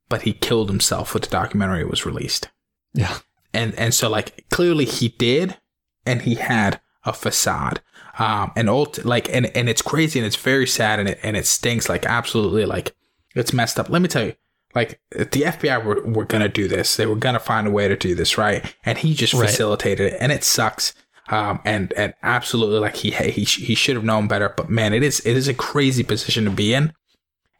but 0.09 0.23
he 0.23 0.33
killed 0.33 0.69
himself 0.69 1.13
when 1.13 1.21
the 1.21 1.27
documentary 1.29 1.85
was 1.85 2.05
released, 2.05 2.49
Yeah. 2.93 3.19
and 3.53 3.73
and 3.75 3.93
so 3.93 4.09
like 4.09 4.45
clearly 4.49 4.83
he 4.85 5.07
did, 5.09 5.57
and 6.05 6.23
he 6.23 6.35
had 6.35 6.81
a 7.05 7.13
facade. 7.13 7.81
Um, 8.19 8.51
and 8.55 8.67
ult- 8.67 9.05
like, 9.05 9.29
and, 9.33 9.45
and 9.55 9.69
it's 9.69 9.81
crazy 9.83 10.17
and 10.19 10.25
it's 10.25 10.35
very 10.35 10.65
sad 10.65 10.99
and 10.99 11.07
it, 11.07 11.19
and 11.21 11.37
it 11.37 11.45
stinks 11.45 11.87
like 11.87 12.03
absolutely 12.05 12.65
like 12.65 12.95
it's 13.35 13.53
messed 13.53 13.79
up. 13.79 13.89
Let 13.89 14.01
me 14.01 14.07
tell 14.07 14.25
you, 14.25 14.33
like 14.77 15.01
the 15.11 15.41
FBI 15.43 15.83
were, 15.83 16.01
were 16.03 16.25
gonna 16.25 16.47
do 16.47 16.67
this. 16.67 16.95
They 16.95 17.05
were 17.07 17.15
gonna 17.15 17.39
find 17.39 17.67
a 17.67 17.71
way 17.71 17.87
to 17.87 17.95
do 17.97 18.13
this, 18.15 18.37
right? 18.37 18.75
And 18.85 18.97
he 18.99 19.13
just 19.13 19.33
Right. 19.33 19.49
facilitated 19.49 20.13
it, 20.13 20.17
and 20.21 20.31
it 20.31 20.43
sucks. 20.43 20.93
Um, 21.29 21.59
and 21.65 21.91
and 21.93 22.13
absolutely, 22.23 22.79
like 22.79 22.95
he 22.95 23.11
he 23.11 23.43
he 23.43 23.75
should 23.75 23.95
have 23.95 24.05
known 24.05 24.27
better. 24.27 24.53
But 24.55 24.69
man, 24.69 24.93
it 24.93 25.03
is 25.03 25.19
it 25.25 25.35
is 25.35 25.47
a 25.47 25.53
crazy 25.53 26.03
position 26.03 26.45
to 26.45 26.51
be 26.51 26.73
in, 26.73 26.93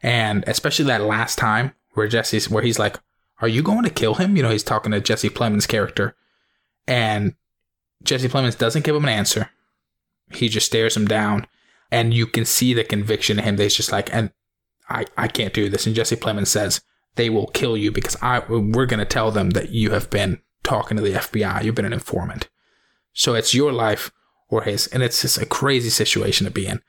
and 0.02 0.44
especially 0.46 0.86
that 0.86 1.02
last 1.02 1.36
time 1.38 1.72
where 1.94 2.08
Jesse's 2.08 2.48
where 2.48 2.62
he's 2.62 2.78
like, 2.78 2.96
"Are 3.40 3.48
you 3.48 3.62
going 3.62 3.82
to 3.82 3.90
kill 3.90 4.14
him?" 4.14 4.36
You 4.36 4.42
know, 4.44 4.50
he's 4.50 4.62
talking 4.62 4.92
to 4.92 5.00
Jesse 5.00 5.28
Plemons' 5.28 5.68
character, 5.68 6.14
and 6.86 7.34
Jesse 8.04 8.28
Plemons 8.28 8.56
doesn't 8.56 8.84
give 8.84 8.96
him 8.96 9.04
an 9.04 9.10
answer. 9.10 9.50
He 10.32 10.48
just 10.48 10.66
stares 10.66 10.96
him 10.96 11.06
down, 11.06 11.46
and 11.90 12.14
you 12.14 12.26
can 12.26 12.44
see 12.44 12.72
the 12.74 12.84
conviction 12.84 13.38
in 13.38 13.44
him. 13.44 13.56
That 13.56 13.64
he's 13.64 13.74
just 13.74 13.92
like, 13.92 14.14
and 14.14 14.30
I, 14.88 15.04
I 15.16 15.28
can't 15.28 15.52
do 15.52 15.68
this. 15.68 15.86
And 15.86 15.94
Jesse 15.96 16.16
Plemons 16.16 16.46
says, 16.46 16.80
they 17.18 17.28
will 17.28 17.48
kill 17.48 17.76
you 17.76 17.90
because 17.92 18.16
I 18.22 18.38
we're 18.48 18.86
going 18.86 19.00
to 19.00 19.04
tell 19.04 19.30
them 19.30 19.50
that 19.50 19.70
you 19.70 19.90
have 19.90 20.08
been 20.08 20.40
talking 20.62 20.96
to 20.96 21.02
the 21.02 21.12
FBI. 21.12 21.64
You've 21.64 21.74
been 21.74 21.84
an 21.84 21.92
informant. 21.92 22.48
So 23.12 23.34
it's 23.34 23.52
your 23.52 23.72
life 23.72 24.10
or 24.48 24.62
his. 24.62 24.86
And 24.86 25.02
it's 25.02 25.20
just 25.20 25.36
a 25.36 25.44
crazy 25.44 25.90
situation 25.90 26.44
to 26.46 26.50
be 26.50 26.66
in. 26.66 26.80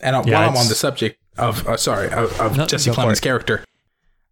And 0.00 0.14
uh, 0.14 0.22
Yeah, 0.24 0.38
while 0.38 0.50
I'm 0.50 0.56
on 0.56 0.68
the 0.68 0.74
subject 0.74 1.20
of, 1.36 1.66
uh, 1.66 1.76
sorry, 1.76 2.08
of, 2.08 2.40
of 2.40 2.56
No, 2.56 2.66
Jesse 2.66 2.90
Plemons' 2.90 3.20
character, 3.20 3.64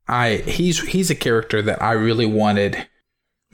I 0.06 0.36
he's 0.46 0.80
he's 0.88 1.10
a 1.10 1.14
character 1.14 1.60
that 1.62 1.82
I 1.82 1.92
really 1.92 2.26
wanted 2.26 2.88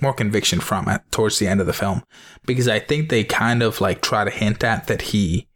more 0.00 0.12
conviction 0.12 0.60
from 0.60 0.88
at 0.88 1.10
towards 1.10 1.38
the 1.38 1.48
end 1.48 1.60
of 1.60 1.66
the 1.66 1.72
film 1.72 2.04
because 2.46 2.68
I 2.68 2.78
think 2.78 3.08
they 3.08 3.24
kind 3.24 3.62
of 3.62 3.80
like 3.80 4.00
try 4.00 4.24
to 4.24 4.30
hint 4.30 4.62
at 4.62 4.86
that 4.86 5.02
he 5.02 5.48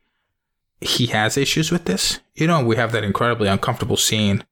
he 0.81 1.07
has 1.07 1.37
issues 1.37 1.71
with 1.71 1.85
this. 1.85 2.21
You 2.35 2.47
know, 2.47 2.65
we 2.65 2.77
have 2.77 2.93
that 2.93 3.05
incredibly 3.05 3.49
uncomfortable 3.49 3.97
scene 3.97 4.45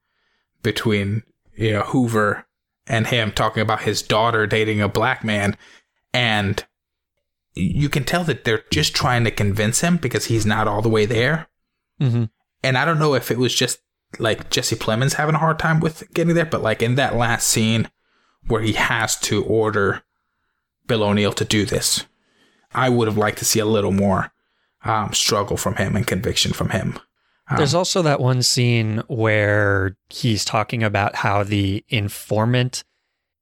between 0.62 1.22
you 1.61 1.72
know 1.72 1.82
Hoover 1.82 2.46
and 2.86 3.06
him 3.06 3.30
talking 3.30 3.62
about 3.62 3.82
his 3.82 4.02
daughter 4.02 4.46
dating 4.46 4.80
a 4.80 4.88
black 4.88 5.22
man 5.22 5.56
and 6.12 6.64
you 7.54 7.88
can 7.88 8.04
tell 8.04 8.24
that 8.24 8.44
they're 8.44 8.64
just 8.70 8.94
trying 8.94 9.24
to 9.24 9.30
convince 9.30 9.80
him 9.80 9.96
because 9.96 10.26
he's 10.26 10.46
not 10.46 10.68
all 10.68 10.82
the 10.82 10.88
way 10.88 11.04
there. 11.04 11.48
Mm-hmm. 12.00 12.24
And 12.62 12.78
I 12.78 12.84
don't 12.84 12.98
know 12.98 13.14
if 13.14 13.30
it 13.30 13.38
was 13.38 13.54
just 13.54 13.80
like 14.18 14.50
Jesse 14.50 14.76
Plemons 14.76 15.14
having 15.14 15.34
a 15.34 15.38
hard 15.38 15.58
time 15.58 15.80
with 15.80 16.12
getting 16.14 16.34
there, 16.34 16.46
but 16.46 16.62
like 16.62 16.82
in 16.82 16.94
that 16.96 17.16
last 17.16 17.48
scene 17.48 17.90
where 18.46 18.62
he 18.62 18.72
has 18.74 19.16
to 19.20 19.44
order 19.44 20.02
Bill 20.86 21.02
O'Neill 21.02 21.32
to 21.32 21.44
do 21.44 21.64
this, 21.64 22.06
I 22.72 22.88
would 22.88 23.08
have 23.08 23.18
liked 23.18 23.38
to 23.38 23.44
see 23.44 23.61
a 23.61 23.66
little 23.66 23.92
more 23.92 24.32
um, 24.84 25.12
struggle 25.12 25.56
from 25.56 25.76
him 25.76 25.96
and 25.96 26.06
conviction 26.06 26.52
from 26.52 26.70
him. 26.70 26.98
There's 27.57 27.74
also 27.74 28.03
that 28.03 28.20
one 28.20 28.42
scene 28.42 29.03
where 29.09 29.96
he's 30.09 30.44
talking 30.44 30.82
about 30.82 31.14
how 31.16 31.42
the 31.42 31.84
informant 31.88 32.84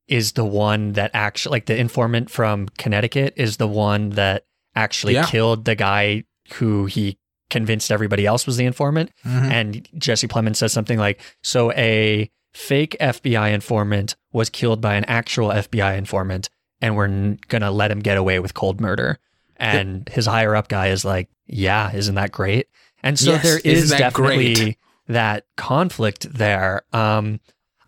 is 0.07 0.33
the 0.33 0.45
one 0.45 0.93
that 0.93 1.11
actually, 1.13 1.51
like 1.53 1.67
the 1.67 1.77
informant 1.77 2.31
from 2.31 2.69
Connecticut 2.79 3.35
is 3.37 3.59
the 3.59 3.69
one 3.69 4.11
that 4.11 4.45
actually 4.75 5.15
Yeah. 5.15 5.27
killed 5.27 5.65
the 5.67 5.75
guy 5.75 6.25
who 6.55 6.87
he 6.87 7.19
convinced 7.51 7.91
everybody 7.91 8.25
else 8.27 8.47
was 8.47 8.57
the 8.57 8.65
informant. 8.65 9.11
Mhm. 9.27 9.51
And 9.51 9.89
Jesse 9.99 10.29
Plemons 10.29 10.57
says 10.57 10.73
something 10.73 10.99
like, 10.99 11.21
So 11.43 11.73
a 11.73 12.31
fake 12.55 12.97
FBI 13.01 13.49
informant 13.51 14.17
was 14.33 14.49
killed 14.51 14.81
by 14.81 14.95
an 14.95 15.05
actual 15.05 15.51
FBI 15.53 15.95
informant, 15.97 16.49
and 16.81 16.97
we're 16.97 17.05
n- 17.07 17.39
going 17.49 17.63
to 17.63 17.71
let 17.71 17.91
him 17.91 18.01
get 18.01 18.17
away 18.17 18.39
with 18.39 18.55
cold 18.55 18.81
murder. 18.81 19.19
And 19.57 20.09
his 20.11 20.27
higher 20.27 20.55
up 20.57 20.69
guy 20.69 20.89
is 20.89 21.05
like, 21.05 21.29
Yeah, 21.47 21.91
isn't 21.95 22.15
that 22.15 22.33
great? 22.33 22.69
And 23.03 23.19
so 23.19 23.33
Yes, 23.33 23.43
there 23.43 23.59
is 23.63 23.91
that 23.91 23.99
definitely 23.99 24.55
great? 24.55 24.79
that 25.09 25.47
conflict 25.57 26.33
there. 26.33 26.83
Um, 26.93 27.41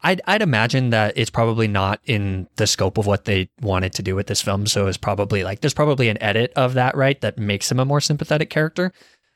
I'd, 0.03 0.23
I'd 0.27 0.41
imagine 0.41 0.91
that 0.91 1.13
it's 1.17 1.31
probably 1.31 1.69
not 1.69 2.01
in 2.07 2.49
the 2.57 2.67
scope 2.67 2.97
of 2.97 3.07
what 3.07 3.27
they 3.27 3.51
wanted 3.61 3.93
to 3.95 4.03
do 4.03 4.15
with 4.15 4.29
this 4.29 4.41
film. 4.41 4.67
So 4.67 4.87
it's 4.87 4.97
probably 4.97 5.45
like, 5.45 5.61
there's 5.61 5.75
probably 5.75 6.09
an 6.09 6.23
edit 6.23 6.53
of 6.57 6.75
that, 6.75 6.97
right? 6.97 7.21
That 7.21 7.37
makes 7.39 7.71
him 7.71 7.79
a 7.79 7.85
more 7.85 8.01
sympathetic 8.01 8.49
character. 8.49 8.93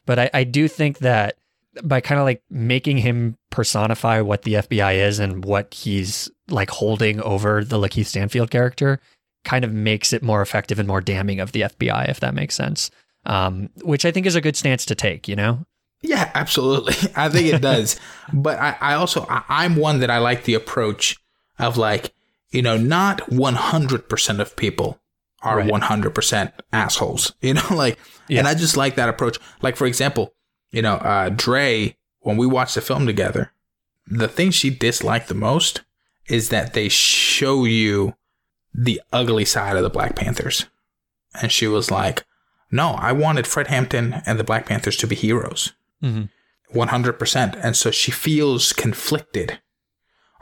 But 0.07 0.19
I, 0.19 0.31
I 0.33 0.45
do 0.45 0.67
think 0.69 0.99
that 0.99 1.37
by 1.83 2.01
kind 2.01 2.21
of 2.21 2.25
like 2.25 2.43
making 2.49 2.99
him 2.99 3.37
personify 3.51 4.21
what 4.21 4.43
the 4.43 4.55
FBI 4.55 5.07
is 5.07 5.19
and 5.19 5.45
what 5.45 5.75
he's 5.75 6.31
like 6.49 6.71
holding 6.71 7.21
over 7.21 7.65
the 7.65 7.79
Lakeith 7.79 8.07
Stanfield 8.07 8.51
character 8.51 9.01
kind 9.45 9.65
of 9.65 9.73
makes 9.73 10.13
it 10.13 10.23
more 10.23 10.41
effective 10.41 10.79
and 10.79 10.89
more 10.89 11.01
damning 11.01 11.41
of 11.41 11.53
the 11.53 11.63
FBI, 11.63 12.09
if 12.09 12.21
that 12.21 12.35
makes 12.35 12.55
sense. 12.55 12.91
Um, 13.27 13.71
which 13.83 14.05
I 14.05 14.11
think 14.11 14.27
is 14.27 14.35
a 14.35 14.41
good 14.41 14.57
stance 14.57 14.85
to 14.87 14.95
take, 14.95 15.29
you 15.29 15.37
know? 15.37 15.65
Yeah, 16.03 16.31
absolutely. 16.35 16.95
I 17.17 17.29
think 17.31 17.47
it 17.53 17.63
does. 17.63 17.99
but 18.33 18.59
I, 18.59 18.77
I 18.81 18.95
also, 18.95 19.27
I, 19.31 19.43
I'm 19.49 19.77
one 19.77 20.01
that 20.01 20.11
I 20.11 20.19
like 20.19 20.45
the 20.45 20.55
approach 20.55 21.17
of 21.59 21.77
like, 21.79 22.13
you 22.51 22.61
know, 22.63 22.77
not 22.77 23.21
100% 23.31 24.41
of 24.41 24.57
people 24.57 25.01
are 25.43 25.59
Right. 25.59 25.71
100% 25.71 26.53
assholes, 26.73 27.35
you 27.41 27.55
know, 27.55 27.63
like, 27.71 27.99
Yeah. 28.29 28.41
and 28.41 28.49
I 28.49 28.55
just 28.55 28.77
like 28.77 28.97
that 28.97 29.09
approach. 29.09 29.39
Like, 29.63 29.77
for 29.77 29.87
example, 29.87 30.35
you 30.71 30.83
know, 30.83 30.95
uh, 30.95 31.29
Dre, 31.31 31.97
when 32.21 32.37
we 32.37 32.47
watched 32.47 32.75
the 32.75 32.81
film 32.81 33.07
together, 33.07 33.53
the 34.07 34.29
thing 34.29 34.51
she 34.51 34.71
disliked 34.71 35.29
the 35.29 35.35
most 35.35 35.83
is 36.29 36.49
that 36.51 36.75
they 36.75 36.89
show 36.89 37.65
you 37.65 38.15
the 38.75 39.01
ugly 39.13 39.45
side 39.45 39.77
of 39.77 39.83
the 39.83 39.91
Black 39.91 40.17
Panthers. 40.17 40.67
And 41.41 41.51
she 41.53 41.67
was 41.67 41.91
like, 41.91 42.25
no, 42.75 42.91
I 43.09 43.13
wanted 43.13 43.47
Fred 43.47 43.69
Hampton 43.69 44.21
and 44.27 44.39
the 44.39 44.45
Black 44.45 44.67
Panthers 44.67 44.97
to 44.99 45.07
be 45.07 45.15
heroes. 45.15 45.73
Mhm. 46.03 46.29
100%. 46.73 47.55
And 47.63 47.77
so 47.77 47.91
she 47.91 48.11
feels 48.11 48.73
conflicted 48.73 49.61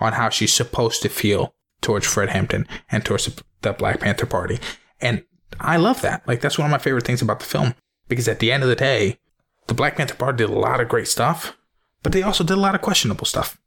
on 0.01 0.15
how 0.15 0.31
she's 0.31 0.53
supposed 0.53 1.03
to 1.03 1.09
feel 1.09 1.55
towards 1.81 2.07
Fred 2.07 2.31
Hampton 2.31 2.67
and 2.91 3.05
towards 3.05 3.29
the 3.61 3.73
Black 3.73 4.01
Panther 4.01 4.27
Party. 4.27 4.59
And 5.01 5.25
I 5.61 5.77
love 5.77 6.01
that. 6.03 6.27
Like, 6.27 6.41
that's 6.41 6.59
one 6.59 6.67
of 6.67 6.71
my 6.73 6.79
favorite 6.79 7.05
things 7.07 7.23
about 7.23 7.41
the 7.41 7.47
film 7.47 7.75
because 8.09 8.29
at 8.29 8.39
the 8.39 8.51
end 8.51 8.63
of 8.63 8.69
the 8.69 8.77
day, 8.77 9.19
the 9.67 9.75
Black 9.75 9.97
Panther 9.97 10.15
Party 10.15 10.39
did 10.39 10.51
a 10.51 10.59
lot 10.59 10.81
of 10.81 10.89
great 10.89 11.09
stuff, 11.09 11.57
but 12.03 12.13
they 12.13 12.23
also 12.23 12.45
did 12.45 12.55
a 12.57 12.61
lot 12.61 12.75
of 12.75 12.81
questionable 12.83 13.27
stuff. 13.27 13.59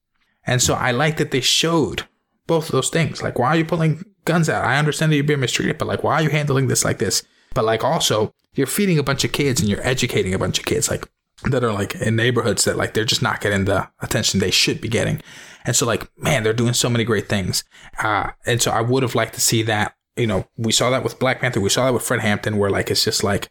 And 0.45 0.61
so 0.61 0.74
I 0.74 0.91
like 0.91 1.18
that 1.18 1.32
they 1.32 1.41
showed 1.41 2.03
both 2.47 2.66
of 2.66 2.72
those 2.72 2.89
things. 2.89 3.22
Like, 3.22 3.38
why 3.39 3.49
are 3.49 3.55
you 3.57 3.66
pulling 3.66 4.03
guns 4.26 4.49
out? 4.49 4.66
I 4.66 4.78
understand 4.78 5.11
that 5.11 5.16
you're 5.16 5.24
being 5.24 5.39
mistreated, 5.39 5.78
but 5.78 5.88
like, 5.88 6.03
why 6.03 6.16
are 6.16 6.24
you 6.24 6.30
handling 6.30 6.68
this 6.68 6.84
like 6.84 6.97
this? 6.97 7.24
But 7.53 7.66
like, 7.66 7.84
also, 7.84 8.34
you're 8.58 8.68
feeding 8.68 8.99
a 8.99 9.03
bunch 9.03 9.24
of 9.24 9.32
kids 9.32 9.60
and 9.60 9.70
you're 9.70 9.86
educating 9.86 10.34
a 10.34 10.39
bunch 10.39 10.60
of 10.60 10.66
kids, 10.66 10.89
like, 10.89 11.08
that 11.43 11.64
are 11.64 11.74
like 11.74 11.95
in 11.95 12.16
neighborhoods 12.16 12.64
that 12.64 12.78
like 12.78 12.93
they're 12.93 13.03
just 13.03 13.22
not 13.22 13.41
getting 13.41 13.66
the 13.66 13.89
attention 14.01 14.39
they 14.39 14.51
should 14.51 14.80
be 14.80 14.88
getting. 14.88 15.22
And 15.66 15.76
so, 15.76 15.86
like, 15.86 16.10
man, 16.18 16.43
they're 16.43 16.53
doing 16.53 16.74
so 16.74 16.89
many 16.89 17.03
great 17.03 17.28
things. 17.28 17.64
Uh, 18.01 18.32
and 18.45 18.62
so 18.62 18.72
I 18.72 18.82
would 18.82 19.03
have 19.03 19.16
liked 19.16 19.34
to 19.36 19.41
see 19.41 19.64
that. 19.64 19.95
You 20.16 20.28
know, 20.28 20.47
we 20.56 20.72
saw 20.72 20.89
that 20.91 21.03
with 21.03 21.20
Black 21.20 21.41
Panther, 21.41 21.60
we 21.60 21.70
saw 21.70 21.86
that 21.86 21.93
with 21.93 22.03
Fred 22.03 22.22
Hampton, 22.22 22.58
where 22.58 22.70
like 22.70 22.89
it's 22.89 23.03
just 23.03 23.24
like 23.24 23.49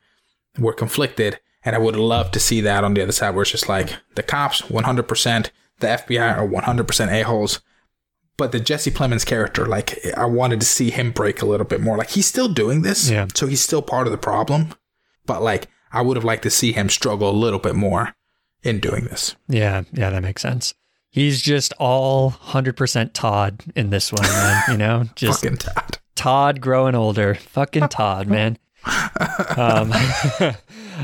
we're 0.58 0.72
conflicted. 0.72 1.40
And 1.64 1.74
I 1.74 1.78
would 1.78 1.96
love 1.96 2.30
to 2.32 2.40
see 2.40 2.60
that 2.60 2.84
on 2.84 2.94
the 2.94 3.02
other 3.02 3.12
side, 3.12 3.30
where 3.34 3.42
it's 3.42 3.50
just 3.50 3.68
like 3.68 3.96
the 4.14 4.22
cops, 4.22 4.62
100%, 4.62 5.50
the 5.80 5.86
FBI 5.86 6.38
are 6.38 6.46
100% 6.46 7.20
a-holes. 7.20 7.60
But 8.36 8.52
the 8.52 8.60
Jesse 8.60 8.90
Plemons 8.90 9.24
character, 9.24 9.64
like, 9.64 9.98
I 10.16 10.26
wanted 10.26 10.60
to 10.60 10.66
see 10.66 10.90
him 10.90 11.12
break 11.12 11.40
a 11.40 11.46
little 11.46 11.66
bit 11.66 11.80
more. 11.80 11.96
Like, 11.96 12.10
he's 12.10 12.26
still 12.26 12.48
doing 12.48 12.82
this. 12.82 13.08
Yeah. 13.08 13.28
So 13.34 13.46
he's 13.46 13.62
still 13.62 13.80
part 13.80 14.06
of 14.06 14.10
the 14.10 14.18
problem. 14.18 14.74
But, 15.26 15.42
like, 15.42 15.68
I 15.92 16.02
would 16.02 16.16
have 16.16 16.24
liked 16.24 16.42
to 16.42 16.50
see 16.50 16.72
him 16.72 16.88
struggle 16.88 17.30
a 17.30 17.32
little 17.32 17.58
bit 17.58 17.74
more 17.74 18.14
in 18.62 18.80
doing 18.80 19.04
this. 19.04 19.36
Yeah, 19.48 19.82
yeah, 19.92 20.10
that 20.10 20.22
makes 20.22 20.42
sense. 20.42 20.74
He's 21.10 21.40
just 21.40 21.72
all 21.78 22.32
100% 22.32 23.10
Todd 23.12 23.62
in 23.76 23.90
this 23.90 24.12
one, 24.12 24.22
man. 24.22 24.62
You 24.68 24.76
know, 24.76 25.04
just 25.14 25.42
Fucking 25.42 25.58
Todd. 25.58 25.98
Todd 26.16 26.60
growing 26.60 26.94
older. 26.94 27.34
Fucking 27.34 27.88
Todd, 27.88 28.26
man. 28.26 28.58
Um, 29.56 29.92
all 30.40 30.52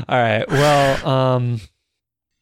right. 0.09 0.45
Well, 0.47 1.07
um, 1.07 1.61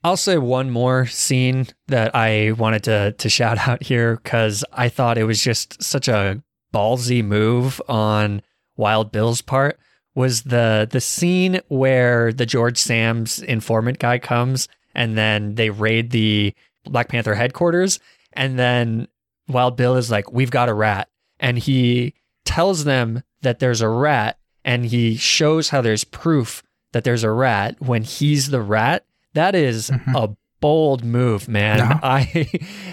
I'll 0.04 0.18
say 0.18 0.38
one 0.38 0.70
more 0.70 1.06
scene 1.06 1.68
that 1.88 2.16
I 2.16 2.52
wanted 2.54 2.84
to 2.86 3.12
to 3.14 3.30
shout 3.30 3.58
out 3.68 3.84
here 3.84 4.16
because 4.24 4.64
I 4.72 4.90
thought 4.90 5.18
it 5.18 5.26
was 5.26 5.42
just 5.42 5.82
such 5.84 6.08
a 6.08 6.42
ballsy 6.74 7.24
move 7.24 7.82
on 7.88 8.42
Wild 8.78 9.12
Bill's 9.12 9.42
part. 9.42 9.80
Was 10.16 10.44
the 10.44 10.88
the 10.90 11.02
scene 11.02 11.62
where 11.68 12.34
the 12.34 12.46
George 12.46 12.78
Sams 12.78 13.40
informant 13.40 14.00
guy 14.00 14.20
comes 14.20 14.68
and 14.96 15.18
then 15.18 15.56
they 15.56 15.70
raid 15.70 16.12
the 16.12 16.54
Black 16.86 17.10
Panther 17.10 17.36
headquarters 17.36 18.00
and 18.34 18.58
then 18.58 19.08
Wild 19.48 19.78
Bill 19.78 19.96
is 19.96 20.12
like, 20.12 20.32
"We've 20.32 20.52
got 20.52 20.70
a 20.70 20.74
rat," 20.74 21.10
and 21.40 21.58
he 21.58 22.14
tells 22.46 22.84
them 22.84 23.24
that 23.42 23.60
there's 23.60 23.82
a 23.82 23.90
rat 23.90 24.38
and 24.66 24.86
he 24.86 25.16
shows 25.16 25.70
how 25.70 25.82
there's 25.82 26.04
proof 26.04 26.64
that 26.92 27.04
there's 27.04 27.24
a 27.24 27.32
rat 27.32 27.76
when 27.80 28.04
he's 28.04 28.50
the 28.50 28.62
rat. 28.62 29.06
That 29.34 29.56
is 29.56 29.90
a 30.16 30.30
bold 30.60 31.04
move, 31.04 31.48
man. 31.48 31.78
No. 31.80 32.00
I 32.04 32.50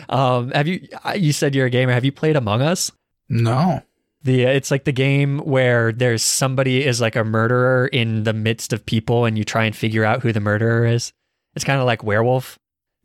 um 0.08 0.50
have 0.52 0.66
you 0.66 0.86
you 1.14 1.32
said 1.32 1.54
you're 1.54 1.66
a 1.66 1.70
gamer. 1.70 1.92
Have 1.92 2.04
you 2.04 2.12
played 2.12 2.36
Among 2.36 2.62
Us? 2.62 2.90
No. 3.28 3.82
The 4.26 4.42
it's 4.42 4.70
like 4.70 4.84
the 4.84 4.92
game 4.92 5.38
where 5.38 5.92
there's 5.92 6.22
somebody 6.22 6.84
is 6.84 7.00
like 7.00 7.16
a 7.16 7.24
murderer 7.24 7.86
in 7.86 8.24
the 8.24 8.32
midst 8.32 8.72
of 8.72 8.84
people 8.84 9.24
and 9.24 9.38
you 9.38 9.44
try 9.44 9.64
and 9.64 9.74
figure 9.74 10.04
out 10.04 10.22
who 10.22 10.32
the 10.32 10.40
murderer 10.40 10.84
is. 10.84 11.12
It's 11.54 11.64
kind 11.64 11.80
of 11.80 11.86
like 11.86 12.02
werewolf. 12.04 12.58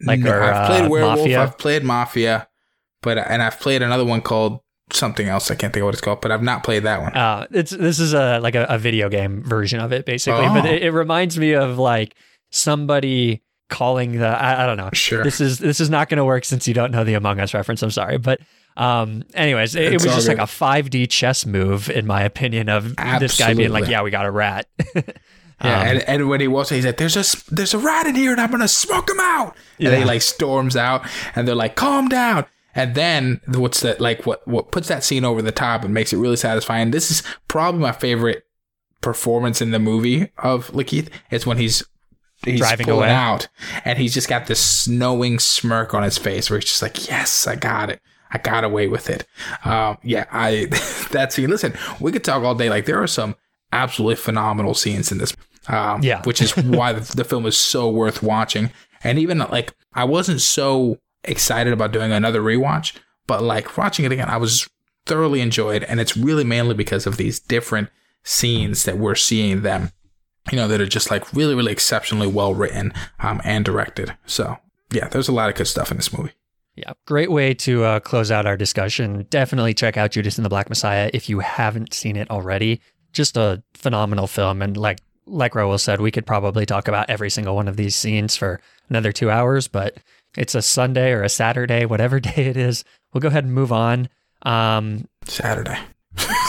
Like 0.03 0.19
No, 0.19 0.32
or, 0.32 0.43
I've 0.43 0.67
played 0.67 0.86
uh, 0.86 0.89
Werewolf. 0.89 1.19
Mafia. 1.19 1.41
I've 1.43 1.57
played 1.57 1.84
Mafia, 1.84 2.47
but 3.01 3.17
and 3.17 3.41
I've 3.41 3.59
played 3.59 3.82
another 3.82 4.03
one 4.03 4.22
called 4.22 4.59
something 4.91 5.28
else. 5.30 5.49
I 5.51 5.55
can't 5.55 5.72
think 5.72 5.82
of 5.84 5.86
what 5.86 5.93
it's 5.93 6.01
called, 6.01 6.22
but 6.22 6.32
I've 6.32 6.43
not 6.43 6.63
played 6.63 6.84
that 6.84 7.01
one. 7.01 7.15
Uh, 7.15 7.47
it's 7.51 7.72
this 7.72 7.99
is 7.99 8.13
a 8.13 8.39
like 8.39 8.55
a, 8.55 8.65
a 8.67 8.78
video 8.78 9.07
game 9.07 9.43
version 9.43 9.80
of 9.80 9.93
it 9.93 10.05
basically, 10.05 10.47
but 10.47 10.65
Oh. 10.65 10.69
it, 10.69 10.84
it 10.84 10.91
reminds 10.91 11.38
me 11.38 11.53
of 11.53 11.78
like 11.78 12.15
somebody 12.51 13.41
calling 13.69 14.19
the 14.19 14.28
I, 14.28 14.63
I 14.63 14.65
don't 14.65 14.78
know. 14.78 14.89
Sure. 14.93 15.24
This 15.24 15.39
is 15.39 15.59
this 15.59 15.80
is 15.80 15.89
not 15.89 16.09
going 16.09 16.17
to 16.17 16.26
work 16.26 16.45
since 16.45 16.67
you 16.67 16.74
don't 16.74 16.91
know 16.91 17.03
the 17.03 17.13
Among 17.13 17.39
Us 17.39 17.53
reference. 17.53 17.82
I'm 17.84 17.91
sorry, 17.91 18.17
but 18.17 18.39
um, 18.78 19.24
anyways, 19.34 19.76
it, 19.76 19.84
it 19.86 19.93
was 19.93 20.03
just 20.05 20.28
good. 20.28 20.38
like 20.38 20.47
a 20.47 20.51
5D 20.51 21.09
chess 21.09 21.45
move 21.45 21.89
in 21.89 22.05
my 22.07 22.24
opinion 22.24 22.69
of 22.69 22.95
this 23.19 23.38
guy 23.38 23.53
being 23.53 23.72
like, 23.72 23.88
"Yeah, 23.88 24.01
we 24.01 24.11
got 24.11 24.26
a 24.26 24.32
rat." 24.32 24.67
Yeah, 25.63 25.80
Um, 25.82 25.88
and, 25.88 26.01
and 26.09 26.30
when 26.30 26.41
he 26.41 26.47
walks 26.47 26.69
he's 26.69 26.88
like, 26.88 26.97
"There's 26.97 27.15
a 27.15 27.53
there's 27.53 27.76
a 27.76 27.78
rat 27.78 28.07
in 28.07 28.15
here, 28.15 28.32
and 28.32 28.41
I'm 28.41 28.49
gonna 28.49 28.67
smoke 28.67 29.07
him 29.07 29.19
out." 29.19 29.55
And 29.78 29.89
then 29.89 29.99
he 29.99 30.05
like 30.05 30.24
storms 30.24 30.76
out, 30.76 31.05
and 31.36 31.47
they're 31.47 31.53
like, 31.53 31.76
"Calm 31.76 32.07
down." 32.09 32.45
And 32.74 32.95
then 32.95 33.41
what's 33.47 33.82
that 33.82 34.01
like? 34.01 34.26
What 34.26 34.47
what 34.47 34.72
puts 34.72 34.88
that 34.88 35.03
scene 35.03 35.24
over 35.24 35.39
the 35.43 35.51
top 35.51 35.84
and 35.84 35.93
makes 35.93 36.13
it 36.13 36.17
really 36.17 36.36
satisfying? 36.36 36.89
This 36.89 37.11
is 37.11 37.22
probably 37.47 37.80
my 37.82 37.91
favorite 37.91 38.43
performance 39.01 39.61
in 39.61 39.69
the 39.69 39.78
movie 39.78 40.30
of 40.39 40.69
Lakeith. 40.72 41.09
It's 41.30 41.45
when 41.45 41.57
he's 41.57 41.84
he's 42.43 42.59
Driving 42.59 42.88
pulling 42.88 43.01
away. 43.09 43.11
out, 43.11 43.47
and 43.86 43.99
he's 43.99 44.15
just 44.15 44.28
got 44.28 44.47
this 44.47 44.59
snowing 44.59 45.38
smirk 45.38 45.93
on 45.93 46.01
his 46.01 46.17
face, 46.17 46.49
where 46.49 46.59
he's 46.59 46.69
just 46.69 46.82
like, 46.82 47.07
"Yes, 47.07 47.45
I 47.45 47.55
got 47.55 47.91
it." 47.91 48.01
I 48.32 48.38
got 48.38 48.63
away 48.63 48.88
with 48.88 49.09
it. 49.09 49.25
Um, 49.65 49.97
yeah, 50.03 50.25
I 50.32 50.65
that 51.11 51.34
scene. 51.34 51.49
Listen, 51.49 51.73
we 51.99 52.11
could 52.11 52.23
talk 52.23 52.43
all 52.43 52.55
day. 52.55 52.69
Like 52.69 52.86
there 52.86 53.01
are 53.01 53.07
some 53.07 53.36
absolutely 53.73 54.15
phenomenal 54.15 54.73
scenes 54.73 55.11
in 55.11 55.17
this. 55.17 55.36
Um, 55.67 56.01
Yeah. 56.01 56.21
which 56.23 56.41
is 56.41 56.55
why 56.57 56.93
the, 56.93 57.15
the 57.15 57.23
film 57.23 57.45
is 57.45 57.57
so 57.57 57.89
worth 57.89 58.23
watching. 58.23 58.71
And 59.03 59.19
even 59.19 59.39
like 59.39 59.73
I 59.93 60.03
wasn't 60.05 60.41
so 60.41 60.97
excited 61.23 61.71
about 61.73 61.91
doing 61.91 62.11
another 62.11 62.41
rewatch, 62.41 62.95
but 63.27 63.43
like 63.43 63.77
watching 63.77 64.05
it 64.05 64.11
again, 64.11 64.29
I 64.29 64.38
was 64.38 64.67
thoroughly 65.05 65.41
enjoyed, 65.41 65.84
and 65.84 65.99
it's 65.99 66.15
really 66.15 66.43
mainly 66.43 66.73
because 66.75 67.05
of 67.07 67.17
these 67.17 67.39
different 67.39 67.89
scenes 68.23 68.84
that 68.86 68.97
we're 68.97 69.15
seeing 69.15 69.61
them. 69.61 69.91
You 70.51 70.57
know, 70.57 70.67
that 70.67 70.82
are 70.82 70.88
just 70.88 71.11
like 71.11 71.32
really, 71.34 71.53
really 71.53 71.71
exceptionally 71.71 72.25
well 72.27 72.55
written 72.55 72.93
um, 73.19 73.41
and 73.43 73.63
directed. 73.63 74.17
So 74.25 74.57
yeah, 74.91 75.07
there's 75.07 75.27
a 75.27 75.32
lot 75.32 75.49
of 75.49 75.55
good 75.55 75.67
stuff 75.67 75.91
in 75.91 75.97
this 75.97 76.11
movie. 76.15 76.32
Yeah, 76.82 76.93
great 77.05 77.29
way 77.29 77.53
to 77.53 77.84
uh, 77.84 77.99
close 77.99 78.32
out 78.32 78.47
our 78.47 78.57
discussion. 78.57 79.27
Definitely 79.29 79.75
check 79.75 79.97
out 79.97 80.09
Judas 80.09 80.39
and 80.39 80.45
the 80.45 80.49
Black 80.49 80.67
Messiah 80.67 81.11
if 81.13 81.29
you 81.29 81.39
haven't 81.39 81.93
seen 81.93 82.15
it 82.15 82.32
already. 82.32 82.82
Just 83.13 83.38
a 83.38 83.61
phenomenal 83.75 84.25
film, 84.25 84.63
and 84.63 84.75
like 84.75 84.99
like 85.27 85.53
Raul 85.53 85.79
said, 85.79 86.01
we 86.01 86.09
could 86.09 86.25
probably 86.25 86.65
talk 86.65 86.88
about 86.88 87.07
every 87.07 87.29
single 87.29 87.55
one 87.55 87.67
of 87.67 87.77
these 87.77 87.95
scenes 87.95 88.36
for 88.36 88.59
another 88.89 89.11
two 89.11 89.29
hours. 89.29 89.67
But 89.67 89.97
it's 90.36 90.55
a 90.55 90.61
Sunday 90.63 91.11
or 91.11 91.21
a 91.21 91.29
Saturday, 91.29 91.86
whatever 91.86 92.19
day 92.19 92.47
it 92.47 92.57
is. 92.57 92.84
We'll 93.13 93.21
go 93.21 93.27
ahead 93.27 93.43
and 93.43 93.53
move 93.53 93.71
on. 93.71 94.09
Um, 94.41 95.07
Saturday. 95.25 95.77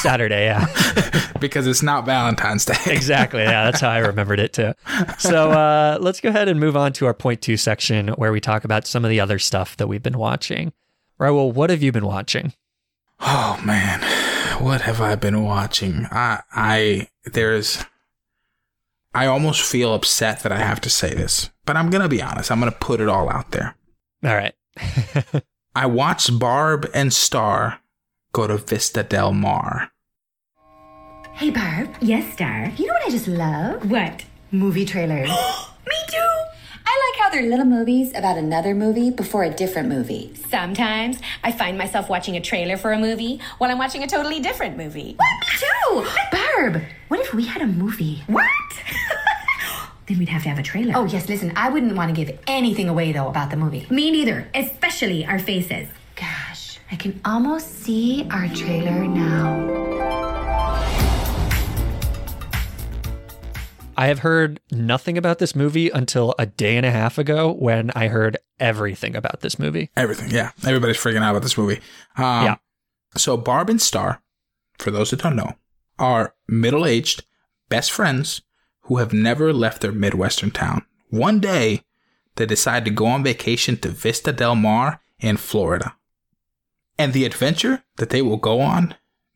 Saturday, 0.02 0.44
yeah. 0.44 1.32
because 1.40 1.66
it's 1.66 1.82
not 1.82 2.04
Valentine's 2.04 2.64
Day. 2.64 2.74
exactly. 2.86 3.42
Yeah, 3.42 3.64
that's 3.64 3.80
how 3.80 3.90
I 3.90 3.98
remembered 3.98 4.40
it 4.40 4.52
too. 4.52 4.74
So 5.18 5.52
uh, 5.52 5.98
let's 6.00 6.20
go 6.20 6.28
ahead 6.28 6.48
and 6.48 6.60
move 6.60 6.76
on 6.76 6.92
to 6.94 7.06
our 7.06 7.14
point 7.14 7.40
two 7.40 7.56
section 7.56 8.08
where 8.08 8.32
we 8.32 8.40
talk 8.40 8.64
about 8.64 8.86
some 8.86 9.04
of 9.04 9.10
the 9.10 9.20
other 9.20 9.38
stuff 9.38 9.76
that 9.78 9.86
we've 9.86 10.02
been 10.02 10.18
watching. 10.18 10.72
Right. 11.18 11.30
Well, 11.30 11.50
what 11.52 11.70
have 11.70 11.82
you 11.82 11.92
been 11.92 12.06
watching? 12.06 12.52
Oh 13.20 13.60
man, 13.64 14.00
what 14.60 14.80
have 14.80 15.00
I 15.00 15.14
been 15.14 15.44
watching? 15.44 16.06
I 16.10 16.42
I 16.52 17.08
there's 17.24 17.84
I 19.14 19.26
almost 19.26 19.62
feel 19.62 19.94
upset 19.94 20.40
that 20.40 20.52
I 20.52 20.58
have 20.58 20.80
to 20.80 20.90
say 20.90 21.14
this, 21.14 21.50
but 21.64 21.76
I'm 21.76 21.90
going 21.90 22.02
to 22.02 22.08
be 22.08 22.22
honest. 22.22 22.50
I'm 22.50 22.60
going 22.60 22.72
to 22.72 22.78
put 22.78 23.00
it 23.00 23.08
all 23.08 23.30
out 23.30 23.50
there. 23.50 23.76
All 24.24 24.34
right. 24.34 24.54
I 25.74 25.86
watched 25.86 26.38
Barb 26.38 26.88
and 26.94 27.12
Star 27.12 27.78
go 28.32 28.46
to 28.46 28.56
Vista 28.56 29.02
Del 29.02 29.32
Mar. 29.32 29.90
Hey, 31.34 31.50
Barb. 31.50 31.94
Yes, 32.00 32.32
Star. 32.32 32.72
You 32.76 32.86
know 32.86 32.94
what 32.94 33.06
I 33.06 33.10
just 33.10 33.28
love? 33.28 33.90
What? 33.90 34.24
Movie 34.50 34.84
trailers. 34.84 35.28
Me 35.86 35.96
too. 36.08 36.18
I 36.84 37.12
like 37.12 37.20
how 37.20 37.30
they're 37.30 37.48
little 37.48 37.64
movies 37.66 38.10
about 38.14 38.38
another 38.38 38.74
movie 38.74 39.10
before 39.10 39.44
a 39.44 39.50
different 39.50 39.88
movie. 39.88 40.34
Sometimes 40.48 41.18
I 41.44 41.52
find 41.52 41.76
myself 41.78 42.08
watching 42.08 42.36
a 42.36 42.40
trailer 42.40 42.76
for 42.76 42.92
a 42.92 42.98
movie 42.98 43.40
while 43.58 43.70
I'm 43.70 43.78
watching 43.78 44.02
a 44.02 44.06
totally 44.06 44.40
different 44.40 44.76
movie. 44.76 45.14
What? 45.16 45.40
Me 45.40 45.58
too. 45.58 46.10
Barb, 46.32 46.82
what 47.08 47.20
if 47.20 47.34
we 47.34 47.46
had 47.46 47.62
a 47.62 47.66
movie? 47.66 48.22
What? 48.26 48.46
then 50.06 50.18
we'd 50.18 50.28
have 50.28 50.42
to 50.42 50.48
have 50.48 50.58
a 50.58 50.62
trailer. 50.62 50.92
Oh, 50.96 51.04
yes, 51.04 51.28
listen, 51.28 51.52
I 51.56 51.68
wouldn't 51.68 51.96
want 51.96 52.14
to 52.14 52.24
give 52.24 52.38
anything 52.46 52.88
away, 52.88 53.12
though, 53.12 53.28
about 53.28 53.50
the 53.50 53.56
movie. 53.56 53.86
Me 53.90 54.10
neither, 54.10 54.48
especially 54.54 55.24
our 55.24 55.38
faces. 55.38 55.88
Gosh, 56.92 56.98
I 56.98 57.02
can 57.02 57.20
almost 57.24 57.82
see 57.82 58.26
our 58.30 58.48
trailer 58.48 59.06
now. 59.06 59.70
I 63.96 64.06
have 64.06 64.20
heard 64.20 64.60
nothing 64.70 65.18
about 65.18 65.38
this 65.38 65.54
movie 65.54 65.90
until 65.90 66.34
a 66.38 66.46
day 66.46 66.76
and 66.76 66.86
a 66.86 66.90
half 66.90 67.18
ago 67.18 67.52
when 67.52 67.90
I 67.94 68.08
heard 68.08 68.38
everything 68.58 69.14
about 69.14 69.40
this 69.40 69.58
movie. 69.58 69.90
Everything, 69.96 70.30
yeah. 70.30 70.50
Everybody's 70.66 70.96
freaking 70.96 71.22
out 71.22 71.30
about 71.30 71.42
this 71.42 71.58
movie. 71.58 71.80
Um, 72.16 72.44
Yeah. 72.44 72.56
So 73.16 73.36
Barb 73.36 73.68
and 73.68 73.80
Star, 73.80 74.22
for 74.78 74.90
those 74.90 75.10
that 75.10 75.20
don't 75.20 75.36
know, 75.36 75.54
are 75.98 76.34
middle-aged 76.48 77.24
best 77.68 77.92
friends 77.92 78.42
who 78.82 78.96
have 78.96 79.12
never 79.12 79.52
left 79.52 79.82
their 79.82 79.92
midwestern 79.92 80.50
town. 80.50 80.84
One 81.08 81.38
day, 81.38 81.84
they 82.36 82.46
decide 82.46 82.86
to 82.86 82.90
go 82.90 83.06
on 83.06 83.22
vacation 83.22 83.76
to 83.78 83.88
Vista 83.88 84.32
Del 84.32 84.56
Mar 84.56 85.02
in 85.20 85.36
Florida. 85.36 85.94
And 86.98 87.12
the 87.12 87.24
adventure 87.24 87.84
that 87.96 88.10
they 88.10 88.22
will 88.22 88.36
go 88.36 88.60
on 88.60 88.94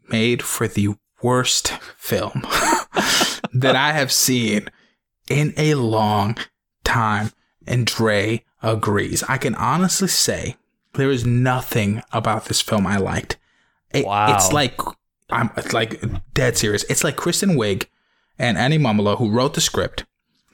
made 0.09 0.43
for 0.43 0.69
the 0.69 0.95
worst 1.23 1.69
film 1.97 2.43
that 3.53 3.75
I 3.77 3.93
have 3.93 4.13
seen 4.13 4.69
in 5.29 5.55
a 5.57 5.75
long 5.75 6.37
time. 6.85 7.33
And 7.67 7.87
Dre 7.87 8.45
agrees. 8.63 9.23
I 9.29 9.39
can 9.39 9.55
honestly 9.57 10.09
say 10.09 10.57
there 10.95 11.11
is 11.11 11.27
nothing 11.27 12.03
about 12.13 12.45
this 12.47 12.61
film 12.61 12.87
I 12.87 12.97
liked. 12.99 13.37
It- 13.91 14.07
Wow. 14.07 14.35
It's 14.35 14.53
like 14.53 14.79
I'm 15.31 15.51
it's 15.57 15.73
like 15.73 16.01
dead 16.35 16.57
serious. 16.57 16.85
It's 16.85 17.03
like 17.03 17.17
Kristen 17.17 17.57
Wiig 17.57 17.87
and 18.39 18.57
Annie 18.57 18.79
Mumolo, 18.79 19.17
who 19.19 19.31
wrote 19.31 19.55
the 19.55 19.61
script, 19.61 20.05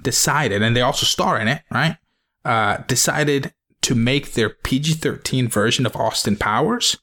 decided, 0.00 0.62
and 0.62 0.74
they 0.74 0.80
also 0.80 1.04
star 1.04 1.38
in 1.38 1.48
it, 1.48 1.60
right? 1.70 1.98
Uh, 2.44 2.78
decided 2.86 3.52
to 3.82 3.94
make 3.94 4.32
their 4.32 4.50
PG-13 4.50 5.48
version 5.48 5.86
of 5.86 5.96
Austin 5.96 6.36
Powers, 6.36 6.96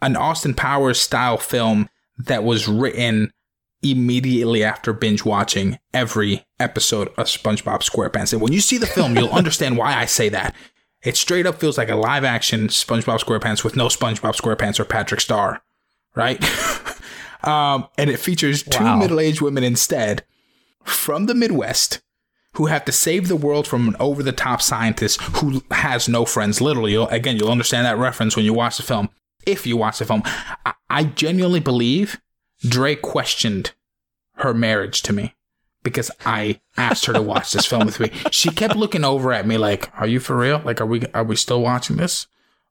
an 0.00 0.16
Austin 0.16 0.54
Powers 0.54 1.00
style 1.00 1.36
film 1.38 1.88
that 2.18 2.44
was 2.44 2.68
written 2.68 3.32
immediately 3.82 4.62
after 4.62 4.92
binge 4.92 5.24
watching 5.24 5.78
every 5.92 6.46
episode 6.60 7.08
of 7.18 7.26
SpongeBob 7.26 7.80
SquarePants. 7.82 8.32
And 8.32 8.40
when 8.40 8.52
you 8.52 8.60
see 8.60 8.78
the 8.78 8.86
film, 8.86 9.16
you'll 9.16 9.28
understand 9.32 9.76
why 9.76 9.94
I 9.96 10.04
say 10.06 10.28
that. 10.28 10.54
It 11.02 11.16
straight 11.16 11.46
up 11.46 11.58
feels 11.58 11.76
like 11.78 11.88
a 11.88 11.96
live 11.96 12.22
action 12.22 12.68
SpongeBob 12.68 13.18
SquarePants 13.20 13.64
with 13.64 13.74
no 13.74 13.88
SpongeBob 13.88 14.40
SquarePants 14.40 14.78
or 14.78 14.84
Patrick 14.84 15.20
Star, 15.20 15.62
right? 16.14 16.40
um, 17.44 17.88
and 17.98 18.08
it 18.08 18.18
features 18.18 18.62
two 18.62 18.84
Wow. 18.84 18.98
middle 18.98 19.18
aged 19.18 19.40
women 19.40 19.64
instead 19.64 20.24
from 20.84 21.26
the 21.26 21.34
Midwest 21.34 22.00
who 22.54 22.66
have 22.66 22.84
to 22.84 22.92
save 22.92 23.28
the 23.28 23.36
world 23.36 23.66
from 23.66 23.88
an 23.88 23.96
over 23.98 24.22
the 24.22 24.32
top 24.32 24.60
scientist 24.60 25.20
who 25.22 25.62
has 25.70 26.08
no 26.08 26.24
friends. 26.24 26.60
Literally, 26.60 26.92
you'll, 26.92 27.08
again, 27.08 27.36
you'll 27.36 27.50
understand 27.50 27.86
that 27.86 27.98
reference 27.98 28.36
when 28.36 28.44
you 28.44 28.52
watch 28.52 28.76
the 28.76 28.82
film. 28.82 29.08
If 29.46 29.66
you 29.66 29.76
watch 29.76 29.98
the 29.98 30.04
film, 30.04 30.22
I, 30.24 30.74
I 30.90 31.04
genuinely 31.04 31.60
believe 31.60 32.20
Dre 32.60 32.94
questioned 32.94 33.72
her 34.36 34.54
marriage 34.54 35.02
to 35.02 35.12
me 35.12 35.34
because 35.82 36.10
I 36.24 36.60
asked 36.76 37.06
her 37.06 37.12
to 37.12 37.22
watch 37.22 37.52
this 37.52 37.66
film 37.66 37.86
with 37.86 37.98
me. 37.98 38.10
She 38.30 38.50
kept 38.50 38.76
looking 38.76 39.04
over 39.04 39.32
at 39.32 39.46
me 39.46 39.58
like, 39.58 39.90
"Are 39.98 40.06
you 40.06 40.20
for 40.20 40.36
real? 40.36 40.60
Like, 40.64 40.80
are 40.80 40.86
we 40.86 41.02
are 41.14 41.24
we 41.24 41.36
still 41.36 41.60
watching 41.60 41.96
this? 41.96 42.26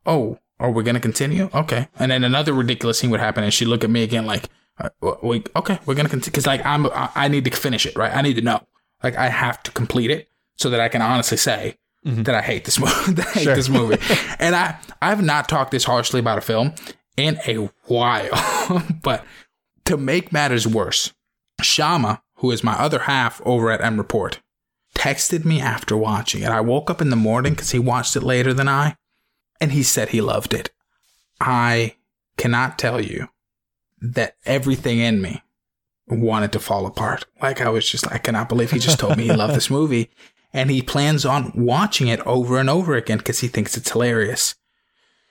Oh, 0.05 0.39
are 0.59 0.71
we 0.71 0.83
gonna 0.83 0.99
continue? 0.99 1.49
Okay." 1.53 1.89
And 1.99 2.11
then 2.11 2.23
another 2.23 2.53
ridiculous 2.53 2.99
scene 2.99 3.09
would 3.09 3.19
happen, 3.19 3.43
and 3.43 3.53
she'd 3.53 3.65
look 3.65 3.83
at 3.83 3.89
me 3.89 4.03
again 4.03 4.25
like, 4.25 4.45
uh, 4.79 4.89
"We 5.21 5.43
okay? 5.55 5.79
We're 5.85 5.95
gonna 5.95 6.09
continue 6.09 6.31
because 6.31 6.47
like 6.47 6.65
I'm 6.65 6.85
I 6.87 7.09
I 7.15 7.27
need 7.27 7.45
to 7.45 7.51
finish 7.51 7.85
it, 7.85 7.95
right? 7.97 8.15
I 8.15 8.21
need 8.21 8.35
to 8.35 8.41
know. 8.41 8.65
Like, 9.03 9.15
I 9.17 9.29
have 9.29 9.61
to 9.63 9.71
complete 9.71 10.11
it 10.11 10.29
so 10.57 10.69
that 10.69 10.79
I 10.79 10.89
can 10.89 11.01
honestly 11.01 11.37
say." 11.37 11.77
Mm-hmm. 12.05 12.23
That 12.23 12.33
I 12.33 12.41
hate 12.41 12.65
this 12.65 12.79
movie. 12.79 13.13
that 13.13 13.27
I 13.27 13.31
hate 13.31 13.43
Sure. 13.43 13.55
this 13.55 13.69
movie, 13.69 13.97
and 14.39 14.55
I 14.55 14.77
I've 15.03 15.21
not 15.23 15.47
talked 15.47 15.69
this 15.71 15.83
harshly 15.83 16.19
about 16.19 16.39
a 16.39 16.41
film 16.41 16.73
in 17.15 17.37
a 17.47 17.69
while. 17.85 18.83
but 19.03 19.23
to 19.85 19.97
make 19.97 20.31
matters 20.33 20.65
worse, 20.67 21.13
Shama, 21.61 22.23
who 22.37 22.49
is 22.49 22.63
my 22.63 22.73
other 22.73 22.99
half 22.99 23.39
over 23.45 23.69
at 23.69 23.81
M 23.81 23.97
Report, 23.97 24.39
texted 24.95 25.45
me 25.45 25.61
after 25.61 25.95
watching 25.95 26.41
it. 26.41 26.49
I 26.49 26.59
woke 26.61 26.89
up 26.89 27.01
in 27.01 27.11
the 27.11 27.15
morning 27.15 27.53
because 27.53 27.69
he 27.69 27.77
watched 27.79 28.15
it 28.15 28.23
later 28.23 28.51
than 28.51 28.67
I, 28.67 28.95
and 29.59 29.71
he 29.71 29.83
said 29.83 30.09
he 30.09 30.21
loved 30.21 30.55
it. 30.55 30.71
I 31.39 31.97
cannot 32.37 32.79
tell 32.79 32.99
you 32.99 33.29
that 34.01 34.37
everything 34.45 34.97
in 34.97 35.21
me 35.21 35.43
wanted 36.15 36.51
to 36.53 36.59
fall 36.59 36.85
apart. 36.85 37.25
Like 37.41 37.61
I 37.61 37.69
was 37.69 37.89
just, 37.89 38.11
I 38.11 38.17
cannot 38.17 38.49
believe 38.49 38.71
he 38.71 38.79
just 38.79 38.99
told 38.99 39.17
me 39.17 39.23
he 39.23 39.33
loved 39.33 39.55
this 39.55 39.69
movie, 39.69 40.09
and 40.53 40.69
he 40.69 40.81
plans 40.81 41.25
on 41.25 41.51
watching 41.55 42.07
it 42.07 42.19
over 42.21 42.57
and 42.57 42.69
over 42.69 42.95
again 42.95 43.17
because 43.17 43.39
he 43.39 43.47
thinks 43.47 43.77
it's 43.77 43.91
hilarious. 43.91 44.55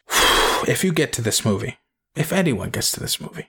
If 0.69 0.85
you 0.85 0.93
get 0.93 1.11
to 1.15 1.23
this 1.23 1.43
movie, 1.43 1.79
if 2.15 2.35
anyone 2.35 2.69
gets 2.69 2.93
to 2.93 3.01
this 3.01 3.19
movie, 3.19 3.49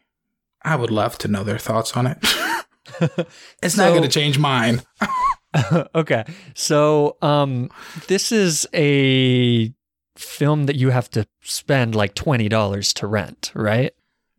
I 0.63 0.77
would 0.77 0.91
love 0.91 1.17
to 1.17 1.27
know 1.27 1.43
their 1.43 1.57
thoughts 1.57 1.97
on 1.97 2.07
it. 2.07 2.17
it's 3.61 3.75
not 3.75 3.89
going 3.89 4.03
to 4.03 4.07
change 4.07 4.39
mine. 4.39 4.81
okay. 5.95 6.23
So, 6.53 7.17
um, 7.21 7.69
this 8.07 8.31
is 8.31 8.67
a 8.73 9.73
film 10.17 10.65
that 10.65 10.75
you 10.75 10.89
have 10.89 11.09
to 11.11 11.27
spend 11.41 11.95
like 11.95 12.15
$20 12.15 12.93
to 12.93 13.07
rent, 13.07 13.51
right? 13.55 13.93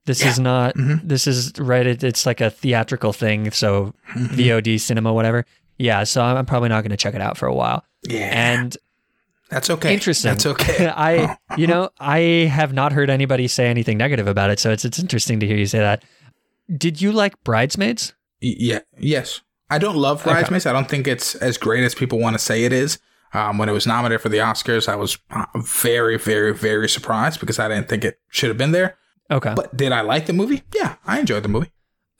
This 0.04 0.24
is 0.24 0.38
not, 0.38 0.74
this 0.76 1.26
is 1.26 1.52
right. 1.58 1.86
It, 1.86 2.02
it's 2.02 2.26
like 2.26 2.40
a 2.40 2.50
theatrical 2.50 3.12
thing. 3.12 3.50
So, 3.52 3.94
VOD, 4.14 4.80
cinema, 4.80 5.12
whatever. 5.12 5.44
Yeah. 5.78 6.04
So, 6.04 6.22
I'm, 6.22 6.36
I'm 6.36 6.46
probably 6.46 6.68
not 6.68 6.82
going 6.82 6.90
to 6.90 6.96
check 6.96 7.14
it 7.14 7.20
out 7.20 7.38
for 7.38 7.46
a 7.46 7.54
while. 7.54 7.84
Yeah. 8.02 8.30
And 8.32 8.76
That's 9.48 9.70
okay. 9.70 9.94
interesting. 9.94 10.30
That's 10.32 10.46
okay. 10.46 10.88
I, 10.96 11.36
you 11.56 11.66
know, 11.66 11.90
I 12.00 12.18
have 12.18 12.72
not 12.72 12.92
heard 12.92 13.10
anybody 13.10 13.46
say 13.46 13.68
anything 13.68 13.96
negative 13.96 14.26
about 14.26 14.50
it. 14.50 14.58
So, 14.58 14.72
it's, 14.72 14.84
it's 14.84 14.98
interesting 14.98 15.38
to 15.40 15.46
hear 15.46 15.56
you 15.56 15.66
say 15.66 15.78
that. 15.78 16.04
Did 16.76 17.00
you 17.00 17.12
like 17.12 17.42
Bridesmaids? 17.44 18.14
Yeah. 18.40 18.80
Yes. 18.98 19.40
I 19.70 19.78
don't 19.78 19.96
love 19.96 20.24
Bridesmaids. 20.24 20.66
I 20.66 20.72
don't 20.72 20.88
think 20.88 21.06
it's 21.06 21.34
as 21.36 21.56
great 21.56 21.84
as 21.84 21.94
people 21.94 22.18
want 22.18 22.34
to 22.34 22.38
say 22.38 22.64
it 22.64 22.72
is. 22.72 22.98
Um, 23.34 23.56
when 23.56 23.68
it 23.70 23.72
was 23.72 23.86
nominated 23.86 24.20
for 24.20 24.28
the 24.28 24.38
Oscars, 24.38 24.88
I 24.88 24.96
was 24.96 25.16
uh, 25.30 25.46
very, 25.56 26.18
very, 26.18 26.52
very 26.52 26.88
surprised 26.88 27.40
because 27.40 27.58
I 27.58 27.68
didn't 27.68 27.88
think 27.88 28.04
it 28.04 28.20
should 28.28 28.48
have 28.48 28.58
been 28.58 28.72
there. 28.72 28.98
Okay. 29.32 29.52
But 29.56 29.76
did 29.76 29.92
I 29.92 30.02
like 30.02 30.26
the 30.26 30.32
movie? 30.32 30.62
Yeah, 30.74 30.96
I 31.06 31.18
enjoyed 31.20 31.42
the 31.42 31.48
movie. 31.48 31.72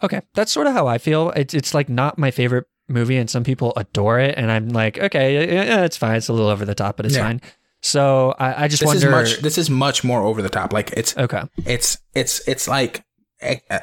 Okay, 0.02 0.20
that's 0.34 0.50
sort 0.50 0.66
of 0.66 0.72
how 0.72 0.86
I 0.88 0.98
feel. 0.98 1.30
It's 1.30 1.54
it's 1.54 1.74
like 1.74 1.88
not 1.88 2.18
my 2.18 2.30
favorite 2.30 2.64
movie, 2.88 3.16
and 3.16 3.30
some 3.30 3.44
people 3.44 3.72
adore 3.76 4.18
it, 4.18 4.34
and 4.36 4.50
I'm 4.50 4.70
like, 4.70 4.98
okay, 4.98 5.46
yeah, 5.54 5.84
it's 5.84 5.96
fine. 5.96 6.16
It's 6.16 6.28
a 6.28 6.32
little 6.32 6.48
over 6.48 6.64
the 6.64 6.74
top, 6.74 6.96
but 6.96 7.06
it's 7.06 7.14
Yeah. 7.14 7.24
fine. 7.24 7.40
So 7.82 8.34
I, 8.38 8.64
I 8.64 8.68
just 8.68 8.80
This 8.80 8.86
wonder. 8.86 9.06
is 9.06 9.10
much. 9.32 9.42
This 9.42 9.58
is 9.58 9.68
much 9.70 10.02
more 10.04 10.22
over 10.22 10.40
the 10.42 10.48
top. 10.48 10.72
Like 10.72 10.90
it's 10.92 11.16
okay, 11.16 11.42
it's 11.66 11.98
it's 12.14 12.46
it's 12.48 12.66
like 12.66 13.04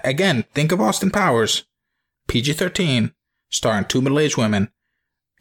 again. 0.04 0.46
Think 0.54 0.72
of 0.72 0.82
Austin 0.82 1.12
Powers, 1.12 1.66
PG 2.28 2.54
thirteen, 2.54 3.14
starring 3.50 3.86
two 3.86 4.02
middle 4.02 4.20
aged 4.20 4.38
women, 4.38 4.72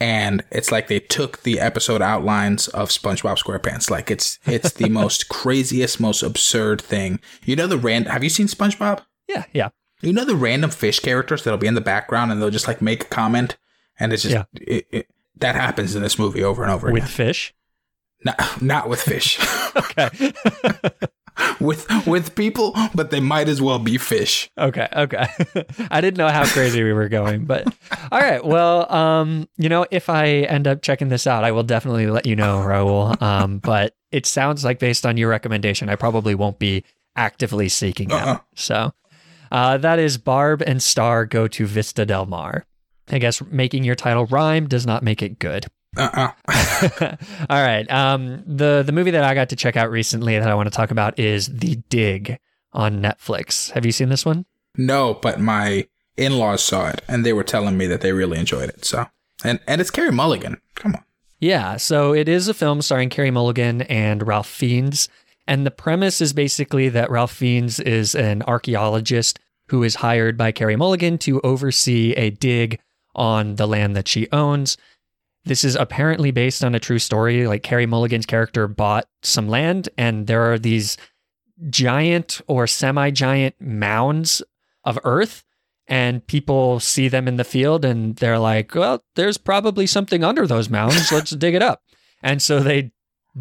and 0.01 0.45
it's 0.51 0.71
like 0.71 0.89
they 0.89 1.01
took 1.01 1.43
the 1.43 1.59
episode 1.61 2.01
outlines 2.03 2.69
of 2.69 2.89
SpongeBob 2.91 3.39
SquarePants. 3.43 3.91
Like 3.91 4.11
it's 4.11 4.39
it's 4.47 4.73
the 4.73 4.89
most 4.89 5.29
craziest, 5.31 6.01
most 6.01 6.23
absurd 6.23 6.81
thing. 6.81 7.19
You 7.45 7.57
know 7.57 7.67
the 7.67 7.79
rand. 7.79 8.09
Have 8.09 8.23
you 8.25 8.31
seen 8.31 8.47
SpongeBob? 8.47 9.03
yeah, 9.29 9.45
yeah, 9.53 9.69
You 10.01 10.13
know 10.13 10.25
the 10.25 10.37
random 10.37 10.71
fish 10.71 11.01
characters 11.01 11.45
that'll 11.45 11.59
be 11.59 11.67
in 11.67 11.75
the 11.75 11.81
background 11.81 12.33
and 12.33 12.41
they'll 12.41 12.51
just 12.51 12.67
like 12.69 12.81
make 12.81 13.03
a 13.03 13.09
comment, 13.09 13.57
and 13.99 14.13
it's 14.13 14.23
just 14.23 14.35
Yeah. 14.35 14.45
it, 14.55 14.87
it, 14.91 15.07
that 15.37 15.55
happens 15.55 15.95
in 15.95 16.03
this 16.03 16.19
movie 16.19 16.43
over 16.43 16.63
and 16.63 16.73
over 16.73 16.89
again. 16.89 16.95
with 16.95 17.05
again. 17.05 17.27
fish. 17.29 17.55
Not 18.25 18.63
not 18.63 18.89
with 18.89 19.01
fish. 19.03 19.39
Okay, 19.79 20.33
with 21.61 21.87
with 22.07 22.35
people, 22.35 22.75
but 22.95 23.11
they 23.11 23.21
might 23.21 23.49
as 23.49 23.61
well 23.61 23.79
be 23.79 23.99
fish. 23.99 24.51
okay, 24.59 24.89
okay. 24.95 25.29
I 25.91 26.01
didn't 26.01 26.19
know 26.19 26.29
how 26.29 26.45
crazy 26.47 26.83
we 26.83 26.93
were 26.93 27.09
going, 27.09 27.45
but 27.45 27.67
all 28.13 28.21
right. 28.21 28.45
Well, 28.45 28.91
um, 28.93 29.49
you 29.57 29.69
know, 29.69 29.87
if 29.91 30.09
I 30.09 30.27
end 30.29 30.67
up 30.67 30.83
checking 30.83 31.09
this 31.09 31.27
out, 31.27 31.45
I 31.45 31.53
will 31.53 31.63
definitely 31.63 32.07
let 32.09 32.27
you 32.27 32.37
know, 32.37 32.59
Raul. 32.59 33.21
Um, 33.23 33.59
but 33.63 33.95
it 34.11 34.27
sounds 34.27 34.65
like 34.65 34.79
based 34.79 35.05
on 35.07 35.17
your 35.17 35.29
recommendation, 35.31 35.89
I 35.89 35.97
probably 35.97 36.35
won't 36.35 36.59
be 36.59 36.85
actively 37.17 37.69
seeking 37.69 38.13
Uh-uh. 38.13 38.19
out. 38.19 38.45
So. 38.55 38.93
Uh, 39.51 39.79
that 39.79 39.99
is 39.99 40.19
Barb 40.19 40.61
and 40.67 40.83
Star 40.83 41.25
go 41.25 41.49
to 41.49 41.65
Vista 41.65 42.05
Del 42.05 42.27
Mar. 42.27 42.67
I 43.11 43.19
guess 43.19 43.41
making 43.47 43.83
your 43.83 43.95
title 43.95 44.27
rhyme 44.27 44.67
does 44.69 44.85
not 44.87 45.03
make 45.03 45.23
it 45.23 45.39
good. 45.39 45.65
Uh 45.97 46.31
uh 46.49 47.17
All 47.51 47.63
right. 47.63 47.91
Um, 47.91 48.43
the 48.47 48.83
the 48.85 48.93
movie 48.93 49.11
that 49.13 49.25
I 49.25 49.35
got 49.35 49.49
to 49.51 49.57
check 49.57 49.77
out 49.77 49.91
recently 49.91 50.39
that 50.39 50.49
I 50.49 50.55
want 50.55 50.67
to 50.67 50.77
talk 50.77 50.91
about 50.91 51.19
is 51.19 51.47
The 51.47 51.77
Dig 51.89 52.39
on 52.73 53.01
Netflix. 53.03 53.71
Have 53.73 53.87
you 53.87 53.93
seen 53.93 54.09
this 54.09 54.25
one? 54.25 54.45
No, 54.77 55.15
but 55.15 55.41
my 55.41 55.89
in 56.17 56.39
laws 56.39 56.63
saw 56.63 56.89
it 56.89 57.03
and 57.09 57.25
they 57.25 57.33
were 57.33 57.45
telling 57.45 57.77
me 57.77 57.87
that 57.87 58.01
they 58.01 58.13
really 58.13 58.39
enjoyed 58.39 58.69
it. 58.69 58.85
So 58.85 59.07
and 59.45 59.61
and 59.67 59.81
it's 59.81 59.91
Carey 59.91 60.13
Mulligan. 60.13 60.61
Come 60.75 60.95
on. 60.95 61.05
Yeah, 61.41 61.77
so 61.77 62.13
it 62.13 62.29
is 62.29 62.49
a 62.49 62.55
film 62.55 62.83
starring 62.83 63.11
Carey 63.11 63.31
Mulligan 63.31 63.83
and 63.83 64.27
Ralph 64.27 64.49
Fiennes. 64.49 65.09
And 65.47 65.65
the 65.65 65.71
premise 65.71 66.21
is 66.21 66.33
basically 66.33 66.89
that 66.91 67.11
Ralph 67.11 67.33
Fiennes 67.33 67.81
is 67.81 68.15
an 68.15 68.43
archaeologist 68.43 69.39
who 69.69 69.83
is 69.83 69.97
hired 69.97 70.37
by 70.37 70.53
Carey 70.53 70.77
Mulligan 70.77 71.17
to 71.19 71.41
oversee 71.43 72.13
a 72.13 72.31
dig 72.31 72.81
on 73.15 73.55
the 73.55 73.67
land 73.67 73.97
that 73.97 74.09
she 74.09 74.29
owns. 74.33 74.77
This 75.45 75.65
is 75.65 75.77
apparently 75.77 76.31
based 76.31 76.65
on 76.65 76.75
a 76.75 76.81
true 76.81 76.99
story. 76.99 77.47
Like 77.47 77.63
Carey 77.63 77.87
Mulligan's 77.87 78.27
character 78.27 78.69
bought 78.69 79.07
some 79.23 79.49
land, 79.49 79.89
and 79.97 80.27
there 80.27 80.53
are 80.53 80.59
these 80.59 80.97
giant 81.71 82.41
or 82.47 82.67
semi 82.67 83.11
giant 83.11 83.55
mounds 83.61 84.43
of 84.85 84.99
earth 85.05 85.45
and 85.89 86.25
people 86.27 86.79
see 86.79 87.09
them 87.09 87.27
in 87.27 87.37
the 87.37 87.45
field 87.45 87.85
and 87.85 88.17
they're 88.17 88.39
like, 88.39 88.75
well, 88.75 89.03
there's 89.17 89.39
probably 89.39 89.87
something 89.87 90.23
under 90.23 90.47
those 90.47 90.69
mounds. 90.69 91.11
Let's 91.13 91.31
dig 91.31 91.55
it 91.55 91.63
up. 91.63 91.83
And 92.23 92.41
so 92.43 92.61
they 92.61 92.93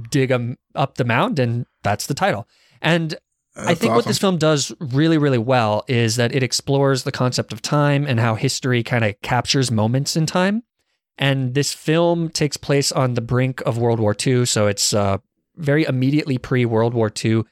dig 0.09 0.31
up 0.75 0.95
the 0.95 1.05
mound, 1.05 1.39
and 1.39 1.65
that's 1.83 2.07
the 2.07 2.13
title. 2.13 2.47
And 2.81 3.15
I 3.55 3.65
That's 3.65 3.79
think 3.79 3.95
what 3.95 4.05
this 4.05 4.19
film 4.19 4.37
does 4.37 4.71
really, 4.79 5.17
really 5.17 5.39
well 5.39 5.83
is 5.87 6.15
that 6.17 6.33
it 6.33 6.43
explores 6.43 7.03
the 7.03 7.11
concept 7.11 7.51
of 7.51 7.61
time 7.61 8.05
and 8.05 8.19
how 8.19 8.35
history 8.35 8.83
kind 8.83 9.03
of 9.03 9.19
captures 9.21 9.71
moments 9.71 10.15
in 10.15 10.27
time. 10.27 10.61
And 11.17 11.53
this 11.53 11.73
film 11.73 12.29
takes 12.29 12.57
place 12.57 12.91
on 12.91 13.15
the 13.15 13.21
brink 13.21 13.61
of 13.65 13.77
World 13.77 13.99
War 13.99 14.15
II. 14.25 14.45
So 14.45 14.67
it's 14.67 14.93
uh, 14.93 15.17
very 15.55 15.83
immediately 15.85 16.37
pre 16.37 16.65
World 16.65 16.93
War 16.93 17.11
II 17.23 17.43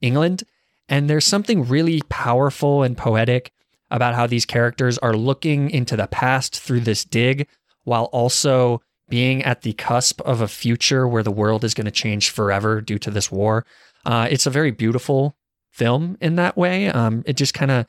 England. 0.00 0.44
And 0.88 1.08
there's 1.08 1.24
something 1.24 1.66
really 1.66 2.02
powerful 2.08 2.82
and 2.82 2.96
poetic 2.96 3.52
about 3.90 4.14
how 4.14 4.26
these 4.26 4.46
characters 4.46 4.98
are 4.98 5.14
looking 5.14 5.70
into 5.70 5.96
the 5.96 6.06
past 6.06 6.60
through 6.60 6.80
this 6.80 7.04
dig 7.04 7.48
while 7.84 8.04
also 8.06 8.80
being 9.08 9.42
at 9.42 9.62
the 9.62 9.72
cusp 9.72 10.20
of 10.22 10.40
a 10.40 10.48
future 10.48 11.06
where 11.06 11.24
the 11.24 11.32
world 11.32 11.64
is 11.64 11.74
going 11.74 11.84
to 11.84 11.90
change 11.90 12.30
forever 12.30 12.80
due 12.80 12.98
to 12.98 13.10
this 13.10 13.30
war. 13.30 13.66
Uh, 14.06 14.28
it's 14.30 14.46
a 14.46 14.50
very 14.50 14.70
beautiful 14.70 15.36
film 15.70 16.16
in 16.20 16.36
that 16.36 16.56
way. 16.56 16.88
Um, 16.88 17.22
it 17.26 17.36
just 17.36 17.54
kind 17.54 17.70
of 17.70 17.86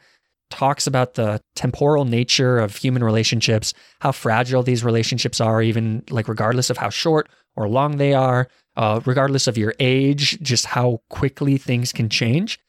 talks 0.51 0.85
about 0.85 1.15
the 1.15 1.41
temporal 1.55 2.05
nature 2.05 2.59
of 2.59 2.75
human 2.75 3.03
relationships, 3.03 3.73
how 3.99 4.11
fragile 4.11 4.61
these 4.61 4.83
relationships 4.83 5.41
are, 5.41 5.61
even 5.61 6.03
like 6.09 6.27
regardless 6.27 6.69
of 6.69 6.77
how 6.77 6.89
short 6.89 7.29
or 7.55 7.67
long 7.67 7.97
they 7.97 8.13
are, 8.13 8.47
uh, 8.77 9.01
regardless 9.05 9.47
of 9.47 9.57
your 9.57 9.73
age, 9.79 10.39
just 10.41 10.67
how 10.67 11.01
quickly 11.09 11.57
things 11.57 11.91
can 11.91 12.09
change. 12.09 12.59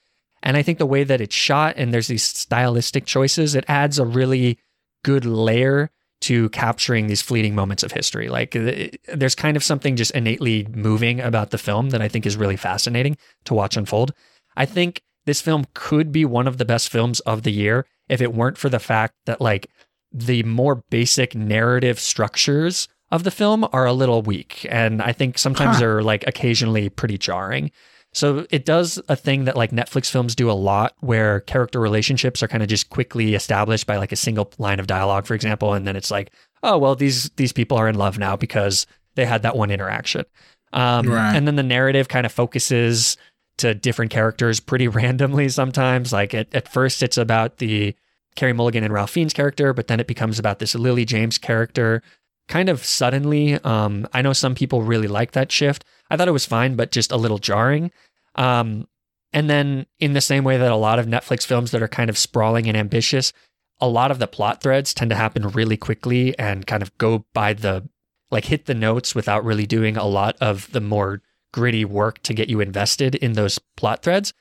And 0.42 0.56
I 0.56 0.62
think 0.62 0.78
the 0.78 0.86
way 0.86 1.04
that 1.04 1.20
it's 1.20 1.34
shot 1.34 1.74
and 1.76 1.92
there's 1.92 2.08
these 2.08 2.24
stylistic 2.24 3.04
choices, 3.04 3.54
it 3.54 3.64
adds 3.68 3.98
a 3.98 4.06
really 4.06 4.58
good 5.04 5.24
layer 5.24 5.90
to 6.22 6.48
capturing 6.50 7.08
these 7.08 7.22
fleeting 7.22 7.54
moments 7.54 7.82
of 7.82 7.92
history. 7.92 8.28
Like 8.28 8.52
there's 8.52 9.34
kind 9.34 9.56
of 9.56 9.64
something 9.64 9.96
just 9.96 10.12
innately 10.12 10.66
moving 10.72 11.20
about 11.20 11.50
the 11.50 11.58
film 11.58 11.90
that 11.90 12.00
I 12.00 12.08
think 12.08 12.26
is 12.26 12.36
really 12.36 12.56
fascinating 12.56 13.16
to 13.44 13.54
watch 13.54 13.76
unfold. 13.76 14.12
I 14.56 14.66
think 14.66 15.02
this 15.26 15.40
film 15.40 15.64
could 15.74 16.10
be 16.12 16.24
one 16.24 16.46
of 16.46 16.58
the 16.58 16.64
best 16.64 16.88
films 16.88 17.20
of 17.20 17.42
the 17.42 17.52
year 17.52 17.86
if 18.08 18.20
it 18.20 18.34
weren't 18.34 18.58
for 18.58 18.68
the 18.68 18.78
fact 18.78 19.14
that 19.26 19.40
like 19.40 19.68
the 20.12 20.42
more 20.42 20.82
basic 20.90 21.34
narrative 21.34 21.98
structures 21.98 22.88
of 23.10 23.24
the 23.24 23.30
film 23.30 23.66
are 23.72 23.86
a 23.86 23.92
little 23.92 24.22
weak 24.22 24.66
and 24.70 25.00
I 25.02 25.12
think 25.12 25.38
sometimes 25.38 25.74
Huh. 25.76 25.80
they're 25.80 26.02
like 26.02 26.24
occasionally 26.26 26.88
pretty 26.88 27.18
jarring. 27.18 27.70
So 28.14 28.46
it 28.50 28.66
does 28.66 29.00
a 29.08 29.16
thing 29.16 29.44
that 29.44 29.56
like 29.56 29.70
Netflix 29.70 30.10
films 30.10 30.34
do 30.34 30.50
a 30.50 30.52
lot 30.52 30.94
where 31.00 31.40
character 31.40 31.80
relationships 31.80 32.42
are 32.42 32.48
kind 32.48 32.62
of 32.62 32.68
just 32.68 32.90
quickly 32.90 33.34
established 33.34 33.86
by 33.86 33.96
like 33.96 34.12
a 34.12 34.16
single 34.16 34.50
line 34.58 34.80
of 34.80 34.86
dialogue, 34.86 35.24
for 35.26 35.34
example. 35.34 35.72
And 35.72 35.86
then 35.86 35.96
it's 35.96 36.10
like, 36.10 36.30
oh, 36.62 36.76
well, 36.76 36.94
these, 36.94 37.30
these 37.36 37.54
people 37.54 37.78
are 37.78 37.88
in 37.88 37.94
love 37.96 38.18
now 38.18 38.36
because 38.36 38.86
they 39.14 39.24
had 39.24 39.42
that 39.42 39.56
one 39.56 39.70
interaction. 39.70 40.26
Um, 40.74 41.08
Right. 41.08 41.34
And 41.34 41.46
then 41.46 41.56
the 41.56 41.62
narrative 41.62 42.08
kind 42.08 42.26
of 42.26 42.32
focuses 42.32 43.16
to 43.58 43.74
different 43.74 44.10
characters 44.10 44.60
pretty 44.60 44.88
randomly 44.88 45.48
sometimes. 45.48 46.12
Like 46.12 46.34
at, 46.34 46.54
at 46.54 46.68
first, 46.68 47.02
it's 47.02 47.18
about 47.18 47.58
the 47.58 47.94
Carey 48.34 48.52
Mulligan 48.52 48.84
and 48.84 48.92
Ralph 48.92 49.10
Fiennes 49.10 49.34
character, 49.34 49.72
but 49.72 49.88
then 49.88 50.00
it 50.00 50.06
becomes 50.06 50.38
about 50.38 50.58
this 50.58 50.74
Lily 50.74 51.04
James 51.04 51.38
character 51.38 52.02
kind 52.48 52.68
of 52.68 52.84
suddenly. 52.84 53.54
Um, 53.64 54.06
I 54.12 54.22
know 54.22 54.32
some 54.32 54.54
people 54.54 54.82
really 54.82 55.08
like 55.08 55.32
that 55.32 55.52
shift. 55.52 55.84
I 56.10 56.16
thought 56.16 56.28
it 56.28 56.32
was 56.32 56.46
fine, 56.46 56.76
but 56.76 56.92
just 56.92 57.12
a 57.12 57.16
little 57.16 57.38
jarring. 57.38 57.90
Um, 58.34 58.88
and 59.32 59.48
then, 59.48 59.86
in 59.98 60.12
the 60.12 60.20
same 60.20 60.44
way 60.44 60.58
that 60.58 60.70
a 60.70 60.76
lot 60.76 60.98
of 60.98 61.06
Netflix 61.06 61.46
films 61.46 61.70
that 61.70 61.82
are 61.82 61.88
kind 61.88 62.10
of 62.10 62.18
sprawling 62.18 62.68
and 62.68 62.76
ambitious, 62.76 63.32
a 63.80 63.88
lot 63.88 64.10
of 64.10 64.18
the 64.18 64.26
plot 64.26 64.62
threads 64.62 64.92
tend 64.92 65.10
to 65.10 65.16
happen 65.16 65.48
really 65.48 65.76
quickly 65.76 66.38
and 66.38 66.66
kind 66.66 66.82
of 66.82 66.96
go 66.98 67.24
by 67.32 67.54
the 67.54 67.88
like 68.30 68.46
hit 68.46 68.66
the 68.66 68.74
notes 68.74 69.14
without 69.14 69.44
really 69.44 69.66
doing 69.66 69.96
a 69.96 70.04
lot 70.04 70.36
of 70.40 70.70
the 70.72 70.80
more 70.80 71.22
gritty 71.52 71.84
work 71.84 72.22
to 72.22 72.34
get 72.34 72.48
you 72.48 72.60
invested 72.60 73.14
in 73.14 73.34
those 73.34 73.58
plot 73.76 74.02
threads. 74.02 74.32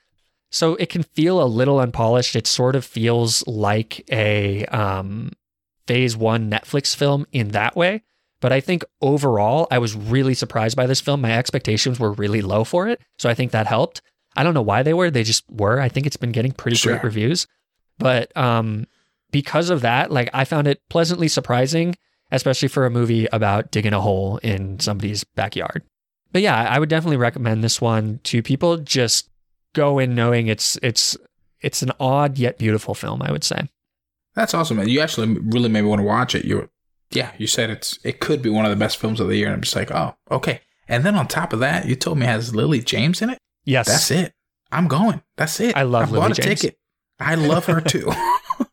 So 0.49 0.75
it 0.75 0.89
can 0.89 1.03
feel 1.03 1.41
a 1.41 1.45
little 1.45 1.79
unpolished. 1.79 2.35
It 2.35 2.47
sort 2.47 2.75
of 2.75 2.83
feels 2.83 3.45
like 3.47 4.03
a 4.11 4.65
um, 4.65 5.31
phase 5.87 6.17
one 6.17 6.49
Netflix 6.51 6.95
film 6.95 7.25
in 7.31 7.49
that 7.49 7.75
way. 7.75 8.03
But 8.41 8.51
I 8.51 8.59
think 8.59 8.83
overall, 9.01 9.67
I 9.71 9.77
was 9.77 9.95
really 9.95 10.33
surprised 10.33 10.75
by 10.75 10.87
this 10.87 10.99
film. 10.99 11.21
My 11.21 11.37
expectations 11.37 11.99
were 11.99 12.11
really 12.11 12.41
low 12.41 12.63
for 12.63 12.87
it. 12.87 12.99
So 13.19 13.29
I 13.29 13.33
think 13.33 13.51
that 13.51 13.67
helped. 13.67 14.01
I 14.35 14.43
don't 14.43 14.53
know 14.53 14.61
why 14.61 14.81
they 14.83 14.93
were. 14.93 15.11
They 15.11 15.23
just 15.23 15.43
were. 15.49 15.79
I 15.79 15.89
think 15.89 16.05
it's 16.07 16.17
been 16.17 16.31
getting 16.31 16.51
pretty 16.51 16.75
Sure. 16.77 16.93
great 16.93 17.03
reviews. 17.03 17.47
But 17.99 18.35
um, 18.35 18.87
because 19.29 19.69
of 19.69 19.81
that, 19.81 20.11
like 20.11 20.29
I 20.33 20.43
found 20.43 20.67
it 20.67 20.81
pleasantly 20.89 21.27
surprising, 21.27 21.95
especially 22.31 22.67
for 22.67 22.85
a 22.85 22.89
movie 22.89 23.27
about 23.31 23.71
digging 23.71 23.93
a 23.93 24.01
hole 24.01 24.37
in 24.37 24.79
somebody's 24.79 25.23
backyard. 25.23 25.83
But 26.31 26.41
yeah, 26.41 26.67
I 26.69 26.79
would 26.79 26.89
definitely 26.89 27.17
recommend 27.17 27.63
this 27.63 27.81
one 27.81 28.19
to 28.23 28.41
people. 28.41 28.77
Just 28.77 29.29
go 29.73 29.99
in 29.99 30.15
knowing 30.15 30.47
it's 30.47 30.77
it's 30.81 31.17
it's 31.61 31.81
an 31.81 31.91
odd 31.99 32.37
yet 32.37 32.57
beautiful 32.57 32.93
film. 32.95 33.21
I 33.21 33.31
would 33.31 33.43
say. 33.43 33.69
That's 34.33 34.53
awesome, 34.53 34.77
man. 34.77 34.87
You 34.87 35.01
actually 35.01 35.37
really 35.39 35.69
made 35.69 35.81
me 35.81 35.89
want 35.89 35.99
to 35.99 36.05
watch 36.05 36.35
it. 36.35 36.45
You, 36.45 36.69
yeah, 37.11 37.31
you 37.37 37.47
said 37.47 37.69
it's 37.69 37.99
it 38.03 38.19
could 38.19 38.41
be 38.41 38.49
one 38.49 38.65
of 38.65 38.71
the 38.71 38.77
best 38.77 38.97
films 38.97 39.19
of 39.19 39.27
the 39.27 39.35
year, 39.35 39.47
and 39.47 39.55
I'm 39.55 39.61
just 39.61 39.75
like, 39.75 39.91
oh, 39.91 40.15
okay. 40.29 40.61
And 40.87 41.03
then 41.03 41.15
on 41.15 41.27
top 41.27 41.53
of 41.53 41.59
that, 41.59 41.85
you 41.85 41.95
told 41.95 42.17
me 42.17 42.25
it 42.25 42.29
has 42.29 42.55
Lily 42.55 42.79
James 42.81 43.21
in 43.21 43.29
it. 43.29 43.37
Yes, 43.65 43.87
That's 43.87 44.11
it. 44.11 44.33
I'm 44.71 44.87
going. 44.87 45.21
That's 45.37 45.59
it. 45.59 45.75
I 45.75 45.83
love 45.83 46.09
I 46.09 46.11
Lily 46.11 46.21
bought 46.29 46.39
a 46.39 46.41
James. 46.41 46.61
ticket. 46.61 46.79
I 47.19 47.35
love 47.35 47.65
her 47.65 47.81
too. 47.81 48.11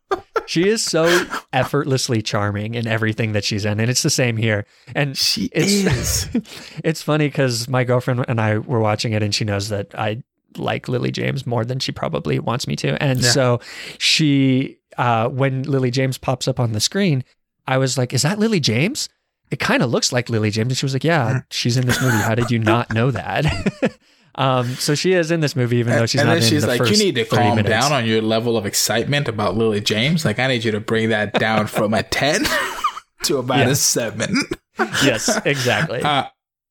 She 0.48 0.66
is 0.68 0.82
so 0.82 1.04
effortlessly 1.52 2.22
charming 2.22 2.74
in 2.74 2.86
everything 2.86 3.32
that 3.32 3.44
she's 3.44 3.64
in, 3.66 3.78
and 3.80 3.90
it's 3.90 4.02
the 4.02 4.08
same 4.10 4.36
here. 4.38 4.64
And 4.94 5.16
she 5.16 5.50
it's, 5.52 5.66
is. 6.34 6.78
it's 6.82 7.02
funny 7.02 7.28
because 7.28 7.68
my 7.68 7.84
girlfriend 7.84 8.24
and 8.28 8.40
I 8.40 8.58
were 8.58 8.80
watching 8.80 9.12
it, 9.12 9.22
and 9.22 9.34
she 9.34 9.44
knows 9.44 9.68
that 9.68 9.94
I 9.94 10.22
like 10.56 10.88
Lily 10.88 11.10
James 11.10 11.46
more 11.46 11.64
than 11.66 11.78
she 11.78 11.92
probably 11.92 12.38
wants 12.38 12.66
me 12.66 12.76
to, 12.76 13.00
and 13.02 13.20
Yeah. 13.20 13.28
so 13.30 13.60
she, 13.98 14.78
uh, 14.96 15.28
when 15.28 15.62
Lily 15.64 15.90
James 15.90 16.16
pops 16.16 16.48
up 16.48 16.58
on 16.58 16.72
the 16.72 16.80
screen, 16.80 17.24
I 17.66 17.76
was 17.76 17.98
like, 17.98 18.14
"Is 18.14 18.22
that 18.22 18.38
Lily 18.38 18.58
James?" 18.60 19.08
It 19.50 19.58
kind 19.60 19.82
of 19.82 19.90
looks 19.90 20.12
like 20.12 20.28
Lily 20.30 20.50
James, 20.50 20.68
and 20.70 20.76
she 20.78 20.86
was 20.86 20.94
like, 20.94 21.04
"Yeah, 21.04 21.40
she's 21.50 21.76
in 21.76 21.86
this 21.86 22.00
movie. 22.00 22.16
How 22.16 22.34
did 22.34 22.50
you 22.50 22.58
not 22.58 22.92
know 22.92 23.10
that?" 23.10 23.44
um, 24.38 24.68
so 24.76 24.94
she 24.94 25.14
is 25.14 25.32
in 25.32 25.40
this 25.40 25.56
movie, 25.56 25.78
even 25.78 25.92
though 25.92 26.06
she's 26.06 26.20
and 26.20 26.28
not 26.28 26.34
And 26.34 26.42
then 26.42 26.46
in 26.46 26.54
she's 26.54 26.62
the 26.62 26.68
like, 26.68 26.88
"You 26.88 26.96
need 26.96 27.16
to 27.16 27.24
calm 27.24 27.56
minutes." 27.56 27.68
down 27.68 27.92
on 27.92 28.06
your 28.06 28.22
level 28.22 28.56
of 28.56 28.66
excitement 28.66 29.26
about 29.26 29.56
Lily 29.56 29.80
James. 29.80 30.24
Like, 30.24 30.38
I 30.38 30.46
need 30.46 30.62
you 30.62 30.70
to 30.70 30.80
bring 30.80 31.08
that 31.08 31.32
down 31.34 31.66
from 31.66 31.92
a 31.92 32.04
ten 32.04 32.44
to 33.24 33.38
about 33.38 33.66
a 33.66 33.74
seven. 33.74 34.36
yes, 34.78 35.44
exactly. 35.44 36.02
Uh, 36.02 36.26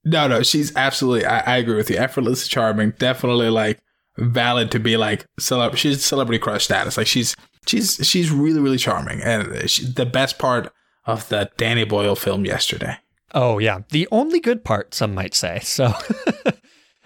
no, 0.05 0.29
no, 0.29 0.43
she's 0.43 0.73
absolutely. 0.77 1.25
I, 1.25 1.55
I 1.55 1.57
agree 1.57 1.75
with 1.75 1.89
you. 1.89 1.97
Effortless, 1.97 2.47
charming, 2.47 2.91
definitely 2.91 3.49
like 3.49 3.79
valid 4.17 4.71
to 4.71 4.79
be 4.79 4.95
like 4.95 5.25
celeb. 5.37 5.75
She's 5.75 6.05
celebrity 6.05 6.39
crush 6.39 6.63
status. 6.63 6.95
Like 6.95 7.07
she's 7.07 7.35
she's 7.67 7.99
she's 8.01 8.31
really 8.31 8.61
really 8.61 8.77
charming, 8.77 9.21
and 9.21 9.69
she, 9.69 9.85
the 9.85 10.05
best 10.05 10.39
part 10.39 10.71
of 11.05 11.27
the 11.27 11.51
Danny 11.57 11.83
Boyle 11.83 12.15
film 12.15 12.45
yesterday. 12.45 12.95
Oh 13.33 13.59
yeah, 13.59 13.81
the 13.89 14.07
only 14.09 14.39
good 14.39 14.63
part, 14.63 14.93
some 14.93 15.13
might 15.13 15.35
say. 15.35 15.59
So 15.63 15.93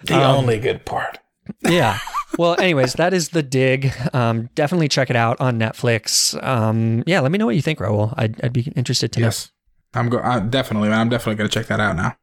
The 0.04 0.14
Um, 0.14 0.36
only 0.36 0.58
good 0.58 0.84
part. 0.84 1.18
yeah. 1.68 1.98
Well, 2.38 2.58
anyways, 2.58 2.94
that 2.94 3.12
is 3.12 3.28
the 3.28 3.42
dig. 3.42 3.92
Um, 4.14 4.48
definitely 4.54 4.88
check 4.88 5.10
it 5.10 5.16
out 5.16 5.38
on 5.38 5.58
Netflix. 5.58 6.42
Um, 6.42 7.02
yeah, 7.06 7.20
let 7.20 7.30
me 7.30 7.36
know 7.36 7.44
what 7.44 7.56
you 7.56 7.60
think, 7.60 7.78
Raul. 7.78 8.14
I'd, 8.16 8.42
I'd 8.42 8.54
be 8.54 8.72
interested 8.74 9.12
to 9.12 9.20
know. 9.20 9.26
Yes, 9.26 9.52
I'm 9.92 10.08
go. 10.08 10.18
I'm 10.18 10.48
definitely. 10.48 10.88
man, 10.88 10.98
I'm 10.98 11.08
definitely 11.10 11.34
gonna 11.34 11.50
check 11.50 11.66
that 11.66 11.78
out 11.78 11.94
now. 11.94 12.16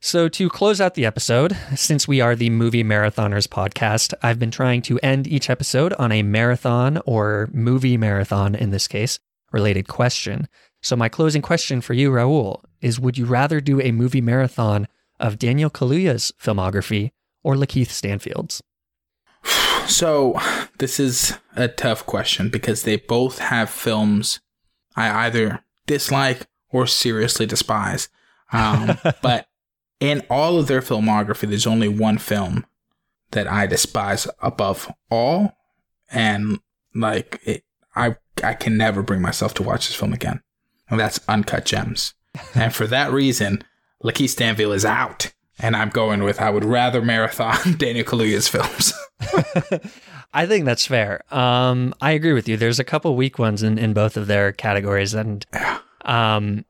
So, 0.00 0.28
to 0.28 0.48
close 0.48 0.80
out 0.80 0.94
the 0.94 1.04
episode, 1.06 1.56
since 1.74 2.06
we 2.06 2.20
are 2.20 2.36
the 2.36 2.50
Movie 2.50 2.84
Marathoners 2.84 3.48
podcast, 3.48 4.14
I've 4.22 4.38
been 4.38 4.52
trying 4.52 4.80
to 4.82 5.00
end 5.00 5.26
each 5.26 5.50
episode 5.50 5.92
on 5.94 6.12
a 6.12 6.22
marathon 6.22 7.00
or 7.04 7.48
movie 7.52 7.96
marathon, 7.96 8.54
in 8.54 8.70
this 8.70 8.86
case, 8.86 9.18
related 9.50 9.88
question. 9.88 10.46
So, 10.84 10.94
my 10.94 11.08
closing 11.08 11.42
question 11.42 11.80
for 11.80 11.94
you, 11.94 12.12
Raul, 12.12 12.62
is 12.80 13.00
Would 13.00 13.18
you 13.18 13.26
rather 13.26 13.60
do 13.60 13.80
a 13.80 13.90
movie 13.90 14.20
marathon 14.20 14.86
of 15.18 15.36
Daniel 15.36 15.68
Kaluuya's 15.68 16.32
filmography 16.40 17.10
or 17.42 17.54
Lakeith 17.54 17.88
Stanfield's? 17.88 18.62
So 19.86 20.38
this 20.78 21.00
is 21.00 21.38
a 21.56 21.68
tough 21.68 22.04
question 22.04 22.50
because 22.50 22.82
they 22.82 22.96
both 22.96 23.38
have 23.38 23.70
films 23.70 24.40
I 24.96 25.26
either 25.26 25.60
dislike 25.86 26.46
or 26.70 26.86
seriously 26.86 27.46
despise. 27.46 28.08
Um, 28.52 28.98
but 29.22 29.46
in 30.00 30.24
all 30.28 30.58
of 30.58 30.66
their 30.66 30.80
filmography, 30.80 31.48
there's 31.48 31.66
only 31.66 31.88
one 31.88 32.18
film 32.18 32.66
that 33.30 33.50
I 33.50 33.66
despise 33.66 34.26
above 34.40 34.92
all, 35.10 35.56
and 36.10 36.60
like 36.94 37.40
it, 37.44 37.64
I 37.94 38.16
I 38.42 38.54
can 38.54 38.76
never 38.76 39.02
bring 39.02 39.20
myself 39.20 39.54
to 39.54 39.62
watch 39.62 39.86
this 39.86 39.96
film 39.96 40.12
again, 40.12 40.42
and 40.88 40.98
that's 40.98 41.20
Uncut 41.28 41.64
Gems. 41.64 42.14
and 42.54 42.74
for 42.74 42.86
that 42.86 43.12
reason, 43.12 43.62
Lakeith 44.02 44.30
Stanfield 44.30 44.74
is 44.74 44.84
out, 44.84 45.32
and 45.60 45.76
I'm 45.76 45.90
going 45.90 46.22
with 46.22 46.40
I 46.40 46.50
would 46.50 46.64
rather 46.64 47.02
marathon 47.02 47.56
Daniel 47.78 48.04
Kaluuya's 48.04 48.48
films. 48.48 48.92
I 50.32 50.46
think 50.46 50.64
that's 50.64 50.86
fair. 50.86 51.22
Um, 51.34 51.94
I 52.00 52.12
agree 52.12 52.32
with 52.32 52.48
you. 52.48 52.56
There's 52.56 52.78
a 52.78 52.84
couple 52.84 53.16
weak 53.16 53.38
ones 53.38 53.62
in, 53.62 53.78
in 53.78 53.92
both 53.92 54.16
of 54.16 54.26
their 54.26 54.52
categories, 54.52 55.14
and 55.14 55.44
um, 56.04 56.64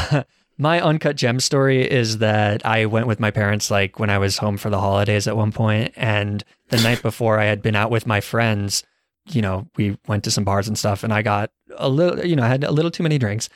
my 0.58 0.80
uncut 0.80 1.16
gem 1.16 1.38
story 1.40 1.88
is 1.88 2.18
that 2.18 2.66
I 2.66 2.86
went 2.86 3.06
with 3.06 3.20
my 3.20 3.30
parents 3.30 3.70
like 3.70 3.98
when 3.98 4.10
I 4.10 4.18
was 4.18 4.38
home 4.38 4.56
for 4.56 4.70
the 4.70 4.80
holidays 4.80 5.28
at 5.28 5.36
one 5.36 5.52
point, 5.52 5.92
and 5.96 6.44
the 6.68 6.80
night 6.80 7.00
before 7.02 7.38
I 7.38 7.44
had 7.44 7.62
been 7.62 7.76
out 7.76 7.90
with 7.90 8.06
my 8.06 8.20
friends. 8.20 8.82
You 9.28 9.42
know, 9.42 9.66
we 9.76 9.98
went 10.06 10.22
to 10.24 10.30
some 10.30 10.44
bars 10.44 10.68
and 10.68 10.78
stuff, 10.78 11.02
and 11.02 11.12
I 11.12 11.22
got 11.22 11.50
a 11.76 11.88
little, 11.88 12.24
you 12.24 12.36
know, 12.36 12.44
I 12.44 12.48
had 12.48 12.62
a 12.62 12.70
little 12.70 12.92
too 12.92 13.02
many 13.02 13.18
drinks. 13.18 13.48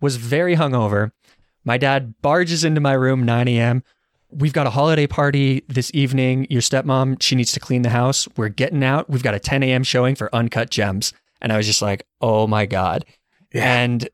Was 0.00 0.16
very 0.16 0.56
hungover. 0.56 1.12
My 1.64 1.76
dad 1.76 2.14
barges 2.22 2.64
into 2.64 2.80
my 2.80 2.94
room 2.94 3.24
9 3.24 3.46
a.m. 3.48 3.82
We've 4.30 4.52
got 4.52 4.66
a 4.66 4.70
holiday 4.70 5.06
party 5.06 5.64
this 5.68 5.90
evening. 5.94 6.46
Your 6.50 6.60
stepmom, 6.60 7.20
she 7.22 7.34
needs 7.34 7.52
to 7.52 7.60
clean 7.60 7.82
the 7.82 7.88
house. 7.90 8.28
We're 8.36 8.48
getting 8.50 8.84
out. 8.84 9.08
We've 9.08 9.22
got 9.22 9.34
a 9.34 9.38
10 9.40 9.62
a.m. 9.62 9.82
showing 9.82 10.14
for 10.14 10.34
Uncut 10.34 10.70
Gems. 10.70 11.12
And 11.40 11.52
I 11.52 11.56
was 11.56 11.66
just 11.66 11.80
like, 11.82 12.06
oh 12.20 12.46
my 12.46 12.66
God. 12.66 13.04
And 13.52 14.06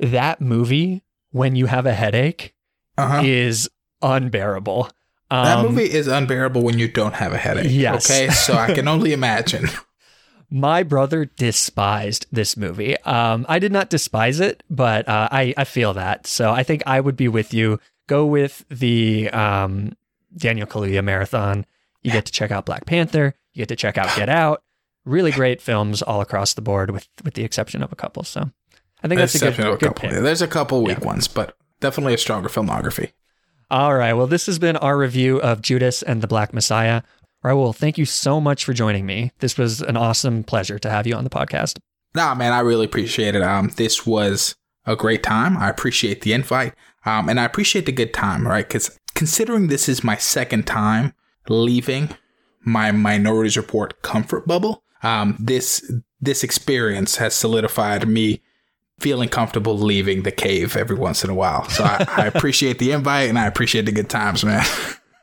that 0.00 0.40
movie, 0.40 1.02
when 1.30 1.54
you 1.54 1.66
have 1.66 1.86
a 1.86 1.92
headache, 1.94 2.54
Uh-huh. 2.98 3.22
is 3.24 3.68
unbearable. 4.02 4.90
That 5.30 5.58
Um, 5.58 5.66
movie 5.66 5.90
is 5.90 6.08
unbearable 6.08 6.62
when 6.62 6.78
you 6.78 6.88
don't 6.88 7.14
have 7.14 7.32
a 7.32 7.38
headache. 7.38 7.68
Yes. 7.70 8.10
Okay, 8.10 8.28
so 8.30 8.54
I 8.54 8.74
can 8.74 8.88
only 8.88 9.12
imagine. 9.12 9.68
My 10.50 10.82
brother 10.82 11.24
despised 11.24 12.26
this 12.30 12.56
movie. 12.56 12.98
Um, 13.02 13.46
I 13.48 13.58
did 13.58 13.72
not 13.72 13.88
despise 13.88 14.40
it, 14.40 14.62
but 14.68 15.08
uh, 15.08 15.28
I, 15.30 15.54
I 15.56 15.64
feel 15.64 15.94
that. 15.94 16.26
So 16.26 16.50
I 16.50 16.62
think 16.62 16.82
I 16.84 17.00
would 17.00 17.16
be 17.16 17.28
with 17.28 17.54
you. 17.54 17.78
Go 18.06 18.26
with 18.26 18.64
the 18.68 19.30
um, 19.30 19.96
Daniel 20.36 20.66
Kaluuya 20.66 21.02
marathon. 21.02 21.66
You 22.02 22.10
get 22.10 22.26
to 22.26 22.32
check 22.32 22.50
out 22.50 22.66
Black 22.66 22.84
Panther. 22.86 23.34
You 23.54 23.60
get 23.60 23.68
to 23.68 23.76
check 23.76 23.98
out 23.98 24.14
Get 24.16 24.28
Out. 24.28 24.62
Really 25.04 25.30
great 25.30 25.60
films 25.60 26.02
all 26.02 26.20
across 26.20 26.54
the 26.54 26.62
board, 26.62 26.90
with 26.90 27.08
with 27.24 27.34
the 27.34 27.44
exception 27.44 27.82
of 27.82 27.92
a 27.92 27.96
couple. 27.96 28.22
So 28.22 28.50
I 29.02 29.08
think 29.08 29.18
that's 29.18 29.34
a 29.34 29.38
good, 29.38 29.58
a 29.58 29.62
good 29.62 29.80
couple. 29.80 30.08
pick. 30.08 30.22
There's 30.22 30.42
a 30.42 30.48
couple 30.48 30.82
weak 30.82 31.04
ones, 31.04 31.28
but 31.28 31.56
definitely 31.80 32.14
a 32.14 32.18
stronger 32.18 32.48
filmography. 32.48 33.12
All 33.70 33.94
right. 33.94 34.12
Well, 34.12 34.26
this 34.26 34.46
has 34.46 34.58
been 34.58 34.76
our 34.76 34.96
review 34.98 35.40
of 35.40 35.62
Judas 35.62 36.02
and 36.02 36.22
the 36.22 36.26
Black 36.26 36.52
Messiah. 36.52 37.02
Raul, 37.44 37.74
thank 37.74 37.98
you 37.98 38.04
so 38.04 38.40
much 38.40 38.64
for 38.64 38.72
joining 38.72 39.06
me. 39.06 39.32
This 39.40 39.58
was 39.58 39.80
an 39.80 39.96
awesome 39.96 40.44
pleasure 40.44 40.78
to 40.78 40.90
have 40.90 41.06
you 41.06 41.14
on 41.14 41.24
the 41.24 41.30
podcast. 41.30 41.78
Nah, 42.14 42.34
man, 42.34 42.52
I 42.52 42.60
really 42.60 42.84
appreciate 42.84 43.34
it. 43.34 43.42
Um, 43.42 43.70
this 43.76 44.06
was 44.06 44.54
a 44.84 44.94
great 44.94 45.22
time. 45.22 45.56
I 45.56 45.68
appreciate 45.68 46.20
the 46.20 46.32
invite. 46.34 46.74
Um, 47.04 47.28
and 47.28 47.40
I 47.40 47.44
appreciate 47.44 47.86
the 47.86 47.92
good 47.92 48.14
time, 48.14 48.46
right? 48.46 48.66
Because 48.66 48.98
considering 49.14 49.68
this 49.68 49.88
is 49.88 50.04
my 50.04 50.16
second 50.16 50.66
time 50.66 51.14
leaving 51.48 52.10
my 52.64 52.92
Minorities 52.92 53.56
Report 53.56 54.00
comfort 54.02 54.46
bubble. 54.46 54.82
Um, 55.02 55.36
this 55.38 55.92
this 56.20 56.44
experience 56.44 57.16
has 57.16 57.34
solidified 57.34 58.06
me 58.06 58.40
feeling 59.00 59.28
comfortable 59.28 59.76
leaving 59.76 60.22
the 60.22 60.30
cave 60.30 60.76
every 60.76 60.96
once 60.96 61.24
in 61.24 61.30
a 61.30 61.34
while. 61.34 61.68
So 61.68 61.82
I, 61.82 62.06
I 62.08 62.26
appreciate 62.34 62.78
the 62.78 62.92
invite 62.92 63.28
and 63.28 63.38
I 63.38 63.46
appreciate 63.46 63.86
the 63.86 63.92
good 63.92 64.08
times, 64.08 64.44
man. 64.44 64.64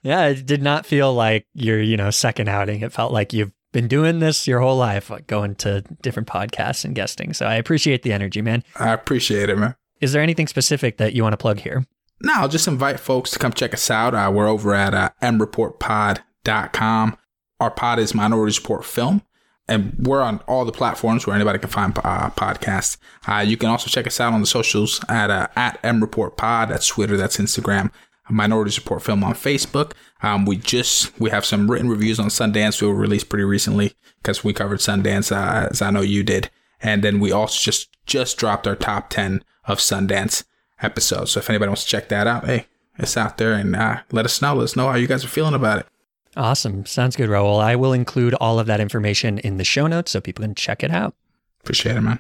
Yeah, 0.04 0.28
it 0.28 0.46
did 0.46 0.62
not 0.62 0.86
feel 0.86 1.14
like 1.14 1.48
your, 1.54 1.82
you 1.82 1.96
know, 1.96 2.10
second 2.10 2.50
outing. 2.50 2.82
It 2.82 2.92
felt 2.92 3.14
like 3.14 3.32
you've 3.32 3.54
been 3.72 3.88
doing 3.88 4.20
this 4.20 4.48
your 4.48 4.60
whole 4.60 4.78
life, 4.78 5.10
like 5.10 5.28
going 5.28 5.56
to 5.56 5.82
different 6.02 6.28
podcasts 6.28 6.84
and 6.84 6.96
guesting. 6.96 7.34
So 7.34 7.46
I 7.46 7.56
appreciate 7.56 8.04
the 8.04 8.12
energy, 8.12 8.42
man. 8.42 8.64
I 8.76 8.92
appreciate 8.92 9.50
it, 9.50 9.58
man. 9.58 9.76
Is 10.02 10.14
there 10.14 10.22
anything 10.22 10.48
specific 10.48 10.98
that 10.98 11.14
you 11.14 11.24
want 11.24 11.34
to 11.34 11.38
plug 11.38 11.60
here? 11.60 11.86
No, 12.22 12.34
I'll 12.36 12.50
just 12.50 12.68
invite 12.68 13.00
folks 13.00 13.32
to 13.32 13.40
come 13.40 13.54
check 13.54 13.74
us 13.74 13.90
out. 13.90 14.14
Uh, 14.14 14.30
we're 14.34 14.48
over 14.48 14.74
at 14.74 14.94
uh, 14.94 15.10
mreportpod.com. 15.22 17.18
Our 17.60 17.72
pod 17.72 18.00
is 18.00 18.14
Minority 18.14 18.58
Report 18.58 18.86
Film, 18.86 19.22
and 19.68 19.96
we're 20.00 20.22
on 20.22 20.40
all 20.48 20.64
the 20.66 20.72
platforms 20.72 21.28
where 21.28 21.36
anybody 21.36 21.60
can 21.60 21.70
find 21.70 21.98
uh, 21.98 22.30
podcasts. 22.32 22.98
Uh, 23.28 23.40
you 23.40 23.58
can 23.58 23.70
also 23.70 23.90
check 23.90 24.08
us 24.08 24.20
out 24.20 24.34
on 24.34 24.42
the 24.42 24.48
socials 24.48 25.02
at 25.10 25.30
uh, 25.30 25.48
at 25.56 25.82
mreportpod. 25.84 26.70
That's 26.70 26.88
Twitter, 26.88 27.18
that's 27.18 27.38
Instagram. 27.38 27.92
Minority 28.30 28.80
Report 28.80 29.02
Film 29.02 29.24
on 29.24 29.34
Facebook. 29.34 29.94
Um, 30.22 30.46
we 30.46 30.58
just 30.58 31.18
we 31.20 31.30
have 31.30 31.46
some 31.46 31.70
written 31.70 31.90
reviews 31.90 32.20
on 32.20 32.28
Sundance 32.28 32.82
we 32.82 32.88
were 32.88 32.94
released 32.94 33.30
pretty 33.30 33.46
recently 33.46 33.94
because 34.22 34.44
we 34.44 34.54
covered 34.54 34.80
Sundance 34.80 35.36
uh, 35.36 35.68
as 35.70 35.82
I 35.82 35.90
know 35.92 36.02
you 36.02 36.24
did, 36.24 36.50
and 36.82 37.04
then 37.04 37.20
we 37.20 37.32
also 37.32 37.60
just 37.60 37.90
just 38.06 38.38
dropped 38.38 38.68
our 38.68 38.76
top 38.76 39.10
ten 39.10 39.44
of 39.66 39.80
Sundance 39.80 40.44
episode. 40.82 41.26
So 41.26 41.40
if 41.40 41.50
anybody 41.50 41.70
wants 41.70 41.84
to 41.84 41.90
check 41.90 42.10
that 42.10 42.28
out, 42.28 42.46
hey, 42.46 42.68
it's 42.98 43.18
out 43.18 43.38
there, 43.38 43.54
and 43.54 43.76
uh, 43.76 44.02
let 44.12 44.26
us 44.26 44.42
know. 44.42 44.56
Let 44.56 44.66
us 44.66 44.76
know 44.76 44.90
how 44.90 44.96
you 44.96 45.08
guys 45.08 45.24
are 45.24 45.30
feeling 45.30 45.54
about 45.54 45.80
it. 45.80 45.88
Awesome. 46.36 46.86
Sounds 46.86 47.16
good, 47.16 47.30
Raul. 47.30 47.62
I 47.62 47.76
will 47.76 47.94
include 47.94 48.34
all 48.36 48.60
of 48.60 48.68
that 48.68 48.80
information 48.80 49.40
in 49.40 49.58
the 49.58 49.64
show 49.64 49.88
notes 49.88 50.12
so 50.12 50.22
people 50.22 50.44
can 50.44 50.56
check 50.56 50.84
it 50.84 50.92
out. 50.92 51.16
Appreciate 51.62 51.98
it, 51.98 52.02
man. 52.02 52.20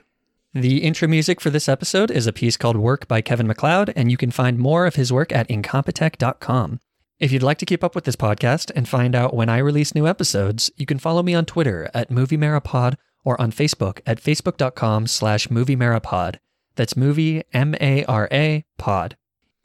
The 0.53 0.79
intro 0.79 1.07
music 1.07 1.39
for 1.39 1.51
this 1.51 1.69
episode 1.69 2.09
is 2.09 2.25
a 2.25 2.33
piece 2.33 2.57
called 2.57 2.75
Work 2.75 3.07
by 3.07 3.21
Kevin 3.21 3.45
MacLeod, 3.45 3.93
and 3.95 4.09
you 4.09 4.17
can 4.17 4.31
find 4.31 4.57
more 4.57 4.87
of 4.87 4.95
his 4.95 5.13
work 5.13 5.31
at 5.31 5.47
incompetech.com. 5.47 6.79
If 7.19 7.31
you'd 7.31 7.43
like 7.43 7.59
to 7.59 7.65
keep 7.65 7.83
up 7.83 7.93
with 7.93 8.05
this 8.05 8.15
podcast 8.15 8.71
and 8.75 8.87
find 8.87 9.13
out 9.13 9.35
when 9.35 9.49
I 9.49 9.57
release 9.59 9.93
new 9.93 10.07
episodes, 10.07 10.71
you 10.75 10.85
can 10.85 10.97
follow 10.97 11.21
me 11.21 11.35
on 11.35 11.45
Twitter 11.45 11.89
at 11.93 12.09
MovieMaraPod 12.09 12.95
or 13.23 13.39
on 13.39 13.51
Facebook 13.51 13.99
at 14.07 14.21
facebook.com 14.21 15.05
slash 15.05 15.47
MovieMaraPod. 15.49 16.37
That's 16.80 16.95
movie 16.95 17.43
M-A-R-A 17.51 18.64
pod. 18.77 19.18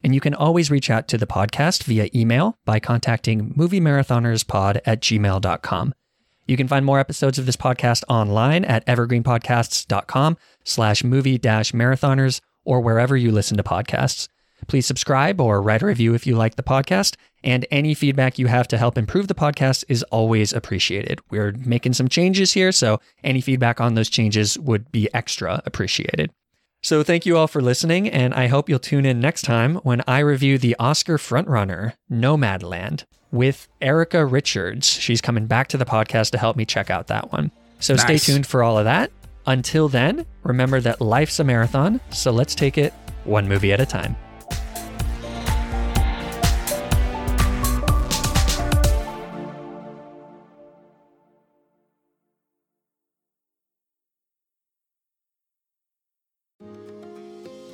And 0.02 0.12
you 0.12 0.20
can 0.20 0.34
always 0.34 0.68
reach 0.68 0.90
out 0.90 1.06
to 1.06 1.16
the 1.16 1.28
podcast 1.28 1.84
via 1.84 2.08
email 2.12 2.58
by 2.64 2.80
contacting 2.80 3.54
moviemarathonerspod 3.54 4.80
at 4.84 5.00
gmail.com. 5.00 5.94
You 6.48 6.56
can 6.56 6.66
find 6.66 6.84
more 6.84 6.98
episodes 6.98 7.38
of 7.38 7.46
this 7.46 7.54
podcast 7.54 8.02
online 8.08 8.64
at 8.64 8.84
evergreenpodcasts.com 8.86 10.36
slash 10.64 11.04
movie 11.04 11.38
dash 11.38 11.70
marathoners 11.70 12.40
or 12.64 12.80
wherever 12.80 13.16
you 13.16 13.30
listen 13.30 13.56
to 13.58 13.62
podcasts. 13.62 14.26
Please 14.66 14.84
subscribe 14.84 15.40
or 15.40 15.62
write 15.62 15.82
a 15.82 15.86
review 15.86 16.14
if 16.14 16.26
you 16.26 16.34
like 16.34 16.56
the 16.56 16.64
podcast, 16.64 17.14
and 17.44 17.64
any 17.70 17.94
feedback 17.94 18.40
you 18.40 18.48
have 18.48 18.66
to 18.66 18.76
help 18.76 18.98
improve 18.98 19.28
the 19.28 19.36
podcast 19.36 19.84
is 19.88 20.02
always 20.10 20.52
appreciated. 20.52 21.20
We're 21.30 21.52
making 21.52 21.92
some 21.92 22.08
changes 22.08 22.54
here, 22.54 22.72
so 22.72 22.98
any 23.22 23.40
feedback 23.40 23.80
on 23.80 23.94
those 23.94 24.10
changes 24.10 24.58
would 24.58 24.90
be 24.90 25.08
extra 25.14 25.62
appreciated. 25.64 26.32
So 26.84 27.02
thank 27.02 27.24
you 27.24 27.38
all 27.38 27.46
for 27.46 27.62
listening, 27.62 28.10
and 28.10 28.34
I 28.34 28.48
hope 28.48 28.68
you'll 28.68 28.78
tune 28.78 29.06
in 29.06 29.18
next 29.18 29.40
time 29.40 29.76
when 29.76 30.02
I 30.06 30.18
review 30.18 30.58
the 30.58 30.76
Oscar 30.78 31.16
frontrunner, 31.16 31.94
Nomadland, 32.12 33.04
with 33.32 33.68
Erica 33.80 34.26
Richards. 34.26 34.86
She's 34.86 35.22
coming 35.22 35.46
back 35.46 35.68
to 35.68 35.78
the 35.78 35.86
podcast 35.86 36.32
to 36.32 36.38
help 36.38 36.56
me 36.58 36.66
check 36.66 36.90
out 36.90 37.06
that 37.06 37.32
one. 37.32 37.50
So 37.80 37.96
stay 37.96 38.18
tuned 38.18 38.46
for 38.46 38.62
all 38.62 38.76
of 38.76 38.84
that. 38.84 39.10
Until 39.46 39.88
then, 39.88 40.26
remember 40.42 40.78
that 40.82 41.00
life's 41.00 41.40
a 41.40 41.44
marathon, 41.44 42.02
so 42.10 42.30
let's 42.30 42.54
take 42.54 42.76
it 42.76 42.92
one 43.24 43.48
movie 43.48 43.72
at 43.72 43.80
a 43.80 43.86
time. 43.86 44.14